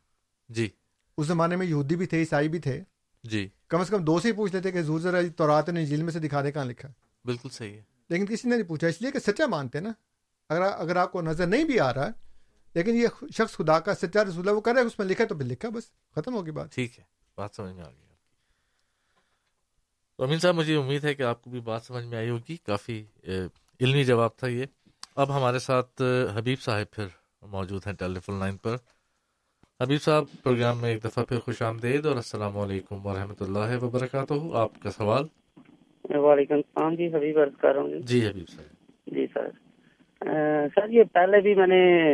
جی۔ 0.50 0.70
اس 1.18 1.28
زمانے 1.28 1.56
میں 1.56 1.66
یہودی 1.66 1.96
بھی 1.96 2.06
تھے 2.06 2.20
عیسائی 2.20 2.50
بھی 2.50 2.60
تھے۔ 2.60 2.84
جی۔ 3.24 3.50
کم 3.68 3.82
از 3.82 3.90
کم 3.90 4.04
دو 4.04 4.20
سے 4.20 4.28
ہی 4.28 4.34
پوچھ 4.34 4.56
لیتے 4.56 4.72
کہ 4.72 4.82
زور 4.82 5.00
ذرا 5.00 5.18
تورات 5.38 5.70
انجیل 5.70 6.04
میں 6.04 6.12
سے 6.12 6.20
دکھا 6.20 6.44
دے 6.44 6.52
کہاں 6.52 6.66
لکھا 6.66 6.90
ہے۔ 6.90 6.94
بالکل 7.26 7.50
صحیح 7.50 7.74
ہے۔ 7.74 7.84
لیکن 8.10 8.26
کسی 8.26 8.50
نے 8.50 8.56
نہیں 8.56 8.68
پوچھا 8.68 8.88
اس 8.88 9.02
لیے 9.02 9.12
کہ 9.12 9.20
سچا 9.20 9.46
مانتے 9.46 9.80
نا۔ 9.80 9.92
اگر 10.50 10.62
اگر 10.62 10.96
آپ 10.96 11.12
کو 11.12 11.22
نظر 11.22 11.48
نہیں 11.48 11.64
بھی 11.64 11.80
آ 11.80 11.94
رہا 11.94 12.10
لیکن 12.76 12.96
یہ 12.96 13.08
شخص 13.38 13.54
خدا 13.58 13.80
کا 13.80 13.94
سچا 13.94 14.24
رسول 14.24 14.48
ہے 14.48 14.54
وہ 14.54 14.62
کرے 14.62 14.80
اس 14.80 15.00
میں 15.00 15.08
لکھا 15.08 15.26
تو 15.26 15.36
پھر 15.38 15.46
لکھا 15.46 15.70
بس 15.70 15.92
ختم 16.16 16.34
ہوگی 16.34 16.52
بات۔ 16.52 16.74
ٹھیک 16.76 17.00
ہے 17.00 17.04
بات 17.38 17.56
سمجھ 17.56 17.76
میں 17.76 17.84
آ 17.84 17.90
گئی۔ 17.90 18.06
تو 20.18 20.24
امین 20.24 20.40
صاحب 20.40 20.56
مجھے 20.56 20.76
امید 20.76 21.04
ہے 21.04 21.14
کہ 21.14 21.24
آپ 21.24 21.42
کو 21.44 21.50
بھی 21.50 21.60
بات 21.60 21.82
سمجھ 21.84 22.06
میں 22.06 22.18
آئی 22.18 22.30
ہوگی۔ 22.30 22.58
کافی 22.58 23.04
علمی 23.80 24.04
جواب 24.04 24.36
تھا 24.38 24.48
یہ۔ 24.48 24.66
اب 25.16 25.38
ہمارے 25.38 25.60
ساتھ 25.60 26.02
حبیب 26.36 26.62
صاحب 26.62 26.92
پھر 26.92 27.08
موجود 27.42 27.82
ہیں 27.88 27.94
ٹیلی 27.94 28.20
فون 28.20 28.40
لائن 28.40 28.58
پر۔ 28.58 28.76
حبیب 29.84 30.02
صاحب 30.02 30.24
پروگرام 30.44 30.82
میں 30.82 30.90
ایک 30.90 31.04
دفعہ 31.04 31.24
پھر 31.26 31.40
خوش 31.40 31.62
آمدید 31.62 32.06
اور 32.06 32.16
السلام 32.16 32.58
علیکم 32.58 33.06
ورحمۃ 33.06 33.40
اللہ 33.40 33.84
وبرکاتہ۔ 33.84 34.34
آپ 34.54 34.72
کا 34.82 34.92
سوال؟ 34.92 35.24
وعلیکم 36.10 36.54
السلام 36.54 36.96
جی 36.96 37.08
حبیب 37.08 37.40
عرض 37.40 37.52
کر 37.62 37.74
رہا 37.74 37.82
ہوں۔ 37.82 38.00
جی 38.00 38.28
حبیب 38.28 38.50
صاحب۔ 38.50 38.92
جی 39.08 39.26
سر۔ 39.34 39.50
سر 40.76 40.90
یہ 40.90 41.04
پہلے 41.04 41.42
بھی 41.42 41.56
میں 41.56 41.68
نے 41.68 42.14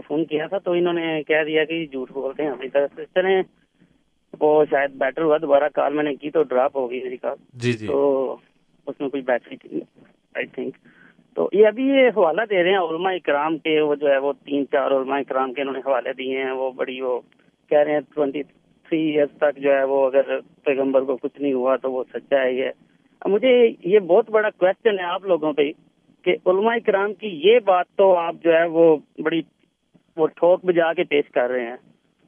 فون 0.00 0.24
کیا 0.24 0.46
تھا 0.46 0.58
تو 0.58 0.72
انہوں 0.72 0.92
نے 0.92 1.22
کہہ 1.22 1.44
دیا 1.46 1.64
کہ 1.64 1.86
جھوٹ 1.86 2.10
بولتے 2.10 2.42
ہیں 2.42 2.50
اپنی 2.50 2.68
طرف 2.68 2.90
سے۔ 2.96 3.04
چلیں 3.14 3.42
وہ 4.40 4.64
شاید 4.70 4.90
بیٹر 4.90 5.22
ہوا 5.22 5.36
دوبارہ 5.42 5.68
کال 5.74 5.94
میں 5.94 6.04
نے 6.04 6.14
کی 6.14 6.30
تو 6.30 6.42
ڈراپ 6.42 6.76
ہو 6.76 6.90
گئی 6.90 7.02
میری 7.02 7.16
کال 7.16 7.36
جی 7.54 7.72
جی۔ 7.72 7.86
تو 7.86 8.36
اس 8.86 9.00
میں 9.00 9.08
کوئی 9.08 9.22
بیٹری 9.22 9.56
تھی 9.56 9.80
آئی 10.34 10.46
تھنک 10.46 10.74
تو 11.36 11.48
یہ 11.52 11.66
ابھی 11.66 11.84
یہ 11.84 12.08
حوالہ 12.08 12.40
دے 12.50 12.62
رہے 12.62 12.70
ہیں 12.70 12.78
علماء 12.78 13.12
اکرام 13.12 13.58
کے 13.58 13.80
وہ 13.80 13.94
جو 13.94 14.08
ہے 14.08 14.18
وہ 14.18 14.32
تین 14.44 14.64
چار 14.72 14.90
علماء 14.90 15.18
اکرام 15.18 15.52
کے 15.52 15.60
انہوں 15.60 15.74
نے 15.74 15.80
حوالے 15.86 16.12
دیے 16.12 16.42
ہیں۔ 16.44 16.50
وہ 16.50 16.70
بڑی 16.70 17.00
وہ 17.00 17.20
کہہ 17.70 17.78
رہے 17.78 17.92
ہیں 17.92 18.00
ٹوینٹی 18.14 18.42
تھری 18.42 19.00
ایئرس 19.00 19.30
تک 19.38 19.58
جو 19.58 19.74
ہے 19.74 19.84
وہ 19.84 20.06
اگر 20.06 20.38
پیغمبر 20.64 21.04
کو 21.04 21.16
کچھ 21.16 21.40
نہیں 21.40 21.52
ہوا 21.52 21.76
تو 21.76 21.92
وہ 21.92 22.04
سچا 22.14 22.42
ہے 22.42 22.52
یہ۔ 22.52 22.70
مجھے 23.24 23.70
یہ 23.84 23.98
بہت 23.98 24.30
بڑا 24.30 24.50
کوشچن 24.50 24.98
ہے 24.98 25.04
آپ 25.04 25.24
لوگوں 25.24 25.52
پہ 25.52 25.70
کہ 26.22 26.36
علماء 26.46 26.74
اکرام 26.74 27.14
کی 27.14 27.28
یہ 27.44 27.58
بات 27.64 27.86
تو 27.96 28.16
آپ 28.16 28.34
جو 28.44 28.52
ہے 28.52 28.64
وہ 28.64 28.96
بڑی 29.18 29.42
وہ 30.16 30.26
ٹھوک 30.26 30.64
بجا 30.64 30.92
کے 30.92 31.04
پیش 31.04 31.30
کر 31.30 31.50
رہے 31.50 31.66
ہیں۔ 31.66 31.76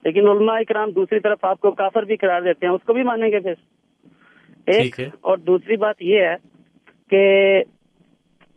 لیکن 0.05 0.29
علماء 0.29 0.59
اکرام 0.59 0.91
دوسری 0.91 1.21
طرف 1.21 1.39
آپ 1.43 1.61
کو 1.61 1.71
کافر 1.71 2.03
بھی 2.03 2.17
قرار 2.17 2.43
دیتے 2.43 2.67
ہیں 2.67 2.73
اس 2.73 2.87
کو 2.87 2.93
بھی 2.93 3.03
مانیں 3.03 3.31
گے 3.31 3.41
پھر۔ 3.41 3.53
ایک 4.67 5.01
اور 5.21 5.39
دوسری 5.39 5.77
بات 5.77 6.03
یہ 6.03 6.21
ہے 6.21 6.35
کہ 7.11 7.63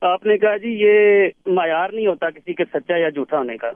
آپ 0.02 0.26
نے 0.26 0.38
کہا 0.38 0.58
جی 0.58 0.70
یہ 0.80 1.28
معیار 1.46 1.90
نہیں 1.90 2.08
ہوتا 2.08 2.30
کسی 2.30 2.54
کے 2.54 2.64
سچا 2.74 2.98
یا 2.98 3.10
جھوٹا 3.10 3.38
ہونے 3.38 3.58
کا۔ 3.58 3.72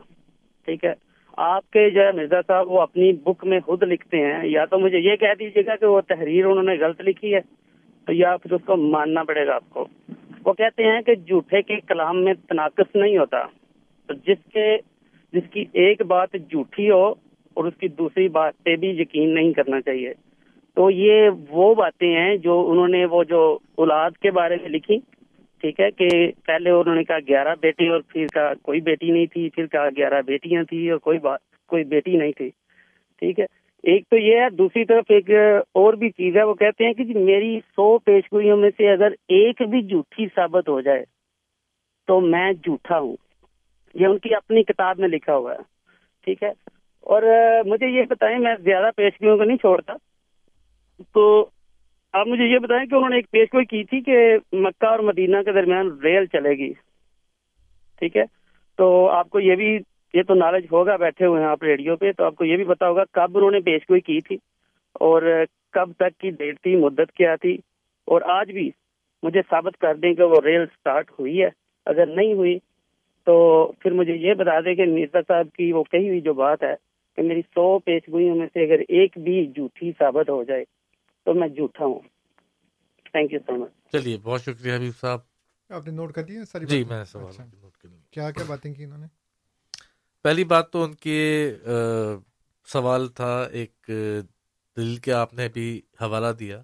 ٹھیک 0.66 0.86
ہے۔ 0.86 0.94
آپ 1.38 1.72
کے 1.72 1.90
جو 1.90 2.02
ہے 2.02 2.12
مرزا 2.12 2.42
صاحب 2.48 2.72
وہ 2.72 2.82
اپنی 2.82 3.14
بک 3.14 3.46
میں 3.46 3.60
خود 3.60 3.84
لکھتے 3.84 4.18
ہیں 4.18 4.48
یا 4.48 4.66
تو 4.66 4.80
مجھے 4.80 4.98
یہ 5.00 5.16
کہہ 5.16 5.34
دیجیے 5.40 5.66
گا 5.66 5.76
کہ 5.76 5.86
وہ 5.86 6.02
تحریر 6.02 6.46
انہوں 6.46 6.64
نے 6.64 6.76
غلط 6.80 7.02
لکھی 7.02 7.36
ہے 7.36 7.40
تو 8.06 8.14
یا 8.14 8.38
پھر 8.38 8.54
اس 8.54 8.62
کو 8.66 8.78
ماننا 8.78 9.24
پڑے 9.24 9.48
گا 9.48 9.56
آپ 9.56 9.70
کو۔ 9.70 9.88
وہ 10.46 10.54
کہتے 10.54 10.84
ہیں 10.84 11.02
کہ 11.02 11.16
جھوٹے 11.16 11.62
کے 11.62 11.76
کلام 11.88 12.24
میں 12.24 12.34
تناقص 12.34 12.96
نہیں 12.96 13.18
ہوتا 13.18 13.38
تو 14.08 14.14
جس 14.14 14.38
کے 14.54 14.78
جس 15.34 15.44
کی 15.52 15.64
ایک 15.74 16.02
بات 16.06 16.36
جھوٹی 16.50 16.90
ہو 16.90 17.08
اور 17.58 17.66
اس 17.66 17.74
کی 17.80 17.88
دوسری 17.88 18.28
بات 18.28 18.54
پہ 18.64 18.76
بھی 18.76 18.90
یقین 19.00 19.34
نہیں 19.36 19.54
کرنا 19.54 19.82
چاہیے۔ 19.82 20.14
تو 20.78 20.90
یہ 20.92 21.30
وہ 21.50 21.74
باتیں 21.76 22.08
ہیں 22.08 22.36
جو 22.38 22.54
انہوں 22.72 22.88
نے 22.88 23.06
وہ 23.06 23.24
جو 23.24 23.42
اولاد 23.76 24.12
کے 24.22 24.32
بارے 24.32 24.56
میں 24.62 24.70
لکھی، 24.70 24.98
ٹھیک 25.64 25.80
ہے، 25.80 25.90
کہ 25.92 26.08
پہلے 26.46 26.70
انہوں 26.70 26.96
نے 26.96 27.04
کہا 27.04 27.18
گیارہ 27.28 27.56
بیٹے 27.62 27.90
اور 27.90 28.02
پھر 28.08 28.28
کہا 28.28 28.54
کوئی 28.62 28.82
بیٹی 28.82 29.12
نہیں 29.12 29.26
تھی، 29.26 29.50
پھر 29.50 29.68
کہا 29.68 29.90
گیارہ 29.98 30.22
بیٹیاں 30.22 30.64
تھیں 30.64 30.90
اور 30.92 31.00
کوئی 31.00 31.20
بات، 31.20 31.40
کوئی 31.72 31.84
بیٹی 31.84 32.18
نہیں 32.18 32.32
تھی۔ 32.32 32.50
ٹھیک 33.22 33.40
ہے، 33.40 33.46
ایک 33.84 34.08
تو 34.10 34.18
یہ 34.18 34.40
ہے، 34.40 34.50
دوسری 34.50 34.86
طرف 34.86 35.12
ایک 35.12 35.30
اور 35.74 35.94
بھی 35.94 36.10
چیز 36.10 36.38
ہے، 36.38 36.44
وہ 36.44 36.54
کہتے 36.54 36.86
ہیں 36.86 36.94
کہ 36.94 37.04
جی 37.04 37.14
میری 37.14 37.60
سو 37.76 37.98
پیش 37.98 38.32
گوئیوں 38.34 38.58
میں 38.58 38.70
سے 38.78 38.92
اگر 38.92 39.12
ایک 39.30 39.62
بھی 39.70 39.82
جھوٹی 39.82 40.28
ثابت 40.36 40.70
ہو 40.70 40.80
جائے 40.82 41.04
تو 42.08 42.20
میں 42.22 42.52
جھوٹا 42.54 43.00
ہوں۔ 43.00 43.16
یہ 43.94 44.08
ان 44.08 44.20
کی 44.20 44.36
اپنی 44.36 44.64
کتاب 44.64 45.00
میں 45.00 45.08
لکھا 45.08 45.36
ہوا 45.36 45.52
ہے، 45.52 45.60
ٹھیک 46.26 46.44
ہے؟ 46.44 46.52
اور 47.02 47.24
مجھے 47.66 47.88
یہ 47.88 48.04
بتائیں، 48.10 48.40
میں 48.40 48.56
زیادہ 48.60 48.90
پیش 48.96 49.14
گوئیوں 49.22 49.38
کو 49.38 49.44
نہیں 49.44 49.58
چھوڑتا۔ 49.58 49.94
تو 51.14 51.46
آپ 52.14 52.28
مجھے 52.28 52.44
یہ 52.44 52.60
بتائیں 52.60 52.86
کہ 52.86 52.96
انہوں 52.96 53.10
نے 53.10 53.16
ایک 53.16 53.32
پیش 53.32 53.54
گوئی 53.54 53.66
کی 53.66 53.84
تھی 53.84 54.02
کہ 54.02 54.38
مکہ 54.52 54.86
اور 54.86 55.00
مدینہ 55.00 55.38
کے 55.46 55.52
درمیان 55.52 56.00
ریل 56.04 56.26
چلے 56.26 56.50
گی۔ 56.50 56.74
ٹھیک 58.00 58.18
ہے؟ 58.18 58.24
تو 58.78 59.10
آپ 59.10 59.30
کو 59.30 59.40
یہ 59.40 59.56
بھی، 59.56 59.80
یہ 60.14 60.24
تو 60.24 60.34
نالج 60.34 60.66
ہوگا، 60.72 60.96
بیٹھے 60.96 61.26
ہوئے 61.26 61.42
ہیں 61.42 61.50
آپ 61.50 61.64
ریڈیو 61.64 61.96
پہ، 61.96 62.12
تو 62.12 62.24
آپ 62.24 62.36
کو 62.36 62.46
یہ 62.46 62.56
بھی 62.56 62.64
پتا 62.64 62.90
ہوگا 62.90 63.04
کب 63.12 63.38
انہوں 63.38 63.52
نے 63.52 63.60
پیش 63.60 63.82
گوئی 63.90 64.02
کی 64.02 64.22
تھی 64.22 64.38
اور 64.94 65.44
کب 65.72 65.92
تک 65.98 66.20
کی 66.20 66.30
ڈیٹ 66.30 66.62
تھی، 66.62 66.76
مدت 66.76 67.12
کیا 67.12 67.36
تھی۔ 67.36 67.58
اور 68.06 68.22
آج 68.22 68.52
بھی 68.52 68.72
مجھے 69.24 69.42
ثابت 69.50 69.78
کر 69.78 69.96
دیں 69.96 70.14
کہ 70.14 70.24
وہ 70.24 70.42
ریل 70.46 70.66
سٹارٹ 70.66 71.12
ہوئی 71.20 71.44
ہے۔ 71.44 71.50
اگر 71.86 72.06
نہیں 72.06 72.34
ہوئی 72.34 72.60
تو 73.28 73.36
پھر 73.80 73.92
مجھے 73.92 74.16
یہ 74.18 74.34
بتا 74.34 74.60
دیں 74.60 74.76
کہ 74.76 74.86
مرزا 74.88 75.22
صاحب 75.28 75.48
کی 75.54 75.72
وہ 75.74 75.84
کہی 75.84 76.08
ہوئی 76.08 76.22
جو 76.22 76.34
بات 76.36 76.64
ہے 76.64 76.74
کہ 77.18 77.22
میری 77.22 77.42
سو 77.50 77.68
پیش 77.80 78.08
گوئیوں 78.12 78.36
میں 78.36 78.48
سے 78.54 78.64
اگر 78.64 78.82
ایک 78.90 79.18
بھی 79.18 79.46
جھوٹی 79.48 79.92
ثابت 80.00 80.30
ہو 80.30 80.44
جائے 80.44 80.64
تو 81.28 81.34
میں 81.34 81.48
جھوٹا 81.48 81.86
ہوں 81.86 82.00
تھینک 83.14 83.34
یو 83.34 83.40
سو 83.46 83.58
مچ 83.58 83.92
چلیے 83.92 84.18
بہت 84.24 84.42
شکریہ 84.42 84.76
حبیب 84.76 84.96
صاحب 85.02 85.20
آپ 85.70 85.88
نے 85.88 85.92
نوٹ 85.94 86.14
کر 86.14 86.24
دیا 86.24 86.46
ساری 86.46 86.66
جی؟ 86.66 86.84
میں 86.84 87.04
سوال 87.04 87.28
اچھا۔ 87.28 87.44
نوٹ 87.44 87.78
کر 87.78 87.90
لیا 87.90 88.00
کیا 88.12 88.30
کیا 88.32 88.44
باتیں 88.48 88.74
کی 88.74 88.84
انہوں 88.84 89.00
نے 89.00 89.08
پہلی 90.26 90.44
بات 90.44 90.72
تو 90.72 90.84
ان 90.84 90.94
کے 90.96 91.20
سوال 92.68 93.08
تھا 93.12 93.34
ایک 93.52 93.90
دل 94.78 94.96
کے 94.98 95.14
آپ 95.14 95.34
نے 95.34 95.48
بھی 95.54 95.66
حوالہ 96.02 96.32
دیا 96.40 96.62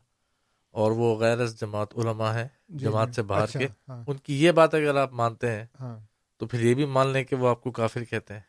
اور 0.75 0.91
وہ 0.91 1.15
غیر 1.15 1.45
جماعت 1.59 1.97
علماء 1.97 2.33
ہے 2.33 2.47
جی، 2.69 2.85
جماعت 2.85 3.07
جی۔ 3.07 3.13
سے 3.13 3.21
باہر 3.21 3.43
اچھا، 3.43 3.59
کے 3.59 3.67
ہاں۔ 3.89 4.03
ان 4.07 4.17
کی 4.17 4.41
یہ 4.43 4.51
بات 4.51 4.73
اگر 4.73 4.95
آپ 4.95 5.13
مانتے 5.13 5.51
ہیں 5.51 5.65
ہاں 5.79 5.97
تو 6.39 6.45
پھر 6.45 6.61
یہ 6.61 6.73
بھی 6.73 6.85
مان 6.85 7.07
لیں 7.07 7.23
کہ 7.23 7.35
وہ 7.35 7.49
آپ 7.49 7.61
کو 7.63 7.71
کافر 7.71 8.03
کہتے 8.03 8.33
ہیں۔ 8.33 8.41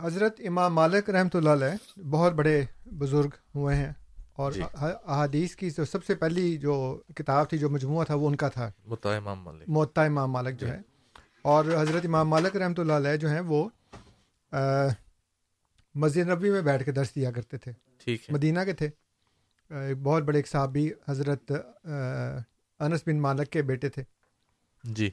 حضرت 0.00 0.40
امام 0.46 0.74
مالک 0.74 1.10
رحمۃ 1.10 1.28
اللہ 1.34 1.50
علیہ 1.50 2.00
بہت 2.00 2.32
بڑے 2.32 2.64
بزرگ 2.86 3.28
ہوئے 3.54 3.76
ہیں 3.76 3.92
اور 4.32 4.52
جی۔ 4.52 4.62
اح- 4.62 5.00
احادیث 5.06 5.56
کی 5.56 5.70
جو 5.70 5.84
سب 5.84 6.04
سے 6.04 6.14
پہلی 6.14 6.56
جو 6.56 7.02
کتاب 7.16 7.50
تھی 7.50 7.58
جو 7.58 7.70
مجموعہ 7.70 8.04
تھا 8.04 8.14
وہ 8.14 8.28
ان 8.28 8.36
کا 8.36 8.48
تھا۔ 8.48 8.70
متا 8.86 9.16
امام 9.16 9.42
مالک۔ 9.42 9.62
معطا 9.66 10.04
امام 10.04 10.30
مالک 10.30 10.60
جو 10.60 10.66
جی۔ 10.66 10.72
ہے۔ 10.72 10.80
اور 11.42 11.64
حضرت 11.64 12.06
امام 12.06 12.28
مالک 12.28 12.56
رحمۃ 12.56 12.74
اللہ 12.78 12.92
علیہ 12.92 13.16
جو 13.16 13.28
ہیں 13.28 13.40
وہ 13.40 13.68
مسجد 15.94 16.28
نبی 16.28 16.50
میں 16.50 16.62
بیٹھ 16.62 16.84
کے 16.84 16.92
درس 16.92 17.14
دیا 17.14 17.30
کرتے 17.30 17.58
تھے۔ 17.58 17.72
ٹھیک 17.98 18.30
ہے۔ 18.30 18.34
مدینہ 18.34 18.60
کے 18.60 18.72
تھے۔ 18.72 18.90
بہت 20.02 20.22
بڑے 20.22 20.38
ایک 20.38 20.48
صحابی 20.48 20.90
حضرت 21.08 21.52
انس 22.80 23.00
بن 23.06 23.20
مالک 23.20 23.50
کے 23.50 23.62
بیٹے 23.62 23.88
تھے۔ 23.88 24.02
جی۔ 24.84 25.10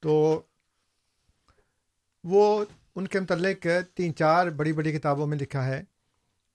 تو 0.00 0.42
وہ 2.26 2.64
ان 2.94 3.08
کے 3.08 3.20
متعلق 3.20 3.66
تین 3.94 4.14
چار 4.14 4.46
بڑی 4.46 4.72
بڑی 4.72 4.92
کتابوں 4.92 5.26
میں 5.26 5.38
لکھا 5.38 5.66
ہے 5.66 5.82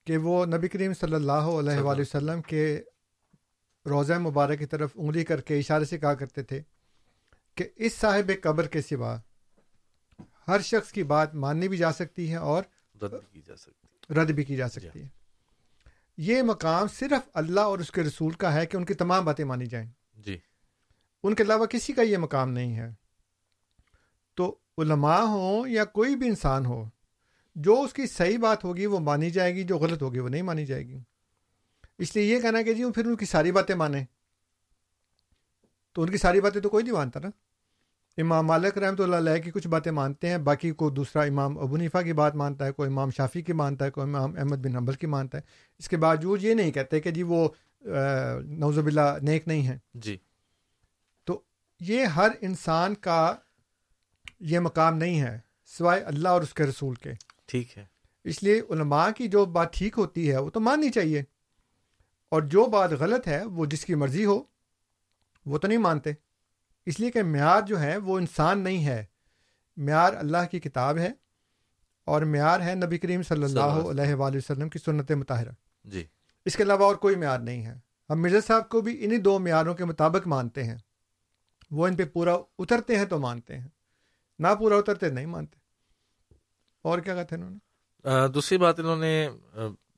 کہ 0.05 0.17
وہ 0.17 0.45
نبی 0.45 0.67
کریم 0.67 0.93
صلی 0.93 1.13
اللہ 1.13 1.31
علیہ 1.31 1.79
وآلہ 1.79 2.01
وسلم 2.01 2.41
کے 2.41 2.81
روزہ 3.85 4.13
مبارک 4.13 4.59
کی 4.59 4.65
طرف 4.65 4.91
انگلی 4.95 5.23
کر 5.23 5.41
کے 5.41 5.59
اشارے 5.59 5.85
سے 5.85 5.97
کہا 5.97 6.13
کرتے 6.13 6.43
تھے 6.43 6.61
کہ 7.55 7.69
اس 7.75 7.93
صاحب 7.93 8.31
قبر 8.43 8.67
کے 8.67 8.81
سوا 8.81 9.17
ہر 10.47 10.61
شخص 10.61 10.91
کی 10.91 11.03
بات 11.03 11.35
ماننی 11.35 11.67
بھی 11.67 11.77
جا 11.77 11.91
سکتی 11.91 12.31
ہے 12.31 12.35
اور 12.35 12.63
رد 13.01 13.13
کی 13.31 13.41
جا 13.45 13.55
سکتی 13.55 14.13
رد 14.13 14.31
بھی 14.31 14.43
کی 14.43 14.55
جا 14.55 14.69
سکتی 14.69 15.01
ہے۔ 15.01 15.07
یہ 16.17 16.41
مقام 16.41 16.87
صرف 16.87 17.29
اللہ 17.33 17.61
اور 17.61 17.79
اس 17.79 17.91
کے 17.91 18.03
رسول 18.03 18.33
کا 18.33 18.53
ہے 18.53 18.65
کہ 18.65 18.77
ان 18.77 18.85
کی 18.85 18.93
تمام 18.93 19.25
باتیں 19.25 19.45
مانی 19.45 19.65
جائیں۔ 19.65 19.87
جی۔ 20.17 20.37
ان 21.23 21.35
کے 21.35 21.43
علاوہ 21.43 21.65
کسی 21.65 21.93
کا 21.93 22.01
یہ 22.01 22.17
مقام 22.17 22.51
نہیں 22.51 22.75
ہے۔ 22.75 23.00
علماء 24.77 25.21
ہوں 25.21 25.67
یا 25.67 25.85
کوئی 25.85 26.15
بھی 26.15 26.27
انسان 26.27 26.65
ہو 26.65 26.89
جو 27.55 27.81
اس 27.81 27.93
کی 27.93 28.07
صحیح 28.07 28.37
بات 28.37 28.63
ہوگی 28.63 28.85
وہ 28.85 28.99
مانی 28.99 29.29
جائے 29.29 29.55
گی 29.55 29.63
جو 29.63 29.77
غلط 29.77 30.01
ہوگی 30.01 30.19
وہ 30.19 30.29
نہیں 30.29 30.41
مانی 30.41 30.65
جائے 30.65 30.87
گی۔ 30.87 30.99
اس 31.97 32.15
لیے 32.15 32.25
یہ 32.25 32.41
کہنا 32.41 32.61
کہ 32.61 32.73
جی 32.73 32.83
پھر 32.95 33.05
ان 33.05 33.15
کی 33.15 33.25
ساری 33.25 33.51
باتیں 33.51 33.75
مانیں۔ 33.75 34.05
تو 35.93 36.01
ان 36.01 36.09
کی 36.09 36.17
ساری 36.17 36.41
باتیں 36.41 36.61
تو 36.61 36.69
کوئی 36.69 36.83
نہیں 36.83 36.93
مانتا 36.93 37.19
نا۔ 37.19 37.29
امام 38.17 38.47
مالک 38.47 38.77
رحمۃ 38.77 38.99
اللہ 38.99 39.15
علیہ 39.15 39.41
کی 39.41 39.51
کچھ 39.51 39.67
باتیں 39.67 39.91
مانتے 39.91 40.29
ہیں 40.29 40.37
باقی 40.37 40.71
کو 40.71 40.89
دوسرا 40.89 41.23
امام 41.23 41.57
ابو 41.57 41.77
نیفا 41.77 42.01
کی 42.01 42.13
بات 42.13 42.35
مانتا 42.35 42.65
ہے 42.65 42.71
کوئی 42.71 42.89
امام 42.89 43.09
شافی 43.09 43.41
کی 43.41 43.53
مانتا 43.53 43.85
ہے 43.85 43.91
کوئی 43.91 44.09
امام 44.09 44.33
احمد 44.37 44.57
بن 44.57 44.75
حنبل 44.75 44.93
کی 44.93 45.07
مانتا 45.07 45.37
ہے۔ 45.37 45.43
اس 45.79 45.89
کے 45.89 45.97
باوجود 45.97 46.43
یہ 46.43 46.53
نہیں 46.53 46.71
کہتے 46.71 46.99
کہ 46.99 47.11
جی 47.11 47.23
وہ 47.23 47.49
نوزب 48.41 48.85
اللہ 48.85 49.17
نیک 49.21 49.47
نہیں 49.47 49.61
ہیں۔ 49.61 49.77
جی۔ 49.93 50.17
تو 51.25 51.41
یہ 51.79 52.05
ہر 52.05 52.29
انسان 52.41 52.95
کا 52.95 53.35
یہ 54.41 54.59
مقام 54.59 54.97
نہیں 54.97 55.21
ہے 55.21 55.39
سوائے 55.65 56.01
اللہ 56.01 56.29
اور 56.29 56.41
اس 56.41 56.53
کے 56.53 56.63
رسول 56.63 56.95
کے۔ 56.95 57.13
ٹھیک 57.45 57.77
ہے۔ 57.77 57.85
اس 58.23 58.43
لیے 58.43 58.61
علماء 58.69 59.09
کی 59.11 59.27
جو 59.27 59.45
بات 59.45 59.73
ٹھیک 59.73 59.93
ہوتی 59.97 60.31
ہے 60.31 60.37
وہ 60.37 60.49
تو 60.49 60.59
ماننی 60.59 60.89
چاہیے۔ 60.89 61.23
اور 62.29 62.41
جو 62.41 62.65
بات 62.65 62.91
غلط 62.91 63.27
ہے 63.27 63.45
وہ 63.45 63.65
جس 63.65 63.85
کی 63.85 63.95
مرضی 63.95 64.25
ہو 64.25 64.43
وہ 65.45 65.57
تو 65.57 65.67
نہیں 65.67 65.77
مانتے۔ 65.77 66.11
اس 66.85 66.99
لیے 66.99 67.11
کہ 67.11 67.23
معیار 67.23 67.61
جو 67.61 67.79
ہے 67.79 67.97
وہ 67.97 68.17
انسان 68.17 68.59
نہیں 68.59 68.85
ہے۔ 68.85 69.05
معیار 69.77 70.13
اللہ 70.13 70.37
کی 70.51 70.59
کتاب 70.59 70.97
ہے 70.97 71.11
اور 72.05 72.21
معیار 72.21 72.59
ہے 72.59 72.75
نبی 72.75 72.97
کریم 72.97 73.23
صلی 73.23 73.43
اللہ 73.43 73.59
علیہ 73.59 74.13
وآلہ 74.13 74.37
وسلم 74.37 74.69
کی 74.69 74.79
سنت 74.79 75.11
مطالعہ 75.11 75.53
جی۔ 75.83 76.03
اس 76.45 76.55
کے 76.55 76.63
علاوہ 76.63 76.85
اور 76.85 76.95
کوئی 76.95 77.15
معیار 77.15 77.39
نہیں 77.39 77.65
ہے۔ 77.65 77.73
ہم 78.09 78.21
مرزا 78.21 78.37
صاحب 78.47 78.69
کو 78.69 78.81
بھی 78.81 79.05
انہی 79.05 79.17
دو 79.17 79.39
معیاروں 79.39 79.73
کے 79.73 79.85
مطابق 79.85 80.27
مانتے 80.27 80.63
ہیں۔ 80.63 80.77
وہ 81.71 81.87
ان 81.87 81.95
پہ 81.95 82.05
پورا 82.05 82.33
اترتے 82.59 82.97
ہیں 82.97 83.05
تو 83.05 83.19
مانتے 83.19 83.57
ہیں۔ 83.57 83.67
نہ 84.41 84.47
پورا 84.59 84.75
اترتے 84.75 85.09
نہیں 85.09 85.25
مانتے۔ 85.25 85.59
اور 86.81 86.99
کیا 86.99 87.15
کہتے 87.15 87.35
انہوں 87.35 87.49
نے؟ 87.49 87.57
دوسری 88.27 88.57
بات 88.57 88.79
انہوں 88.79 88.95
نے 88.95 89.29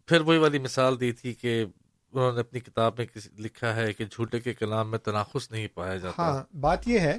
پھر 0.06 0.22
وہی 0.22 0.38
والی 0.38 0.60
مثال 0.60 1.00
دی 1.00 1.12
تھی 1.12 1.34
کہ 1.34 1.66
انہوں 2.12 2.34
نے 2.34 2.40
اپنی 2.40 2.60
کتاب 2.60 2.94
میں 2.98 3.06
لکھا 3.40 3.76
ہے 3.76 3.94
کہ 3.94 4.06
جھوٹے 4.06 4.40
کے 4.40 4.54
کلام 4.54 4.92
میں 4.92 5.00
تناخص 5.00 5.52
نہیں 5.52 5.68
پایا 5.74 5.98
جاتا۔ 5.98 6.24
ہاں 6.24 6.56
بات 6.56 6.88
یہ 6.88 7.00
ہے 7.00 7.18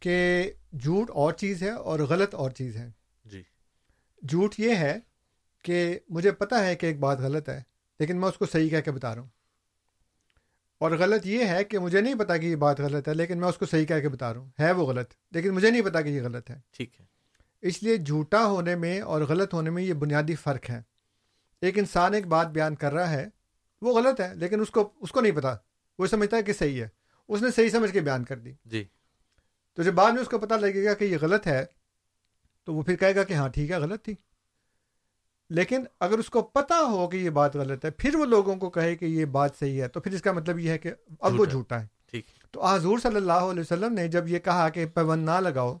کہ 0.00 0.50
جھوٹ 0.72 1.10
اور 1.10 1.32
چیز 1.32 1.62
ہے 1.62 1.70
اور 1.70 1.98
غلط 1.98 2.34
اور 2.34 2.50
چیز 2.50 2.76
ہے۔ 2.76 2.90
جی۔ 3.24 3.42
جھوٹ 4.22 4.54
یہ 4.58 4.74
ہے 4.74 4.98
کہ 5.62 5.98
مجھے 6.08 6.30
پتا 6.30 6.66
ہے 6.66 6.74
کہ 6.76 6.86
ایک 6.86 6.98
بات 6.98 7.18
غلط 7.18 7.48
ہے 7.48 7.62
لیکن 8.00 8.20
میں 8.20 8.28
اس 8.28 8.38
کو 8.38 8.46
صحیح 8.46 8.68
کہہ 8.68 8.80
کے 8.80 8.90
بتا 8.90 9.14
رہا 9.14 9.22
ہوں۔ 9.22 9.28
اور 10.78 10.90
غلط 10.90 11.26
یہ 11.26 11.44
ہے 11.44 11.64
کہ 11.64 11.78
مجھے 11.78 12.00
نہیں 12.00 12.14
پتا 12.14 12.36
کہ 12.36 12.46
یہ 12.46 12.56
بات 12.56 12.80
غلط 12.80 13.08
ہے 13.08 13.14
لیکن 13.14 13.38
میں 13.38 13.48
اس 13.48 13.56
کو 13.56 13.66
صحیح 13.66 13.86
کہہ 13.86 14.00
کے 14.00 14.08
بتا 14.08 14.34
رہا 14.34 14.40
ہوں۔ 14.40 14.50
ہے 14.60 14.72
وہ 14.72 14.86
غلط 14.86 15.14
لیکن 15.30 15.50
مجھے 15.50 15.70
نہیں 15.70 15.82
پتا 15.82 16.00
کہ 16.00 16.08
یہ 16.08 16.22
غلط 16.22 16.50
ہے۔ 16.50 16.60
ٹھیک 16.70 17.00
ہے۔ 17.00 17.04
اس 17.62 17.82
لیے 17.82 17.96
جھوٹا 17.96 18.46
ہونے 18.46 18.76
میں 18.76 19.00
اور 19.00 19.20
غلط 19.20 19.54
ہونے 19.54 19.70
میں 19.70 19.82
یہ 19.82 19.92
بنیادی 19.92 20.34
فرق 20.34 20.70
ہے۔ 20.70 20.82
ایک 21.60 21.78
انسان 21.78 22.14
ایک 22.14 22.26
بات 22.26 22.46
بیان 22.46 22.74
کر 22.74 22.92
رہا 22.92 23.10
ہے 23.10 23.26
وہ 23.80 24.00
غلط 24.00 24.20
ہے 24.20 24.34
لیکن 24.34 24.60
اس 24.60 24.70
کو 24.70 24.92
اس 25.00 25.12
کو 25.12 25.20
نہیں 25.20 25.32
پتا۔ 25.32 25.56
وہ 25.98 26.06
سمجھتا 26.06 26.36
ہے 26.36 26.42
کہ 26.42 26.52
صحیح 26.52 26.82
ہے۔ 26.82 26.88
اس 27.28 27.42
نے 27.42 27.48
صحیح 27.56 27.68
سمجھ 27.68 27.92
کے 27.92 28.00
بیان 28.00 28.24
کر 28.24 28.38
دی۔ 28.38 28.52
جی۔ 28.64 28.84
تو 29.74 29.82
جب 29.82 29.92
بعد 29.92 30.12
میں 30.12 30.22
اس 30.22 30.28
کو 30.28 30.38
پتہ 30.38 30.54
لگے 30.54 30.84
گا 30.84 30.94
کہ 30.94 31.04
یہ 31.04 31.16
غلط 31.20 31.46
ہے 31.46 31.64
تو 32.64 32.74
وہ 32.74 32.82
پھر 32.82 32.96
کہے 32.96 33.14
گا 33.14 33.22
کہ 33.22 33.32
ہاں 33.34 33.48
ٹھیک 33.48 33.70
ہے 33.70 33.76
غلط 33.76 34.04
تھی۔ 34.04 34.14
لیکن 35.50 35.84
اگر 36.00 36.18
اس 36.18 36.30
کو 36.30 36.42
پتہ 36.42 36.74
ہو 36.74 37.08
کہ 37.08 37.16
یہ 37.16 37.30
بات 37.30 37.56
غلط 37.56 37.84
ہے 37.84 37.90
پھر 37.90 38.14
وہ 38.14 38.24
لوگوں 38.24 38.56
کو 38.56 38.70
کہے 38.70 38.96
کہ 38.96 39.04
یہ 39.04 39.24
بات 39.24 39.50
صحیح 39.58 39.82
ہے 39.82 39.88
تو 39.88 40.00
پھر 40.00 40.12
اس 40.12 40.22
کا 40.22 40.32
مطلب 40.32 40.58
یہ 40.58 40.70
ہے 40.70 40.78
کہ 40.78 40.92
اب 41.20 41.40
وہ 41.40 41.44
جھوٹا 41.44 41.82
ہے۔ 41.82 41.86
تو 42.50 42.66
حضور 42.66 42.98
صلی 42.98 43.16
اللہ 43.16 43.32
علیہ 43.32 43.60
وسلم 43.60 43.92
نے 43.92 44.08
جب 44.08 44.28
یہ 44.28 44.38
کہا 44.38 44.68
کہ 44.68 44.86
پیون 44.86 45.18
نہ 45.18 45.40
لگاؤ 45.40 45.78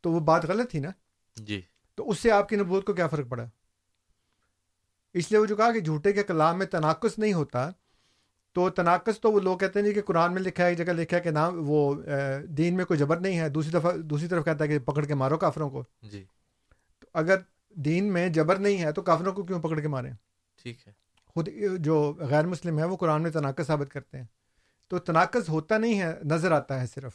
تو 0.00 0.12
وہ 0.12 0.20
بات 0.20 0.44
غلط 0.44 0.70
تھی 0.70 0.78
نا؟ 0.78 0.90
جی۔ 1.36 1.60
تو 1.94 2.10
اس 2.10 2.18
سے 2.18 2.30
آپ 2.30 2.48
کی 2.48 2.56
نبوت 2.56 2.84
کو 2.84 2.92
کیا 2.92 3.06
فرق 3.06 3.28
پڑا؟ 3.28 3.46
اس 5.14 5.30
لیے 5.30 5.40
وہ 5.40 5.46
جو 5.46 5.56
کہا 5.56 5.72
کہ 5.72 5.80
جھوٹے 5.80 6.12
کے 6.12 6.22
کلام 6.22 6.58
میں 6.58 6.66
تناقص 6.66 7.18
نہیں 7.18 7.32
ہوتا 7.32 7.70
تو 8.52 8.70
تناقص 8.70 9.20
تو 9.20 9.32
وہ 9.32 9.40
لوگ 9.40 9.58
کہتے 9.58 9.82
ہیں 9.82 9.92
کہ 9.92 10.02
قرآن 10.02 10.34
میں 10.34 10.42
لکھا 10.42 10.64
ہے 10.64 10.68
ایک 10.68 10.78
جگہ 10.78 10.92
لکھا 10.92 11.16
ہے 11.16 11.22
کہ 11.22 11.30
نام 11.30 11.54
وہ 11.56 11.94
دین 12.44 12.76
میں 12.76 12.84
کوئی 12.84 12.98
جبر 12.98 13.16
نہیں 13.16 13.38
ہے۔ 13.38 13.48
دوسری 13.48 13.78
دفعہ 13.78 13.96
دوسری 13.96 14.28
طرف 14.28 14.44
کہتا 14.44 14.64
ہے 14.64 14.68
کہ 14.68 14.78
پکڑ 14.78 15.04
کے 15.04 15.14
مارو 15.14 15.38
کافروں 15.38 15.70
کو۔ 15.70 15.84
جی۔ 16.02 16.24
تو 17.00 17.06
اگر 17.12 17.36
دین 17.70 18.12
میں 18.12 18.28
جبر 18.28 18.56
نہیں 18.56 18.82
ہے 18.82 18.92
تو 18.92 19.02
کافروں 19.02 19.32
کو 19.32 19.42
کیوں 19.42 19.62
پکڑ 19.62 19.80
کے 19.80 19.88
ماریں 19.88 20.12
ٹھیک 20.62 20.88
ہے۔ 20.88 20.92
خود 21.26 21.48
جو 21.78 22.14
غیر 22.18 22.46
مسلم 22.46 22.78
ہے 22.78 22.84
وہ 22.84 22.96
قرآن 22.96 23.22
میں 23.22 23.30
تناقض 23.30 23.66
ثابت 23.66 23.92
کرتے 23.92 24.18
ہیں۔ 24.18 24.24
تو 24.88 24.98
تناقض 24.98 25.48
ہوتا 25.48 25.78
نہیں 25.78 26.00
ہے 26.00 26.12
نظر 26.24 26.52
آتا 26.52 26.80
ہے 26.80 26.86
صرف۔ 26.86 27.12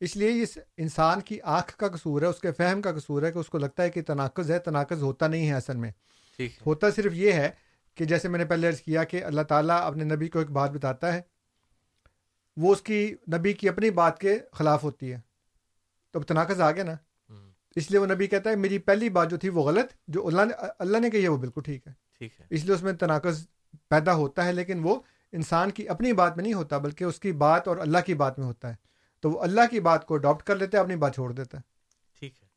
اس 0.00 0.16
لیے 0.16 0.42
اس 0.42 0.58
انسان 0.76 1.20
کی 1.20 1.40
آنکھ 1.40 1.76
کا 1.76 1.88
قصور 1.88 2.22
ہے 2.22 2.26
اس 2.26 2.40
کے 2.40 2.52
فہم 2.52 2.82
کا 2.82 2.92
قصور 2.92 3.22
ہے 3.22 3.32
کہ 3.32 3.38
اس 3.38 3.46
کو 3.46 3.58
لگتا 3.58 3.82
ہے 3.82 3.90
کہ 3.90 4.02
تناقض 4.02 4.50
ہے 4.50 4.58
تناقض 4.58 5.02
ہوتا 5.02 5.26
نہیں 5.26 5.48
ہے 5.48 5.54
اصل 5.54 5.76
میں۔ 5.76 5.90
ہوتا 6.66 6.90
صرف 6.90 7.12
یہ 7.12 7.32
ہے 7.32 7.50
کہ 7.94 8.04
جیسے 8.04 8.28
میں 8.28 8.38
نے 8.38 8.44
پہلے 8.44 8.68
عرض 8.68 8.80
کیا 8.80 9.04
کہ 9.04 9.24
اللہ 9.24 9.42
تعالیٰ 9.42 9.80
اپنے 9.80 10.04
نبی 10.04 10.28
کو 10.28 10.38
ایک 10.38 10.50
بات 10.50 10.70
بتاتا 10.70 11.12
ہے 11.14 11.20
وہ 12.56 12.72
اس 12.72 12.82
کی 12.82 13.14
نبی 13.38 13.52
کی 13.52 13.68
اپنی 13.68 13.90
بات 13.90 14.18
کے 14.18 14.38
خلاف 14.52 14.84
ہوتی 14.84 15.12
ہے۔ 15.12 15.20
تو 16.10 16.18
اب 16.18 16.24
تناقض 16.24 16.60
آ 16.60 16.70
گیا 16.70 16.84
نا۔ 16.84 16.92
اس 17.78 17.90
لیے 17.90 18.00
وہ 18.00 18.06
نبی 18.06 18.26
کہتا 18.26 18.50
ہے 18.50 18.56
میری 18.56 18.78
پہلی 18.78 19.08
بات 19.08 19.30
جو 19.30 19.36
تھی 19.36 19.48
وہ 19.48 19.62
غلط 19.62 19.92
جو 20.08 20.26
اللہ 20.26 20.42
نے 20.44 20.66
اللہ 20.78 20.98
نے 20.98 21.10
کہی 21.10 21.22
ہے 21.22 21.28
وہ 21.28 21.36
بالکل 21.36 21.60
ٹھیک 21.64 21.86
ہے۔ 21.86 21.92
ٹھیک 22.18 22.40
ہے۔ 22.40 22.46
اس 22.50 22.64
لیے 22.64 22.74
اس 22.74 22.82
میں 22.82 22.92
تناقض 22.92 23.46
پیدا 23.88 24.14
ہوتا 24.14 24.44
ہے 24.44 24.52
لیکن 24.52 24.80
وہ 24.82 25.00
انسان 25.32 25.70
کی 25.70 25.88
اپنی 25.88 26.12
بات 26.12 26.36
میں 26.36 26.42
نہیں 26.42 26.54
ہوتا 26.54 26.78
بلکہ 26.78 27.04
اس 27.04 27.20
کی 27.20 27.32
بات 27.32 27.68
اور 27.68 27.76
اللہ 27.76 27.98
کی 28.06 28.14
بات 28.14 28.38
میں 28.38 28.46
ہوتا 28.46 28.68
ہے۔ 28.68 28.74
تو 29.20 29.30
وہ 29.30 29.40
اللہ 29.40 29.60
کی 29.70 29.80
بات 29.80 30.06
کو 30.06 30.14
اڈاپٹ 30.14 30.42
کر 30.42 30.56
لیتا 30.56 30.78
ہے 30.78 30.82
اپنی 30.82 30.96
بات 30.96 31.14
چھوڑ 31.14 31.32
دیتا 31.32 31.58
ہے 31.58 31.62
ٹھیک 32.18 32.42
ہے۔ 32.42 32.48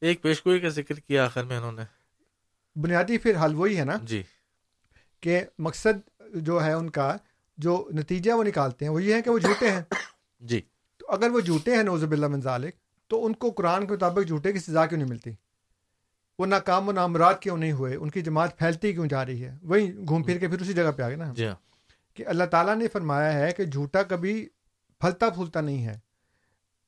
ایک 0.00 0.22
پیشگوئی 0.22 0.60
کا 0.60 0.68
ذکر 0.68 0.94
کیا 0.94 1.24
آخر 1.24 1.44
میں 1.44 1.56
انہوں 1.56 1.72
نے۔ 1.72 1.82
بنیادی 2.76 3.18
پھر 3.18 3.44
حل 3.44 3.54
وہی 3.54 3.78
ہے 3.78 3.84
نا 3.84 3.96
جی۔ 4.02 4.22
کہ 5.20 5.40
مقصد 5.58 6.20
جو 6.34 6.64
ہے 6.64 6.72
ان 6.72 6.90
کا 6.90 7.16
جو 7.58 7.88
نتیجہ 7.92 8.32
وہ 8.32 8.44
نکالتے 8.44 8.84
ہیں 8.84 8.92
وہ 8.92 9.02
یہ 9.02 9.14
ہے 9.14 9.22
کہ 9.22 9.30
وہ 9.30 9.38
جھوٹے 9.38 9.70
ہیں۔ 9.70 9.82
جی۔ 10.40 10.60
تو 10.96 11.06
اگر 11.08 11.30
وہ 11.30 11.40
جھوٹے 11.40 11.76
ہیں 11.76 11.82
نوزب 11.82 12.10
اللہ 12.10 12.28
من 12.28 12.40
ذالک 12.40 12.74
تو 13.08 13.26
ان 13.26 13.32
کو 13.32 13.50
قرآن 13.50 13.86
کے 13.86 13.92
مطابق 13.92 14.28
جھوٹے 14.28 14.52
کی 14.52 14.58
سزا 14.58 14.86
کیوں 14.86 15.00
نہیں 15.00 15.10
ملتی؟ 15.10 15.30
وہ 16.38 16.46
ناکام 16.46 16.88
و 16.88 16.92
نامراد 16.92 17.34
کیوں 17.40 17.56
نہیں 17.56 17.72
ہوئے؟ 17.72 17.96
ان 17.96 18.10
کی 18.10 18.22
جماعت 18.22 18.58
پھیلتی 18.58 18.92
کیوں 18.92 19.06
جا 19.06 19.26
رہی 19.26 19.44
ہے؟ 19.44 19.56
وہی 19.62 19.96
گھوم 20.08 20.22
پھر 20.22 20.38
کے 20.38 20.48
پھر 20.48 20.60
اسی 20.60 20.72
جگہ 20.72 20.90
پہ 20.96 21.02
آ 21.02 21.08
گئے 21.08 21.16
نا 21.16 21.32
جی 21.36 21.46
ہاں۔ 21.46 21.54
کہ 22.14 22.24
اللہ 22.26 22.44
تعالیٰ 22.44 22.76
نے 22.76 22.88
فرمایا 22.88 23.32
ہے 23.32 23.52
کہ 23.52 23.64
جھوٹا 23.64 24.02
کبھی 24.02 24.48
پھلتا 25.00 25.30
پھولتا 25.30 25.60
نہیں 25.60 25.86
ہے۔ 25.86 25.98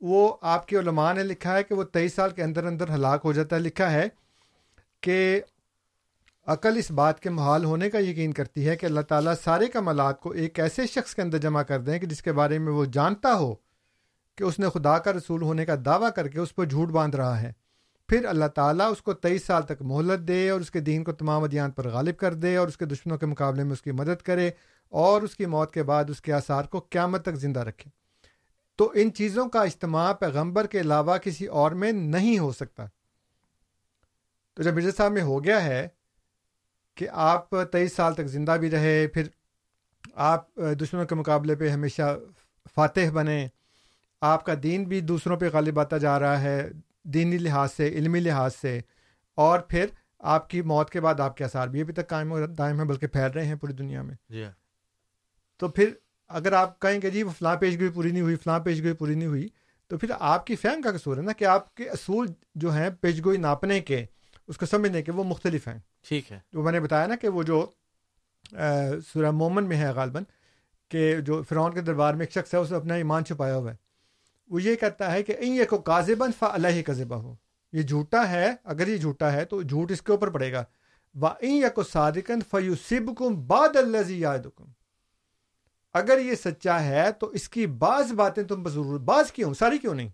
وہ 0.01 0.37
آپ 0.43 0.69
کے 0.69 0.79
علماء 0.79 1.13
نے 1.13 1.23
لکھا 1.23 1.57
ہے 1.57 1.63
کہ 1.63 1.75
وہ 1.75 1.85
تیئیس 1.85 2.15
سال 2.15 2.31
کے 2.31 2.43
اندر 2.43 2.67
اندر 2.67 2.95
ہلاک 2.95 3.21
ہو 3.25 3.33
جاتا 3.33 3.57
ہے۔ 3.57 3.61
لکھا 3.61 3.93
ہے 3.93 4.09
کہ 5.01 5.41
عقل 6.47 6.77
اس 6.77 6.91
بات 6.91 7.21
کے 7.21 7.31
محال 7.31 7.65
ہونے 7.65 7.91
کا 7.91 7.99
یقین 7.99 8.33
کرتی 8.33 8.69
ہے 8.69 8.77
کہ 8.77 8.87
اللہ 8.87 9.01
تعالیٰ 9.01 9.35
سارے 9.45 9.67
کمالات 9.67 10.21
کو 10.21 10.31
ایک 10.31 10.61
ایسے 10.61 10.87
شخص 10.87 11.15
کے 11.15 11.23
اندر 11.23 11.39
جمع 11.39 11.63
کر 11.63 11.81
دیں 11.81 11.99
کہ 11.99 12.07
جس 12.07 12.23
کے 12.23 12.33
بارے 12.33 12.59
میں 12.59 12.73
وہ 12.73 12.85
جانتا 12.85 13.35
ہو۔ 13.35 13.55
کہ 14.39 14.45
اس 14.45 14.59
نے 14.59 14.69
خدا 14.75 14.99
کا 14.99 15.13
رسول 15.13 15.43
ہونے 15.43 15.65
کا 15.67 15.75
دعویٰ 15.85 16.11
کر 16.17 16.29
کے 16.29 16.41
اس 16.41 16.55
پر 16.55 16.65
جھوٹ 16.65 16.89
باندھ 16.89 17.17
رہا 17.17 17.43
ہے۔ 17.43 17.53
پھر 18.09 18.25
اللہ 18.25 18.45
تعالیٰ 18.45 18.91
اس 18.93 19.03
کو 19.03 19.13
تیئیس 19.15 19.45
سال 19.45 19.63
تک 19.63 19.83
مہلت 19.83 20.29
دے 20.29 20.49
اور 20.51 20.61
اس 20.61 20.71
کے 20.71 20.81
دین 20.81 21.05
کو 21.05 21.13
تمام 21.13 21.43
ادیان 21.43 21.71
پر 21.71 21.89
غالب 21.89 22.17
کر 22.17 22.35
دے 22.35 22.57
اور 22.57 22.69
اس 22.69 22.77
کے 22.77 22.85
دشمنوں 22.85 23.19
کے 23.19 23.27
مقابلے 23.27 23.65
میں 23.65 23.73
اس 23.73 23.83
کی 23.83 23.93
مدد 23.93 24.23
کرے 24.23 24.51
اور 24.93 25.23
اس 25.23 25.37
کی 25.37 25.47
موت 25.47 25.73
کے 25.75 25.83
بعد 25.83 26.11
اس 26.11 26.21
کے 26.21 26.33
آثار 26.33 26.65
کو 26.65 26.81
قیامت 26.91 27.23
تک 27.23 27.35
زندہ 27.35 27.61
رکھے۔ 27.61 27.91
تو 28.77 28.91
ان 28.95 29.13
چیزوں 29.13 29.49
کا 29.49 29.63
اجتماع 29.63 30.13
پیغمبر 30.13 30.67
کے 30.67 30.81
علاوہ 30.81 31.17
کسی 31.17 31.47
اور 31.47 31.71
میں 31.71 31.93
نہیں 31.93 32.39
ہو 32.39 32.53
سکتا۔ 32.53 32.87
تو 34.55 34.63
جب 34.63 34.75
مرزا 34.75 34.91
صاحب 34.97 35.13
میں 35.13 35.23
ہو 35.23 35.45
گیا 35.45 35.65
ہے 35.65 35.89
کہ 36.95 37.09
آپ 37.13 37.51
تیئیس 37.73 37.93
سال 37.93 38.15
تک 38.15 38.27
زندہ 38.27 38.57
بھی 38.61 38.71
رہے، 38.71 39.07
پھر 39.07 39.29
آپ 40.15 40.55
دشمنوں 40.55 41.07
کے 41.07 41.15
مقابلے 41.15 41.55
پہ 41.55 41.69
ہمیشہ 41.69 42.19
فاتح 42.75 43.11
بنے 43.13 43.49
آپ 44.21 44.45
کا 44.47 44.55
دین 44.63 44.85
بھی 44.85 45.01
دوسروں 45.01 45.37
پہ 45.37 45.49
غالب 45.53 45.81
آتا 45.81 45.99
جا 45.99 46.19
رہا 46.21 46.41
ہے 46.41 46.69
دینی 47.05 47.39
لحاظ 47.39 47.73
سے 47.73 47.89
علمی 47.89 48.21
لحاظ 48.21 48.55
سے۔ 48.55 48.81
اور 49.35 49.61
پھر 49.61 49.87
آپ 50.19 50.51
کی 50.51 50.63
موت 50.63 50.91
کے 50.91 51.01
بعد 51.01 51.21
آپ 51.21 51.37
کے 51.37 51.45
اثار 51.45 51.69
بھی 51.69 51.81
ابھی 51.81 51.93
تک 51.93 52.09
قائم 52.09 52.33
و 52.33 52.47
دائم 52.47 52.79
ہیں 52.79 52.85
بلکہ 52.85 53.07
پھیل 53.07 53.31
رہے 53.31 53.45
ہیں 53.45 53.55
پوری 53.55 53.73
دنیا 53.73 54.03
میں۔ 54.03 54.15
جی 54.29 54.45
ہاں۔ 54.45 54.53
تو 55.59 55.69
پھر 55.69 55.91
اگر 56.29 56.53
آپ 56.53 56.81
کہیں 56.81 57.01
کہ 57.01 57.11
جی 57.11 57.23
وہ 57.23 57.31
فلاں 57.39 57.57
پیش 57.57 57.79
گوئی 57.79 57.91
پوری 57.91 58.11
نہیں 58.11 58.23
ہوئی 58.23 58.37
فلاں 58.37 58.61
پیش 58.61 58.83
گوئی 58.83 58.93
پوری 58.93 59.15
نہیں 59.15 59.29
ہوئی 59.29 59.49
تو 59.87 59.99
پھر 59.99 60.11
آپ 60.19 60.47
کی 60.47 60.57
فہم 60.57 60.83
کا 60.83 60.93
قصور 60.93 61.17
ہے 61.17 61.23
نا 61.23 61.33
کہ 61.33 61.45
آپ 61.45 61.75
کے 61.75 61.89
اصول 61.89 62.27
جو 62.55 62.73
ہیں 62.73 62.91
پیش 63.01 63.25
گوئی 63.25 63.39
ناپنے 63.39 63.81
کے 63.81 64.07
اس 64.49 64.59
کو 64.59 64.67
سمجھنے 64.67 65.03
کے 65.03 65.13
وہ 65.13 65.25
مختلف 65.25 65.69
ہیں۔ 65.69 65.79
ٹھیک 66.09 66.33
ہے۔ 66.33 66.41
جو 66.53 66.63
میں 66.63 66.73
نے 66.73 66.81
بتایا 66.81 67.07
نا 67.07 67.17
کہ 67.17 67.29
وہ 67.29 67.43
جو 67.43 67.67
سورہ 69.13 69.31
مومن 69.31 69.65
میں 69.65 69.77
ہے 69.77 69.89
غالباً 69.89 70.23
کہ 70.89 71.21
جو 71.21 71.43
فرعون 71.43 71.75
کے 71.75 71.81
دربار 71.81 72.15
میں 72.15 72.27
ایک 72.27 72.33
شخص 72.33 72.55
ہے 72.55 72.59
اس 72.59 72.71
نے 72.71 72.77
اپنا 72.77 72.95
ایمان 72.95 73.25
چھپایا 73.25 73.57
ہوا 73.57 73.71
ہے۔ 73.71 73.88
وہ 74.51 74.63
یہ 74.63 74.77
کہتا 74.77 75.13
ہے 75.13 75.23
کہ 75.23 75.33
این 75.33 75.53
یہ 75.53 75.65
کو 75.65 75.79
کاذبن 75.79 76.31
فا 76.39 76.47
اللہ 76.47 76.83
کذبہ 76.83 77.17
ہو۔ 77.17 77.35
یہ 77.73 77.83
جھوٹا 77.83 78.31
ہے 78.31 78.55
اگر 78.65 78.89
یہ 78.89 78.97
جھوٹا 78.97 79.33
ہے 79.33 79.45
تو 79.45 79.63
جھوٹ 79.63 79.91
اس 79.91 80.03
کے 80.03 80.13
اوپر 80.13 80.31
پڑے 80.31 80.53
گا۔ 80.53 80.65
وا 81.21 81.35
این 81.41 81.55
یا 81.55 81.69
کو 81.69 81.83
صادقن 81.83 82.41
فیوسب 82.41 83.17
کم 83.19 83.47
باد 83.47 83.77
اللہ 83.77 84.61
اگر 85.95 86.19
یہ 86.19 86.35
سچا 86.35 86.85
ہے 86.85 87.13
تو 87.13 87.27
اس 87.27 87.49
کی 87.49 87.67
بعض 87.67 88.13
باتیں 88.13 88.43
تم 88.43 88.69
ضرور 88.69 88.99
بعض 88.99 89.33
کیوں؟ 89.33 89.55
ساری 89.55 89.79
کیوں 89.79 89.95
نہیں؟ 89.95 90.09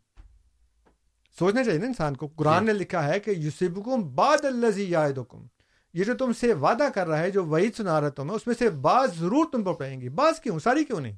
سوچنا 1.39 1.65
چاہیے 1.65 1.79
نا 1.79 1.87
انسان 1.87 2.17
کو۔ 2.17 2.27
قرآن 2.27 2.67
نے 2.67 2.73
لکھا 2.73 3.09
ہے 3.09 3.21
کہ 3.21 3.31
یوسب 3.31 3.85
کم 3.85 4.15
باد 4.15 4.45
اللہ 4.45 4.79
یہ 5.93 6.05
جو 6.05 6.17
تم 6.17 6.33
سے 6.33 6.53
وعدہ 6.55 6.89
کر 6.95 7.07
رہا 7.07 7.19
ہے 7.19 7.31
جو 7.31 7.45
وعید 7.45 7.75
سنا 7.77 8.01
رہا 8.01 8.09
تمہیں 8.09 8.37
اس 8.37 8.47
میں 8.47 8.55
سے 8.59 8.71
بعض 8.71 9.19
ضرور 9.19 9.45
تم 9.53 9.65
پر 9.65 9.73
پڑیں 9.73 10.01
گی۔ 10.01 10.09
بعض 10.09 10.41
کیوں؟ 10.41 10.59
ساری 10.59 10.85
کیوں 10.85 11.01
نہیں؟ 11.01 11.17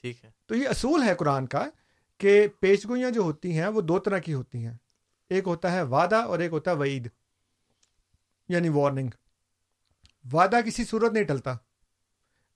ٹھیک 0.00 0.24
ہے۔ 0.24 0.30
تو 0.46 0.54
یہ 0.54 0.68
اصول 0.68 1.02
ہے 1.02 1.14
قرآن 1.14 1.46
کا۔ 1.46 1.64
کہ 2.18 2.48
پیش 2.60 2.88
گوئیاں 2.88 3.10
جو 3.10 3.20
ہوتی 3.22 3.58
ہیں 3.58 3.66
وہ 3.66 3.80
دو 3.80 3.98
طرح 3.98 4.18
کی 4.18 4.34
ہوتی 4.34 4.66
ہیں۔ 4.66 4.74
ایک 5.28 5.46
ہوتا 5.46 5.72
ہے 5.72 5.82
وعدہ 5.82 6.16
اور 6.16 6.38
ایک 6.38 6.52
ہوتا 6.52 6.70
ہے 6.70 6.76
وعید 6.76 7.08
یعنی 8.48 8.68
وارننگ 8.68 9.08
وعدہ 10.32 10.56
کسی 10.66 10.84
صورت 10.84 11.12
نہیں 11.12 11.24
ٹلتا 11.24 11.54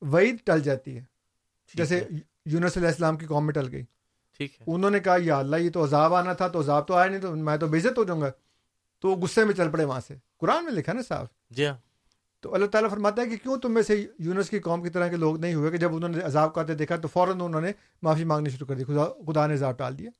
وعید 0.00 0.36
ٹل 0.44 0.60
جاتی 0.60 0.98
ہے۔ 0.98 1.04
جیسے 1.74 2.08
یونس 2.44 2.76
علیہ 2.76 2.88
السلام 2.88 3.16
کی 3.16 3.26
قوم 3.26 3.46
میں 3.46 3.54
ٹل 3.54 3.68
گئی۔ 3.72 3.84
ٹھیک 4.36 4.60
ہے۔ 4.60 4.64
انہوں 4.68 4.90
نے 4.90 5.00
کہا 5.00 5.16
یا 5.20 5.38
اللہ 5.38 5.56
یہ 5.56 5.70
تو 5.70 5.84
عذاب 5.84 6.14
آنا 6.14 6.32
تھا 6.32 6.48
تو 6.48 6.60
عذاب 6.60 6.86
تو 6.86 6.94
آیا 6.94 7.10
نہیں 7.10 7.20
تو 7.20 7.36
میں 7.36 7.56
تو 7.56 7.66
بےزت 7.68 7.98
ہو 7.98 8.04
جاؤں 8.04 8.20
گا۔ 8.20 8.30
تو 9.00 9.14
غصے 9.14 9.44
میں 9.44 9.54
چل 9.54 9.70
پڑے 9.70 9.84
وہاں 9.84 10.00
سے۔ 10.00 10.14
قرآن 10.38 10.64
میں 10.64 10.72
لکھا 10.72 10.92
نا 10.92 11.02
صاحب 11.02 11.26
جی 11.50 11.66
ہاں۔ 11.66 11.76
تو 12.40 12.54
اللہ 12.54 12.66
تعالیٰ 12.66 12.90
فرماتا 12.90 13.22
ہے 13.22 13.28
کہ 13.28 13.36
کیوں 13.36 13.56
تم 13.56 13.74
میں 13.74 13.82
سے 13.82 14.06
یونس 14.18 14.50
کی 14.50 14.58
قوم 14.58 14.82
کی 14.82 14.90
طرح 14.90 15.08
کے 15.08 15.16
لوگ 15.16 15.40
نہیں 15.40 15.54
ہوئے 15.54 15.70
کہ 15.70 15.76
جب 15.76 15.94
انہوں 15.94 16.08
نے 16.08 16.20
عذاب 16.20 16.54
کا 16.54 16.60
آتے 16.60 16.74
دیکھا 16.74 16.96
تو 16.96 17.08
فوراً 17.08 17.40
انہوں 17.40 17.60
نے 17.60 17.72
معافی 18.02 18.24
مانگنی 18.24 18.50
شروع 18.50 18.66
کر 18.66 18.74
دی، 18.74 18.84
خدا 18.84 19.04
خدا 19.04 19.46
نے 19.46 19.54
عذاب 19.54 19.78
ٹال 19.78 19.98
دیا۔ 19.98 20.10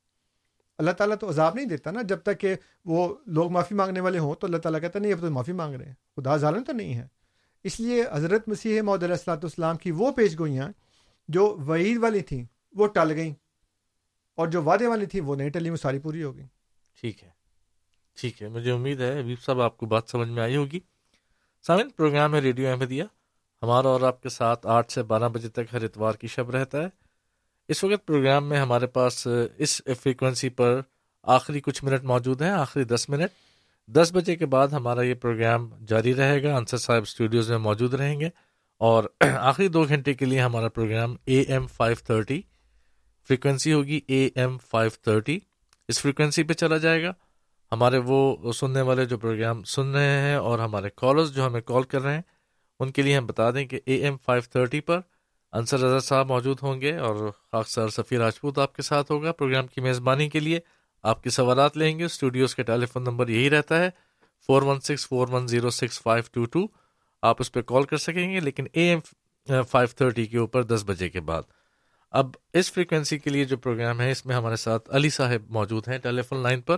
اللہ 0.77 0.91
تعالیٰ 0.91 1.17
تو 1.17 1.29
عذاب 1.29 1.55
نہیں 1.55 1.65
دیتا 1.65 1.91
نا، 1.91 2.01
جب 2.01 2.17
تک 2.17 2.39
کہ 2.39 2.55
وہ 2.85 3.15
لوگ 3.25 3.51
معافی 3.51 3.75
مانگنے 3.75 3.99
والے 3.99 4.19
ہوں 4.19 4.35
تو 4.35 4.47
اللہ 4.47 4.57
تعالیٰ 4.57 4.81
کہتا 4.81 4.99
نہیں، 4.99 5.13
اب 5.13 5.21
تو 5.21 5.31
معافی 5.31 5.51
مانگ 5.51 5.75
رہے 5.75 5.85
ہیں۔ 5.85 5.93
خدا 6.15 6.37
ظالم 6.37 6.63
تو 6.63 6.73
نہیں 6.73 6.93
ہے۔ 6.93 7.07
اس 7.63 7.79
لیے 7.79 8.03
حضرت 8.11 8.47
مسیح 8.47 8.81
محدود 8.81 9.03
علیہ 9.03 9.13
السلاۃ 9.13 9.37
والسلام 9.37 9.77
کی 9.77 9.91
وہ 9.91 10.11
پیش 10.11 10.39
گوئیاں 10.39 10.71
جو 11.27 11.57
وعید 11.67 11.97
والی 11.97 12.19
تھیں، 12.19 12.45
وہ 12.73 12.87
ٹل 12.87 13.11
گئیں۔ 13.11 13.33
اور 14.35 14.47
جو 14.47 14.63
وعدے 14.63 14.87
والی 14.87 15.05
تھیں، 15.05 15.21
وہ 15.21 15.35
نہیں 15.35 15.49
ٹلی، 15.49 15.69
وہ 15.69 15.75
ساری 15.75 15.99
پوری 15.99 16.23
ہو 16.23 16.35
گئی 16.35 16.45
ٹھیک 17.01 17.23
ہے۔ 17.23 17.29
ٹھیک 18.15 18.41
ہے، 18.41 18.47
مجھے 18.47 18.71
امید 18.71 19.01
ہے 19.01 19.19
حبیب 19.19 19.41
صاحب، 19.41 19.61
آپ 19.61 19.77
کو 19.77 19.85
بات 19.85 20.03
سمجھ 20.07 20.29
میں 20.29 20.43
آئی 20.43 20.55
ہوگی۔ 20.55 20.79
سامن 21.67 21.89
پروگرام 21.89 22.35
ہے 22.35 22.39
ریڈیو 22.39 22.69
احمدیہ۔ 22.69 23.03
ہمارا 23.61 23.87
اور 23.87 24.01
آپ 24.01 24.23
کے 24.23 24.29
ساتھ 24.29 24.67
آٹھ 24.67 24.91
سے 24.91 25.03
بارہ 25.03 25.29
بجے 25.29 25.49
تک 25.49 25.73
ہر 25.73 25.83
اتوار 25.83 26.13
کی 26.13 26.27
شب 26.27 26.49
رہتا 26.49 26.77
ہے۔ 26.77 26.87
اس 27.67 27.83
وقت 27.83 28.07
پروگرام 28.07 28.49
میں 28.49 28.59
ہمارے 28.59 28.87
پاس 28.87 29.27
اس 29.57 29.81
فریکوینسی 30.03 30.49
پر 30.49 30.81
آخری 31.23 31.59
کچھ 31.59 31.83
منٹ 31.83 32.03
موجود 32.03 32.41
ہیں، 32.41 32.49
آخری 32.49 32.83
دس 32.83 33.09
منٹ۔ 33.09 33.29
دس 33.87 34.11
بجے 34.13 34.35
کے 34.35 34.45
بعد 34.45 34.67
ہمارا 34.67 35.01
یہ 35.01 35.13
پروگرام 35.13 35.69
جاری 35.87 36.15
رہے 36.15 36.43
گا، 36.43 36.57
انصر 36.57 36.77
صاحب 36.77 37.01
اسٹوڈیوز 37.01 37.49
میں 37.49 37.57
موجود 37.57 37.93
رہیں 37.93 38.19
گے۔ 38.19 38.29
اور 38.77 39.03
آخری 39.39 39.67
دو 39.67 39.83
گھنٹے 39.83 40.13
کے 40.13 40.25
لیے 40.25 40.39
ہمارا 40.39 40.69
programme 40.69 41.15
A 41.25 41.41
M 41.41 41.67
five 41.67 41.95
thirty 42.05 42.41
frequency 43.27 43.73
ہوگی 43.73 44.01
اے 44.07 44.29
ایم 44.35 44.57
فائیو 44.57 44.89
تھرٹی 45.01 45.39
اس 45.87 46.01
فریکوینسی 46.01 46.43
پہ 46.43 46.53
چلا 46.53 46.77
جائے 46.77 47.03
گا۔ 47.03 47.13
ہمارے 47.71 47.97
وہ 47.97 48.51
سننے 48.51 48.81
والے 48.81 49.05
جو 49.05 49.17
پروگرام 49.17 49.63
سن 49.63 49.95
رہے 49.95 50.21
ہیں 50.21 50.35
اور 50.35 50.59
ہمارے 50.59 50.89
کالرز 50.95 51.33
جو 51.35 51.45
ہمیں 51.47 51.61
کال 51.61 51.83
کر 51.83 52.01
رہے 52.01 52.13
ہیں، 52.15 52.21
ان 52.79 52.91
کے 52.91 53.01
لیے 53.01 53.17
ہم 53.17 53.25
بتا 53.25 53.51
دیں 53.51 53.65
کہ 53.65 53.79
اے 53.85 53.95
ایم 53.95 54.17
فائیو 54.17 54.41
تھرٹی 54.51 54.79
پر 54.79 54.99
انصر 55.51 55.79
رضا 55.79 55.99
صاحب 55.99 56.27
موجود 56.27 56.57
ہوں 56.61 56.81
گے 56.81 56.97
اور 56.97 57.31
خاک 57.51 57.69
سر 57.69 57.89
سفیر 57.89 58.19
راجپوت 58.19 58.57
آپ 58.59 58.75
کے 58.75 58.81
ساتھ 58.81 59.11
ہوگا 59.11 59.31
پروگرام 59.31 59.67
کی 59.67 59.81
میزبانی 59.81 60.29
کے 60.29 60.39
لیے۔ 60.39 60.59
آپ 61.03 61.23
کے 61.23 61.29
سوالات 61.29 61.77
لیں 61.77 61.99
گے، 61.99 62.03
اسٹوڈیوز 62.03 62.55
کا 62.55 62.63
ٹیلی 62.63 62.85
فون 62.85 63.03
نمبر 63.03 63.27
یہی 63.27 63.49
رہتا 63.49 63.79
ہے، 63.79 63.89
four 64.47 64.61
one 64.61 64.79
six 64.79 65.07
four 65.07 65.27
one 65.31 65.47
zero 65.47 65.69
six 65.69 66.01
five 66.01 66.23
two 66.31 66.45
two. 66.45 66.65
آپ 67.21 67.35
اس 67.39 67.51
پہ 67.51 67.61
کال 67.61 67.83
کر 67.83 67.97
سکیں 67.97 68.31
گے، 68.31 68.39
لیکن 68.39 68.67
اے 68.73 68.89
ایم 68.89 68.99
فائیو 69.63 69.87
تھرٹی 69.97 70.25
کے 70.25 70.37
اوپر 70.37 70.63
دس 70.63 70.83
بجے 70.87 71.09
کے 71.09 71.19
بعد۔ 71.19 71.43
اب 72.11 72.29
اس 72.53 72.71
فریکوینسی 72.71 73.19
کے 73.19 73.29
لیے 73.29 73.43
جو 73.43 73.57
پروگرام 73.57 74.01
ہے، 74.01 74.11
اس 74.11 74.25
میں 74.25 74.35
ہمارے 74.35 74.55
ساتھ 74.55 74.89
علی 74.91 75.09
صاحب 75.09 75.49
موجود 75.49 75.87
ہیں 75.87 75.97
ٹیلی 75.97 76.21
فون 76.21 76.39
لائن 76.39 76.61
پر۔ 76.61 76.77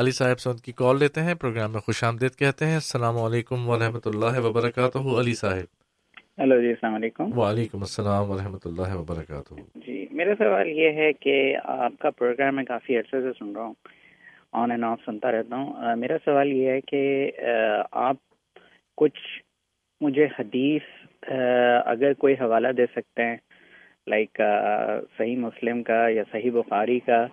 علی 0.00 0.10
صاحب 0.16 0.38
سے 0.38 0.48
ان 0.50 0.56
کی 0.64 0.72
کال 0.72 0.98
لیتے 0.98 1.20
ہیں 1.20 1.34
پروگرام 1.40 1.72
میں 1.72 1.80
خوش 1.86 2.02
آمدید 2.04 2.34
کہتے 2.38 2.66
ہیں۔ 2.66 2.74
السلام 2.74 3.16
علیکم 3.18 3.68
ورحمۃ 3.68 4.06
اللہ 4.06 4.38
وبرکاتہ 4.44 4.98
علی 5.20 5.34
صاحب۔ 5.40 5.66
ہلو 6.42 6.60
جی 6.60 6.68
السلام 6.68 6.94
علیکم۔ 6.94 7.38
وعلیکم 7.38 7.80
السلام 7.86 8.30
ورحمۃ 8.30 8.64
اللہ 8.64 8.94
وبرکاتہ۔ 8.96 9.54
جی 9.86 9.96
میرا 10.10 10.34
سوال 10.38 10.68
یہ 10.68 10.90
ہے 11.00 11.12
کہ 11.24 11.34
آپ 11.64 11.98
کا 12.00 12.10
پروگرام 12.18 12.56
میں 12.56 12.64
کافی 12.64 12.96
عرصے 12.98 13.20
سے 13.22 13.32
سن 13.38 13.52
رہا 13.56 13.64
ہوں 13.64 13.74
آن 14.62 14.70
اینڈ 14.70 14.84
آف 14.84 15.00
سنتا 15.06 15.32
رہتا 15.32 15.56
ہوں۔ 15.56 15.96
میرا 15.96 16.16
سوال 16.24 16.52
یہ 16.52 16.70
ہے 16.70 16.80
کہ 16.90 17.02
آپ 18.06 18.16
کچھ 18.96 19.20
مجھے 20.00 20.26
حدیث 20.38 20.88
اگر 21.86 22.12
کوئی 22.18 22.34
حوالہ 22.40 22.68
دے 22.76 22.86
سکتے 22.96 23.22
ہیں 23.22 23.36
لائک 24.06 24.40
صحیح 25.18 25.36
مسلم 25.36 25.82
کا 25.82 26.02
یا 26.08 26.22
صحیح 26.32 26.50
بخاری 26.52 26.98
کا 27.06 27.24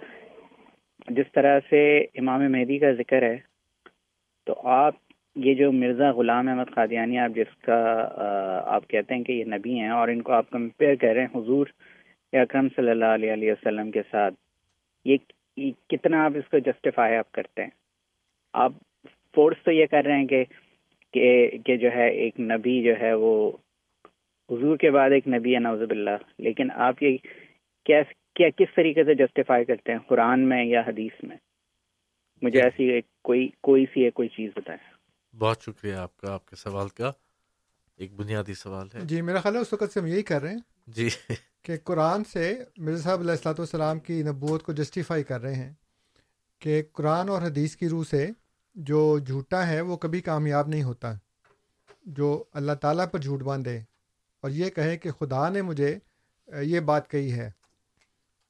جس 1.07 1.31
طرح 1.33 1.59
سے 1.69 1.81
امام 2.21 2.41
مہدی 2.51 2.77
کا 2.79 2.91
ذکر 2.91 3.21
ہے، 3.21 3.37
تو 4.47 4.53
آپ 4.75 4.95
یہ 5.35 5.53
جو 5.53 5.71
مرزا 5.71 6.11
غلام 6.11 6.47
احمد 6.47 6.73
قادیانی، 6.75 7.17
آپ 7.19 7.31
جس 7.35 7.55
کا 7.61 7.77
آپ 8.65 8.87
کہتے 8.87 9.15
ہیں 9.15 9.23
کہ 9.23 9.31
یہ 9.31 9.45
نبی 9.45 9.79
ہیں 9.79 9.89
اور 9.89 10.07
ان 10.07 10.21
کو 10.21 10.33
آپ 10.33 10.49
کمپیئر 10.49 10.95
کر 10.95 11.13
رہے 11.13 11.21
ہیں 11.21 11.35
حضور 11.35 11.67
اکرم 12.33 12.67
صلی 12.75 12.89
اللہ 12.91 13.13
علیہ 13.15 13.33
علیہ 13.33 13.51
وسلم 13.51 13.91
کے 13.91 14.01
ساتھ، 14.11 14.35
یہ 15.05 15.17
کتنا 15.89 16.23
آپ 16.25 16.31
اس 16.35 16.49
کو 16.51 16.59
جسٹیفائی 16.59 17.15
آپ 17.15 17.31
کرتے 17.31 17.63
ہیں؟ 17.63 17.69
آپ 18.53 18.71
فورس 19.35 19.63
تو 19.63 19.71
یہ 19.71 19.85
کر 19.85 20.05
رہے 20.05 20.17
ہیں 20.17 20.27
کہ 20.27 20.43
کہ 21.13 21.77
جو 21.77 21.91
ہے 21.91 22.07
ایک 22.23 22.39
نبی 22.41 22.81
جو 22.83 22.93
ہے 23.01 23.13
وہ 23.13 23.35
حضور 24.49 24.77
کے 24.77 24.91
بعد 24.91 25.11
ایک 25.11 25.27
نبی 25.27 25.53
ہے 25.53 25.59
نوزب 25.59 25.91
اللہ 25.91 26.25
لیکن 26.39 26.71
آپ 26.87 27.03
یہ 27.03 27.17
کیا 28.37 28.49
کس 28.49 28.75
طریقے 28.75 29.03
سے 29.03 29.15
جسٹیفائی 29.15 29.65
کرتے 29.65 29.91
ہیں 29.91 29.99
قرآن 29.99 30.49
میں 30.49 30.65
یا 30.65 30.81
حدیث 30.81 31.23
میں؟ 31.23 31.37
مجھے 32.41 32.61
ایسی 32.61 33.01
کوئی 33.01 33.49
کوئی 33.61 33.85
سی 33.85 34.03
ایک 34.03 34.13
کوئی 34.13 34.27
چیز 34.27 34.51
بتائیں۔ 34.55 34.93
بہت 35.37 35.61
شکریہ 35.61 35.93
آپ 35.93 36.17
کا 36.17 36.33
آپ 36.33 36.45
کے 36.45 36.55
سوال 36.55 36.87
کا 36.87 37.11
ایک 37.97 38.13
بنیادی 38.13 38.53
سوال 38.53 38.87
ہے۔ 38.93 38.99
جی 39.03 39.21
میرا 39.21 39.39
خیال 39.39 39.55
ہے 39.55 39.61
اس 39.61 39.73
وقت 39.73 39.93
سے 39.93 39.99
ہم 39.99 40.05
یہی 40.05 40.21
کر 40.21 40.41
رہے 40.41 40.51
ہیں 40.51 40.59
جی۔ 40.87 41.09
کہ 41.61 41.77
قرآن 41.83 42.23
سے 42.23 42.63
مرزا 42.77 42.97
صاحب 42.97 43.19
علیہ 43.19 43.31
السلاۃ 43.31 43.53
والسلام 43.57 43.99
کی 43.99 44.23
نبوت 44.23 44.63
کو 44.63 44.73
جسٹیفائی 44.73 45.23
کر 45.23 45.41
رہے 45.41 45.55
ہیں 45.55 45.73
کہ 46.59 46.83
قرآن 46.93 47.29
اور 47.29 47.41
حدیث 47.41 47.75
کی 47.75 47.89
روح 47.89 48.03
سے 48.03 48.27
جو 48.75 49.19
جھوٹا 49.19 49.67
ہے 49.67 49.81
وہ 49.81 49.97
کبھی 49.97 50.21
کامیاب 50.21 50.67
نہیں 50.67 50.83
ہوتا 50.83 51.13
جو 52.05 52.43
اللہ 52.53 52.71
تعالیٰ 52.71 53.05
پر 53.11 53.19
جھوٹ 53.19 53.41
باندھے۔ 53.41 53.77
اور 54.41 54.49
یہ 54.49 54.69
کہے 54.69 54.97
کہ 54.97 55.11
خدا 55.11 55.49
نے 55.49 55.61
مجھے 55.61 55.99
یہ 56.61 56.79
بات 56.79 57.09
کہی 57.09 57.31
ہے۔ 57.31 57.56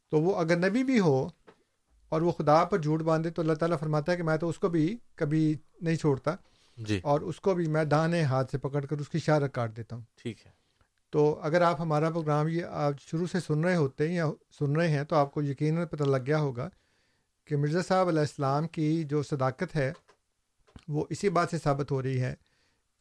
تو 0.09 0.21
وہ 0.21 0.35
اگر 0.35 0.69
نبی 0.69 0.83
بھی 0.83 0.99
ہو 0.99 1.29
اور 2.09 2.21
وہ 2.21 2.31
خدا 2.31 2.63
پر 2.63 2.79
جھوٹ 2.79 3.01
باندھے 3.01 3.29
تو 3.29 3.41
اللہ 3.41 3.53
تعالیٰ 3.53 3.79
فرماتا 3.79 4.11
ہے 4.11 4.17
کہ 4.17 4.23
میں 4.23 4.37
تو 4.37 4.49
اس 4.49 4.59
کو 4.59 4.69
بھی 4.69 4.97
کبھی 5.15 5.55
نہیں 5.81 5.95
چھوڑتا 5.95 6.35
جی۔ 6.77 6.99
اور 7.03 7.21
اس 7.21 7.39
کو 7.39 7.53
بھی 7.53 7.67
میں 7.67 7.83
دانے 7.83 8.23
ہاتھ 8.23 8.51
سے 8.51 8.57
پکڑ 8.57 8.85
کر 8.85 8.97
اس 8.97 9.09
کی 9.09 9.19
شارت 9.19 9.53
کاٹ 9.53 9.77
دیتا 9.77 9.95
ہوں۔ 9.95 10.03
ٹھیک 10.15 10.45
ہے۔ 10.45 10.51
تو 11.09 11.39
اگر 11.41 11.61
آپ 11.61 11.81
ہمارا 11.81 12.09
پروگرام 12.09 12.47
یہ 12.47 12.63
آپ 12.63 13.01
شروع 13.01 13.27
سے 13.27 13.39
سن 13.39 13.63
رہے 13.63 13.75
ہوتے 13.75 14.07
ہیں 14.07 14.15
یا 14.15 14.31
سن 14.59 14.75
رہے 14.75 14.87
ہیں 14.87 15.03
تو 15.03 15.15
آپ 15.15 15.33
کو 15.33 15.41
یقیناً 15.41 15.87
پتہ 15.87 16.03
لگ 16.03 16.25
گیا 16.25 16.39
ہوگا 16.39 16.69
کہ 17.45 17.55
مرزا 17.55 17.81
صاحب 17.81 18.07
علیہ 18.07 18.19
السلام 18.19 18.67
کی 18.67 19.03
جو 19.03 19.23
صداقت 19.23 19.75
ہے 19.75 19.93
وہ 20.87 21.05
اسی 21.09 21.29
بات 21.29 21.47
سے 21.51 21.57
ثابت 21.57 21.91
ہو 21.91 22.01
رہی 22.03 22.21
ہے 22.21 22.35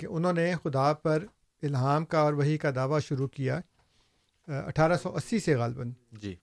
کہ 0.00 0.06
انہوں 0.06 0.32
نے 0.32 0.54
خدا 0.64 0.92
پر 0.92 1.24
الہام 1.62 2.04
کا 2.04 2.20
اور 2.20 2.32
وہی 2.32 2.58
کا 2.58 2.70
دعویٰ 2.74 3.00
شروع 3.00 3.28
کیا 3.28 3.60
اٹھارہ 4.48 4.96
سو 5.02 5.14
اسی 5.16 5.38
سے 5.38 5.54
غالباً۔ 5.54 5.90
جی۔ 6.12 6.34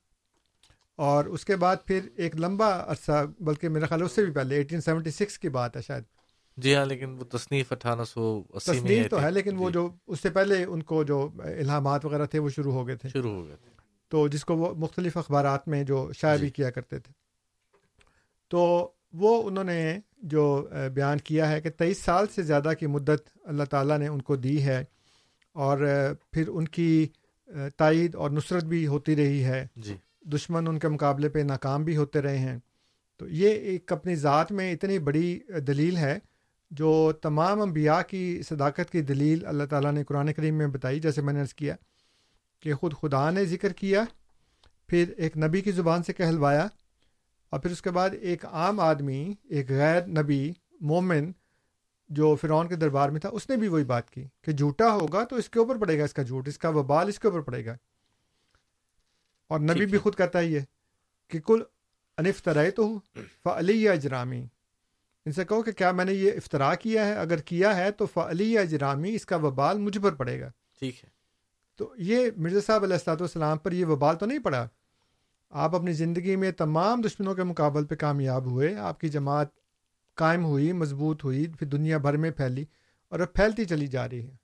اور 0.96 1.26
اس 1.26 1.46
کے 1.46 1.56
بعد 1.56 1.76
پھر 1.86 2.00
ایک 2.16 2.36
لمبا 2.36 2.92
عرصہ 2.92 3.26
بلکہ 3.40 3.70
میرا 3.70 3.86
خیال 3.86 4.04
اس 4.04 4.12
سے 4.12 4.26
بھی 4.26 4.34
پہلے 4.34 4.56
ایٹین 4.56 4.82
سیونٹی 4.82 5.12
سکس 5.12 5.40
کی 5.40 5.50
بات 5.50 5.78
ہے 5.78 5.82
شاید۔ 5.82 6.04
جی 6.58 6.76
ہاں 6.76 6.86
لیکن 6.86 7.10
وہ 7.10 7.24
تصنیف 7.24 7.72
اٹھارہ 7.72 8.04
سو 8.04 8.44
تصنیف 8.66 9.10
تو 9.10 9.22
ہے 9.22 9.32
لیکن 9.32 9.56
وہ 9.56 9.70
جو 9.70 9.90
اس 10.08 10.20
سے 10.20 10.30
پہلے 10.30 10.64
ان 10.64 10.84
کو 10.84 11.04
جو 11.04 11.30
الہامات 11.38 12.06
وغیرہ 12.06 12.26
تھے 12.26 12.40
وہ 12.40 12.50
شروع 12.50 12.74
ہو 12.74 12.88
گئے 12.88 12.96
تھے۔ 12.96 13.10
شروع 13.10 13.32
ہو 13.32 13.48
گئے 13.48 13.56
تھے۔ 13.56 13.70
تو 14.08 14.28
جس 14.28 14.46
کو 14.46 14.56
وہ 14.56 14.76
مختلف 14.76 15.18
اخبارات 15.18 15.68
میں 15.68 15.84
جو 15.84 16.12
شائع 16.14 16.38
بھی 16.38 16.50
کیا 16.50 16.70
کرتے 16.70 17.00
تھے۔ 17.00 17.14
تو 18.48 18.92
وہ 19.14 19.48
انہوں 19.48 19.64
نے 19.64 20.00
جو 20.18 20.68
بیان 20.94 21.18
کیا 21.18 21.50
ہے 21.52 21.62
کہ 21.62 21.70
تیئیس 21.70 21.98
سال 21.98 22.26
سے 22.36 22.42
زیادہ 22.42 22.72
کی 22.80 22.88
مدت 22.88 23.38
اللہ 23.44 23.64
تعالیٰ 23.64 23.98
نے 23.98 24.08
ان 24.08 24.22
کو 24.22 24.36
دی 24.36 24.64
ہے 24.64 24.84
اور 25.54 25.78
پھر 26.32 26.48
ان 26.48 26.68
کی 26.68 27.08
تائید 27.78 28.16
اور 28.16 28.30
نصرت 28.30 28.64
بھی 28.64 28.88
ہوتی 28.88 29.16
رہی 29.16 29.44
ہے۔ 29.44 29.68
جی۔ 29.76 29.96
دشمن 30.24 30.68
ان 30.68 30.80
کے 30.80 30.88
مقابلے 30.88 31.30
پہ 31.30 31.40
ناکام 31.40 31.84
بھی 31.84 31.98
ہوتے 31.98 32.22
رہے 32.22 32.38
ہیں۔ 32.38 32.58
تو 33.20 33.28
یہ 33.30 33.50
ایک 33.50 33.92
اپنی 33.92 34.16
ذات 34.16 34.52
میں 34.52 34.72
اتنی 34.74 35.00
بڑی 35.00 35.40
دلیل 35.68 35.98
ہے 35.98 36.18
جو 36.72 37.12
تمام 37.22 37.62
انبیاء 37.62 38.02
کی 38.02 38.42
صداقت 38.50 38.92
کی 38.92 39.02
دلیل 39.02 39.46
اللہ 39.46 39.64
تعالیٰ 39.64 39.92
نے 39.92 40.04
قرآن 40.04 40.34
کریم 40.34 40.56
میں 40.56 40.68
بتائی، 40.68 41.00
جیسے 41.00 41.22
میں 41.22 41.34
نے 41.34 41.42
عرض 41.42 41.54
کیا 41.54 41.76
کہ 42.64 42.74
خود 42.74 42.94
خدا 42.94 43.30
نے 43.30 43.46
ذکر 43.46 43.74
کیا، 43.74 44.04
پھر 44.90 45.14
ایک 45.18 45.38
نبی 45.38 45.62
کی 45.62 45.72
زبان 45.72 46.04
سے 46.04 46.14
کہلوایا، 46.14 46.68
اور 47.50 47.60
پھر 47.60 47.72
اس 47.72 47.82
کے 47.82 47.92
بعد 47.92 48.10
ایک 48.22 48.46
عام 48.46 48.80
آدمی، 48.80 49.34
ایک 49.44 49.70
غیر 49.70 50.06
نبی، 50.08 50.52
مومن 50.82 51.32
جو 52.10 52.36
فرعون 52.36 52.68
کے 52.68 52.76
دربار 52.76 53.10
میں 53.10 53.20
تھا، 53.20 53.30
اس 53.30 53.50
نے 53.50 53.56
بھی 53.58 53.68
وہی 53.68 53.84
بات 53.84 54.10
کی 54.10 54.26
کہ 54.42 54.52
جھوٹا 54.52 54.92
ہوگا 54.94 55.24
تو 55.24 55.36
اس 55.36 55.50
کے 55.50 55.60
اوپر 55.60 55.78
پڑے 55.78 55.98
گا 56.00 56.04
اس 56.04 56.14
کا 56.14 56.24
جھوٹ، 56.24 56.48
اس 56.48 56.58
کا 56.58 56.70
وبال 56.70 57.08
اس 57.08 57.20
کے 57.20 57.28
اوپر 57.28 57.42
پڑے 57.42 57.66
گا۔ 57.66 57.76
اور 59.54 59.62
نبی 59.62 59.86
بھی 59.86 59.98
خود 59.98 60.16
کہتا 60.16 60.42
ہی 60.42 60.58
ہے 60.58 60.64
کہ 61.28 61.40
کل 61.40 61.64
انف 62.18 62.44
ترائے 62.44 62.72
تو 62.72 63.00
فعلی 63.44 63.90
اجرامی۔ 63.90 64.46
ان 65.26 65.32
سے 65.32 65.46
کہو 65.46 65.62
کہ 65.62 65.72
کیا 65.72 65.92
میں 65.92 66.06
نے 66.06 66.14
یہ 66.14 66.32
افطرا 66.32 66.76
کیا 66.76 67.08
ہے؟ 67.08 67.14
اگر 67.14 67.38
کیا 67.38 67.78
ہے 67.78 67.92
تو 67.92 68.06
فعلی 68.06 68.58
اجرامی 68.58 69.16
اس 69.16 69.26
کا 69.26 69.36
وبال 69.36 69.78
مجھ 69.78 70.00
پر 70.00 70.12
پڑے 70.12 70.42
گا۔ 70.42 70.52
ٹھیک 70.80 71.04
ہے۔ 71.04 71.10
تو 71.76 71.94
یہ 71.98 72.30
مرزا 72.38 72.60
صاحب 72.66 72.84
علیہ 72.84 72.94
السلاۃ 72.94 73.16
والسلام 73.16 73.58
پر 73.58 73.72
یہ 73.72 73.86
وبال 73.86 74.16
تو 74.16 74.26
نہیں 74.26 74.40
پڑا۔ 74.40 74.68
آپ 75.50 75.76
اپنی 75.76 75.94
زندگی 75.94 76.36
میں 76.36 76.52
تمام 76.52 77.02
دشمنوں 77.02 77.36
کے 77.36 77.44
مقابل 77.44 77.86
پہ 77.86 77.96
کامیاب 77.96 78.46
ہوئے 78.46 78.76
آپ 78.76 79.00
کی 79.00 79.10
جماعت 79.10 79.48
قائم 80.16 80.46
ہوئی 80.46 80.72
مضبوط 80.72 81.24
ہوئی 81.24 81.48
پھر 81.60 81.68
دنیا 81.68 81.98
بھر 81.98 82.18
میں 82.18 82.32
پھیلی 82.32 82.66
اور 83.10 83.20
اب 83.20 83.34
پھیلتی 83.34 83.66
چلی 83.66 83.88
جا 83.88 84.10
رہی 84.10 84.28
ہے۔ 84.28 84.36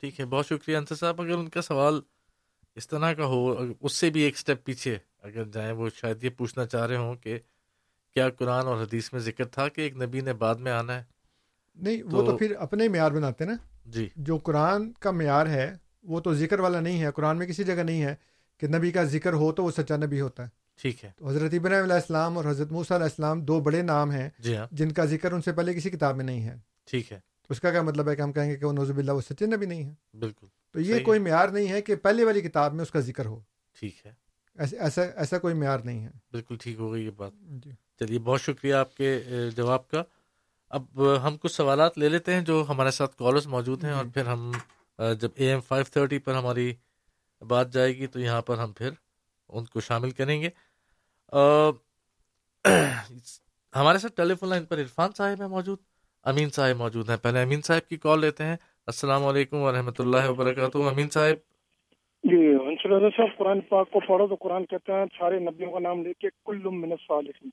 ٹھیک 0.00 0.20
ہے 0.20 0.24
بہت 0.24 0.46
شکریہ 0.46 0.76
انصر 0.76 0.94
صاحب۔ 0.94 1.22
اگر 1.22 1.34
ان 1.34 1.48
کا 1.48 1.62
سوال 1.62 2.00
اس 2.78 2.88
طرح 2.88 3.12
کا 3.12 3.24
ہو 3.24 3.64
اس 3.80 3.92
سے 3.92 4.10
بھی 4.10 4.20
ایک 4.20 4.34
اسٹیپ 4.34 4.64
پیچھے۔ 4.64 4.98
اگر 5.22 5.44
جائیں 5.44 5.72
وہ 5.72 5.88
شاید 5.94 6.24
یہ 6.24 6.30
پوچھنا 6.30 6.66
چاہ 6.66 6.86
رہے 6.86 6.96
ہوں 6.96 7.14
کہ 7.14 7.38
کیا 8.14 8.30
قرآن 8.30 8.66
اور 8.66 8.82
حدیث 8.82 9.12
میں 9.12 9.20
ذکر 9.20 9.44
تھا 9.44 9.68
کہ 9.68 9.80
ایک 9.80 9.96
نبی 9.96 10.20
نے 10.20 10.32
بعد 10.32 10.54
میں 10.54 10.72
آنا 10.72 10.94
ہے؟ 10.94 11.02
نہیں 11.76 12.02
وہ 12.02 12.26
تو 12.26 12.36
پھر 12.36 12.54
اپنے 12.58 12.88
معیار 12.88 13.10
بناتے 13.10 13.44
نا۔ 13.44 13.54
جی۔ 13.86 14.08
جو 14.16 14.36
قرآن 14.36 14.92
کا 14.92 15.10
معیار 15.10 15.46
ہے 15.46 15.76
وہ 16.02 16.20
تو 16.20 16.34
ذکر 16.34 16.60
والا 16.60 16.80
نہیں 16.80 17.02
ہے 17.02 17.10
قرآن 17.10 17.38
میں 17.38 17.46
کسی 17.46 17.64
جگہ 17.64 17.82
نہیں 17.82 18.02
ہے 18.02 18.14
کہ 18.58 18.66
نبی 18.66 18.90
کا 18.90 19.04
ذکر 19.04 19.32
ہو 19.32 19.52
تو 19.52 19.64
وہ 19.64 19.70
سچا 19.70 19.96
نبی 19.96 20.20
ہوتا 20.20 20.42
ہے۔ 20.42 20.48
ٹھیک 20.82 21.04
ہے۔ 21.04 21.10
تو 21.16 21.28
حضرت 21.28 21.54
ابراہیم 21.54 21.82
علیہ 21.82 21.94
السلام 21.94 22.36
اور 22.36 22.44
حضرت 22.44 22.72
موسیٰ 22.72 22.96
علیہ 22.96 23.04
السلام 23.04 23.40
دو 23.40 23.60
بڑے 23.60 23.82
نام 23.82 24.10
ہیں 24.10 24.30
جی 24.38 24.56
ہاں۔ 24.56 24.66
جن 24.70 24.92
کا 24.92 25.04
ذکر 25.04 25.32
ان 25.32 25.42
سے 25.42 25.52
پہلے 25.52 25.74
کسی 25.74 25.90
کتاب 25.90 26.16
میں 26.16 26.24
نہیں 26.24 26.42
ہے۔ 26.48 26.56
ٹھیک 26.84 27.12
ہے۔ 27.12 27.20
اس 27.50 27.60
کا 27.60 27.70
کیا 27.70 27.82
مطلب 27.82 28.08
ہے 28.08 28.16
کہ 28.16 28.22
ہم 28.22 28.32
کہیں 28.32 28.50
گے 28.50 28.56
کہ 28.56 28.66
وہ 28.66 28.72
نوزب 28.72 28.98
اللہ 28.98 29.12
وہ 29.12 29.20
سچے 29.20 29.46
نبی 29.46 29.66
نہیں 29.66 29.84
ہے 29.84 30.18
بالکل۔ 30.18 30.46
تو 30.72 30.80
یہ 30.80 31.04
کوئی 31.04 31.18
معیار 31.18 31.48
نہیں 31.48 31.68
ہے 31.68 31.82
کہ 31.82 31.96
پہلے 31.96 32.24
والی 32.24 32.40
کتاب 32.40 32.74
میں 32.74 32.82
اس 32.82 32.90
کا 32.90 33.00
ذکر 33.00 33.26
ہو۔ 33.26 33.40
ٹھیک 33.80 34.06
ہے۔ 34.06 34.12
ایسا 34.78 35.02
ایسا 35.02 35.38
کوئی 35.38 35.54
معیار 35.54 35.78
نہیں 35.78 36.04
ہے۔ 36.04 36.10
بالکل 36.32 36.56
ٹھیک 36.56 36.78
ہو 36.78 36.92
گئی 36.92 37.04
یہ 37.04 37.10
بات۔ 37.10 37.32
جی۔ 37.40 37.70
چلیے 37.98 38.18
بہت 38.18 38.40
شکریہ 38.40 38.74
آپ 38.74 38.96
کے 38.96 39.20
جواب 39.56 39.88
کا۔ 39.88 40.02
اب 40.70 41.02
ہم 41.26 41.36
کچھ 41.36 41.52
سوالات 41.52 41.98
لے 41.98 42.08
لیتے 42.08 42.34
ہیں 42.34 42.40
جو 42.40 42.64
ہمارے 42.68 42.90
ساتھ 42.90 43.16
کالرز 43.16 43.46
موجود 43.46 43.84
ہیں 43.84 43.92
اور 43.92 44.04
پھر 44.14 44.26
ہم 44.26 44.52
جب 45.20 45.30
اے 45.34 45.50
ایم 45.50 45.60
فائیو 45.60 45.84
تھرٹی 45.92 46.18
پر 46.18 46.34
ہماری 46.34 46.74
بات 47.40 47.72
جائے 47.72 47.96
گی 47.96 48.06
تو 48.06 48.20
یہاں 48.20 48.42
پر 48.42 48.58
ہم 48.58 48.72
پھر 48.72 48.90
ان 49.48 49.64
کو 49.64 49.80
شامل 49.80 50.10
کریں 50.10 50.42
گے۔ 50.42 50.48
ہمارے 53.74 53.98
ساتھ 53.98 54.12
ٹیلی 54.16 54.34
فون 54.34 54.48
لائن 54.48 54.64
پر 54.64 54.78
عرفان 54.78 55.10
صاحب 55.16 55.40
ہیں 55.40 55.48
موجود 55.48 55.78
امین 56.22 56.50
صاحب 56.50 56.76
موجود 56.76 57.10
ہیں۔ 57.10 57.16
پہلے 57.16 57.42
امین 57.42 57.62
صاحب 57.62 57.88
کی 57.88 57.96
کال 57.96 58.20
لیتے 58.20 58.44
ہیں۔ 58.44 58.56
السلام 58.88 59.26
علیکم 59.26 59.56
ورحمۃ 59.56 59.98
اللہ 59.98 60.30
وبرکاتہ 60.30 60.78
امین 60.78 61.08
صاحب۔ 61.08 61.36
جی 62.24 62.54
انصر 62.66 63.10
صاحب 63.10 63.38
قرآن 63.38 63.60
پاک 63.60 63.90
کو 63.90 64.00
پڑھو 64.00 64.26
تو 64.26 64.34
قرآن 64.34 64.66
کہتے 64.66 64.92
ہیں 64.92 65.04
سارے 65.18 65.38
نبیوں 65.38 65.72
کا 65.72 65.78
نام 65.78 66.02
لے 66.02 66.12
کے 66.12 66.28
کل 66.44 66.60
من 66.62 66.92
الصالحین۔ 66.92 67.50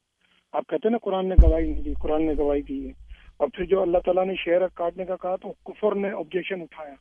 آپ 0.54 0.68
کہتے 0.68 0.88
ہیں 0.88 0.92
نا 0.92 0.98
قرآن 0.98 1.30
نے 1.30 1.36
گواہی 1.44 1.72
نہیں 1.72 1.82
دی 1.82 1.94
قرآن 2.02 2.26
نے 2.26 2.34
گواہی 2.38 2.62
دی 2.62 2.88
ہے۔ 2.88 2.92
اور 3.38 3.48
پھر 3.54 3.66
جو 3.66 3.82
اللہ 3.82 3.98
تعالیٰ 4.06 4.26
نے 4.26 4.34
شعر 4.36 4.68
کاٹنے 4.68 5.06
کا 5.06 5.16
کہا 5.16 5.36
تو 5.36 5.72
کفر 5.72 5.96
نے 5.96 6.12
آبجیکشن 6.12 6.62
اٹھایا۔ 6.62 6.94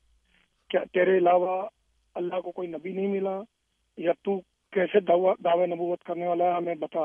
کیا 0.69 0.81
تیرے 0.93 1.19
علاوہ 1.19 1.69
اللہ 2.15 2.40
کو 2.40 2.51
کوئی 2.51 2.69
نبی 2.69 2.93
نہیں 2.93 3.06
ملا؟ 3.06 3.40
یا 3.97 4.12
تو 4.12 4.40
کیسے 4.73 5.01
دعوی 5.44 5.66
نبوت 5.66 6.05
کرنے 6.05 6.27
والا 6.27 6.44
ہے؟ 6.44 6.52
ہمیں 6.52 6.74
بتا۔ 6.74 7.01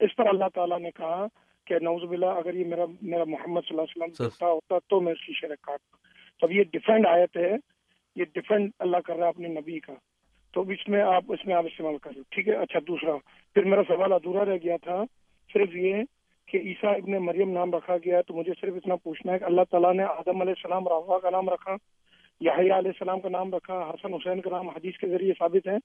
اس 0.00 0.16
پر 0.16 0.26
اللہ 0.26 0.44
تعالیٰ 0.54 0.80
نے 0.80 0.90
کہا 0.90 1.26
کہ 1.66 1.74
نوز 1.74 2.02
باللہ 2.02 2.26
اگر 2.26 2.54
یہ 2.54 2.64
میرا 2.64 2.84
میرا 3.02 3.24
محمد 3.24 3.60
صلی 3.68 3.78
اللہ 3.78 4.04
علیہ 4.04 4.26
وسلم 4.26 4.48
ہوتا 4.48 4.78
تو 4.78 5.00
میں 5.00 5.12
اس 5.12 5.26
کی 5.26 5.32
شعر 5.32 5.50
کاٹتا۔ 5.62 6.09
تب 6.40 6.52
یہ 6.52 6.62
ڈفرینٹ 6.72 7.06
آیت 7.06 7.36
ہے، 7.36 7.52
یہ 8.16 8.24
ڈفرینٹ 8.34 8.70
اللہ 8.78 8.96
کر 8.96 9.16
رہا 9.16 9.24
ہے 9.24 9.28
اپنے 9.28 9.48
نبی 9.48 9.80
کا۔ 9.80 9.92
تو 10.52 10.60
اس 10.60 10.88
میں 10.88 11.02
آپ، 11.02 11.24
اس 11.28 11.46
میں 11.46 11.54
آپ 11.54 11.66
استعمال 11.66 11.98
کر 11.98 12.10
رہے 12.16 12.22
ٹھیک 12.30 12.48
ہے 12.48 12.54
اچھا 12.54 12.78
دوسرا۔ 12.88 13.12
پھر 13.54 13.64
میرا 13.64 13.82
سوال 13.88 14.12
ادھورا 14.12 14.44
رہ 14.44 14.58
گیا 14.64 14.76
تھا۔ 14.82 15.04
صرف 15.52 15.74
یہ 15.74 15.94
کہ 16.46 16.56
عیسیٰ 16.56 16.94
ابن 16.94 17.12
مریم 17.12 17.52
نام 17.52 17.74
رکھا 17.74 17.96
گیا 17.96 18.16
ہے، 18.16 18.22
تو 18.22 18.34
مجھے 18.34 18.52
صرف 18.60 18.74
اتنا 18.76 18.96
پوچھنا 18.96 19.32
ہے 19.32 19.38
کہ 19.38 19.44
اللہ 19.44 19.60
تعالیٰ 19.70 19.94
نے 19.94 20.02
آدم 20.02 20.40
علیہ 20.40 20.54
السلام 20.56 20.88
روا 20.88 21.18
کا 21.18 21.30
نام 21.30 21.50
رکھا 21.50 21.76
یاہیا 22.40 22.78
علیہ 22.78 22.90
السلام 22.90 23.20
کا 23.20 23.28
نام 23.28 23.54
رکھا، 23.54 23.90
حسن 23.90 24.14
حسین 24.14 24.40
کا 24.40 24.50
نام، 24.50 24.68
حدیث 24.68 24.96
کے 24.96 25.08
ذریعے 25.08 25.32
ثابت 25.38 25.68
ہے۔ 25.68 25.76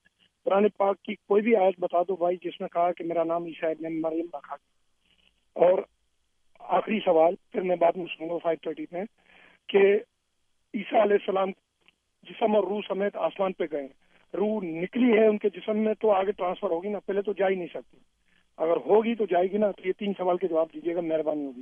قرآن 0.43 0.67
پاک 0.77 1.01
کی 1.01 1.15
کوئی 1.15 1.41
بھی 1.41 1.55
آیت 1.55 1.73
بتا 1.79 2.01
دو 2.01 2.15
بھائی 2.15 2.37
جس 2.43 2.61
میں 2.61 2.69
کہا 2.69 2.91
کہ 2.91 3.03
میرا 3.03 3.23
نام 3.23 3.45
عیسیٰ 3.45 3.69
ابن 3.69 4.01
مریم 4.01 4.25
رکھا 4.33 4.55
گیا۔ 4.55 4.85
اور 5.53 5.79
آخری 6.59 6.99
سوال، 7.05 7.35
پھر 7.51 7.61
میں 7.61 7.75
بعد 7.75 7.91
میں 7.95 8.05
سنوں 8.05 8.29
گا 8.29 8.37
فائیو 8.43 8.57
تھرٹی 8.63 8.85
میں، 8.91 9.03
کہ 9.67 9.99
عیسیٰ 10.75 11.01
علیہ 11.01 11.13
السلام 11.13 11.49
جسم 12.23 12.55
اور 12.55 12.63
روح 12.63 12.79
سمیت 12.87 13.15
آسمان 13.15 13.53
پہ 13.53 13.63
گئے۔ 13.71 13.87
روح 14.33 14.61
نکلی 14.63 15.13
ہے 15.13 15.27
ان 15.27 15.37
کے 15.37 15.49
جسم 15.49 15.77
میں 15.77 15.93
تو 15.93 16.11
آگے 16.11 16.31
ٹرانسفر 16.31 16.69
ہوگی 16.69 16.89
نا 16.89 16.99
پہلے 16.99 17.21
تو 17.21 17.33
جا 17.33 17.49
ہی 17.49 17.55
نہیں 17.55 17.67
سکتی۔ 17.73 17.97
اگر 18.57 18.77
ہوگی 18.77 19.15
تو 19.15 19.25
جائے 19.25 19.51
گی 19.51 19.57
نا 19.57 19.71
تو 19.71 19.87
یہ 19.87 19.93
تین 19.99 20.13
سوال 20.17 20.37
کے 20.37 20.47
جواب 20.47 20.67
دیجیے 20.73 20.95
گا 20.95 21.01
مہربانی 21.01 21.45
ہوگی۔ 21.45 21.61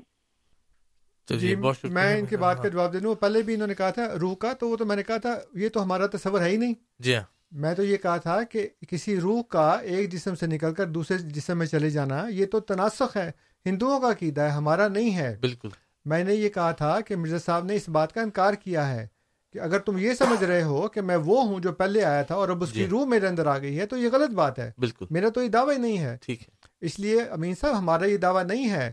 جی 1.30 1.56
میں 1.84 2.20
ان 2.20 2.26
کی 2.26 2.38
بات 2.38 2.64
کا 2.64 2.68
جواب 2.68 2.94
دے 2.94 3.00
دوں 3.00 3.16
پہلے 3.16 3.42
بھی 3.42 3.54
انہوں 3.54 3.68
نے 3.68 3.74
کہا 3.74 3.90
تھا 3.90 4.08
روح 4.22 4.36
کا 4.36 4.54
تو 4.54 4.70
وہ 4.70 4.76
تو 4.76 4.86
میں 4.86 4.96
نے 4.96 5.04
کہا 5.04 5.18
تھا 5.18 5.40
یہ 5.54 5.70
تو 5.70 5.84
ہمارا 5.84 6.08
تصور 6.08 6.42
ہے 6.42 6.50
ہی 6.50 6.58
نہیں۔ 6.58 6.74
جی 7.00 7.16
ہاں۔ 7.16 7.24
میں 7.52 7.74
تو 7.74 7.84
یہ 7.84 7.98
کہا 7.98 8.18
تھا 8.18 8.44
کہ 8.44 8.70
کسی 8.90 9.20
روح 9.20 9.42
کا 9.50 9.72
ایک 9.72 10.12
جسم 10.12 10.36
سے 10.36 10.48
نکل 10.48 10.74
کر 10.74 10.86
دوسرے 10.86 11.18
جسم 11.18 11.58
میں 11.58 11.66
چلے 11.66 11.90
جانا 11.90 12.26
یہ 12.30 12.46
تو 12.46 12.60
تناسخ 12.60 13.18
ہے 13.18 13.32
ہندوؤں 13.66 14.00
کا 14.00 14.12
عقیدہ 14.12 14.42
ہے 14.42 14.50
ہمارا 14.50 14.88
نہیں 14.88 15.18
ہے۔ 15.18 15.38
بالکل۔ 15.42 15.70
میں 16.06 16.24
نے 16.24 16.34
یہ 16.36 16.50
کہا 16.50 16.72
تھا 16.72 17.02
کہ 17.02 17.16
مرزا 17.16 17.38
صاحب 17.38 17.66
نے 17.66 17.76
اس 17.76 17.90
بات 17.90 18.14
کا 18.14 18.22
انکار 18.22 18.54
کیا 18.54 18.90
ہے 18.90 19.08
کہ 19.54 19.60
اگر 19.60 19.80
تم 19.80 19.98
یہ 19.98 20.14
سمجھ 20.14 20.44
رہے 20.44 20.64
ہو 20.64 20.88
کہ 20.88 21.02
میں 21.02 21.16
وہ 21.16 21.44
ہوں 21.44 21.60
جو 21.60 21.72
پہلے 21.72 22.04
آیا 22.04 22.22
تھا 22.22 22.36
اور 22.36 22.50
اب 22.50 22.64
اس 22.64 22.72
کی 22.72 22.88
روح 22.88 23.06
میرے 23.06 23.28
اندر 23.28 23.46
آ 23.48 23.58
گئی 23.58 23.80
ہے 23.80 23.86
تو 23.86 23.98
یہ 23.98 24.10
غلط 24.14 24.30
بات 24.30 24.60
ہے۔ 24.60 24.72
بالکل۔ 24.78 25.06
میرا 25.10 25.30
تو 25.30 25.44
یہ 25.44 25.48
دعویٰ 25.48 25.78
نہیں 25.78 25.98
ہے۔ 25.98 26.18
ٹھیک 26.22 26.42
ہے۔ 26.42 26.68
اس 26.82 27.00
لیے 27.00 27.22
امین 27.22 27.56
صاحب 27.56 27.78
ہمارا 27.78 28.06
یہ 28.06 28.18
دعویٰ 28.18 28.44
نہیں 28.44 28.70
ہے 28.70 28.92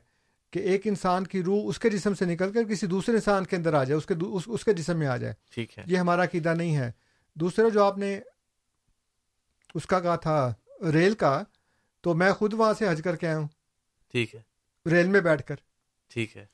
کہ 0.50 0.58
ایک 0.58 0.80
انسان 0.84 1.24
کی 1.26 1.42
روح 1.42 1.62
اس 1.66 1.78
کے 1.78 1.90
جسم 1.90 2.14
سے 2.14 2.24
نکل 2.24 2.52
کر 2.52 2.64
کسی 2.64 2.86
دوسرے 2.86 3.14
انسان 3.14 3.44
کے 3.44 3.56
اندر 3.56 3.74
آ 3.74 3.84
جائے 3.84 3.98
اس 3.98 4.06
کے 4.06 4.14
اس, 4.32 4.42
اس 4.46 4.64
کے 4.64 4.72
جسم 4.72 4.98
میں 4.98 5.06
آ 5.06 5.16
جائے۔ 5.16 5.34
ٹھیک 5.50 5.78
ہے۔ 5.78 5.84
یہ 5.86 5.96
ہمارا 5.96 6.24
عقیدہ 6.24 6.54
نہیں 6.54 6.76
ہے۔ 6.76 6.90
دوسرا 7.34 7.68
جو 7.68 7.84
آپ 7.84 7.98
نے 7.98 8.20
اس 9.74 9.86
کا 9.86 10.00
کہا 10.00 10.16
تھا 10.16 10.54
ریل 10.92 11.14
کا 11.14 11.42
تو 12.00 12.14
میں 12.14 12.32
خود 12.32 12.52
وہاں 12.52 12.74
سے 12.78 12.90
حج 12.90 13.00
کر 13.04 13.16
کے 13.16 13.28
آیا 13.28 13.38
ہوں۔ 13.38 13.48
ٹھیک 14.12 14.34
ہے۔ 14.34 14.40
ریل 14.90 15.06
میں 15.06 15.20
بیٹھ 15.20 15.42
کر۔ 15.42 15.54
ٹھیک 16.08 16.36
ہے۔ 16.36 16.46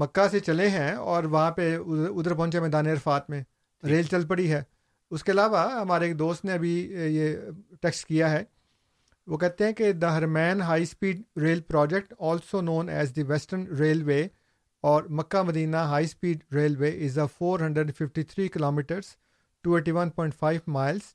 مکہ 0.00 0.28
سے 0.30 0.40
چلے 0.40 0.68
ہیں 0.68 0.92
اور 0.92 1.24
وہاں 1.24 1.50
پہ 1.50 1.76
ادھر 1.76 2.34
پہنچے 2.34 2.60
میدان 2.60 2.86
عرفات 2.86 3.30
میں۔ 3.30 3.42
ریل 3.82 4.02
چل 4.02 4.26
پڑی 4.26 4.50
ہے۔ 4.52 4.62
اس 5.10 5.24
کے 5.24 5.32
علاوہ 5.32 5.70
ہمارے 5.80 6.06
ایک 6.06 6.18
دوست 6.18 6.44
نے 6.44 6.52
ابھی 6.52 6.74
یہ 7.08 7.36
ٹیکسٹ 7.80 8.06
کیا 8.06 8.30
ہے۔ 8.30 8.42
وہ 9.26 9.36
کہتے 9.38 9.64
ہیں 9.64 9.72
کہ 9.72 9.92
the 9.92 10.16
Haramain 10.16 10.62
high 10.62 10.82
speed 10.82 11.22
rail 11.42 11.60
project 11.60 12.14
also 12.18 12.60
known 12.60 12.88
as 12.88 13.14
the 13.16 13.22
western 13.22 13.66
railway 13.76 14.22
اور 14.84 15.02
Mecca 15.10 15.42
Medina 15.42 15.76
high 15.76 16.04
speed 16.04 16.54
railway 16.54 16.90
is 17.06 17.18
a 17.18 17.26
four 17.38 17.60
hundred 17.60 17.94
fifty 17.94 18.22
three 18.22 18.48
kilometres 18.70 19.04
two 19.64 19.74
eighty 19.74 19.90
one 19.90 20.10
point 20.10 20.34
five 20.34 20.60
miles 20.66 21.14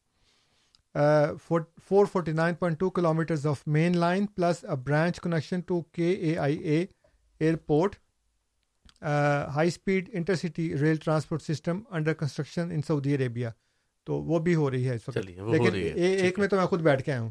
four 1.47 2.05
forty 2.05 2.31
nine 2.31 2.55
point 2.55 2.79
two 2.79 2.89
kilometres 3.13 3.47
of 3.47 3.67
main 3.67 3.97
line 3.97 4.25
plus 4.25 4.63
a 4.63 4.75
branch 4.75 5.19
connection 5.21 5.61
to 5.61 5.81
K 5.81 6.11
A 6.11 6.37
I 6.37 6.57
A 6.57 6.85
airport. 7.39 7.95
High 9.01 9.67
speed 9.67 10.09
intercity 10.13 10.77
rail 10.77 10.95
transport 10.95 11.41
system 11.41 11.79
under 11.89 12.13
construction 12.13 12.71
in 12.71 12.81
Saudi 12.81 13.15
Arabia. 13.15 13.47
تو 14.03 14.15
وہ 14.15 14.39
بھی 14.39 14.55
ہو 14.55 14.71
رہی 14.71 14.89
ہے 14.89 14.95
اس 14.95 15.01
وقت۔ 15.07 15.17
لیکن 15.17 15.75
ایک 15.95 16.39
میں 16.39 16.47
تو 16.47 16.55
میں 16.55 16.65
خود 16.65 16.81
بیٹھ 16.81 17.03
کے 17.03 17.11
آیا 17.11 17.21
ہوں۔ 17.21 17.29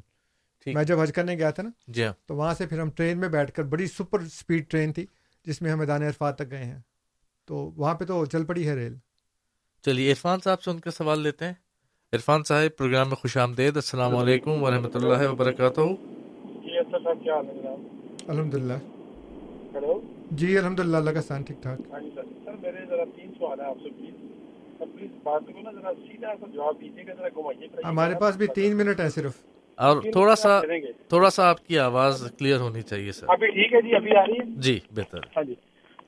میں 0.67 0.85
جب 0.85 1.01
حج 1.01 1.13
کرنے 1.13 1.35
گیا 1.35 1.51
تھا 1.51 1.63
نا 1.63 1.71
جی 1.87 2.05
ہاں۔ 2.05 2.13
تو 2.27 2.35
وہاں 2.37 2.55
سے 2.55 2.67
پھر 2.67 2.81
ہم 2.81 2.91
ٹرین 2.91 3.19
میں 3.19 3.29
بیٹھ 3.29 3.53
کر 3.53 3.63
بڑی 3.63 3.87
سپر 3.87 4.21
اسپیڈ 4.21 4.71
ٹرین 4.71 4.93
تھی 4.93 5.07
جس 5.45 5.63
میں 5.63 5.71
ہم 5.71 5.79
میدان 5.79 6.03
عرفات 6.03 6.37
تک 6.39 6.51
گئے 6.51 6.65
ہیں۔ 6.65 6.79
تو 7.47 7.57
وہاں 7.57 7.95
پہ 7.95 8.05
تو 8.05 8.27
چل 8.27 8.45
پڑی 8.45 8.69
ہے 8.69 8.75
ریل۔ 8.75 8.95
چلیے 9.85 10.11
عرفان 10.11 10.39
صاحب 10.45 10.63
سے 10.63 10.71
ان 10.71 10.81
کا 10.81 10.91
سوال 10.91 11.21
لیتے 11.21 11.45
ہیں۔ 11.45 11.53
عرفان 12.13 12.43
صاحب 12.43 12.77
پروگرام 12.79 13.09
میں 13.09 13.17
خوش 13.17 13.37
آمدید۔ 13.37 13.77
السلام 13.77 14.17
علیکم 14.17 14.63
ورحمۃ 14.63 14.91
اللہ 14.95 15.29
وبرکاتہ۔ 15.29 15.81
جی 16.45 16.85
صاحب 16.85 17.19
کیا 17.25 17.35
حال 17.35 17.47
ہے؟ 17.47 17.75
الحمد 18.29 18.55
للہ 18.55 18.98
ہلو 19.75 19.99
جی 20.33 20.57
الحمد 20.59 20.81
للہ 20.81 20.97
اللہ 20.97 21.11
کا 21.11 21.21
سان 21.23 21.43
ٹھیک 21.43 21.63
ٹھاک۔ 21.63 21.81
ہاں 21.93 22.01
جی 22.01 22.11
سر 22.15 22.23
سر 22.45 22.55
میرے 22.63 22.85
ذرا 22.87 23.05
تین 23.17 23.31
سوال 23.39 23.61
ہیں 23.61 23.67
آپ 23.67 23.79
سے 23.83 23.89
پلیز 23.91 24.15
سر 24.79 24.87
پلیز 24.95 25.11
بات 25.23 25.43
کو 25.47 25.63
نا 25.63 25.71
ذرا 25.73 25.93
سیدھا 25.99 26.33
سا 26.41 26.47
جواب 26.55 26.81
دیجیے 26.81 27.07
گا 27.07 27.15
ذرا 27.19 27.29
گھمائیے 27.35 27.69
ہمارے 27.85 28.15
پاس 28.21 28.37
بھی 28.37 28.47
تین 28.55 28.77
منٹ 28.77 29.01
ہے 29.01 29.09
صرف۔ 29.09 29.37
اور 29.79 30.01
تھوڑا 30.13 30.35
سا 30.35 30.61
تھوڑا 31.09 31.31
سا 31.31 31.49
آپ 31.51 31.65
کی 31.67 31.79
آواز 31.79 32.23
کلیئر 32.39 32.61
ہونی 32.61 32.83
چاہیے 32.83 33.13
سر۔ 33.13 33.27
ابھی 33.29 33.51
ٹھیک 33.51 33.75
ہے 33.75 33.81
جی 33.83 33.95
ابھی 33.97 34.17
آ 34.17 34.25
رہی 34.27 34.39
ہے؟ 34.39 34.45
جی 34.59 34.79
بہتر۔ 34.97 35.27
ہاں 35.37 35.43
جی۔ 35.43 35.55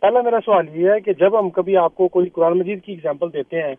پہلا 0.02 0.20
میرا 0.20 0.38
سوال 0.44 0.68
یہ 0.74 0.90
ہے 0.90 1.00
کہ 1.00 1.12
جب 1.20 1.38
ہم 1.38 1.50
کبھی 1.50 1.76
آپ 1.76 1.94
کو 1.94 2.08
کوئی 2.08 2.28
قرآن 2.28 2.58
مجید 2.58 2.82
کی 2.84 2.92
اگزامپل 2.92 3.32
دیتے 3.32 3.62
ہیں 3.62 3.74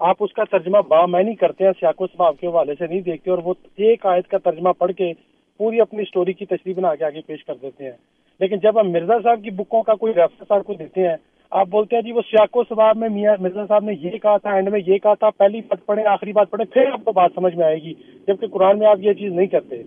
آپ 0.00 0.16
اس 0.20 0.32
کا 0.32 0.44
ترجمہ 0.50 0.78
با 0.88 1.04
میں 1.06 1.22
نہیں 1.22 1.34
کرتے 1.34 1.64
ہیں 1.64 1.72
سیاق 1.80 2.00
و 2.02 2.06
سباب 2.06 2.38
کے 2.40 2.46
حوالے 2.46 2.74
سے 2.78 2.86
نہیں 2.86 3.00
دیکھتے 3.00 3.30
اور 3.30 3.38
وہ 3.38 3.54
ایک 3.78 4.06
آیت 4.06 4.28
کا 4.28 4.38
ترجمہ 4.38 4.72
پڑھ 4.78 4.92
کے 4.92 5.12
پوری 5.60 5.80
اپنی 5.80 6.02
اسٹوری 6.02 6.32
کی 6.32 6.46
تشریح 6.46 6.74
بنا 6.76 6.94
کے 6.94 7.04
آگے 7.04 7.20
پیش 7.26 7.44
کر 7.44 7.54
دیتے 7.62 7.84
ہیں۔ 7.84 7.96
لیکن 8.40 8.56
جب 8.56 8.80
ہم 8.80 8.90
مرزا 8.90 9.14
صاحب 9.22 9.42
کی 9.44 9.50
بکوں 9.50 9.82
کا 9.82 9.94
کوئی 9.94 10.12
ریفرنس 10.14 10.52
آپ 10.52 10.64
کو 10.64 10.74
دیتے 10.74 11.08
ہیں، 11.08 11.16
آپ 11.50 11.66
بولتے 11.70 11.96
ہیں 11.96 12.02
جی 12.02 12.12
وہ 12.12 12.20
سیاق 12.30 12.56
و 12.56 12.62
سباب 12.68 12.96
میں 12.96 13.08
میاں 13.08 13.34
مرزا 13.40 13.66
صاحب 13.66 13.84
نے 13.84 13.92
یہ 14.02 14.10
کہا 14.10 14.36
تھا 14.36 14.50
اینڈ 14.50 14.68
میں 14.68 14.80
یہ 14.86 14.98
کہا 14.98 15.14
تھا، 15.14 15.30
پہلی 15.30 15.60
بات 15.60 15.86
پڑھیں، 15.86 16.04
آخری 16.04 16.32
بات 16.32 16.50
پڑھیں، 16.50 16.72
پھر 16.74 16.82
آپ 16.92 17.04
کو 17.04 17.12
بات 17.12 17.30
سمجھ 17.34 17.54
میں 17.54 17.64
آئے 17.64 17.76
گی، 17.76 17.94
جبکہ 18.26 18.46
قرآن 18.46 18.78
میں 18.78 18.86
آپ 18.86 18.98
یہ 19.00 19.12
چیز 19.12 19.32
نہیں 19.32 19.46
کرتے۔ 19.46 19.82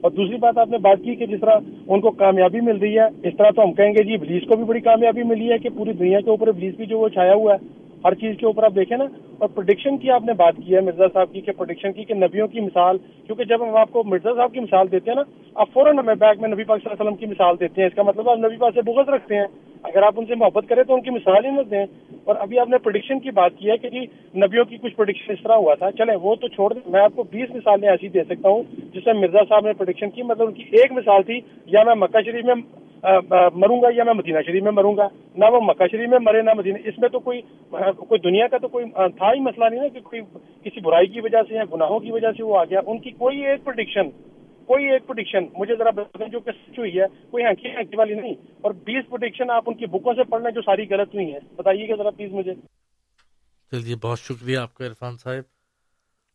اور 0.00 0.10
دوسری 0.10 0.36
بات 0.36 0.58
آپ 0.58 0.68
نے 0.68 0.78
بات 0.78 0.98
کی 1.04 1.14
کہ 1.14 1.26
جس 1.26 1.40
طرح 1.40 1.58
ان 1.88 2.00
کو 2.00 2.10
کامیابی 2.10 2.60
مل 2.60 2.76
رہی 2.76 2.98
ہے، 2.98 3.28
اس 3.28 3.36
طرح 3.38 3.50
تو 3.50 3.62
ہم 3.62 3.72
کہیں 3.72 3.92
گے 3.92 4.04
جی 4.04 4.14
ابلیس 4.14 4.42
کو 4.48 4.56
بھی 4.56 4.64
بڑی 4.64 4.80
کامیابی 4.80 5.22
ملی 5.22 5.52
ہے 5.52 5.58
کہ 5.58 5.68
پوری 5.76 5.92
دنیا 5.92 6.20
کے 6.20 6.30
اوپر 6.30 6.48
ابلیس 6.48 6.74
بھی 6.74 6.86
جو 6.86 6.98
وہ 6.98 7.08
چھایا 7.08 7.34
ہوا 7.34 7.54
ہے۔ 7.54 7.87
ہر 8.04 8.14
چیز 8.14 8.36
کے 8.38 8.46
اوپر 8.46 8.62
آپ 8.62 8.74
دیکھیں 8.74 8.96
نا، 8.96 9.04
اور 9.38 9.48
پروڈکشن 9.48 9.96
کی 9.98 10.10
آپ 10.10 10.24
نے 10.24 10.32
بات 10.32 10.56
کی 10.56 10.74
ہے 10.74 10.80
مرزا 10.80 11.06
صاحب 11.12 11.32
کی 11.32 11.40
کہ 11.40 11.52
پروڈکشن 11.52 11.92
کی 11.92 12.04
کہ 12.04 12.14
نبیوں 12.14 12.48
کی 12.48 12.60
مثال، 12.60 12.98
کیونکہ 13.26 13.44
جب 13.44 13.62
ہم 13.62 13.76
آپ 13.76 13.92
کو 13.92 14.02
مرزا 14.04 14.34
صاحب 14.36 14.52
کی 14.52 14.60
مثال 14.60 14.90
دیتے 14.92 15.10
ہیں 15.10 15.16
نا، 15.16 15.22
آپ 15.54 15.72
فوراً 15.72 15.98
ہمیں 15.98 16.14
بیک 16.14 16.40
میں 16.40 16.48
نبی 16.48 16.64
پاک 16.64 16.82
صلی 16.82 16.90
اللہ 16.90 17.02
علیہ 17.02 17.06
وسلم 17.06 17.20
کی 17.20 17.26
مثال 17.26 17.60
دیتے 17.60 17.80
ہیں۔ 17.80 17.88
اس 17.88 17.94
کا 17.94 18.02
مطلب 18.02 18.28
آپ 18.28 18.38
نبی 18.38 18.56
پاک 18.56 18.74
سے 18.74 18.82
بغض 18.82 19.08
رکھتے 19.08 19.36
ہیں۔ 19.36 19.46
اگر 19.82 20.02
آپ 20.02 20.14
ان 20.16 20.26
سے 20.26 20.34
محبت 20.34 20.64
کریں 20.68 20.82
تو 20.82 20.94
ان 20.94 21.00
کی 21.00 21.10
مثال 21.10 21.44
ہی 21.44 21.50
مت 21.50 21.70
دیں۔ 21.70 21.86
اور 22.24 22.36
ابھی 22.36 22.58
آپ 22.58 22.68
نے 22.68 22.78
پروڈکشن 22.78 23.20
کی 23.20 23.30
بات 23.30 23.50
کی 23.58 23.70
ہے 23.70 23.76
کہ 23.76 23.88
جی 23.88 23.98
نبیوں 24.36 24.64
کی 24.64 24.76
کچھ 24.76 24.94
پروڈکشن 24.94 25.32
اس 25.32 25.42
طرح 25.42 25.52
ہوا 25.52 25.74
تھا۔ 25.74 25.90
چلیں، 25.90 26.16
وہ 26.22 26.34
تو 26.34 26.48
چھوڑ 26.48 26.72
دیں۔ 26.72 26.90
میں 26.92 27.00
آپ 27.00 27.12
کو 27.16 27.22
بیس 27.22 27.50
مثالیں 27.50 27.88
ایسی 27.88 28.08
دے 28.08 28.24
سکتا 28.24 28.48
ہوں 28.48 28.62
جس 28.94 29.06
میں 29.06 29.14
مرزا 29.14 29.44
صاحب 29.48 29.66
نے 29.66 29.72
پروڈکشن 29.72 30.10
کی۔ 30.10 30.22
مطلب 30.22 30.46
ان 30.46 30.54
کی 30.54 30.62
ایک 30.62 30.92
مثال 30.92 31.22
تھی، 31.22 31.40
یا 31.66 31.84
میں 31.84 31.94
مکہ 31.94 32.22
شریف 32.24 32.44
میں 32.44 32.54
مروں 33.54 33.82
گا 33.82 33.88
یا 33.96 34.04
میں 34.04 34.14
مدینہ 34.14 34.38
شریف 34.46 34.62
میں 34.62 34.72
مروں 34.72 34.96
گا۔ 34.96 35.08
نہ 35.36 35.44
وہ 35.52 35.60
مکہ 35.60 35.86
شریف 35.90 36.08
میں 36.08 36.18
مرے، 36.22 36.42
نہ 36.42 36.50
مدینہ۔ 36.56 36.78
اس 36.84 36.98
میں 36.98 37.08
تو 37.08 37.18
کوئی 37.18 37.40
کوئی 37.70 38.18
دنیا 38.18 38.46
کا 38.46 38.58
تو 38.58 38.68
کوئی 38.68 38.84
تھا 38.94 39.32
ہی 39.34 39.40
مسئلہ 39.40 39.64
نہیں 39.64 39.80
نا 39.80 39.88
کہ 39.88 40.00
کوئی 40.00 40.22
کسی 40.64 40.80
برائی 40.80 41.06
کی 41.06 41.20
وجہ 41.20 41.42
سے 41.48 41.54
یا 41.54 41.64
گناہوں 41.72 41.98
کی 41.98 42.10
وجہ 42.12 42.32
سے 42.36 42.42
وہ 42.42 42.56
آ 42.58 42.64
گیا۔ 42.64 42.80
ان 42.86 42.98
کی 42.98 43.10
کوئی 43.10 43.46
ایک 43.46 43.64
پروڈکشن 43.64 44.08
کوئی 44.68 44.84
ایک 44.84 45.02
پروڈکشن 45.06 45.44
مجھے 45.54 45.76
ذرا 45.76 45.90
بتائیں 45.90 46.30
جو 46.30 46.40
کہ 46.40 46.50
سچ 46.50 46.78
ہوئی 46.78 47.00
ہے 47.00 47.04
کوئی 47.30 47.44
ہنکی 47.44 47.68
ہنکی 47.68 47.96
والی 47.96 48.14
نہیں۔ 48.14 48.34
اور 48.60 48.72
بیس 48.72 49.04
پروڈکشن 49.08 49.50
آپ 49.50 49.62
ان 49.66 49.74
کی 49.74 49.86
بکوں 49.86 50.14
سے 50.14 50.24
پڑھ 50.24 50.42
لیں 50.42 50.50
جو 50.50 50.60
ساری 50.60 50.82
غلط 50.90 51.14
ہوئی 51.14 51.32
ہیں۔ 51.32 51.40
بتائیے 51.56 51.88
گا 51.88 51.96
ذرا 51.96 52.10
پلیز 52.10 52.32
مجھے۔ 52.32 52.54
چلیے 53.70 53.96
بہت 53.96 54.18
شکریہ 54.18 54.58
آپ 54.58 54.74
کا 54.74 54.86
عرفان 54.86 55.16
صاحب۔ 55.16 55.42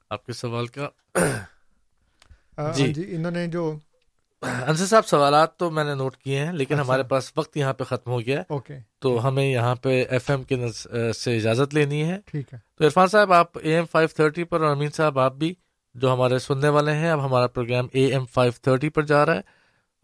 آپ 0.10 0.26
کے 0.26 0.34
سوال 0.34 0.66
کا۔ 0.66 0.90
جی۔ 2.76 2.94
جی 2.94 3.16
انہوں 3.16 3.32
نے 3.32 3.48
جو 3.48 3.76
انصر 4.42 4.86
صاحب 4.86 5.06
سوالات 5.06 5.58
تو 5.58 5.72
میں 5.72 5.84
نے 5.84 5.96
نوٹ 5.96 6.18
کیے 6.18 6.40
ہیں 6.40 6.52
لیکن 6.54 6.76
ہمارے 6.76 7.04
پاس 7.04 7.32
وقت 7.38 7.58
یہاں 7.58 7.74
پہ 7.74 7.84
ختم 7.84 8.12
ہو 8.12 8.22
گیا 8.22 8.44
اوکے۔ 8.50 8.74
تو 9.00 9.28
ہمیں 9.28 9.46
یہاں 9.46 9.76
پہ 9.76 10.04
ایف 10.10 10.32
ایم 10.32 10.44
کے 10.44 10.56
سے 11.14 11.36
اجازت 11.36 11.74
لینی 11.74 12.04
ہے۔ 12.04 12.18
ٹھیک 12.26 12.54
ہے۔ 12.54 12.60
تو 12.78 12.86
عرفان 12.86 13.08
صاحب 13.08 13.34
آپ 13.34 13.58
اے 13.58 13.76
ایم 13.76 13.86
فائیو 13.86 14.08
تھرٹی 14.08 14.44
پر 14.44 14.62
اور 14.62 14.72
امین 14.72 14.90
صاحب 14.90 15.20
آپ 15.20 15.34
بھی 15.34 15.54
جو 15.94 16.14
ہمارے 16.14 16.40
سننے 16.40 16.70
والے 16.70 16.92
ہیں، 16.92 17.12
اب 17.12 17.26
ہمارا 17.26 17.48
programme 17.48 17.88
A 17.92 18.06
M 18.06 18.26
five 18.26 18.52
thirty 18.62 18.90
پر 18.90 19.02
جا 19.02 19.26
رہا 19.26 19.34
ہے 19.34 19.42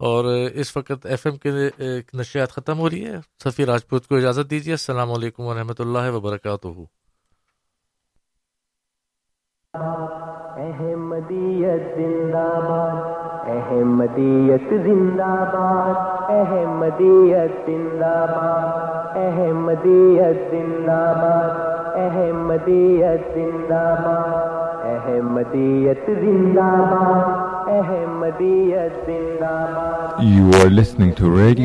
اور 0.00 0.24
اس 0.54 0.76
وقت 0.76 1.06
ایف 1.06 1.26
ایم 1.26 1.36
کے 1.36 1.50
نشیات 2.14 2.50
ختم 2.52 2.78
ہو 2.78 2.90
رہی 2.90 3.04
ہے۔ 3.06 3.16
سفیر 3.44 3.68
راجپوت 3.68 4.06
کو 4.06 4.16
اجازت 4.16 4.50
دیجیے۔ 4.50 4.72
السلام 4.72 5.12
علیکم 5.12 5.42
و 5.42 5.54
رحمۃ 5.54 5.78
اللہ 5.78 6.10
وبرکاتہ۔ 6.14 6.68
احمدیت 10.60 11.82
زندہ 11.96 12.48
باد 12.68 12.96
احمدیت 13.50 14.62
زندہ 14.70 15.32
باد 15.52 15.98
احمدیت 16.30 17.52
زندہ 17.66 18.26
باد 18.30 19.16
احمدیت 19.16 20.36
زندہ 20.50 21.02
باد 21.22 21.54
احمدیت 21.96 23.20
زندہ 23.34 23.84
باد 24.04 24.69
احمدیت 24.90 26.06
زندہ 26.06 26.70
باد 26.90 27.68
احمدیت 27.70 29.06
زندہ 29.06 29.54
باد۔ 29.76 30.22
You 30.22 30.50
are 30.62 30.68
listening 30.68 31.10
to 31.18 31.26
radio 31.38 31.58